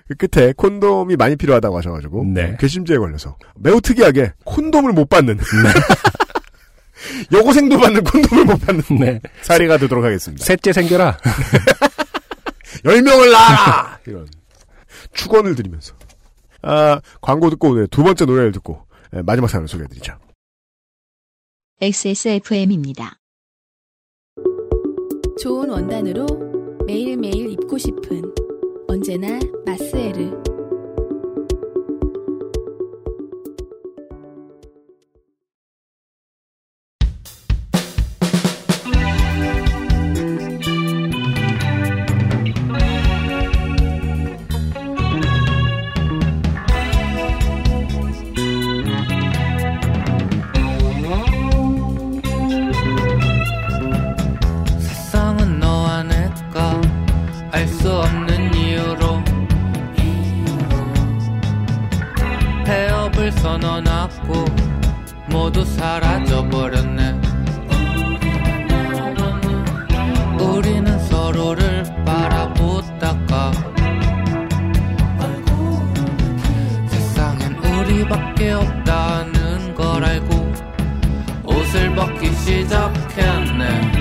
그 0.07 0.15
끝에 0.27 0.53
콘돔이 0.53 1.17
많이 1.17 1.37
필요하다고 1.37 1.79
하셔가지고 1.79 2.25
네. 2.27 2.57
괘씸죄에 2.61 2.99
걸려서 2.99 3.37
매우 3.57 3.81
특이하게 3.81 4.33
콘돔을 4.45 4.93
못 4.93 5.09
받는 5.09 5.39
여고생도 7.33 7.79
받는 7.79 8.05
콘돔을 8.05 8.45
못 8.45 8.61
받는 8.61 8.83
네. 9.01 9.21
사례가 9.43 9.79
되도록 9.79 10.05
하겠습니다. 10.05 10.45
셋째 10.45 10.73
생겨라. 10.73 11.19
10명을 12.85 13.31
낳아라! 13.31 13.99
이런 14.07 14.27
축원을 15.15 15.55
드리면서 15.55 15.95
아, 16.63 17.01
광고 17.21 17.49
듣고 17.51 17.71
오늘 17.71 17.87
두 17.87 18.03
번째 18.03 18.25
노래를 18.27 18.53
듣고 18.53 18.87
예, 19.15 19.23
마지막 19.23 19.49
사연을 19.49 19.69
소개해드리죠. 19.69 20.19
XSFM입니다. 21.81 23.17
좋은 25.41 25.69
원단으로 25.71 26.27
매일매일 26.87 27.51
입고 27.51 27.79
싶은 27.79 28.23
언제나 28.95 29.41
마스에르. 29.67 30.44
모두 65.55 65.65
사라져버렸네. 65.65 67.21
우리는 70.41 70.99
서로를 71.07 71.85
바라보다가 72.05 73.53
세상엔 76.89 77.55
우리밖에 77.55 78.51
없다는 78.51 79.75
걸 79.77 80.05
알고 80.05 80.53
옷을 81.45 81.95
벗기 81.95 82.33
시작했네 82.33 83.94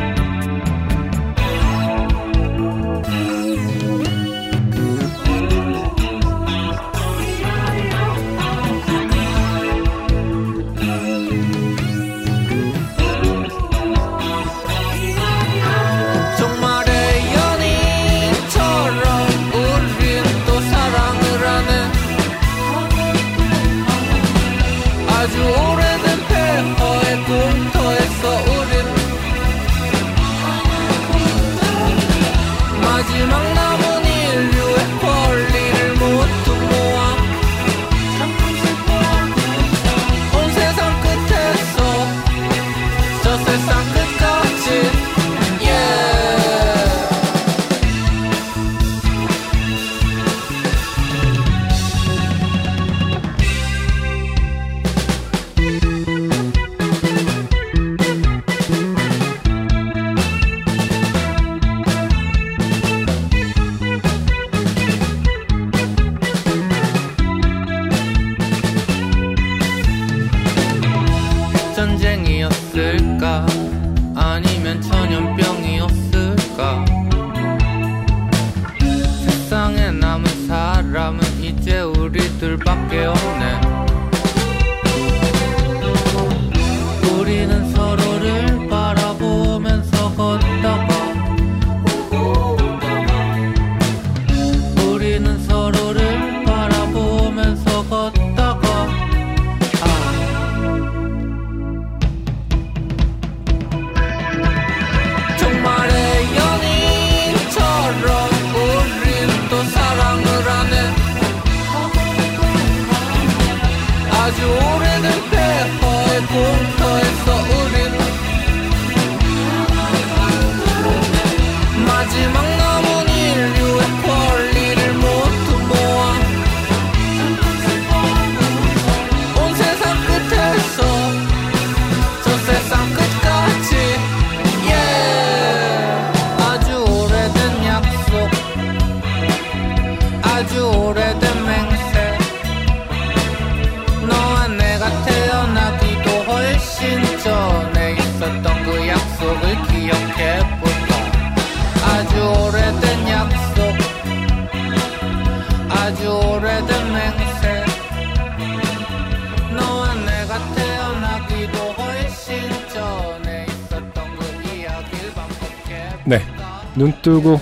눈 167.03 167.21
뜨고 167.21 167.39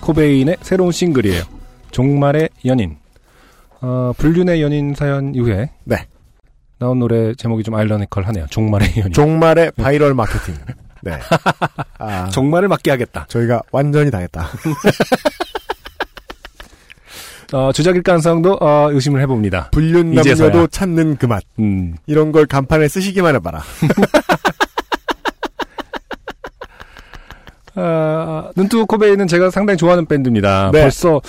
코베인의 0.00 0.56
새로운 0.62 0.92
싱글이에요. 0.92 1.42
종말의 1.90 2.48
연인. 2.64 2.96
어, 3.80 4.12
불륜의 4.16 4.62
연인 4.62 4.94
사연 4.94 5.34
이후에 5.34 5.70
네. 5.84 6.06
나온 6.78 6.98
노래 7.00 7.34
제목이 7.34 7.62
좀 7.64 7.74
아이러니컬하네요. 7.74 8.46
종말의 8.48 8.92
연인. 8.98 9.12
종말의 9.12 9.72
바이럴 9.72 10.14
마케팅. 10.14 10.54
네. 11.02 11.18
아, 11.98 12.28
종말을 12.28 12.68
맞게 12.68 12.90
하겠다. 12.92 13.26
저희가 13.28 13.60
완전히 13.72 14.10
당했다. 14.10 14.48
어, 17.52 17.70
주작일 17.72 18.02
가능성도 18.02 18.54
어, 18.60 18.88
의심을 18.92 19.20
해봅니다. 19.22 19.70
불륜 19.70 20.12
이제서야. 20.14 20.48
남녀도 20.48 20.66
찾는 20.68 21.16
그 21.16 21.26
맛. 21.26 21.42
음. 21.58 21.96
이런 22.06 22.32
걸 22.32 22.46
간판에 22.46 22.88
쓰시기만 22.88 23.34
해봐라. 23.36 23.62
아, 27.76 28.50
눈뜨고 28.56 28.86
코베인은 28.86 29.26
제가 29.26 29.50
상당히 29.50 29.76
좋아하는 29.76 30.06
밴드입니다. 30.06 30.70
네. 30.72 30.80
벌써 30.82 31.20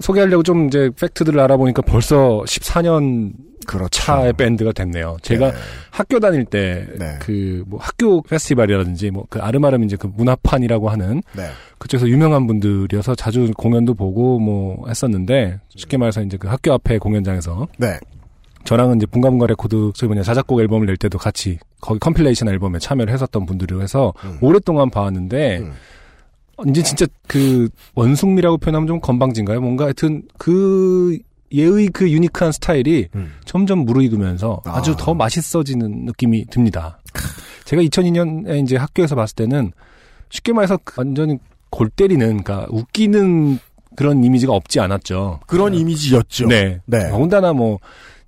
소개하려고 0.00 0.42
좀 0.42 0.66
이제 0.66 0.90
fact들을 0.98 1.38
알아보니까 1.38 1.82
벌써 1.82 2.42
14년 2.46 3.32
그렇죠. 3.66 3.88
차의 3.88 4.34
밴드가 4.34 4.72
됐네요. 4.72 5.16
제가 5.22 5.50
네. 5.50 5.56
학교 5.90 6.20
다닐 6.20 6.44
때 6.44 6.86
네. 6.98 7.18
그뭐 7.20 7.78
학교 7.78 8.20
페스티벌이라든지 8.22 9.10
뭐 9.10 9.24
그 9.30 9.40
아름아름 9.40 9.84
이제 9.84 9.96
그 9.96 10.06
문화판이라고 10.06 10.90
하는 10.90 11.22
네. 11.32 11.44
그쪽에서 11.78 12.08
유명한 12.08 12.46
분들이어서 12.46 13.14
자주 13.14 13.50
공연도 13.56 13.94
보고 13.94 14.38
뭐 14.38 14.86
했었는데 14.88 15.60
쉽게 15.74 15.96
말해서 15.96 16.22
이제 16.22 16.36
그 16.36 16.48
학교 16.48 16.72
앞에 16.72 16.98
공연장에서 16.98 17.68
네. 17.78 17.98
저랑은 18.64 18.96
이제 18.96 19.06
붕가붕가 19.06 19.46
레코드 19.46 19.92
저희 19.94 20.08
뭐냐 20.08 20.22
자작곡 20.22 20.60
앨범을 20.60 20.86
낼 20.86 20.96
때도 20.96 21.18
같이 21.18 21.58
거기 21.80 22.00
compilation 22.00 22.48
앨범에 22.48 22.78
참여를 22.78 23.12
했었던 23.12 23.46
분들이고 23.46 23.82
해서 23.82 24.12
음. 24.24 24.38
오랫동안 24.40 24.90
봐왔는데 24.90 25.58
음. 25.58 25.72
어, 26.56 26.62
이제 26.68 26.82
진짜 26.82 27.06
그 27.26 27.68
원숭미라고 27.94 28.58
표현하면 28.58 28.86
좀 28.86 29.00
건방진가요? 29.00 29.60
뭔가 29.60 29.84
하여튼 29.84 30.22
그 30.38 31.18
얘의 31.52 31.88
그 31.88 32.10
유니크한 32.10 32.52
스타일이 32.52 33.08
음. 33.14 33.32
점점 33.44 33.80
무르익으면서 33.80 34.62
아. 34.64 34.78
아주 34.78 34.94
더 34.98 35.14
맛있어지는 35.14 36.06
느낌이 36.06 36.46
듭니다. 36.46 36.98
제가 37.64 37.82
2002년에 37.82 38.62
이제 38.62 38.76
학교에서 38.76 39.14
봤을 39.14 39.36
때는 39.36 39.72
쉽게 40.30 40.52
말해서 40.52 40.78
그 40.82 40.94
완전히 40.96 41.38
골 41.70 41.88
때리는, 41.88 42.42
그러니까 42.42 42.66
웃기는 42.70 43.58
그런 43.96 44.24
이미지가 44.24 44.52
없지 44.52 44.80
않았죠. 44.80 45.40
그런 45.46 45.74
이미지였죠. 45.74 46.48
네. 46.48 46.80
네. 46.86 47.10
더군다나 47.10 47.52
뭐 47.52 47.78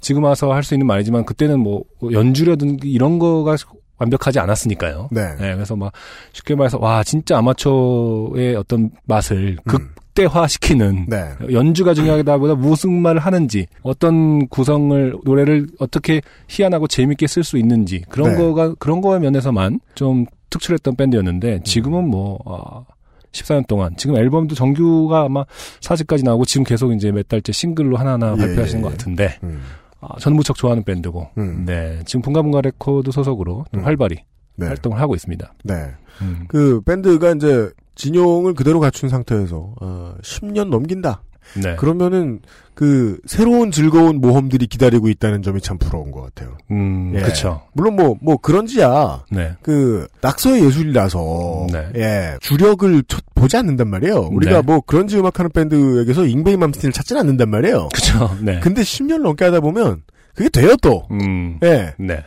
지금 0.06 0.22
와서 0.22 0.52
할 0.52 0.62
수 0.62 0.74
있는 0.74 0.86
말이지만 0.86 1.24
그때는 1.24 1.58
뭐 1.58 1.82
연주라든지 2.12 2.88
이런 2.88 3.18
거가 3.18 3.56
완벽하지 3.98 4.38
않았으니까요. 4.38 5.08
네. 5.10 5.34
네, 5.34 5.52
그래서 5.52 5.74
막 5.74 5.90
쉽게 6.32 6.54
말해서 6.54 6.78
와 6.78 7.02
진짜 7.02 7.38
아마추어의 7.38 8.54
어떤 8.54 8.90
맛을 9.06 9.56
극대화시키는 9.66 11.06
네. 11.08 11.24
연주가 11.50 11.92
중요하다보다 11.92 12.54
무슨 12.54 12.92
말을 13.02 13.20
하는지 13.20 13.66
어떤 13.82 14.46
구성을 14.46 15.16
노래를 15.24 15.66
어떻게 15.80 16.20
희한하고 16.46 16.86
재밌게 16.86 17.26
쓸 17.26 17.42
수 17.42 17.58
있는지 17.58 18.04
그런 18.08 18.30
네. 18.30 18.36
거가 18.36 18.74
그런 18.78 19.00
거에 19.00 19.18
면에서만 19.18 19.80
좀 19.96 20.26
특출했던 20.50 20.94
밴드였는데 20.94 21.62
지금은 21.64 22.08
뭐 22.08 22.38
어, 22.44 22.86
14년 23.32 23.66
동안 23.66 23.96
지금 23.96 24.16
앨범도 24.16 24.54
정규가 24.54 25.22
아마 25.22 25.44
4집까지 25.80 26.24
나오고 26.24 26.44
지금 26.44 26.62
계속 26.62 26.92
이제 26.92 27.10
몇 27.10 27.26
달째 27.26 27.50
싱글로 27.50 27.96
하나하나 27.96 28.34
예, 28.36 28.40
발표하시는 28.40 28.78
예, 28.78 28.82
것 28.84 28.92
예. 28.92 28.96
같은데 28.96 29.38
음. 29.42 29.62
아, 30.08 30.18
저는 30.18 30.36
무척 30.36 30.56
좋아하는 30.56 30.84
밴드고 30.84 31.28
음. 31.38 31.64
네 31.64 32.00
지금 32.06 32.22
붕가붕가 32.22 32.60
레코드 32.60 33.10
소속으로 33.10 33.64
또 33.72 33.80
음. 33.80 33.84
활발히 33.84 34.16
네. 34.56 34.66
활동을 34.66 35.00
하고 35.00 35.14
있습니다. 35.14 35.54
네. 35.64 35.74
음. 36.22 36.44
그 36.48 36.80
밴드가 36.82 37.32
이제 37.32 37.70
진용을 37.94 38.54
그대로 38.54 38.80
갖춘 38.80 39.08
상태에서 39.08 39.74
어, 39.80 40.14
10년 40.22 40.68
넘긴다. 40.68 41.22
네. 41.62 41.76
그러면은 41.76 42.40
그 42.74 43.18
새로운 43.24 43.70
즐거운 43.70 44.20
모험들이 44.20 44.66
기다리고 44.66 45.08
있다는 45.08 45.42
점이 45.42 45.60
참 45.62 45.78
부러운 45.78 46.10
것 46.10 46.20
같아요. 46.22 46.56
음, 46.70 47.12
예. 47.14 47.20
그렇죠. 47.20 47.62
물론 47.72 47.96
뭐뭐 47.96 48.36
그런지야 48.42 49.24
네. 49.30 49.52
그 49.62 50.06
낙서의 50.20 50.62
예술이라서 50.64 51.66
네. 51.72 51.88
예 51.96 52.36
주력을 52.42 53.02
쳐- 53.08 53.18
보지 53.34 53.56
않는단 53.56 53.88
말이에요. 53.88 54.28
우리가 54.32 54.56
네. 54.56 54.62
뭐 54.62 54.80
그런지 54.80 55.18
음악하는 55.18 55.50
밴드에게서 55.52 56.26
잉베이 56.26 56.56
맘스틴을 56.58 56.92
찾지는 56.92 57.20
않는단 57.22 57.48
말이에요. 57.48 57.88
그렇죠. 57.94 58.36
네. 58.42 58.60
근데 58.60 58.82
10년 58.82 59.22
넘게 59.22 59.44
하다 59.46 59.60
보면 59.60 60.02
그게 60.34 60.50
돼요 60.50 60.74
또. 60.82 61.06
음. 61.10 61.58
예. 61.62 61.94
네. 61.98 62.22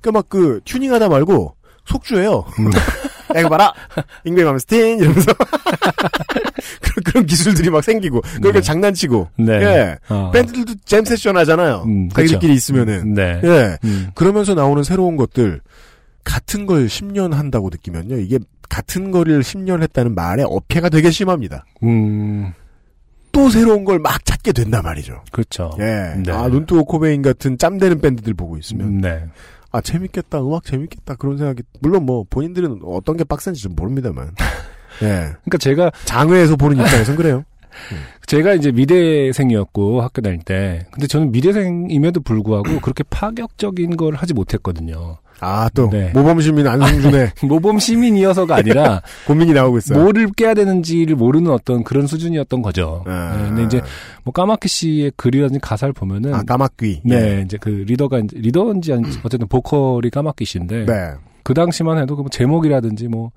그러니까 0.00 0.10
막 0.18 0.26
그 0.28 0.60
튜닝하다 0.64 1.08
말고 1.10 1.54
속주해요. 1.84 2.44
음. 2.58 2.70
야, 3.34 3.40
이거 3.40 3.48
봐라. 3.48 3.72
잉베이 4.24 4.44
맘스틴 4.44 4.98
이러면서 5.00 5.32
그런, 6.80 7.04
그런 7.04 7.26
기술들이 7.26 7.70
막 7.70 7.82
생기고 7.84 8.20
그러니까 8.20 8.52
네. 8.52 8.60
장난치고 8.60 9.28
네. 9.38 9.52
예. 9.52 9.96
어. 10.08 10.30
밴드들도 10.32 10.74
잼 10.84 11.04
세션 11.04 11.36
하잖아요. 11.38 11.82
음, 11.86 12.08
자기들끼리 12.10 12.52
그쵸. 12.54 12.56
있으면은 12.56 13.14
네. 13.14 13.40
예. 13.44 13.78
음. 13.84 14.10
그러면서 14.14 14.54
나오는 14.54 14.82
새로운 14.82 15.16
것들 15.16 15.60
같은 16.24 16.66
걸 16.66 16.86
10년 16.86 17.32
한다고 17.32 17.68
느끼면요. 17.70 18.16
이게 18.16 18.38
같은 18.68 19.10
거를 19.10 19.40
10년 19.42 19.82
했다는 19.82 20.14
말에 20.14 20.44
어폐가 20.46 20.88
되게 20.88 21.10
심합니다. 21.10 21.64
음. 21.82 22.52
또 23.32 23.48
새로운 23.48 23.84
걸 23.84 23.98
막 23.98 24.24
찾게 24.26 24.52
된단 24.52 24.82
말이죠. 24.82 25.22
그렇죠. 25.32 25.70
예. 25.78 26.14
네. 26.22 26.30
아, 26.32 26.48
눈뜨고 26.48 26.84
코베인 26.84 27.22
같은 27.22 27.56
짬되는 27.58 28.00
밴드들 28.00 28.34
보고 28.34 28.56
있으면 28.58 28.86
음, 28.88 29.00
네. 29.00 29.24
아, 29.72 29.80
재밌겠다. 29.80 30.40
음악 30.42 30.64
재밌겠다. 30.64 31.16
그런 31.16 31.38
생각이 31.38 31.62
물론 31.80 32.04
뭐 32.04 32.24
본인들은 32.28 32.80
어떤 32.84 33.16
게 33.16 33.24
빡센지 33.24 33.62
좀 33.62 33.74
모릅니다만. 33.74 34.34
예. 35.02 35.06
그러니까 35.06 35.58
제가 35.58 35.90
장외에서 36.04 36.56
보는 36.56 36.78
입장에선 36.78 37.16
그래요. 37.16 37.44
제가 38.26 38.52
이제 38.54 38.70
미대생이었고 38.70 40.02
학교 40.02 40.20
다닐 40.20 40.38
때 40.40 40.86
근데 40.90 41.06
저는 41.06 41.32
미대생임에도 41.32 42.20
불구하고 42.20 42.80
그렇게 42.80 43.02
파격적인 43.04 43.96
걸 43.96 44.14
하지 44.14 44.34
못했거든요. 44.34 45.18
아, 45.44 45.68
또 45.74 45.90
네. 45.90 46.12
모범 46.14 46.40
시민 46.40 46.66
안승준의 46.68 47.32
모범 47.42 47.80
시민이어서가 47.80 48.54
아니라 48.54 49.02
고민이 49.26 49.52
나오고 49.52 49.78
있어요. 49.78 50.00
뭐를 50.00 50.30
깨야 50.36 50.54
되는지를 50.54 51.16
모르는 51.16 51.50
어떤 51.50 51.82
그런 51.82 52.06
수준이었던 52.06 52.62
거죠. 52.62 53.02
아. 53.06 53.36
네, 53.36 53.48
근데 53.48 53.64
이제 53.64 53.80
뭐 54.22 54.32
까마귀 54.32 54.68
씨의 54.68 55.12
글이라든지 55.16 55.58
가사를 55.60 55.92
보면은 55.94 56.32
아, 56.32 56.42
까마귀. 56.44 57.00
네, 57.04 57.42
이제 57.44 57.58
그 57.60 57.68
리더가 57.70 58.20
이제 58.20 58.36
리더인지 58.38 58.92
아닌지 58.92 59.18
어쨌든 59.24 59.48
보컬이 59.48 60.10
까마귀 60.10 60.44
씨인데 60.44 60.86
네. 60.86 61.12
그 61.42 61.54
당시만 61.54 61.98
해도 61.98 62.14
그뭐 62.14 62.28
제목이라든지 62.30 63.08
뭐 63.08 63.32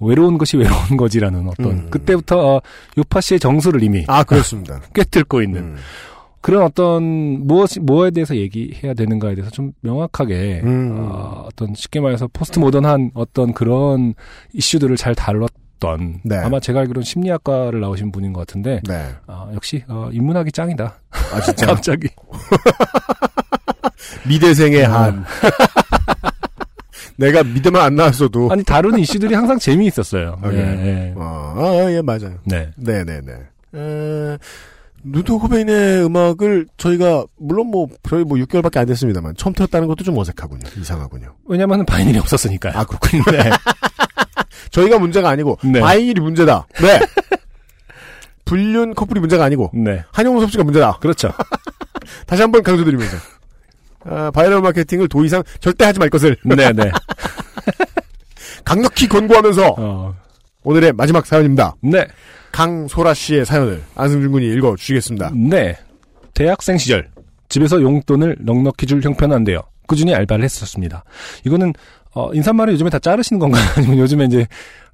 외로운 0.00 0.38
것이 0.38 0.56
외로운 0.56 0.96
거지라는 0.96 1.46
어떤 1.48 1.66
음. 1.66 1.86
그때부터 1.90 2.56
어, 2.56 2.60
요파 2.98 3.20
씨의 3.20 3.40
정수를 3.40 3.82
이미 3.82 4.04
아, 4.08 4.24
그렇습니다. 4.24 4.80
꿰뚫고 4.94 5.42
있는 5.42 5.60
음. 5.60 5.76
그런 6.42 6.62
어떤 6.64 7.02
무엇 7.46 7.70
뭐에 7.80 8.10
대해서 8.10 8.36
얘기해야 8.36 8.94
되는가에 8.94 9.34
대해서 9.36 9.50
좀 9.50 9.72
명확하게 9.80 10.60
음. 10.64 10.96
어, 10.98 11.44
어떤 11.46 11.72
쉽게 11.74 12.00
말해서 12.00 12.28
포스트 12.32 12.58
모던한 12.58 13.12
어떤 13.14 13.54
그런 13.54 14.14
이슈들을 14.52 14.96
잘 14.96 15.14
다뤘던 15.14 16.20
네. 16.24 16.36
아마 16.36 16.58
제가 16.60 16.80
알기로는 16.80 17.04
심리학과를 17.04 17.80
나오신 17.80 18.10
분인 18.12 18.32
것 18.32 18.40
같은데 18.40 18.80
네. 18.88 19.08
아, 19.28 19.50
역시 19.54 19.84
어, 19.88 20.10
인문학이 20.12 20.50
짱이다. 20.52 20.94
아, 21.32 21.40
진짜. 21.40 21.66
갑자기 21.72 22.08
미대생의 24.28 24.84
아. 24.86 25.02
한. 25.04 25.24
내가 27.16 27.42
미대만 27.44 27.82
안 27.82 27.94
나왔어도. 27.94 28.50
아니 28.50 28.64
다루는 28.64 28.98
이슈들이 28.98 29.34
항상 29.34 29.58
재미있었어요. 29.58 30.38
아, 30.42 30.52
예? 30.52 30.56
예. 30.58 31.14
어, 31.16 31.54
아, 31.56 31.90
예, 31.92 32.02
맞아요. 32.02 32.38
네. 32.44 32.70
네 32.76 33.04
네 33.04 33.20
네. 33.20 33.32
에, 33.74 34.38
누드 35.04 35.32
코베인의 35.32 36.04
음악을 36.04 36.66
저희가, 36.76 37.24
물론 37.38 37.68
뭐, 37.68 37.88
저희 38.08 38.24
뭐 38.24 38.38
6개월밖에 38.38 38.78
안 38.78 38.86
됐습니다만, 38.86 39.34
처음 39.36 39.52
들었다는 39.52 39.88
것도 39.88 40.04
좀 40.04 40.16
어색하군요. 40.16 40.62
이상하군요. 40.78 41.34
왜냐면 41.46 41.84
바이닐이 41.84 42.18
없었으니까요. 42.18 42.72
아, 42.76 42.84
그렇군요. 42.84 43.24
네. 43.32 43.50
저희가 44.70 44.98
문제가 44.98 45.28
아니고, 45.30 45.58
네. 45.64 45.80
바이닐이 45.80 46.20
문제다. 46.20 46.66
네. 46.80 47.00
불륜 48.44 48.94
커플이 48.94 49.18
문제가 49.18 49.44
아니고, 49.44 49.70
네. 49.74 50.04
한용섭 50.12 50.52
씨가 50.52 50.62
문제다. 50.62 50.98
그렇죠. 50.98 51.32
다시 52.26 52.42
한번 52.42 52.62
강조드리면서. 52.62 53.16
아, 54.04 54.30
바이럴 54.32 54.60
마케팅을 54.60 55.08
도 55.08 55.24
이상 55.24 55.42
절대 55.60 55.84
하지 55.84 55.98
말 55.98 56.10
것을 56.10 56.36
네, 56.44 56.72
네. 56.72 56.90
강력히 58.64 59.08
권고하면서 59.08 59.74
어, 59.78 60.14
오늘의 60.64 60.92
마지막 60.92 61.24
사연입니다. 61.24 61.76
네. 61.80 62.06
강소라 62.52 63.14
씨의 63.14 63.44
사연을 63.44 63.82
안승준 63.96 64.30
군이 64.30 64.46
읽어 64.54 64.76
주시겠습니다. 64.76 65.32
네. 65.34 65.76
대학생 66.34 66.78
시절 66.78 67.08
집에서 67.48 67.80
용돈을 67.82 68.36
넉넉히 68.40 68.86
줄 68.86 69.02
형편한데요. 69.02 69.60
꾸준히 69.86 70.14
알바를 70.14 70.44
했었습니다. 70.44 71.04
이거는 71.44 71.72
어, 72.14 72.30
인사말을 72.32 72.74
요즘에 72.74 72.90
다 72.90 72.98
자르시는 72.98 73.38
건가요? 73.38 73.62
아니면 73.76 73.98
요즘에 73.98 74.26
이제 74.26 74.46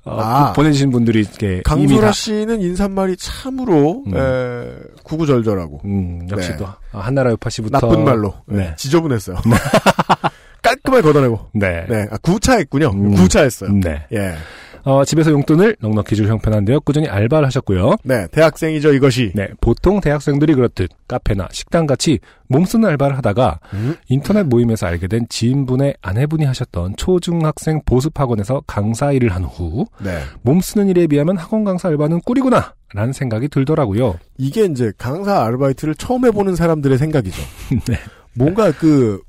어, 0.04 0.20
아. 0.20 0.52
보내주신 0.52 0.90
분들이 0.90 1.20
이렇게 1.20 1.60
강소라 1.62 2.06
다 2.06 2.12
씨는 2.12 2.60
인사말이 2.60 3.16
참으로 3.16 4.04
음. 4.06 4.16
에, 4.16 4.78
구구절절하고 5.02 5.80
음, 5.84 6.26
역시 6.30 6.50
네. 6.50 6.56
또 6.56 6.66
한나라 6.92 7.30
요파 7.32 7.50
씨부터 7.50 7.78
나쁜 7.80 8.04
말로 8.04 8.34
네. 8.46 8.72
지저분했어요. 8.76 9.36
깔끔하게 10.62 11.02
걷어내고 11.02 11.50
네. 11.54 11.86
네 11.88 12.06
아, 12.10 12.16
구차했군요. 12.18 12.90
음. 12.90 13.14
구차했어요. 13.14 13.72
네. 13.72 14.06
예 14.12 14.34
어, 14.84 15.04
집에서 15.04 15.30
용돈을 15.30 15.76
넉넉히 15.80 16.14
줄 16.16 16.28
형편한데요. 16.28 16.80
꾸준히 16.80 17.08
알바를 17.08 17.46
하셨고요. 17.46 17.96
네, 18.04 18.26
대학생이죠, 18.32 18.92
이것이. 18.94 19.32
네, 19.34 19.48
보통 19.60 20.00
대학생들이 20.00 20.54
그렇듯 20.54 20.88
카페나 21.08 21.48
식당 21.52 21.86
같이 21.86 22.18
몸쓰는 22.48 22.88
알바를 22.88 23.16
하다가 23.18 23.60
음? 23.74 23.96
인터넷 24.08 24.44
모임에서 24.44 24.86
알게 24.86 25.06
된 25.08 25.26
지인분의 25.28 25.96
아내분이 26.00 26.44
하셨던 26.44 26.96
초중학생 26.96 27.82
보습학원에서 27.84 28.62
강사 28.66 29.12
일을 29.12 29.34
한 29.34 29.44
후 29.44 29.86
네. 30.02 30.20
몸쓰는 30.42 30.88
일에 30.88 31.06
비하면 31.06 31.36
학원 31.38 31.64
강사 31.64 31.88
알바는 31.88 32.20
꿀이구나 32.20 32.74
라는 32.94 33.12
생각이 33.12 33.48
들더라고요. 33.48 34.18
이게 34.38 34.64
이제 34.66 34.92
강사 34.98 35.42
아르바이트를 35.44 35.94
처음 35.94 36.24
해보는 36.26 36.54
사람들의 36.56 36.96
생각이죠. 36.98 37.42
네. 37.88 37.96
뭔가 38.34 38.72
그 38.72 39.20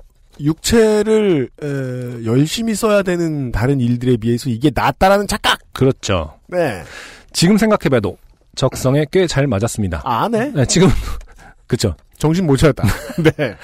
육체를 0.44 1.48
에, 1.62 2.24
열심히 2.24 2.74
써야 2.74 3.02
되는 3.02 3.52
다른 3.52 3.80
일들에 3.80 4.16
비해서 4.16 4.50
이게 4.50 4.70
낫다라는 4.74 5.26
착각. 5.26 5.58
그렇죠. 5.72 6.34
네. 6.48 6.82
지금 7.32 7.56
생각해봐도 7.58 8.16
적성에 8.56 9.06
꽤 9.12 9.26
잘 9.26 9.46
맞았습니다. 9.46 10.02
아, 10.04 10.28
네. 10.28 10.50
네, 10.54 10.64
지금 10.66 10.88
그쵸. 11.66 11.94
정신 12.18 12.46
못 12.46 12.56
차렸다. 12.56 12.82
네. 13.36 13.54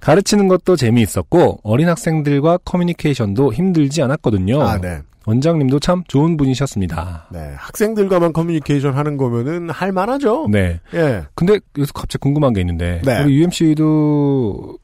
가르치는 0.00 0.48
것도 0.48 0.76
재미있었고 0.76 1.60
어린 1.62 1.88
학생들과 1.88 2.58
커뮤니케이션도 2.64 3.52
힘들지 3.54 4.02
않았거든요. 4.02 4.60
아, 4.60 4.78
네. 4.78 5.00
원장님도 5.24 5.78
참 5.78 6.02
좋은 6.08 6.36
분이셨습니다. 6.36 7.28
네. 7.30 7.52
학생들과만 7.56 8.32
커뮤니케이션 8.32 8.94
하는 8.96 9.16
거면은 9.16 9.70
할 9.70 9.92
만하죠. 9.92 10.48
네. 10.50 10.80
예. 10.94 11.22
근데 11.36 11.60
여기서 11.78 11.92
갑자기 11.92 12.18
궁금한 12.20 12.52
게 12.52 12.60
있는데 12.60 13.00
네. 13.04 13.22
우리 13.22 13.36
UMC도 13.36 14.76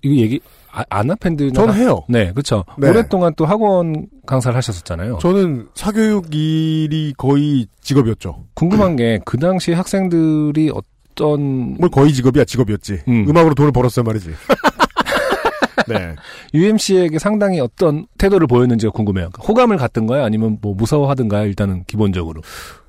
이거 0.00 0.14
얘기 0.14 0.40
아, 0.74 0.82
아나 0.88 1.14
팬들이나 1.14 1.52
전 1.54 1.74
해요. 1.74 2.02
네, 2.08 2.32
그렇죠. 2.32 2.64
네. 2.78 2.88
오랫동안 2.88 3.34
또 3.36 3.44
학원 3.44 4.06
강사를 4.26 4.56
하셨었잖아요. 4.56 5.18
저는 5.20 5.68
사교육 5.74 6.34
일이 6.34 7.12
거의 7.18 7.66
직업이었죠. 7.82 8.44
궁금한 8.54 8.96
게 8.96 9.20
그 9.26 9.36
당시 9.38 9.72
학생들이 9.72 10.70
어떤 10.72 11.76
뭘 11.78 11.90
거의 11.90 12.12
직업이야, 12.14 12.44
직업이었지. 12.44 13.02
음. 13.08 13.26
음. 13.28 13.36
악으로 13.36 13.54
돈을 13.54 13.70
벌었어요, 13.72 14.02
말이지. 14.04 14.30
네. 15.88 16.14
UMC에게 16.54 17.18
상당히 17.18 17.60
어떤 17.60 18.06
태도를 18.18 18.46
보였는지가 18.46 18.92
궁금해요. 18.92 19.30
그러니까 19.30 19.42
호감을 19.46 19.76
갖든가요, 19.76 20.22
아니면 20.24 20.58
뭐 20.60 20.74
무서워하든가요? 20.74 21.46
일단은 21.46 21.84
기본적으로. 21.86 22.40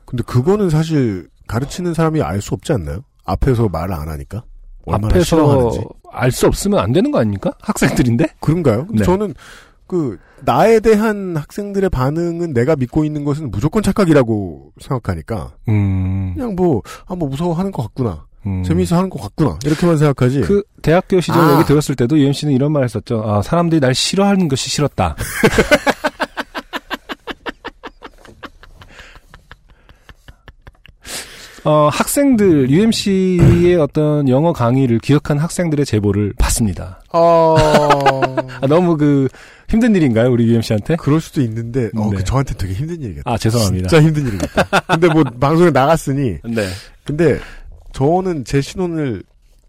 근데 0.06 0.24
그거는 0.24 0.70
사실 0.70 1.28
가르치는 1.48 1.94
사람이 1.94 2.22
알 2.22 2.42
수 2.42 2.54
없지 2.54 2.72
않나요? 2.74 3.00
앞에서 3.26 3.68
말을 3.70 3.94
안 3.94 4.08
하니까. 4.10 4.44
앞에서. 4.88 5.72
알 6.12 6.32
수 6.32 6.46
없으면 6.48 6.80
안 6.80 6.92
되는 6.92 7.12
거 7.12 7.20
아닙니까? 7.20 7.52
학생들인데? 7.62 8.26
그런가요? 8.40 8.88
네. 8.92 9.04
저는 9.04 9.34
그 9.88 10.18
나에 10.42 10.80
대한 10.80 11.36
학생들의 11.38 11.90
반응은 11.90 12.54
내가 12.54 12.76
믿고 12.76 13.04
있는 13.06 13.24
것은 13.24 13.50
무조건 13.52 13.82
착각이라고 13.84 14.72
생각하니까 14.80 15.54
음. 15.70 16.34
그냥 16.36 16.56
뭐 16.56 16.82
아 17.08 17.16
뭐 17.16 17.30
무서워하는 17.30 17.72
것 17.72 17.82
같구나 17.84 18.26
음. 18.46 18.64
재미있어 18.64 18.98
하는 18.98 19.10
것 19.10 19.22
같구나 19.22 19.58
이렇게만 19.66 19.98
생각하지 19.98 20.42
그 20.42 20.64
대학교 20.82 21.20
시절 21.22 21.40
아. 21.40 21.54
얘기 21.56 21.66
들었을 21.66 21.96
때도 21.96 22.20
UMC는 22.20 22.54
이런 22.54 22.72
말 22.72 22.84
했었죠. 22.84 23.24
아, 23.26 23.42
사람들이 23.42 23.80
날 23.80 23.96
싫어하는 23.96 24.48
것이 24.50 24.70
싫었다. 24.70 25.16
어, 31.66 31.88
학생들, 31.92 32.70
UMC의 32.70 33.76
어떤 33.78 34.28
영어 34.28 34.52
강의를 34.52 35.00
기억한 35.00 35.38
학생들의 35.38 35.86
제보를 35.86 36.34
봤습니다. 36.38 37.02
어 37.14 37.56
아, 38.62 38.68
너무 38.68 38.98
그, 38.98 39.30
힘든 39.70 39.96
일인가요, 39.96 40.30
우리 40.32 40.46
UMC한테? 40.48 40.98
그럴 40.98 41.22
수도 41.22 41.42
있는데 41.42 41.90
어, 41.96 42.10
네. 42.12 42.18
그 42.18 42.24
저한테 42.26 42.54
되게 42.56 42.74
힘든 42.74 43.02
일이겠다 43.02 43.32
아, 43.32 43.38
죄송합니다. 43.38 43.88
진짜 43.88 44.04
힘든 44.06 44.28
일이겠다 44.28 44.64
근데 44.88 45.08
뭐 45.08 45.24
방송에 45.40 45.72
나갔으니 45.72 46.38
네. 46.44 46.68
근데 47.06 47.40
저는 47.94 48.44
제 48.46 48.60
신혼을 48.62 49.24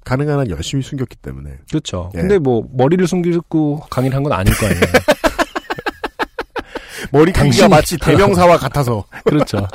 가능한 0.05 0.39
한 0.41 0.51
열심히 0.51 0.83
숨겼기 0.83 1.17
때문에 1.17 1.51
그렇죠. 1.71 2.11
예. 2.17 2.21
근데 2.21 2.39
뭐, 2.39 2.67
머리를 2.73 3.07
숨기고 3.07 3.81
강의를 3.89 4.17
한 4.17 4.23
건 4.25 4.33
아닐 4.33 4.53
거 4.55 4.67
아니에요. 4.67 4.83
머리 7.13 7.33
당신이- 7.33 7.71
마치 7.71 7.97
대명사와 8.03 8.59
같아서 8.59 9.05
그렇죠. 9.25 9.67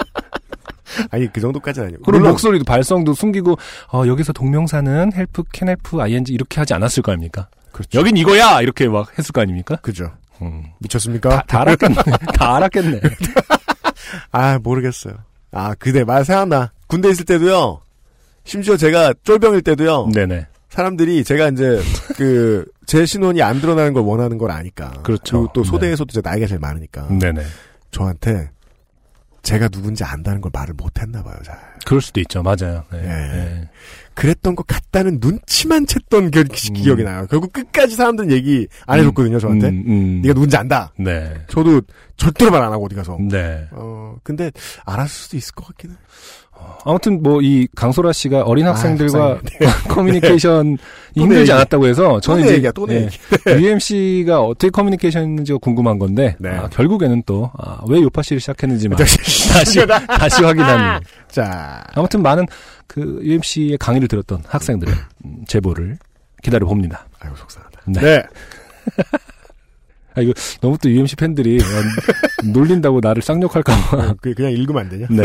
아니 1.12 1.32
그 1.32 1.42
정도까지는 1.42 1.88
아니고 1.88 2.04
그리고 2.04 2.28
목소리도 2.28 2.66
발성도 2.66 3.14
숨기고 3.14 3.58
어, 3.94 4.04
여기서 4.08 4.34
동명사는 4.34 5.12
help, 5.14 5.44
can 5.52 5.70
help, 5.70 6.02
ing 6.02 6.32
이렇게 6.32 6.60
하지 6.60 6.74
않았을 6.74 7.04
거 7.04 7.12
아닙니까? 7.12 7.48
그렇죠 7.72 8.00
여긴 8.00 8.18
이거야 8.18 8.62
이렇게 8.62 8.88
막 8.88 9.18
했을 9.18 9.32
거 9.32 9.42
아닙니까? 9.42 9.78
그죠 9.78 10.12
음. 10.42 10.64
미쳤습니까? 10.80 11.30
다, 11.30 11.44
다 11.48 11.62
알았겠네. 11.62 11.96
다 12.36 12.56
알았겠네. 12.56 13.02
아, 14.32 14.60
모르겠어요. 14.60 15.16
아, 15.52 15.76
그대, 15.76 16.04
말 16.04 16.26
생각나. 16.26 16.72
군대 16.88 17.10
있을 17.10 17.26
때도요, 17.26 17.82
심지어 18.44 18.78
제가 18.78 19.14
쫄병일 19.24 19.62
때도요, 19.62 20.10
네네. 20.14 20.48
사람들이 20.70 21.24
제가 21.24 21.50
이제, 21.50 21.80
그, 22.16 22.66
제 22.86 23.06
신원이 23.06 23.42
안 23.42 23.60
드러나는 23.60 23.94
걸 23.94 24.04
원하는 24.04 24.38
걸 24.38 24.52
아니까. 24.52 24.92
그렇죠. 25.04 25.42
그리고 25.42 25.57
또 25.57 25.64
네. 25.64 25.70
소대에서도 25.70 26.12
제가 26.12 26.30
나이가 26.30 26.48
제일 26.48 26.60
많으니까. 26.60 27.08
네네. 27.08 27.44
저한테, 27.92 28.50
제가 29.50 29.68
누군지 29.70 30.04
안다는 30.04 30.42
걸 30.42 30.52
말을 30.54 30.76
못 30.76 31.02
했나 31.02 31.24
봐요, 31.24 31.36
잘. 31.44 31.58
그럴 31.84 32.02
수도 32.02 32.20
있죠. 32.20 32.44
맞아요. 32.44 32.84
네. 32.92 33.00
예. 33.02 33.08
네. 33.08 33.70
그랬던 34.14 34.56
것 34.56 34.68
같다는 34.68 35.18
눈치만 35.20 35.86
챘던 35.88 36.32
기, 36.32 36.44
기- 36.54 36.70
음. 36.72 36.74
기억이 36.76 37.04
나요. 37.04 37.26
결국 37.32 37.52
끝까지 37.52 37.96
사람들은 37.96 38.32
얘기 38.32 38.68
안 38.86 39.00
해줬거든요, 39.00 39.40
저한테. 39.40 39.70
음, 39.70 39.84
음. 39.88 40.22
네가 40.22 40.34
누군지 40.36 40.56
안다. 40.56 40.94
네. 41.00 41.34
저도 41.48 41.82
절대로 42.16 42.52
말 42.52 42.62
안 42.62 42.72
하고 42.74 42.86
어디 42.86 42.94
가서. 42.96 43.18
네. 43.20 43.66
어, 43.72 44.18
근데, 44.24 44.52
알았을 44.86 45.10
수도 45.10 45.38
있을 45.38 45.56
것 45.56 45.66
같긴 45.68 45.92
해. 45.92 45.96
아무튼 46.86 47.22
뭐 47.22 47.42
이 47.42 47.68
강소라 47.76 48.14
씨가 48.14 48.44
어린 48.44 48.66
아, 48.66 48.72
학생들과 48.72 49.40
속상해. 49.60 49.72
커뮤니케이션 49.90 50.78
또 51.16 51.22
힘들지 51.22 51.52
내 51.52 51.56
않았다고 51.58 51.88
해서 51.88 52.20
저는 52.22 52.42
내 52.42 52.48
이제 52.48 52.56
얘기야, 52.56 52.72
또내 52.72 53.10
예. 53.48 53.54
UMC가 53.62 54.40
어떻게 54.42 54.70
커뮤니케이션 54.70 55.24
했는지가 55.24 55.60
궁금한 55.60 56.00
건데 56.00 56.36
네. 56.40 56.50
아, 56.50 56.68
결국에는 56.70 57.22
또 57.26 57.52
아, 57.58 57.80
왜 57.90 58.02
요파 58.02 58.22
씨를 58.22 58.40
시작했는지만 58.40 58.98
다시, 59.52 59.86
다시 60.08 60.44
확인하는 60.44 61.02
자, 61.30 61.84
아무튼 61.94 62.22
많은 62.22 62.46
그 62.88 63.20
UMC의 63.24 63.78
강의를 63.78 64.08
들었던 64.08 64.42
학생들의 64.48 64.94
음, 65.26 65.44
제보를 65.48 65.98
기다려 66.42 66.66
봅니다. 66.66 67.06
아이고, 67.20 67.36
속상하다. 67.36 67.82
네. 67.88 68.02
네. 68.02 68.24
아, 70.16 70.22
이거 70.22 70.34
너무 70.62 70.78
또 70.82 70.90
UMC 70.90 71.16
팬들이 71.18 71.60
어, 71.62 72.46
놀린다고 72.52 73.00
나를 73.02 73.22
쌍욕할까봐. 73.22 73.98
어, 73.98 74.16
그 74.22 74.34
그냥 74.34 74.52
읽으면 74.54 74.84
안 74.84 74.90
되냐? 74.90 75.08
네. 75.10 75.24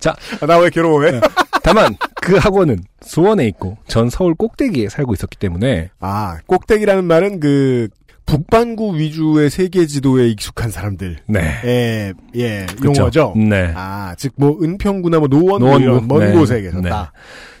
나 0.00 0.58
왜 0.58 0.70
괴로워해? 0.70 1.12
네. 1.12 1.20
다만 1.62 1.94
그 2.22 2.36
학원은 2.36 2.80
수원에 3.02 3.46
있고 3.48 3.76
전 3.86 4.08
서울 4.10 4.34
꼭대기에 4.34 4.88
살고 4.88 5.12
있었기 5.14 5.36
때문에 5.38 5.90
아, 6.00 6.38
꼭대기라는 6.46 7.04
말은 7.04 7.40
그 7.40 7.88
북반구 8.26 8.96
위주의 8.96 9.50
세계 9.50 9.86
지도에 9.86 10.28
익숙한 10.28 10.70
사람들. 10.70 11.18
네. 11.26 11.40
예, 11.64 12.12
예? 12.36 12.66
용어죠. 12.84 13.34
네. 13.36 13.72
아, 13.74 14.14
즉 14.16 14.32
뭐 14.36 14.56
은평구나 14.62 15.18
뭐 15.18 15.28
노원구 15.28 15.58
노원구. 15.58 15.82
이런 15.82 16.08
먼 16.08 16.20
네. 16.20 16.32
곳에 16.32 16.60
계셨다. 16.62 17.12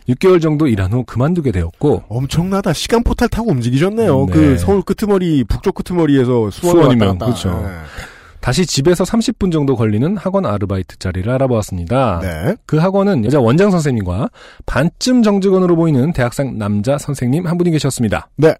6개월 0.08 0.40
정도 0.40 0.66
일한 0.66 0.92
후 0.92 1.04
그만두게 1.04 1.52
되었고 1.52 2.04
엄청나다. 2.08 2.72
시간 2.72 3.02
포탈 3.02 3.28
타고 3.28 3.50
움직이셨네요. 3.50 4.26
네. 4.26 4.32
그 4.32 4.58
서울 4.58 4.82
끄트머리, 4.82 5.44
북쪽 5.44 5.74
끄트머리에서 5.74 6.50
수원에 6.50 6.80
수원이면, 6.82 7.08
왔다 7.08 7.26
갔 7.26 7.36
다. 8.40 8.50
다시 8.50 8.66
집에서 8.66 9.04
30분 9.04 9.52
정도 9.52 9.76
걸리는 9.76 10.16
학원 10.16 10.44
아르바이트 10.46 10.98
자리를 10.98 11.30
알아보았습니다. 11.30 12.20
네. 12.22 12.42
네. 12.44 12.56
그 12.66 12.78
학원은 12.78 13.24
여자 13.24 13.38
원장 13.38 13.70
선생님과 13.70 14.28
반쯤 14.66 15.22
정직원으로 15.22 15.76
보이는 15.76 16.12
대학생 16.12 16.58
남자 16.58 16.98
선생님 16.98 17.46
한 17.46 17.56
분이 17.58 17.70
계셨습니다. 17.70 18.28
네. 18.36 18.54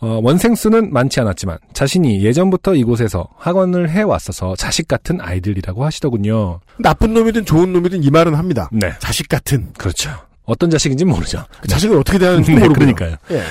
어, 0.00 0.18
원생 0.22 0.54
수는 0.54 0.92
많지 0.92 1.20
않았지만 1.20 1.58
자신이 1.74 2.24
예전부터 2.24 2.74
이곳에서 2.74 3.28
학원을 3.36 3.90
해왔어서 3.90 4.56
자식 4.56 4.88
같은 4.88 5.20
아이들이라고 5.20 5.84
하시더군요. 5.84 6.60
나쁜 6.78 7.12
놈이든 7.12 7.44
좋은 7.44 7.72
놈이든 7.72 8.02
이 8.02 8.10
말은 8.10 8.34
합니다. 8.34 8.70
네. 8.72 8.92
자식 8.98 9.28
같은. 9.28 9.72
그렇죠. 9.76 10.10
어떤 10.44 10.70
자식인지 10.70 11.04
모르죠. 11.04 11.44
그 11.60 11.68
자식을 11.68 11.98
어떻게 11.98 12.18
대하는지 12.18 12.52
네, 12.52 12.58
모르고. 12.60 12.74
그러니까요. 12.74 13.16
예. 13.30 13.42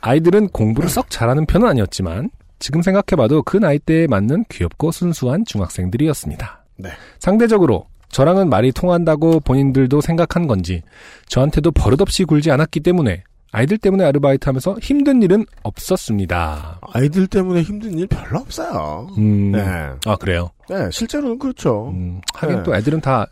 아이들은 0.00 0.48
공부를 0.48 0.88
썩 0.88 1.10
잘하는 1.10 1.46
편은 1.46 1.68
아니었지만 1.68 2.30
지금 2.62 2.80
생각해봐도 2.80 3.42
그 3.42 3.56
나이대에 3.56 4.06
맞는 4.06 4.44
귀엽고 4.48 4.92
순수한 4.92 5.44
중학생들이었습니다. 5.44 6.64
네. 6.76 6.90
상대적으로 7.18 7.86
저랑은 8.08 8.48
말이 8.48 8.70
통한다고 8.70 9.40
본인들도 9.40 10.00
생각한 10.00 10.46
건지 10.46 10.82
저한테도 11.26 11.72
버릇없이 11.72 12.24
굴지 12.24 12.52
않았기 12.52 12.80
때문에 12.80 13.24
아이들 13.50 13.78
때문에 13.78 14.04
아르바이트 14.04 14.48
하면서 14.48 14.76
힘든 14.80 15.22
일은 15.22 15.44
없었습니다. 15.64 16.78
아이들 16.92 17.26
때문에 17.26 17.62
힘든 17.62 17.98
일 17.98 18.06
별로 18.06 18.38
없어요. 18.38 19.08
음, 19.18 19.52
네. 19.52 19.60
아 20.06 20.16
그래요. 20.16 20.50
네, 20.70 20.88
실제로는 20.90 21.40
그렇죠. 21.40 21.90
음, 21.90 22.20
하긴 22.32 22.58
네. 22.58 22.62
또 22.62 22.76
애들은 22.76 23.00
다 23.00 23.26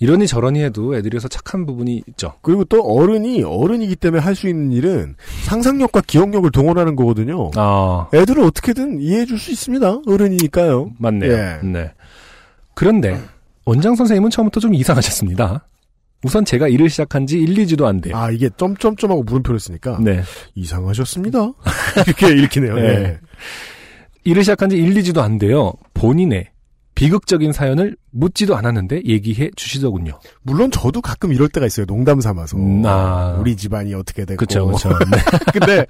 이러니 0.00 0.26
저러니 0.28 0.62
해도 0.62 0.94
애들이어서 0.96 1.28
착한 1.28 1.66
부분이 1.66 2.02
있죠. 2.08 2.34
그리고 2.42 2.64
또 2.64 2.82
어른이 2.82 3.42
어른이기 3.42 3.96
때문에 3.96 4.22
할 4.22 4.34
수 4.36 4.48
있는 4.48 4.70
일은 4.72 5.16
상상력과 5.46 6.02
기억력을 6.06 6.48
동원하는 6.52 6.94
거거든요. 6.94 7.50
아, 7.56 8.06
애들은 8.14 8.44
어떻게든 8.44 9.00
이해해 9.00 9.24
줄 9.26 9.38
수 9.38 9.50
있습니다. 9.50 10.02
어른이니까요. 10.06 10.90
맞네요. 10.98 11.32
예. 11.32 11.58
네. 11.66 11.92
그런데 12.74 13.20
원장 13.64 13.96
선생님은 13.96 14.30
처음부터 14.30 14.60
좀 14.60 14.72
이상하셨습니다. 14.74 15.66
우선 16.24 16.44
제가 16.44 16.68
일을 16.68 16.88
시작한 16.90 17.26
지 17.26 17.38
1, 17.38 17.54
2주도 17.54 17.84
안 17.86 18.00
돼요. 18.00 18.16
아, 18.16 18.30
이게 18.30 18.48
점점점하고 18.56 19.22
물음표를 19.24 19.58
쓰니까 19.60 19.98
네. 20.00 20.22
이상하셨습니다. 20.54 21.52
이렇게 22.06 22.28
읽히네요. 22.42 22.74
네. 22.76 22.82
예. 22.82 23.18
일을 24.24 24.42
시작한 24.42 24.68
지 24.68 24.76
1, 24.76 24.94
2주도 24.94 25.18
안 25.20 25.38
돼요. 25.38 25.72
본인의 25.94 26.48
비극적인 26.98 27.52
사연을 27.52 27.96
묻지도 28.10 28.56
않았는데 28.56 29.02
얘기해 29.04 29.50
주시더군요. 29.54 30.18
물론 30.42 30.68
저도 30.72 31.00
가끔 31.00 31.32
이럴 31.32 31.48
때가 31.48 31.64
있어요. 31.64 31.86
농담 31.86 32.20
삼아서. 32.20 32.56
음, 32.56 32.82
아. 32.84 33.36
우리 33.38 33.56
집안이 33.56 33.94
어떻게 33.94 34.24
됐고. 34.24 34.36
그쵸, 34.36 34.66
그쵸. 34.66 34.88
네. 35.08 35.18
근데 35.52 35.86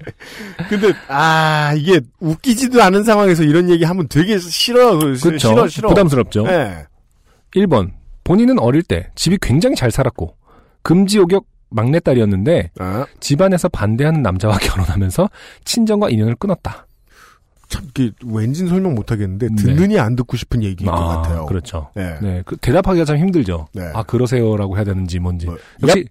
근데 0.69 0.93
아, 1.07 1.73
이게 1.75 1.99
웃기지도 2.19 2.83
않은 2.83 3.03
상황에서 3.03 3.41
이런 3.41 3.71
얘기 3.71 3.85
하면 3.85 4.07
되게 4.07 4.37
싫어. 4.37 4.99
그쵸. 4.99 5.37
싫어, 5.39 5.67
싫어. 5.67 5.89
부담스럽죠. 5.89 6.43
네. 6.43 6.85
1번. 7.55 7.91
본인은 8.23 8.59
어릴 8.59 8.83
때 8.83 9.09
집이 9.15 9.39
굉장히 9.41 9.75
잘 9.75 9.89
살았고 9.89 10.35
금지옥역 10.83 11.45
막내딸이었는데 11.71 12.71
아, 12.79 13.07
집안에서 13.19 13.67
반대하는 13.69 14.21
남자와 14.21 14.57
결혼하면서 14.61 15.27
친정과 15.65 16.11
인연을 16.11 16.35
끊었다. 16.35 16.85
참, 17.69 17.85
이게 17.89 18.11
왠진 18.25 18.67
설명 18.67 18.95
못 18.95 19.11
하겠는데, 19.11 19.47
네. 19.49 19.55
듣느니 19.55 19.99
안 19.99 20.15
듣고 20.15 20.35
싶은 20.35 20.63
얘기인 20.63 20.89
것 20.89 20.97
같아요. 20.97 21.45
그렇죠. 21.45 21.89
네. 21.93 22.17
네, 22.21 22.41
그 22.45 22.57
대답하기가 22.57 23.05
참 23.05 23.17
힘들죠. 23.17 23.67
네. 23.73 23.89
아 23.93 24.03
그러세요라고 24.03 24.75
해야 24.75 24.83
되는지 24.83 25.19
뭔지. 25.19 25.45
뭐, 25.45 25.57
역시 25.83 26.05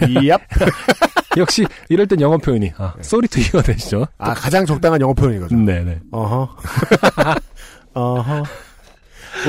얍. 0.00 0.38
역시 1.38 1.66
이럴 1.88 2.06
땐 2.06 2.20
영어 2.20 2.36
표현이 2.38 2.72
아 2.76 2.92
네. 2.96 3.02
sorry 3.02 3.28
to 3.28 3.39
hear 3.39 3.62
that이죠. 3.62 4.06
아, 4.18 4.34
가장 4.34 4.66
적당한 4.66 5.00
영어 5.00 5.14
표현인 5.14 5.40
거죠. 5.40 5.56
네, 5.56 5.82
네. 5.82 5.98
어허. 6.10 6.48
어허. 7.94 8.42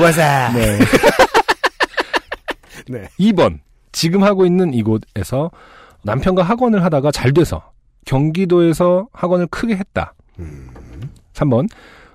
와사. 0.00 0.52
네. 0.54 0.78
네. 2.88 3.08
2번. 3.18 3.58
지금 3.90 4.22
하고 4.22 4.46
있는 4.46 4.72
이곳에서 4.72 5.50
남편과 6.02 6.42
학원을 6.42 6.82
하다가 6.82 7.10
잘 7.10 7.34
돼서 7.34 7.72
경기도에서 8.06 9.08
학원을 9.12 9.48
크게 9.48 9.76
했다. 9.76 10.14
음. 10.38 10.70
3번. 11.32 11.68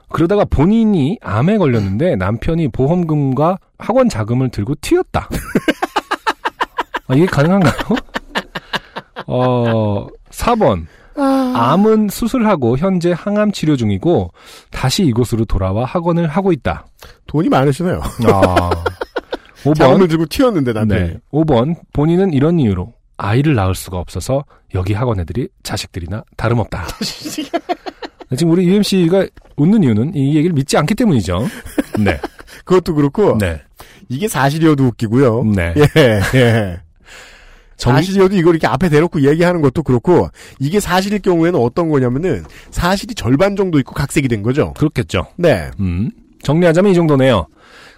그러다가 0.10 0.45
본인이 0.45 1.18
암에 1.22 1.57
걸렸는데 1.57 2.15
남편이 2.15 2.69
보험금과 2.69 3.57
학원 3.77 4.10
자금을 4.10 4.49
들고 4.49 4.76
튀었다. 4.81 5.27
아, 7.07 7.15
이게 7.15 7.26
가능한가요? 7.26 7.73
어, 9.27 10.07
4번. 10.31 10.85
암은 11.19 12.10
수술하고 12.10 12.77
현재 12.77 13.11
항암 13.15 13.52
치료 13.52 13.76
중이고 13.76 14.31
다시 14.72 15.03
이곳으로 15.03 15.45
돌아와 15.45 15.84
학원을 15.85 16.27
하고 16.27 16.52
있다. 16.52 16.85
돈이 17.26 17.49
많으시네요. 17.49 18.02
아. 18.27 18.69
5번. 19.64 19.76
자원을 19.76 20.07
들고 20.07 20.27
튀었는데, 20.27 20.73
남편이. 20.73 21.02
네. 21.02 21.18
5번. 21.31 21.76
본인은 21.94 22.34
이런 22.34 22.60
이유로 22.60 22.94
아이를 23.18 23.56
낳을 23.56 23.73
수가 23.73 23.98
없어서 23.98 24.45
여기 24.76 24.94
학원 24.94 25.19
애들이 25.19 25.49
자식들이나 25.64 26.23
다름없다. 26.38 26.85
지금 28.35 28.51
우리 28.51 28.65
UMC가 28.67 29.25
웃는 29.55 29.83
이유는 29.83 30.15
이 30.15 30.35
얘기를 30.35 30.53
믿지 30.53 30.75
않기 30.77 30.95
때문이죠. 30.95 31.47
네. 32.03 32.19
그것도 32.65 32.95
그렇고, 32.95 33.37
네. 33.37 33.61
이게 34.09 34.27
사실이어도 34.27 34.85
웃기고요. 34.85 35.43
네. 35.55 35.73
예, 35.97 36.19
예. 36.37 36.79
정- 37.77 37.93
사실이어도 37.95 38.35
이걸 38.35 38.55
이렇게 38.55 38.67
앞에 38.67 38.89
대놓고 38.89 39.21
얘기하는 39.21 39.61
것도 39.61 39.83
그렇고, 39.83 40.27
이게 40.59 40.79
사실일 40.79 41.19
경우에는 41.19 41.59
어떤 41.59 41.89
거냐면은, 41.89 42.43
사실이 42.71 43.15
절반 43.15 43.55
정도 43.55 43.79
있고 43.79 43.93
각색이 43.93 44.27
된 44.27 44.41
거죠. 44.43 44.73
그렇겠죠. 44.73 45.27
네. 45.37 45.69
음. 45.79 46.09
정리하자면 46.43 46.91
이 46.91 46.95
정도네요. 46.95 47.47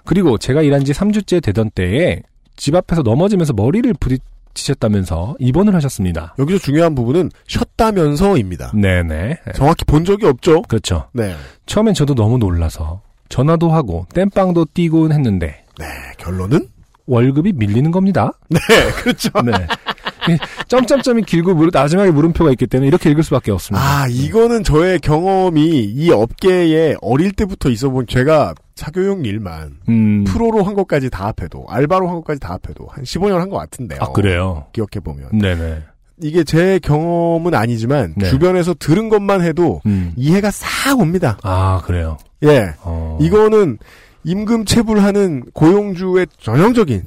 그리고 0.06 0.38
제가 0.38 0.62
일한 0.62 0.84
지 0.86 0.92
3주째 0.94 1.42
되던 1.42 1.72
때에 1.74 2.22
집 2.56 2.76
앞에서 2.76 3.02
넘어지면서 3.04 3.54
머리를 3.54 3.94
부딪 4.00 4.22
히셨다면서 4.56 5.36
입원을 5.40 5.76
하셨습니다. 5.76 6.36
여기서 6.40 6.60
중요한 6.60 6.96
부분은 6.96 7.32
쉬었다면서입니다. 7.48 8.72
네네. 8.76 9.38
정확히 9.56 9.86
본 9.86 10.06
적이 10.06 10.26
없죠? 10.28 10.62
그렇죠. 10.64 11.08
네. 11.14 11.36
처음엔 11.66 11.94
저도 11.94 12.16
너무 12.16 12.38
놀라서 12.38 13.02
전화도 13.30 13.70
하고 13.72 14.06
땜빵도 14.14 14.66
뛰곤 14.74 15.12
했는데 15.12 15.64
네, 15.78 15.86
결론은? 16.18 16.68
월급이 17.06 17.54
밀리는 17.54 17.90
겁니다. 17.92 18.34
네, 18.50 18.60
그렇죠. 19.02 19.30
네. 19.44 19.52
이 20.28 20.38
점점점이 20.68 21.24
길고 21.24 21.54
물- 21.54 21.70
마지막에 21.74 22.12
물음표가 22.12 22.52
있기 22.52 22.68
때문에 22.68 22.88
이렇게 22.88 23.10
읽을 23.12 23.24
수밖에 23.24 23.52
없습니다. 23.52 23.84
아, 24.04 24.08
이거는 24.10 24.64
저의 24.64 25.00
경험이 25.00 25.84
이 25.86 26.12
업계에 26.12 26.96
어릴 27.02 27.32
때부터 27.32 27.70
있어 27.70 27.90
본 27.90 28.06
제가 28.08 28.54
사교육 28.76 29.26
일만 29.26 29.78
음. 29.90 30.24
프로로 30.26 30.64
한 30.64 30.74
것까지 30.74 31.10
다 31.10 31.26
합해도 31.28 31.66
알바로 31.70 32.08
한 32.08 32.16
것까지 32.16 32.40
다 32.40 32.50
합해도 32.62 32.88
한 32.90 33.04
15년 33.04 33.38
한 33.38 33.50
것 33.50 33.58
같은데요. 33.58 34.00
아 34.02 34.12
그래요. 34.12 34.66
기억해 34.74 35.00
보면 35.04 35.30
네네. 35.38 35.84
이게 36.22 36.44
제 36.44 36.80
경험은 36.84 37.54
아니지만 37.54 38.14
네. 38.18 38.30
주변에서 38.30 38.74
들은 38.78 39.08
것만 39.10 39.42
해도 39.42 39.82
음. 39.86 40.12
이해가 40.18 40.52
싹 40.52 41.00
옵니다. 41.00 41.38
아 41.44 41.82
그래요. 41.86 42.18
예, 42.44 42.74
어. 42.84 43.18
이거는 43.22 43.78
임금 44.26 44.66
체불하는 44.66 45.44
고용주의 45.54 46.28
전형적인 46.40 47.04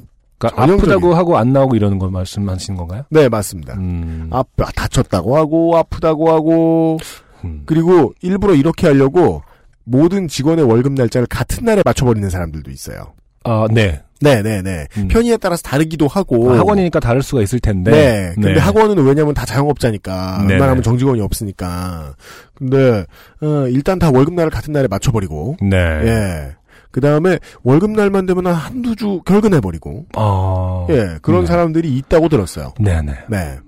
그러니까 0.50 0.74
아프다고 0.74 1.14
하고 1.14 1.38
안 1.38 1.52
나오고 1.52 1.76
이러는 1.76 1.98
걸 1.98 2.10
말씀하시는 2.10 2.76
건가요? 2.76 3.04
네 3.10 3.28
맞습니다. 3.28 3.74
음. 3.74 4.28
아, 4.30 4.42
다쳤다고 4.74 5.36
하고 5.36 5.76
아프다고 5.76 6.30
하고 6.30 6.98
음. 7.44 7.62
그리고 7.66 8.12
일부러 8.22 8.54
이렇게 8.54 8.86
하려고 8.86 9.42
모든 9.84 10.28
직원의 10.28 10.64
월급 10.64 10.92
날짜를 10.92 11.26
같은 11.26 11.64
날에 11.64 11.82
맞춰버리는 11.84 12.28
사람들도 12.28 12.70
있어요. 12.70 13.14
아 13.44 13.66
네. 13.70 14.02
네네네. 14.22 14.86
음. 14.98 15.08
편의에 15.08 15.36
따라서 15.36 15.62
다르기도 15.62 16.06
하고. 16.06 16.52
아, 16.52 16.58
학원이니까 16.58 17.00
다를 17.00 17.22
수가 17.22 17.42
있을 17.42 17.58
텐데. 17.58 17.90
네. 17.90 18.32
근데 18.34 18.54
네. 18.54 18.60
학원은 18.60 19.04
왜냐면 19.04 19.34
다 19.34 19.44
자영업자니까. 19.44 20.38
네네. 20.42 20.52
웬만하면 20.52 20.82
정직원이 20.82 21.20
없으니까. 21.20 22.14
근데, 22.54 23.04
어, 23.40 23.66
일단 23.68 23.98
다 23.98 24.10
월급날을 24.12 24.50
같은 24.50 24.72
날에 24.72 24.86
맞춰버리고. 24.86 25.56
네. 25.60 25.76
예. 25.76 26.54
그 26.92 27.00
다음에 27.00 27.38
월급날만 27.64 28.26
되면 28.26 28.46
한 28.46 28.54
한두 28.54 28.94
주 28.94 29.20
결근해버리고. 29.24 30.06
어. 30.16 30.86
예. 30.90 31.18
그런 31.22 31.40
네. 31.40 31.46
사람들이 31.46 31.96
있다고 31.96 32.28
들었어요. 32.28 32.72
네네. 32.78 33.24
네. 33.28 33.58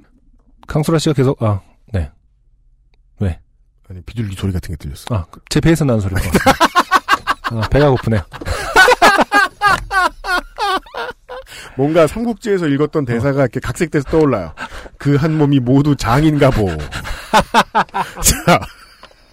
강수라 0.69 0.99
씨가 0.99 1.15
계속 1.15 1.43
아 1.43 1.61
네. 1.93 2.11
아니, 3.91 4.01
비둘기 4.03 4.35
소리 4.37 4.53
같은 4.53 4.75
게 4.75 4.77
들렸어. 4.77 5.15
아, 5.15 5.27
제 5.51 5.61
배에서 5.61 5.85
나는 5.85 6.01
소리가. 6.01 6.21
아, 7.53 7.61
배가 7.71 7.91
고프네요. 7.91 8.21
뭔가 11.77 12.07
삼국지에서 12.07 12.67
읽었던 12.69 13.05
대사가 13.05 13.43
이렇게 13.43 13.61
각색돼서 13.61 14.09
떠올라요. 14.09 14.53
그 14.97 15.17
한 15.17 15.37
몸이 15.37 15.61
모두 15.61 15.95
장인가 15.97 16.49
보. 16.51 16.69
자. 18.47 18.59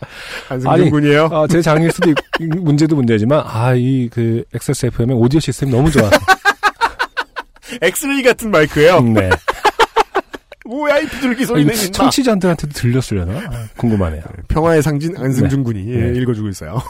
한승준 0.49 0.71
아니, 0.81 0.89
군이에요. 0.89 1.29
아, 1.31 1.47
제 1.47 1.61
장일 1.61 1.91
수도 1.91 2.09
있, 2.09 2.15
문제도 2.39 2.95
문제지만, 2.95 3.43
아, 3.45 3.73
이, 3.75 4.09
그, 4.11 4.43
XSFM의 4.53 5.15
오디오 5.15 5.39
시스템이 5.39 5.71
너무 5.71 5.89
좋아서. 5.91 6.11
엑스레이 7.81 8.21
같은 8.23 8.51
마이크예요. 8.51 9.01
네. 9.01 9.29
뭐야 10.67 10.99
이 10.99 11.07
비둘기 11.07 11.43
아, 11.43 11.47
소리는 11.47 11.73
이거 11.73 11.81
임마. 11.83 11.91
청취자한테도 11.91 12.67
들렸으려나? 12.69 13.39
아, 13.39 13.67
궁금하네요. 13.77 14.21
평화의 14.47 14.81
상진 14.81 15.17
안승준 15.17 15.63
군이 15.63 15.91
예, 15.91 16.11
네. 16.11 16.19
읽어주고 16.19 16.47
있어요. 16.49 16.81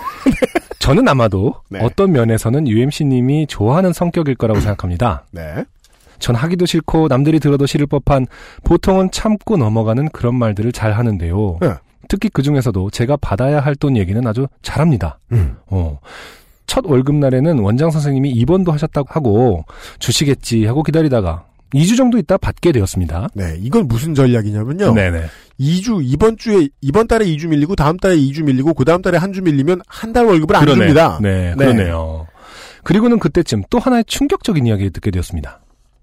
저는 0.79 1.07
아마도 1.07 1.55
네. 1.69 1.79
어떤 1.81 2.11
면에서는 2.11 2.67
UMC님이 2.67 3.47
좋아하는 3.47 3.93
성격일 3.93 4.35
거라고 4.35 4.59
생각합니다. 4.59 5.25
네. 5.31 5.63
전 6.19 6.35
하기도 6.35 6.65
싫고 6.67 7.07
남들이 7.07 7.39
들어도 7.39 7.65
싫을 7.65 7.87
법한 7.87 8.27
보통은 8.63 9.09
참고 9.11 9.57
넘어가는 9.57 10.09
그런 10.09 10.35
말들을 10.35 10.71
잘 10.71 10.91
하는데요. 10.93 11.57
네. 11.61 11.73
특히 12.11 12.27
그 12.27 12.41
중에서도 12.41 12.89
제가 12.89 13.15
받아야 13.15 13.61
할 13.61 13.73
돈 13.77 13.95
얘기는 13.95 14.27
아주 14.27 14.47
잘합니다. 14.63 15.17
음. 15.31 15.55
어. 15.67 15.97
첫 16.67 16.85
월급날에는 16.85 17.59
원장 17.59 17.89
선생님이 17.89 18.31
입원도 18.31 18.73
하셨다고 18.73 19.07
하고 19.11 19.63
주시겠지 19.99 20.65
하고 20.65 20.83
기다리다가 20.83 21.45
2주 21.73 21.95
정도 21.95 22.17
있다 22.17 22.35
받게 22.37 22.73
되었습니다. 22.73 23.29
네, 23.33 23.55
이건 23.61 23.87
무슨 23.87 24.13
전략이냐면요. 24.13 24.93
네네. 24.93 25.23
2주 25.57 26.01
이번 26.03 26.35
주에 26.37 26.67
이번 26.81 27.07
달에 27.07 27.23
2주 27.25 27.47
밀리고 27.47 27.77
다음 27.77 27.95
달에 27.95 28.17
2주 28.17 28.43
밀리고 28.43 28.73
그 28.73 28.83
다음 28.83 29.01
달에 29.01 29.17
한 29.17 29.31
주 29.31 29.41
밀리면 29.41 29.81
한 29.87 30.11
달 30.11 30.25
월급을 30.25 30.53
안 30.57 30.61
그러네. 30.65 30.79
줍니다. 30.81 31.17
네, 31.21 31.51
네. 31.51 31.55
그러네요. 31.55 32.27
그리고는 32.83 33.19
그때쯤 33.19 33.63
또 33.69 33.79
하나의 33.79 34.03
충격적인 34.05 34.67
이야기를 34.67 34.91
듣게 34.91 35.11
되었습니다. 35.11 35.61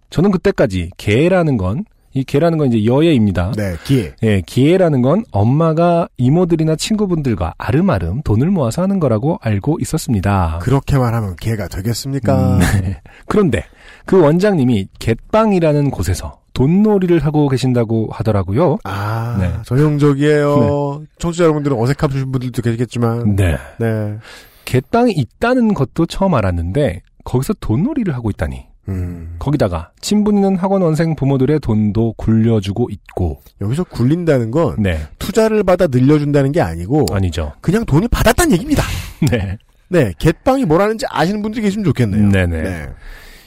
저는 0.08 0.30
그때까지 0.30 0.90
개라는 0.96 1.58
건 1.58 1.84
이 2.18 2.24
개라는 2.24 2.58
건 2.58 2.72
이제 2.72 2.84
여예입니다. 2.84 3.52
네, 3.56 3.76
기회. 3.84 4.12
예, 4.24 4.40
기회라는 4.40 5.02
건 5.02 5.24
엄마가 5.30 6.08
이모들이나 6.16 6.74
친구분들과 6.74 7.54
아름아름 7.56 8.22
돈을 8.22 8.50
모아서 8.50 8.82
하는 8.82 8.98
거라고 8.98 9.38
알고 9.40 9.78
있었습니다. 9.80 10.58
그렇게만 10.62 11.14
하면 11.14 11.36
개가 11.36 11.68
되겠습니까? 11.68 12.56
음, 12.56 12.58
네. 12.82 13.00
그런데 13.26 13.64
그 14.04 14.20
원장님이 14.20 14.88
갯방이라는 14.98 15.92
곳에서 15.92 16.40
돈놀이를 16.54 17.20
하고 17.20 17.48
계신다고 17.48 18.08
하더라고요. 18.10 18.78
아, 18.82 19.36
네. 19.38 19.52
전형적이에요. 19.64 21.04
청취자 21.18 21.44
여러분들은 21.44 21.78
어색하신 21.78 22.32
분들도 22.32 22.62
계시겠지만. 22.62 23.36
네. 23.36 23.56
네. 23.78 24.18
갯방이 24.64 25.12
있다는 25.12 25.72
것도 25.72 26.06
처음 26.06 26.34
알았는데 26.34 27.02
거기서 27.22 27.54
돈놀이를 27.60 28.12
하고 28.12 28.28
있다니. 28.30 28.66
음, 28.88 29.36
거기다가 29.38 29.90
친분 30.00 30.36
있는 30.36 30.56
학원 30.56 30.82
원생 30.82 31.14
부모들의 31.14 31.60
돈도 31.60 32.14
굴려주고 32.16 32.88
있고. 32.90 33.40
여기서 33.60 33.84
굴린다는 33.84 34.50
건 34.50 34.76
네. 34.78 35.00
투자를 35.18 35.62
받아 35.62 35.86
늘려준다는 35.86 36.52
게 36.52 36.60
아니고 36.60 37.06
아니죠. 37.12 37.52
그냥 37.60 37.84
돈을 37.84 38.08
받았다는 38.08 38.52
얘기입니다. 38.52 38.82
네. 39.30 39.58
네, 39.90 40.12
갯방이 40.18 40.64
뭐라는지 40.64 41.06
아시는 41.08 41.42
분들이 41.42 41.62
계시면 41.62 41.84
좋겠네요. 41.84 42.28
네네. 42.28 42.62
네. 42.62 42.88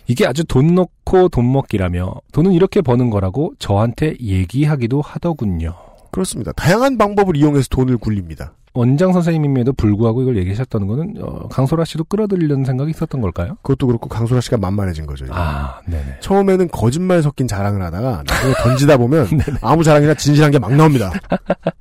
이게 0.08 0.26
아주 0.26 0.44
돈 0.44 0.76
넣고 0.76 1.30
돈 1.30 1.52
먹기라며 1.52 2.14
돈은 2.34 2.52
이렇게 2.52 2.82
버는 2.82 3.10
거라고 3.10 3.54
저한테 3.60 4.16
얘기하기도 4.20 5.02
하더군요. 5.02 5.76
그렇습니다. 6.12 6.52
다양한 6.54 6.98
방법을 6.98 7.36
이용해서 7.38 7.68
돈을 7.70 7.98
굴립니다. 7.98 8.54
원장 8.74 9.12
선생님임에도 9.12 9.74
불구하고 9.74 10.22
이걸 10.22 10.38
얘기하셨다는 10.38 10.88
거는 10.88 11.16
어, 11.22 11.50
강소라 11.50 11.84
씨도 11.84 12.06
끌어들이려는 12.06 12.64
생각이 12.64 12.90
있었던 12.92 13.20
걸까요? 13.20 13.58
그것도 13.64 13.86
그렇고 13.88 14.08
강소라 14.08 14.40
씨가 14.40 14.56
만만해진 14.58 15.06
거죠. 15.08 15.26
이제. 15.26 15.34
아, 15.36 15.82
네네. 15.88 16.20
처음에는 16.22 16.70
거짓말 16.70 17.22
섞인 17.22 17.50
자랑을 17.50 17.82
하다가 17.82 18.24
나중에 18.26 18.54
던지다 18.64 18.96
보면 18.98 19.28
아무 19.62 19.84
자랑이나 19.84 20.14
진실한 20.14 20.52
게 20.52 20.60
막 20.60 20.74
나옵니다. 20.74 21.12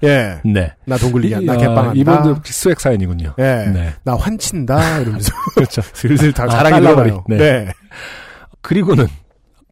예, 0.03 0.41
네. 0.45 0.75
나돈 0.85 1.13
굴리기, 1.13 1.45
나 1.47 1.55
이- 1.55 1.59
개빵한다. 1.59 1.91
아, 1.91 1.93
이분도 1.95 2.37
수액 2.45 2.81
사연이군요. 2.81 3.35
예, 3.39 3.43
네. 3.73 3.95
나 4.03 4.17
환친다 4.17 4.99
이러면서 4.99 5.33
그렇죠. 5.55 5.83
슬슬 5.93 6.33
다 6.33 6.45
아, 6.45 6.49
자랑이. 6.49 6.81
들어가요. 6.81 7.25
네. 7.29 7.37
네. 7.37 7.69
그리고는 8.63 9.07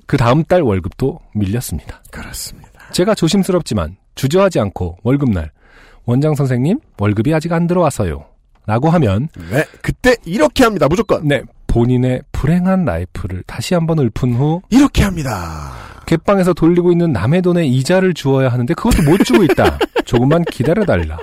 그 0.06 0.16
다음 0.16 0.44
달 0.44 0.62
월급도 0.62 1.18
밀렸습니다. 1.34 2.00
그렇습니다. 2.12 2.68
제가 2.92 3.14
조심스럽지만 3.14 3.96
주저하지 4.22 4.58
않고 4.60 4.98
월급날 5.04 5.52
원장 6.04 6.34
선생님 6.34 6.80
월급이 6.98 7.32
아직 7.32 7.52
안 7.52 7.66
들어왔어요. 7.68 8.24
라고 8.66 8.90
하면 8.90 9.28
네, 9.50 9.64
그때 9.80 10.16
이렇게 10.26 10.64
합니다. 10.64 10.88
무조건 10.88 11.26
네 11.26 11.42
본인의 11.68 12.22
불행한 12.32 12.84
라이프를 12.84 13.44
다시 13.46 13.74
한번 13.74 13.98
읊은 14.00 14.34
후 14.34 14.60
이렇게 14.70 15.04
합니다. 15.04 15.72
갯방에서 16.06 16.52
돌리고 16.52 16.90
있는 16.90 17.12
남의 17.12 17.42
돈에 17.42 17.66
이자를 17.66 18.12
주어야 18.14 18.48
하는데 18.50 18.72
그것도 18.74 19.02
못 19.08 19.22
주고 19.24 19.44
있다. 19.44 19.78
조금만 20.04 20.42
기다려달라. 20.50 21.18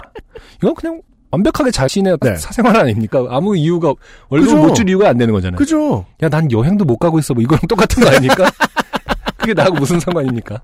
이건 0.57 0.73
그냥 0.75 1.01
완벽하게 1.31 1.71
자신의 1.71 2.17
네. 2.21 2.35
사생활 2.37 2.77
아닙니까? 2.77 3.25
아무 3.29 3.57
이유가 3.57 3.93
월급 4.29 4.49
그죠. 4.49 4.57
못줄 4.67 4.89
이유가 4.89 5.09
안 5.09 5.17
되는 5.17 5.33
거잖아요. 5.33 5.57
그죠? 5.57 6.05
야 6.23 6.29
난 6.29 6.49
여행도 6.51 6.85
못 6.85 6.97
가고 6.97 7.19
있어. 7.19 7.33
뭐 7.33 7.43
이거랑 7.43 7.61
똑같은 7.67 8.01
거 8.03 8.09
아닙니까? 8.09 8.49
그게 9.37 9.53
나하고 9.53 9.75
무슨 9.75 9.99
상관입니까? 9.99 10.61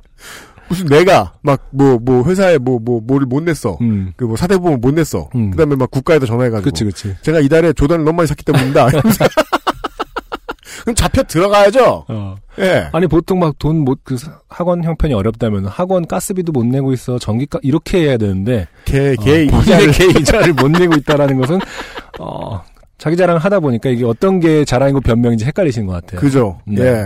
무슨 0.71 0.85
내가 0.87 1.33
막뭐뭐 1.41 2.23
회사에 2.25 2.57
뭐 2.57 2.79
뭐 2.79 2.99
뭐를 3.01 3.27
못 3.27 3.43
냈어. 3.43 3.77
음. 3.81 4.13
그뭐 4.17 4.35
사대보험 4.37 4.81
못 4.81 4.93
냈어. 4.93 5.29
음. 5.35 5.51
그다음에 5.51 5.75
막 5.75 5.91
국가에다 5.91 6.25
전화해가지고 6.25 6.63
그치 6.69 6.83
그치. 6.85 7.15
제가 7.21 7.39
이달에 7.39 7.73
조단을 7.73 8.03
너무 8.05 8.17
많이 8.17 8.27
샀기 8.27 8.43
때문이다. 8.45 8.87
그럼 10.83 10.95
잡혀 10.95 11.21
들어가야죠. 11.23 12.05
어. 12.07 12.35
예. 12.59 12.87
아니 12.91 13.05
보통 13.07 13.39
막 13.39 13.53
돈 13.59 13.77
못 13.85 13.99
그 14.03 14.15
학원 14.49 14.83
형편이 14.83 15.13
어렵다면 15.13 15.65
학원 15.67 16.07
가스비도 16.07 16.51
못 16.51 16.65
내고 16.65 16.91
있어 16.93 17.19
전기가 17.19 17.59
이렇게 17.61 17.99
해야 18.05 18.17
되는데 18.17 18.67
개, 18.85 19.15
개, 19.15 19.47
어, 19.51 19.59
이자를. 19.59 19.91
개 19.91 20.05
이자를 20.19 20.53
못 20.53 20.69
내고 20.69 20.95
있다라는 20.95 21.39
것은 21.39 21.59
어 22.19 22.61
자기 22.97 23.15
자랑 23.15 23.37
하다 23.37 23.59
보니까 23.59 23.89
이게 23.89 24.05
어떤 24.05 24.39
게 24.39 24.65
자랑이고 24.65 25.01
변명인지 25.01 25.45
헷갈리시는 25.45 25.85
것 25.87 25.93
같아요. 25.93 26.19
그죠. 26.19 26.59
네. 26.65 26.81
예. 26.83 27.05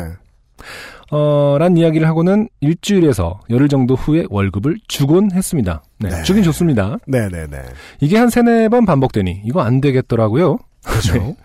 어, 1.16 1.58
란 1.58 1.78
이야기를 1.78 2.06
하고는 2.08 2.50
일주일에서 2.60 3.40
열흘 3.50 3.70
정도 3.70 3.96
후에 3.96 4.26
월급을 4.30 4.78
주곤 4.90 5.32
했습니다. 5.32 5.82
네, 6.00 6.10
네. 6.10 6.24
주긴 6.24 6.44
좋습니다. 6.44 6.98
네네 7.08 7.48
네. 7.48 7.62
이게 8.02 8.18
한 8.18 8.30
세네 8.30 8.68
번 8.68 8.86
반복되니 8.86 9.44
이거 9.46 9.62
안 9.62 9.80
되겠더라고요. 9.80 10.58
그죠. 10.84 11.14
네. 11.14 11.36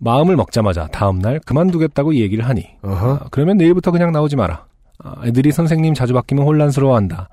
마음을 0.00 0.36
먹자마자 0.36 0.86
다음날 0.86 1.40
그만두겠다고 1.44 2.14
얘기를 2.14 2.46
하니. 2.46 2.66
아, 2.82 3.20
그러면 3.30 3.56
내일부터 3.56 3.90
그냥 3.90 4.12
나오지 4.12 4.36
마라. 4.36 4.66
아, 5.02 5.14
애들이 5.24 5.50
선생님 5.50 5.94
자주 5.94 6.12
바뀌면 6.12 6.44
혼란스러워한다. 6.44 7.28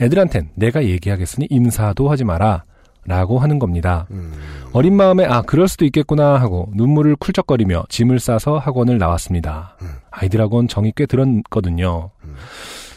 애들한텐 0.00 0.50
내가 0.56 0.84
얘기하겠으니 0.84 1.46
인사도 1.50 2.10
하지 2.10 2.24
마라. 2.24 2.64
라고 3.06 3.38
하는 3.38 3.58
겁니다. 3.58 4.06
음. 4.10 4.32
어린 4.72 4.96
마음에 4.96 5.24
아 5.26 5.42
그럴 5.42 5.68
수도 5.68 5.84
있겠구나 5.84 6.40
하고 6.40 6.70
눈물을 6.74 7.16
쿨쩍거리며 7.16 7.84
짐을 7.88 8.18
싸서 8.18 8.58
학원을 8.58 8.98
나왔습니다. 8.98 9.76
아이들하고는 10.10 10.68
정이 10.68 10.92
꽤 10.96 11.06
들었거든요. 11.06 12.10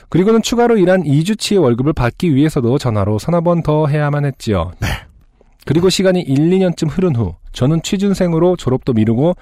그리고는 0.10 0.42
추가로 0.42 0.78
일한 0.78 1.04
2주치의 1.04 1.62
월급을 1.62 1.92
받기 1.94 2.34
위해서도 2.34 2.78
전화로 2.78 3.20
서너 3.20 3.42
번 3.42 3.62
더 3.62 3.88
해야만 3.88 4.24
했지요. 4.26 4.72
그리고 5.66 5.90
시간이 5.90 6.22
1, 6.22 6.36
2년쯤 6.50 6.88
흐른 6.90 7.16
후 7.16 7.36
저는 7.52 7.82
취준생으로 7.82 8.56
졸업도 8.56 8.94
미루고 8.94 9.36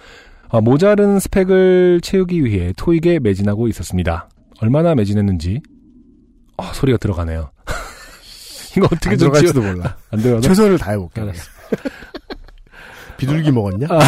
어, 0.50 0.62
모자른 0.62 1.20
스펙을 1.20 2.02
채우기 2.02 2.44
위해 2.46 2.74
토익에 2.78 3.20
매진하고 3.20 3.68
있었습니다. 3.68 4.28
얼마나 4.62 4.96
매진했는지 4.96 5.62
아, 6.58 6.72
소리가 6.74 6.98
들어가네요. 6.98 7.50
이거 8.77 8.85
어떻게 8.88 9.11
안좀 9.11 9.18
지워... 9.18 9.31
들어갈지도 9.31 9.61
몰라. 9.61 9.95
안 10.11 10.22
들어가나? 10.22 10.47
최선을 10.47 10.77
다해볼게. 10.77 11.22
알았어. 11.22 11.43
비둘기 13.18 13.52
먹었냐? 13.52 13.88
아. 13.89 13.99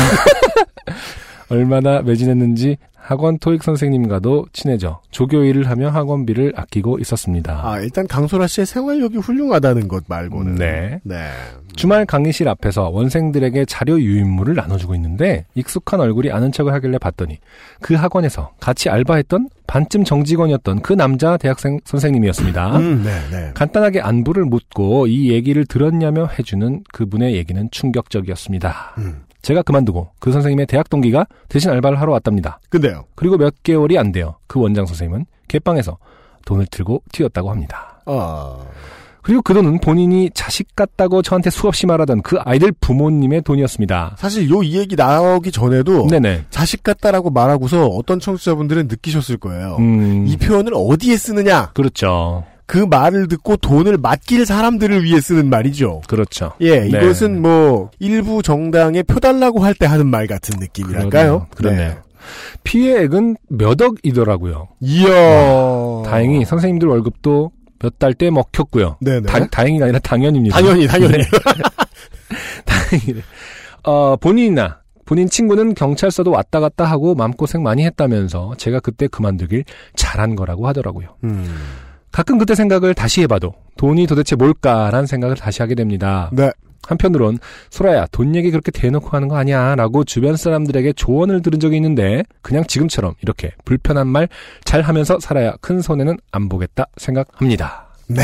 얼마나 1.49 2.01
매진했는지 2.01 2.77
학원 3.07 3.39
토익 3.39 3.63
선생님과도 3.63 4.47
친해져 4.51 4.99
조교 5.11 5.45
일을 5.45 5.69
하며 5.69 5.89
학원비를 5.89 6.51
아끼고 6.57 6.99
있었습니다. 6.99 7.61
아, 7.63 7.79
일단 7.79 8.05
강소라 8.05 8.47
씨의 8.47 8.65
생활력이 8.65 9.17
훌륭하다는 9.19 9.87
것 9.87 10.03
말고는. 10.09 10.55
네. 10.55 10.99
네. 11.03 11.29
주말 11.77 12.05
강의실 12.05 12.49
앞에서 12.49 12.89
원생들에게 12.89 13.63
자료 13.65 14.01
유인물을 14.01 14.55
나눠주고 14.55 14.93
있는데 14.95 15.45
익숙한 15.55 16.01
얼굴이 16.01 16.31
아는 16.31 16.51
척을 16.51 16.73
하길래 16.73 16.97
봤더니 16.97 17.37
그 17.79 17.93
학원에서 17.93 18.51
같이 18.59 18.89
알바했던 18.89 19.49
반쯤 19.67 20.03
정직원이었던 20.03 20.81
그 20.81 20.91
남자 20.91 21.37
대학생 21.37 21.79
선생님이었습니다. 21.85 22.77
음, 22.77 23.03
네, 23.05 23.11
네. 23.31 23.51
간단하게 23.53 24.01
안부를 24.01 24.43
묻고 24.45 25.07
이 25.07 25.31
얘기를 25.31 25.65
들었냐며 25.65 26.27
해주는 26.27 26.83
그분의 26.91 27.35
얘기는 27.35 27.69
충격적이었습니다. 27.71 28.95
음. 28.97 29.26
제가 29.47 29.61
그만두고 29.61 30.09
그 30.19 30.33
선생님의 30.33 30.65
대학 30.65 30.89
동기가 30.89 31.25
대신 31.47 31.71
알바를 31.71 32.01
하러 32.01 32.11
왔답니다. 32.11 32.59
근데요. 32.69 33.05
그리고 33.15 33.37
몇 33.37 33.63
개월이 33.63 33.97
안 33.97 34.11
돼요. 34.11 34.35
그 34.45 34.59
원장 34.59 34.85
선생님은 34.85 35.25
개방에서 35.47 35.97
돈을 36.45 36.65
들고 36.69 37.01
튀었다고 37.13 37.49
합니다. 37.49 38.01
아, 38.05 38.57
그리고 39.21 39.41
그 39.41 39.53
돈은 39.53 39.79
본인이 39.79 40.29
자식 40.33 40.75
같다고 40.75 41.21
저한테 41.21 41.49
수없이 41.49 41.85
말하던 41.85 42.23
그 42.23 42.37
아이들 42.43 42.73
부모님의 42.73 43.43
돈이었습니다. 43.43 44.15
사실 44.17 44.49
요 44.49 44.61
이 44.63 44.77
얘기 44.77 44.97
나오기 44.97 45.53
전에도 45.53 46.07
네네. 46.07 46.43
자식 46.49 46.83
같다라고 46.83 47.29
말하고서 47.29 47.87
어떤 47.87 48.19
청취자분들은 48.19 48.87
느끼셨을 48.89 49.37
거예요. 49.37 49.77
음, 49.79 50.25
이 50.27 50.35
표현을 50.35 50.73
어디에 50.75 51.15
쓰느냐? 51.15 51.71
그렇죠. 51.73 52.43
그 52.67 52.77
말을 52.77 53.27
듣고 53.29 53.55
돈을 53.57 53.97
맡길 53.97 54.45
사람들을 54.45 55.03
위해 55.03 55.19
쓰는 55.21 55.49
말이죠. 55.49 56.01
그렇죠. 56.07 56.51
예, 56.59 56.81
네. 56.81 56.87
이것은 56.89 57.41
뭐 57.41 57.89
일부 57.99 58.43
정당에 58.43 59.01
표 59.03 59.19
달라고 59.19 59.63
할 59.63 59.73
때 59.73 59.85
하는 59.85 60.07
말 60.07 60.27
같은 60.27 60.59
느낌이랄까요? 60.59 61.47
그러네요. 61.55 61.95
피해액은 62.63 63.37
몇 63.49 63.81
억이더라고요. 63.81 64.67
이야. 64.81 65.07
다행히 66.05 66.43
선생님들 66.45 66.87
월급도 66.89 67.51
몇 67.79 67.99
달 67.99 68.13
때 68.13 68.29
먹혔고요. 68.31 68.97
네네. 69.01 69.27
다, 69.27 69.45
다행이가 69.47 69.85
아니라 69.85 69.99
당연입니다. 69.99 70.55
당연히, 70.59 70.87
당연히. 70.87 71.17
네. 71.19 71.23
다행이래. 72.65 73.21
어, 73.83 74.15
본인이나 74.17 74.79
본인 75.05 75.29
친구는 75.29 75.73
경찰서도 75.73 76.31
왔다 76.31 76.59
갔다 76.59 76.83
하고 76.85 77.15
마음고생 77.15 77.63
많이 77.63 77.85
했다면서 77.85 78.55
제가 78.57 78.79
그때 78.81 79.07
그만두길 79.07 79.63
잘한 79.95 80.35
거라고 80.35 80.67
하더라고요. 80.67 81.15
음. 81.23 81.55
가끔 82.17 82.39
그때 82.39 82.55
생각을 82.55 82.95
다시 82.95 83.21
해봐도 83.21 83.53
돈이 83.77 84.07
도대체 84.07 84.35
뭘까라는 84.35 85.05
생각을 85.05 85.35
다시 85.35 85.61
하게 85.61 85.75
됩니다. 85.75 86.31
네. 86.33 86.49
한편으론 86.87 87.37
소라야 87.69 88.07
돈 88.11 88.33
얘기 88.33 88.49
그렇게 88.49 88.71
대놓고 88.71 89.09
하는 89.09 89.27
거 89.27 89.37
아니야 89.37 89.75
라고 89.75 90.03
주변 90.03 90.35
사람들에게 90.35 90.93
조언을 90.93 91.43
들은 91.43 91.59
적이 91.59 91.75
있는데 91.75 92.23
그냥 92.41 92.63
지금처럼 92.65 93.13
이렇게 93.21 93.51
불편한 93.65 94.07
말 94.07 94.27
잘 94.63 94.81
하면서 94.81 95.19
살아야 95.19 95.53
큰 95.61 95.79
손해는 95.79 96.17
안 96.31 96.49
보겠다 96.49 96.85
생각합니다. 96.97 97.85
네. 98.07 98.23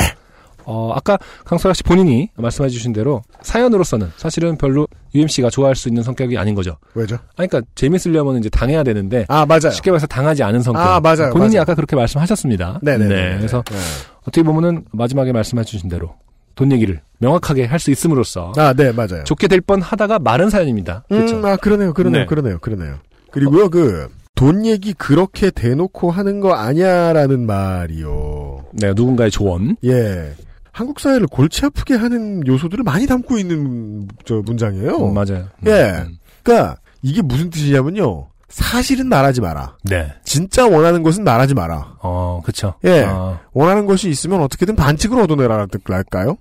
어, 0.65 0.93
아까 0.95 1.17
강소라 1.45 1.73
씨 1.73 1.83
본인이 1.83 2.29
말씀해 2.37 2.69
주신 2.69 2.93
대로 2.93 3.21
사연으로서는 3.41 4.11
사실은 4.17 4.57
별로 4.57 4.87
UMC가 5.13 5.49
좋아할 5.49 5.75
수 5.75 5.87
있는 5.89 6.03
성격이 6.03 6.37
아닌 6.37 6.55
거죠. 6.55 6.77
왜죠? 6.95 7.17
아니, 7.35 7.47
그러니까 7.47 7.69
재밌으려면 7.75 8.37
이제 8.37 8.49
당해야 8.49 8.83
되는데 8.83 9.25
아 9.29 9.45
맞아요. 9.45 9.71
쉽게 9.71 9.91
말해서 9.91 10.07
당하지 10.07 10.43
않은 10.43 10.61
성격. 10.61 10.81
아, 10.81 10.99
맞아요, 10.99 11.31
본인이 11.31 11.55
맞아요. 11.55 11.61
아까 11.61 11.75
그렇게 11.75 11.95
말씀하셨습니다. 11.95 12.79
네네네. 12.81 13.07
네, 13.31 13.37
그래서 13.37 13.63
네. 13.69 13.77
어떻게 14.21 14.43
보면은 14.43 14.85
마지막에 14.91 15.31
말씀해 15.31 15.63
주신 15.63 15.89
대로 15.89 16.15
돈 16.55 16.71
얘기를 16.71 17.01
명확하게 17.19 17.65
할 17.65 17.79
수 17.79 17.89
있음으로써 17.91 18.53
아, 18.57 18.73
네, 18.73 18.91
맞아요. 18.91 19.23
좋게 19.25 19.47
될 19.47 19.59
뻔 19.61 19.81
하다가 19.81 20.19
마른 20.19 20.49
사연입니다. 20.49 21.03
그렇죠. 21.09 21.37
음, 21.37 21.45
아, 21.45 21.55
그러네요, 21.57 21.93
그러네요, 21.93 22.21
네. 22.21 22.25
그러네요, 22.27 22.59
그러네요. 22.59 22.95
그리고요, 23.31 23.69
그, 23.69 24.07
돈 24.35 24.65
얘기 24.65 24.93
그렇게 24.93 25.51
대놓고 25.51 26.11
하는 26.11 26.39
거 26.39 26.53
아냐라는 26.53 27.45
말이요. 27.45 28.65
네, 28.73 28.93
누군가의 28.95 29.31
조언. 29.31 29.77
예. 29.83 30.33
한국 30.73 30.99
사회를 30.99 31.27
골치 31.27 31.65
아프게 31.65 31.93
하는 31.93 32.45
요소들을 32.45 32.83
많이 32.83 33.05
담고 33.05 33.37
있는 33.37 34.07
저 34.25 34.41
문장이에요. 34.43 34.97
음, 34.97 35.13
맞아요. 35.13 35.47
음, 35.59 35.67
예. 35.67 36.03
음. 36.05 36.17
그러니까 36.41 36.77
이게 37.01 37.21
무슨 37.21 37.49
뜻이냐면요. 37.49 38.27
사실은 38.49 39.07
말하지 39.07 39.41
마라. 39.41 39.77
네. 39.83 40.11
진짜 40.23 40.67
원하는 40.67 41.01
것은 41.01 41.23
말하지 41.23 41.53
마라. 41.55 41.95
어, 42.01 42.41
그쵸. 42.45 42.73
예. 42.83 43.01
어, 43.01 43.39
원하는 43.51 43.85
것이 43.85 44.09
있으면 44.09 44.41
어떻게든 44.41 44.75
반칙으로 44.75 45.23
얻어내라는 45.23 45.67
뜻일까요? 45.69 46.37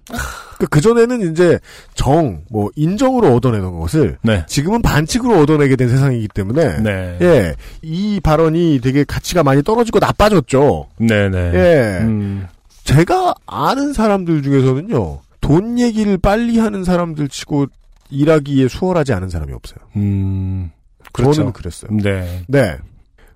그 0.70 0.80
전에는 0.80 1.32
이제 1.32 1.58
정, 1.94 2.42
뭐 2.50 2.70
인정으로 2.76 3.34
얻어내던 3.34 3.78
것을 3.80 4.18
네. 4.22 4.44
지금은 4.46 4.82
반칙으로 4.82 5.40
얻어내게 5.40 5.76
된 5.76 5.88
세상이기 5.88 6.28
때문에 6.28 6.80
네. 6.80 7.18
예, 7.20 7.54
이 7.82 8.20
발언이 8.22 8.80
되게 8.82 9.04
가치가 9.04 9.42
많이 9.42 9.62
떨어지고 9.62 9.98
나빠졌죠. 9.98 10.86
네 10.98 11.28
네. 11.28 11.50
예, 11.54 11.98
음, 12.02 12.46
제가 12.92 13.34
아는 13.46 13.92
사람들 13.92 14.42
중에서는요, 14.42 15.20
돈 15.40 15.78
얘기를 15.78 16.18
빨리 16.18 16.58
하는 16.58 16.84
사람들 16.84 17.28
치고 17.28 17.66
일하기에 18.10 18.68
수월하지 18.68 19.12
않은 19.14 19.30
사람이 19.30 19.52
없어요. 19.52 19.78
음, 19.96 20.70
그렇죠. 21.12 21.32
저는 21.32 21.52
그랬어요. 21.52 21.90
네. 21.92 22.44
네. 22.48 22.78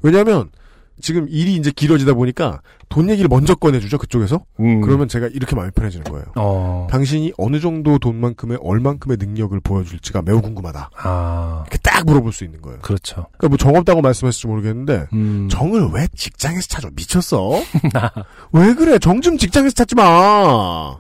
왜냐하면 0.03 0.51
지금 1.01 1.27
일이 1.29 1.55
이제 1.57 1.71
길어지다 1.71 2.15
보니까 2.15 2.61
돈 2.89 3.11
얘기를 3.11 3.29
먼저 3.29 3.55
꺼내주죠 3.55 3.99
그쪽에서. 3.99 4.43
음, 4.61 4.81
그러면 4.81 5.09
제가 5.09 5.27
이렇게 5.27 5.55
마음이 5.55 5.71
편해지는 5.73 6.05
거예요. 6.05 6.25
어, 6.37 6.87
당신이 6.91 7.33
어느 7.37 7.61
정도 7.61 7.99
돈만큼의 7.99 8.59
얼만큼의 8.63 9.19
능력을 9.21 9.59
보여줄지가 9.61 10.23
매우 10.23 10.41
궁금하다. 10.41 10.91
아, 10.97 11.65
이렇게 11.67 11.79
딱 11.83 12.05
물어볼 12.07 12.33
수 12.33 12.45
있는 12.45 12.63
거예요. 12.63 12.79
그렇죠. 12.81 13.27
그러니까 13.37 13.49
뭐 13.49 13.57
정 13.59 13.77
없다고 13.77 14.01
말씀하실지 14.01 14.47
모르겠는데 14.47 15.09
음, 15.13 15.49
정을 15.51 15.91
왜 15.93 16.07
직장에서 16.17 16.67
찾아? 16.69 16.89
미쳤어? 16.95 17.61
왜 18.53 18.75
그래? 18.75 18.99
정 18.99 19.21
좀 19.21 19.37
직장에서 19.37 19.75
찾지 19.75 19.95
마. 19.97 20.97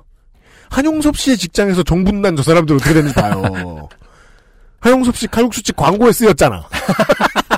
한용섭 0.68 1.16
씨의 1.16 1.36
직장에서 1.36 1.82
정 1.84 2.04
분난 2.04 2.34
저 2.36 2.42
사람들 2.42 2.74
어떻게 2.76 2.92
되는지 2.92 3.14
봐요. 3.14 3.88
한용섭 4.80 5.16
씨 5.16 5.26
칼국수집 5.28 5.76
광고에 5.76 6.12
쓰였잖아. 6.12 6.64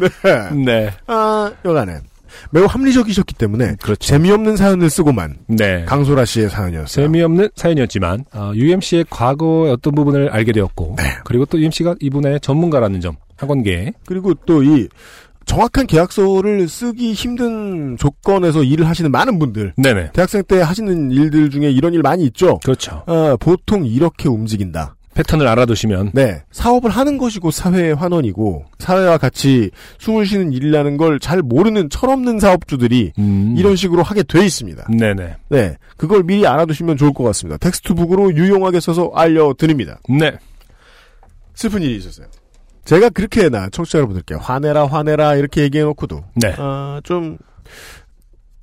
네. 0.00 0.64
네. 0.64 0.90
아, 1.06 1.52
여간에 1.64 2.00
매우 2.50 2.66
합리적이셨기 2.66 3.34
때문에 3.34 3.76
그렇죠. 3.82 4.06
재미없는 4.06 4.56
사연을 4.56 4.90
쓰고만 4.90 5.36
네. 5.46 5.84
강소라 5.86 6.24
씨의 6.24 6.50
사연이었어요. 6.50 7.06
재미없는 7.06 7.48
사연이었지만 7.54 8.24
어, 8.34 8.52
UMC의 8.54 9.06
과거의 9.10 9.72
어떤 9.72 9.94
부분을 9.94 10.28
알게 10.30 10.52
되었고 10.52 10.96
네. 10.98 11.04
그리고 11.24 11.44
또 11.46 11.58
UMC가 11.58 11.96
이분의 12.00 12.40
전문가라는 12.40 13.00
점 13.00 13.16
학원계 13.36 13.92
그리고 14.06 14.34
또 14.34 14.62
이 14.62 14.88
정확한 15.48 15.86
계약서를 15.86 16.68
쓰기 16.68 17.14
힘든 17.14 17.96
조건에서 17.96 18.62
일을 18.62 18.86
하시는 18.86 19.10
많은 19.10 19.38
분들 19.38 19.72
네네 19.78 20.10
대학생 20.12 20.42
때 20.44 20.60
하시는 20.60 21.10
일들 21.10 21.48
중에 21.48 21.70
이런 21.70 21.94
일 21.94 22.02
많이 22.02 22.24
있죠. 22.26 22.60
그렇죠 22.62 23.02
아, 23.06 23.36
보통 23.40 23.86
이렇게 23.86 24.28
움직인다. 24.28 24.94
패턴을 25.18 25.48
알아두시면 25.48 26.12
네. 26.14 26.42
사업을 26.52 26.90
하는 26.90 27.18
것이고 27.18 27.50
사회의 27.50 27.92
환원이고 27.92 28.66
사회와 28.78 29.18
같이 29.18 29.70
숨을 29.98 30.26
쉬는 30.26 30.52
일이라는 30.52 30.96
걸 30.96 31.18
잘 31.18 31.42
모르는 31.42 31.90
철없는 31.90 32.38
사업주들이 32.38 33.12
음, 33.18 33.54
이런 33.58 33.74
식으로 33.74 34.04
하게 34.04 34.22
돼 34.22 34.46
있습니다. 34.46 34.86
네네 34.96 35.36
네. 35.48 35.76
그걸 35.96 36.22
미리 36.22 36.46
알아두시면 36.46 36.96
좋을 36.96 37.12
것 37.12 37.24
같습니다. 37.24 37.58
텍스트북으로 37.58 38.36
유용하게 38.36 38.78
써서 38.78 39.10
알려드립니다. 39.14 39.98
네 40.08 40.38
슬픈 41.54 41.82
일이 41.82 41.96
있었어요. 41.96 42.28
제가 42.84 43.08
그렇게 43.08 43.48
나 43.48 43.68
청취자 43.68 43.98
여러분들께 43.98 44.36
화내라 44.36 44.86
화내라 44.86 45.34
이렇게 45.34 45.62
얘기해놓고도 45.62 46.22
네. 46.36 46.54
아, 46.56 47.00
좀 47.02 47.36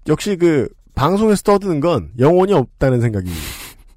역시 0.08 0.38
그 0.38 0.70
방송에서 0.96 1.42
떠드는 1.44 1.82
건 1.82 2.12
영혼이 2.18 2.54
없다는 2.54 3.02
생각이 3.02 3.30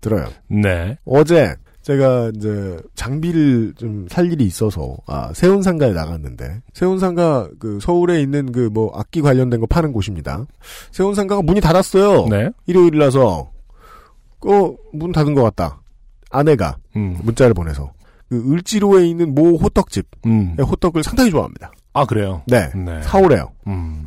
들어요. 0.01 0.27
네. 0.49 0.99
어제 1.05 1.55
제가 1.89 2.33
이제 2.37 2.79
장비를 2.95 3.73
좀 3.79 4.07
살 4.11 4.31
일이 4.31 4.45
있어서 4.45 4.95
아 5.07 5.33
세운 5.35 5.63
상가에 5.63 5.93
나갔는데 5.93 6.61
세운 6.75 6.99
상가 6.99 7.49
그 7.59 7.79
서울에 7.81 8.21
있는 8.21 8.53
그 8.53 8.69
뭐 8.71 8.93
악기 8.95 9.23
관련된 9.23 9.59
거 9.61 9.67
파는 9.67 9.93
곳입니다. 9.93 10.45
세운 10.93 11.15
상가가 11.15 11.41
문이 11.41 11.61
닫았어요. 11.63 12.27
네. 12.27 12.51
일요일이라서 12.67 13.51
어문 14.41 15.13
닫은 15.13 15.33
것 15.35 15.43
같다. 15.45 15.81
아내가 16.31 16.77
음. 16.97 17.19
문자를 17.23 17.55
보내서 17.55 17.91
그 18.29 18.53
을지로에 18.53 19.07
있는 19.09 19.35
모 19.35 19.57
호떡집 19.57 20.07
음. 20.27 20.55
의 20.59 20.65
호떡을 20.67 21.03
상당히 21.03 21.31
좋아합니다. 21.31 21.73
아 21.95 22.05
그래요. 22.05 22.43
네. 22.47 22.69
네. 22.75 23.01
사오래요. 23.03 23.51
음. 23.67 24.05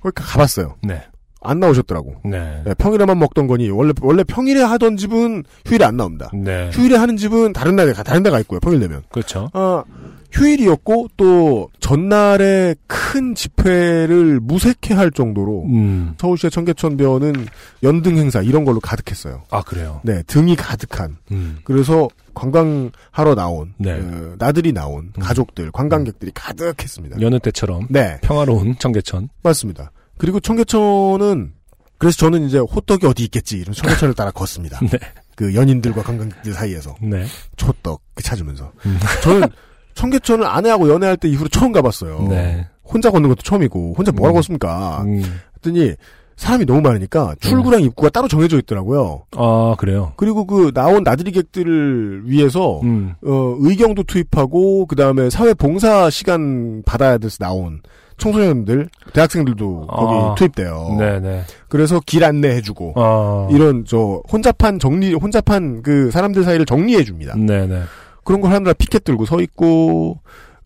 거기 0.00 0.12
가봤어요. 0.14 0.76
네. 0.84 1.02
안 1.44 1.60
나오셨더라고. 1.60 2.16
네. 2.24 2.62
네, 2.64 2.74
평일에만 2.74 3.18
먹던 3.18 3.46
거니 3.46 3.70
원래 3.70 3.92
원래 4.00 4.24
평일에 4.24 4.62
하던 4.62 4.96
집은 4.96 5.44
휴일에 5.66 5.84
안 5.84 5.96
나옵니다. 5.96 6.30
네. 6.34 6.70
휴일에 6.72 6.96
하는 6.96 7.16
집은 7.16 7.52
다른 7.52 7.76
날에 7.76 7.92
가 7.92 8.02
다른 8.02 8.22
데가 8.22 8.40
있고요. 8.40 8.60
평일 8.60 8.80
되면. 8.80 9.02
그렇죠. 9.10 9.50
아 9.52 9.84
휴일이었고 10.32 11.08
또 11.16 11.68
전날에 11.78 12.74
큰 12.86 13.34
집회를 13.34 14.40
무색해 14.40 14.94
할 14.94 15.10
정도로 15.10 15.64
음. 15.66 16.14
서울시의 16.18 16.50
청계천변은 16.50 17.46
연등 17.82 18.16
행사 18.16 18.42
이런 18.42 18.64
걸로 18.64 18.80
가득했어요. 18.80 19.42
아 19.50 19.62
그래요. 19.62 20.00
네, 20.02 20.22
등이 20.26 20.56
가득한. 20.56 21.18
음. 21.30 21.58
그래서 21.64 22.08
관광하러 22.34 23.36
나온 23.36 23.74
네. 23.78 23.92
어, 23.92 24.34
나들이 24.38 24.72
나온 24.72 25.12
음. 25.16 25.20
가족들, 25.20 25.70
관광객들이 25.70 26.32
가득했습니다. 26.34 27.20
여느 27.20 27.38
때처럼 27.38 27.86
네, 27.88 28.18
평화로운 28.22 28.74
청계천. 28.78 29.28
맞습니다. 29.42 29.92
그리고 30.16 30.40
청계천은 30.40 31.52
그래서 31.98 32.16
저는 32.18 32.46
이제 32.46 32.58
호떡이 32.58 33.06
어디 33.06 33.24
있겠지 33.24 33.58
이런 33.58 33.72
청계천을 33.72 34.14
따라 34.14 34.30
걷습니다. 34.30 34.80
네. 34.90 34.98
그 35.36 35.54
연인들과 35.54 36.02
관광객들 36.02 36.52
사이에서 36.52 36.94
네. 37.00 37.24
초떡 37.56 38.00
찾으면서 38.22 38.72
음. 38.86 38.98
저는 39.22 39.48
청계천을 39.94 40.46
아내하고 40.46 40.88
연애할 40.90 41.16
때 41.16 41.28
이후로 41.28 41.48
처음 41.48 41.72
가봤어요. 41.72 42.26
네. 42.28 42.66
혼자 42.84 43.10
걷는 43.10 43.28
것도 43.28 43.42
처음이고 43.42 43.94
혼자 43.96 44.12
뭐하고 44.12 44.36
음. 44.36 44.38
걷습니까? 44.38 45.02
음. 45.04 45.22
했더니 45.56 45.94
사람이 46.36 46.66
너무 46.66 46.80
많으니까 46.80 47.34
출구랑 47.40 47.82
입구가 47.82 48.10
따로 48.10 48.26
정해져 48.26 48.58
있더라고요. 48.58 49.24
아 49.36 49.76
그래요. 49.78 50.12
그리고 50.16 50.46
그 50.46 50.72
나온 50.72 51.04
나들이객들을 51.04 52.22
위해서 52.28 52.80
음. 52.82 53.14
어, 53.24 53.56
의경도 53.60 54.02
투입하고 54.02 54.86
그 54.86 54.96
다음에 54.96 55.30
사회 55.30 55.54
봉사 55.54 56.10
시간 56.10 56.82
받아야 56.84 57.18
돼서 57.18 57.36
나온 57.38 57.80
청소년들, 58.18 58.88
대학생들도 59.12 59.86
거기 59.88 60.14
아. 60.14 60.34
투입돼요. 60.36 60.96
네네. 60.98 61.42
그래서 61.68 62.00
길 62.04 62.24
안내해주고 62.24 62.94
아. 62.96 63.48
이런 63.50 63.84
저 63.86 64.22
혼잡한 64.32 64.78
정리, 64.78 65.14
혼잡한 65.14 65.82
그 65.82 66.10
사람들 66.10 66.44
사이를 66.44 66.66
정리해줍니다. 66.66 67.36
네네. 67.36 67.82
그런 68.24 68.40
걸 68.40 68.52
하느라 68.52 68.72
피켓 68.72 69.04
들고 69.04 69.26
서 69.26 69.40
있고 69.40 70.20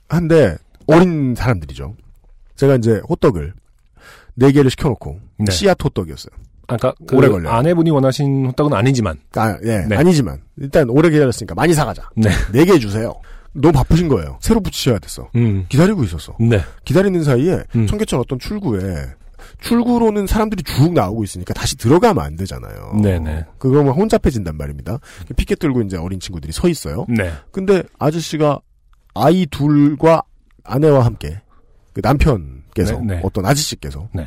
한데 0.08 0.56
어린 0.86 1.34
사람들이죠. 1.34 1.94
제가 2.56 2.76
이제 2.76 3.00
호떡을 3.08 3.52
네 4.34 4.52
개를 4.52 4.70
시켜놓고 4.70 5.18
네. 5.38 5.50
씨앗 5.52 5.82
호떡이었어요. 5.84 6.30
아까 6.68 6.92
그 7.06 7.16
오래. 7.16 7.28
아내분이 7.48 7.90
원하신 7.90 8.46
호떡은 8.46 8.74
아니지만. 8.74 9.16
아, 9.36 9.56
예, 9.64 9.78
네. 9.88 9.96
아니지만 9.96 10.38
일단 10.58 10.88
오래 10.90 11.08
기다렸으니까 11.10 11.54
많이 11.54 11.72
사가자. 11.72 12.08
네. 12.14 12.28
네 12.52 12.64
개 12.64 12.78
주세요. 12.78 13.14
너무 13.52 13.72
바쁘신 13.72 14.08
거예요. 14.08 14.38
새로 14.40 14.60
붙이셔야 14.60 14.98
됐어. 14.98 15.30
음. 15.36 15.66
기다리고 15.68 16.04
있었어. 16.04 16.36
네. 16.40 16.60
기다리는 16.84 17.22
사이에 17.22 17.62
음. 17.74 17.86
청계천 17.86 18.20
어떤 18.20 18.38
출구에 18.38 19.06
출구로는 19.60 20.26
사람들이 20.26 20.62
쭉 20.62 20.92
나오고 20.92 21.24
있으니까 21.24 21.54
다시 21.54 21.76
들어가면 21.76 22.22
안 22.22 22.36
되잖아요. 22.36 23.00
네네. 23.02 23.46
그러면 23.58 23.94
혼잡해진단 23.94 24.56
말입니다. 24.56 24.98
피켓 25.36 25.58
들고 25.58 25.82
이제 25.82 25.96
어린 25.96 26.20
친구들이 26.20 26.52
서 26.52 26.68
있어요. 26.68 27.06
네. 27.08 27.32
근데 27.50 27.82
아저씨가 27.98 28.60
아이 29.14 29.46
둘과 29.46 30.22
아내와 30.64 31.04
함께 31.04 31.40
그 31.92 32.00
남편께서 32.02 32.98
네, 33.00 33.16
네. 33.16 33.20
어떤 33.24 33.46
아저씨께서 33.46 34.08
네. 34.12 34.26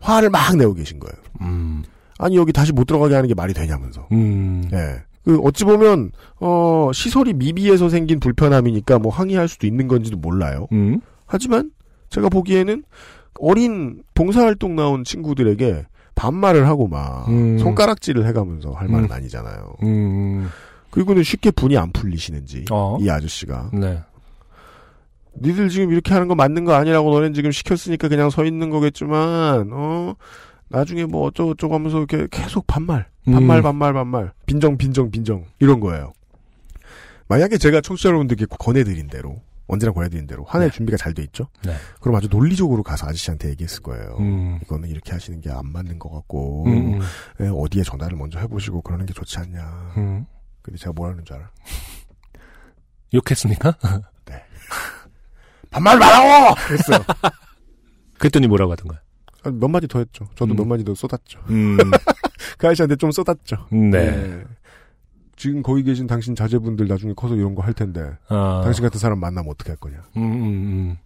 화를 0.00 0.30
막 0.30 0.56
내고 0.56 0.74
계신 0.74 0.98
거예요. 0.98 1.14
음. 1.42 1.82
아니 2.18 2.36
여기 2.36 2.52
다시 2.52 2.72
못 2.72 2.84
들어가게 2.84 3.14
하는 3.14 3.28
게 3.28 3.34
말이 3.34 3.52
되냐면서. 3.52 4.08
음. 4.12 4.68
예. 4.72 5.02
그 5.24 5.38
어찌 5.40 5.64
보면 5.64 6.12
어 6.40 6.90
시설이 6.92 7.34
미비해서 7.34 7.88
생긴 7.88 8.18
불편함이니까 8.20 8.98
뭐 8.98 9.12
항의할 9.12 9.48
수도 9.48 9.66
있는 9.66 9.88
건지도 9.88 10.16
몰라요. 10.16 10.66
음. 10.72 11.00
하지만 11.26 11.70
제가 12.10 12.28
보기에는 12.28 12.82
어린 13.40 14.02
봉사활동 14.14 14.76
나온 14.76 15.04
친구들에게 15.04 15.86
반말을 16.14 16.66
하고 16.68 16.88
막 16.88 17.28
음. 17.28 17.58
손가락질을 17.58 18.26
해가면서 18.26 18.72
할 18.72 18.88
말은 18.88 19.06
음. 19.06 19.12
아니잖아요. 19.12 19.74
음. 19.82 20.48
그리고는 20.90 21.22
쉽게 21.22 21.50
분이 21.52 21.78
안 21.78 21.90
풀리시는지 21.92 22.66
어. 22.70 22.98
이 23.00 23.08
아저씨가 23.08 23.70
네. 23.72 23.98
니들 25.40 25.70
지금 25.70 25.90
이렇게 25.90 26.12
하는 26.12 26.28
거 26.28 26.34
맞는 26.34 26.64
거 26.64 26.74
아니라고 26.74 27.10
너넨 27.10 27.32
지금 27.32 27.50
시켰으니까 27.50 28.08
그냥 28.08 28.28
서 28.28 28.44
있는 28.44 28.68
거겠지만 28.68 29.70
어 29.72 30.14
나중에 30.72 31.04
뭐 31.04 31.26
어쩌고 31.28 31.54
저쩌고 31.54 31.74
하면서 31.74 31.98
이렇게 31.98 32.26
계속 32.30 32.66
반말 32.66 33.08
반말 33.24 33.58
음. 33.58 33.62
반말 33.62 33.92
반말 33.92 34.32
빈정 34.46 34.76
빈정 34.76 35.10
빈정 35.10 35.44
이런 35.60 35.80
거예요. 35.80 36.12
만약에 37.28 37.56
제가 37.58 37.80
청취자 37.80 38.08
여러분들께 38.10 38.46
권해드린 38.58 39.06
대로 39.06 39.40
언제나 39.68 39.92
권해드린 39.92 40.26
대로 40.26 40.44
한해 40.44 40.66
네. 40.66 40.70
준비가 40.72 40.96
잘 40.98 41.14
돼 41.14 41.22
있죠. 41.22 41.46
네. 41.64 41.74
그럼 42.00 42.16
아주 42.16 42.28
논리적으로 42.28 42.82
가서 42.82 43.06
아저씨한테 43.06 43.48
얘기했을 43.50 43.80
거예요. 43.82 44.16
음. 44.18 44.58
이거는 44.62 44.88
이렇게 44.90 45.12
하시는 45.12 45.40
게 45.40 45.50
안 45.50 45.66
맞는 45.72 45.98
것 45.98 46.10
같고 46.10 46.66
음. 46.66 46.98
예, 47.40 47.48
어디에 47.48 47.82
전화를 47.84 48.16
먼저 48.18 48.38
해보시고 48.40 48.82
그러는 48.82 49.06
게 49.06 49.12
좋지 49.14 49.38
않냐. 49.38 49.92
음. 49.96 50.26
근데 50.62 50.78
제가 50.78 50.92
뭐라는 50.92 51.24
줄 51.24 51.36
알아? 51.36 51.50
욕했습니까? 53.14 53.76
반말 55.70 55.98
말라고! 55.98 56.54
그랬어요. 56.66 56.98
그랬더니 58.18 58.46
뭐라고 58.46 58.72
하던가요? 58.72 59.00
아, 59.44 59.50
몇 59.50 59.68
마디 59.68 59.88
더 59.88 59.98
했죠. 59.98 60.26
저도 60.34 60.54
음. 60.54 60.56
몇 60.56 60.64
마디 60.66 60.84
더 60.84 60.94
쏟았죠. 60.94 61.40
음. 61.50 61.76
그 62.58 62.66
아저씨한테 62.66 62.96
좀 62.96 63.10
쏟았죠. 63.10 63.66
네. 63.70 63.98
예. 63.98 64.44
지금 65.36 65.62
거기 65.62 65.82
계신 65.82 66.06
당신 66.06 66.34
자제분들 66.36 66.86
나중에 66.86 67.14
커서 67.14 67.34
이런 67.34 67.54
거 67.54 67.62
할 67.62 67.72
텐데 67.72 68.16
아. 68.28 68.60
당신 68.62 68.84
같은 68.84 69.00
사람 69.00 69.18
만나면 69.18 69.50
어떻게 69.50 69.70
할 69.70 69.76
거냐. 69.78 69.96
음, 70.16 70.22
음, 70.22 70.42
음. 70.42 70.96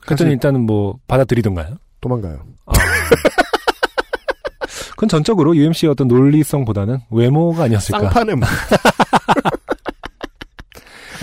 그랬더니 0.00 0.32
일단은 0.32 0.62
뭐 0.62 0.98
받아들이던가요? 1.06 1.76
도망가요. 2.00 2.44
아. 2.66 2.72
그건 4.90 5.08
전적으로 5.08 5.54
UMC의 5.56 5.90
어떤 5.90 6.08
논리성보다는 6.08 6.98
외모가 7.10 7.64
아니었을까. 7.64 8.00
쌍판에 8.00 8.34
뭐. 8.34 8.48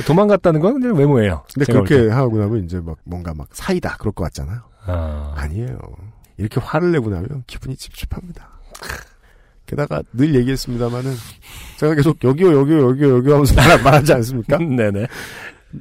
도망갔다는 0.08 0.62
건 0.62 0.80
그냥 0.80 0.98
외모예요. 0.98 1.44
근데 1.54 1.72
그렇게 1.72 2.10
하고 2.10 2.38
나면 2.38 2.64
이제 2.64 2.80
막 2.80 2.98
뭔가 3.04 3.34
막 3.34 3.48
사이다 3.52 3.98
그럴 4.00 4.14
것 4.14 4.24
같잖아요. 4.26 4.62
때. 4.86 4.92
아. 4.92 5.34
아니에요. 5.36 5.78
이렇게 6.38 6.60
화를 6.60 6.92
내고 6.92 7.10
나면 7.10 7.44
기분이 7.48 7.76
찝찝합니다. 7.76 8.50
게다가 9.66 10.02
늘 10.14 10.34
얘기했습니다마는 10.36 11.14
제가 11.78 11.94
계속 11.96 12.24
여기요 12.24 12.58
여기요 12.60 12.90
여기요 12.90 13.18
여기요 13.18 13.34
하면서 13.36 13.54
말, 13.56 13.82
말하지 13.84 14.14
않습니까? 14.14 14.58
네네. 14.64 15.06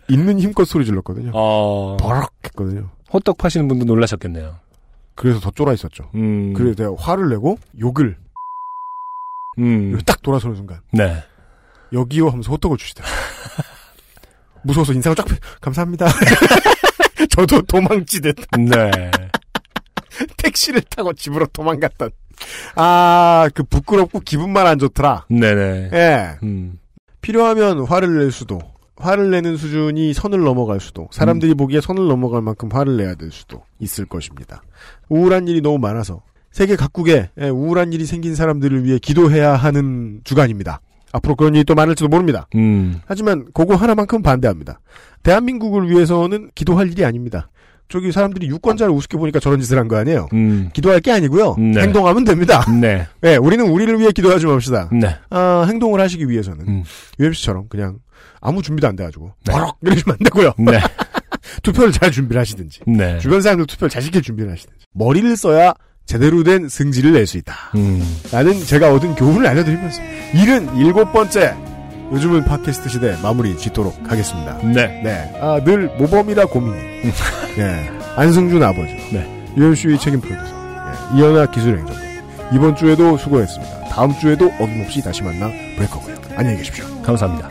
있는 0.08 0.38
힘껏 0.40 0.64
소리 0.66 0.84
질렀거든요. 0.84 1.30
어. 1.32 1.96
버럭 1.98 2.32
했거든요. 2.44 2.90
호떡 3.12 3.38
파시는 3.38 3.68
분도 3.68 3.84
놀라셨겠네요. 3.86 4.56
그래서 5.14 5.40
더 5.40 5.50
쫄아 5.50 5.72
있었죠. 5.72 6.10
음. 6.14 6.52
그래서 6.52 6.74
내가 6.82 6.94
화를 6.98 7.30
내고 7.30 7.58
욕을 7.80 8.16
음. 9.58 9.98
딱 10.06 10.20
돌아서는 10.22 10.54
순간 10.56 10.80
네. 10.92 11.22
여기요 11.92 12.28
하면서 12.28 12.50
호떡을 12.52 12.76
주시더라고요. 12.76 13.16
무서워서 14.64 14.92
인상을 14.92 15.16
쫙 15.16 15.24
펴- 15.24 15.36
감사합니다. 15.62 16.06
저도 17.38 17.62
도망치듯 17.68 18.36
네. 18.58 19.10
택시를 20.36 20.80
타고 20.82 21.12
집으로 21.12 21.46
도망갔던 21.46 22.10
아 22.74 23.48
그 23.54 23.62
부끄럽고 23.64 24.20
기분만 24.20 24.66
안 24.66 24.78
좋더라. 24.78 25.26
네네. 25.28 25.90
예. 25.92 26.38
음. 26.42 26.78
필요하면 27.20 27.84
화를 27.84 28.18
낼 28.18 28.30
수도 28.32 28.58
화를 28.96 29.30
내는 29.30 29.56
수준이 29.56 30.12
선을 30.14 30.40
넘어갈 30.40 30.80
수도 30.80 31.08
사람들이 31.12 31.54
보기에 31.54 31.80
선을 31.80 32.08
넘어갈 32.08 32.42
만큼 32.42 32.68
화를 32.72 32.96
내야 32.96 33.14
될 33.14 33.30
수도 33.30 33.62
있을 33.78 34.06
것입니다. 34.06 34.62
우울한 35.08 35.46
일이 35.48 35.60
너무 35.60 35.78
많아서 35.78 36.22
세계 36.50 36.74
각국에 36.76 37.30
예, 37.40 37.48
우울한 37.48 37.92
일이 37.92 38.06
생긴 38.06 38.34
사람들을 38.34 38.84
위해 38.84 38.98
기도해야 38.98 39.54
하는 39.54 40.20
주간입니다. 40.24 40.80
앞으로 41.12 41.36
그런 41.36 41.54
일이 41.54 41.64
또 41.64 41.74
많을지도 41.74 42.08
모릅니다. 42.08 42.46
음. 42.54 43.00
하지만 43.06 43.46
그거 43.54 43.74
하나만큼 43.76 44.22
반대합니다. 44.22 44.80
대한민국을 45.22 45.90
위해서는 45.90 46.50
기도할 46.54 46.90
일이 46.90 47.04
아닙니다. 47.04 47.50
저기 47.88 48.12
사람들이 48.12 48.46
유권자를 48.48 48.92
우습게 48.92 49.16
보니까 49.16 49.40
저런 49.40 49.60
짓을 49.60 49.78
한 49.78 49.88
거 49.88 49.96
아니에요. 49.96 50.28
음. 50.34 50.68
기도할 50.74 51.00
게 51.00 51.10
아니고요. 51.10 51.56
네. 51.56 51.80
행동하면 51.82 52.24
됩니다. 52.24 52.62
네. 52.70 53.06
네, 53.22 53.36
우리는 53.36 53.66
우리를 53.66 53.98
위해 53.98 54.10
기도하지 54.12 54.44
맙시다. 54.46 54.90
네. 54.92 55.16
아, 55.30 55.64
행동을 55.66 55.98
하시기 56.00 56.28
위해서는 56.28 56.68
음. 56.68 56.84
UMC처럼 57.18 57.68
그냥 57.68 57.98
아무 58.40 58.60
준비도 58.60 58.86
안 58.86 58.94
돼가지고 58.94 59.32
네. 59.46 59.52
버럭 59.52 59.78
이러시면 59.82 60.16
안 60.20 60.24
되고요. 60.24 60.52
네. 60.58 60.78
투표를 61.62 61.92
잘 61.92 62.10
준비를 62.10 62.38
하시든지 62.40 62.80
네. 62.86 63.18
주변 63.20 63.40
사람들 63.40 63.66
투표를 63.66 63.88
잘 63.88 64.02
시킬 64.02 64.20
준비를 64.20 64.52
하시든지 64.52 64.84
머리를 64.92 65.34
써야 65.38 65.72
제대로 66.08 66.42
된 66.42 66.68
승질을 66.70 67.12
낼 67.12 67.26
수 67.26 67.36
있다. 67.36 67.54
음. 67.76 68.02
라는 68.32 68.58
제가 68.64 68.92
얻은 68.94 69.14
교훈을 69.14 69.46
알려드리면서 69.46 70.00
일은 70.34 70.74
일곱 70.78 71.12
번째 71.12 71.54
요즘은 72.10 72.44
팟캐스트 72.46 72.88
시대 72.88 73.14
마무리 73.22 73.54
짓도록 73.58 73.94
하겠습니다. 74.10 74.56
네. 74.62 75.02
네, 75.04 75.38
아, 75.38 75.60
늘 75.62 75.88
모범이라 75.98 76.46
고민. 76.46 76.72
네, 77.58 77.90
안승준 78.16 78.62
아버지. 78.62 78.94
네. 79.12 79.52
유현수의 79.58 79.98
책임 80.00 80.20
프로듀서. 80.22 80.50
네, 80.54 81.18
이현아 81.18 81.50
기술행정관. 81.50 82.08
이번 82.54 82.74
주에도 82.74 83.18
수고했습니다. 83.18 83.88
다음 83.90 84.18
주에도 84.18 84.46
어김없이 84.58 85.02
다시 85.02 85.22
만나 85.22 85.48
뵐 85.76 85.86
거고요. 85.90 86.16
안녕히 86.34 86.56
계십시오. 86.56 86.86
감사합니다. 87.02 87.50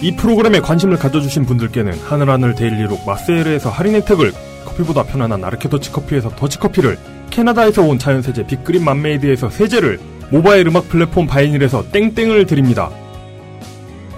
이 0.00 0.14
프로그램에 0.14 0.60
관심을 0.60 0.96
가져주신 0.96 1.44
분들께는 1.44 1.98
하늘하늘 1.98 2.54
데일리록 2.54 3.04
마세일에서 3.04 3.70
할인 3.70 3.96
혜택을 3.96 4.32
커피보다 4.64 5.02
편안한 5.02 5.42
아르케 5.42 5.68
더치 5.68 5.90
커피에서 5.90 6.28
더치커피를 6.30 6.96
캐나다에서 7.30 7.82
온 7.82 7.98
자연세제 7.98 8.46
빅그린 8.46 8.84
맘메이드에서 8.84 9.50
세제를 9.50 9.98
모바일 10.30 10.68
음악 10.68 10.88
플랫폼 10.88 11.26
바이닐에서 11.26 11.90
땡땡을 11.90 12.46
드립니다. 12.46 12.90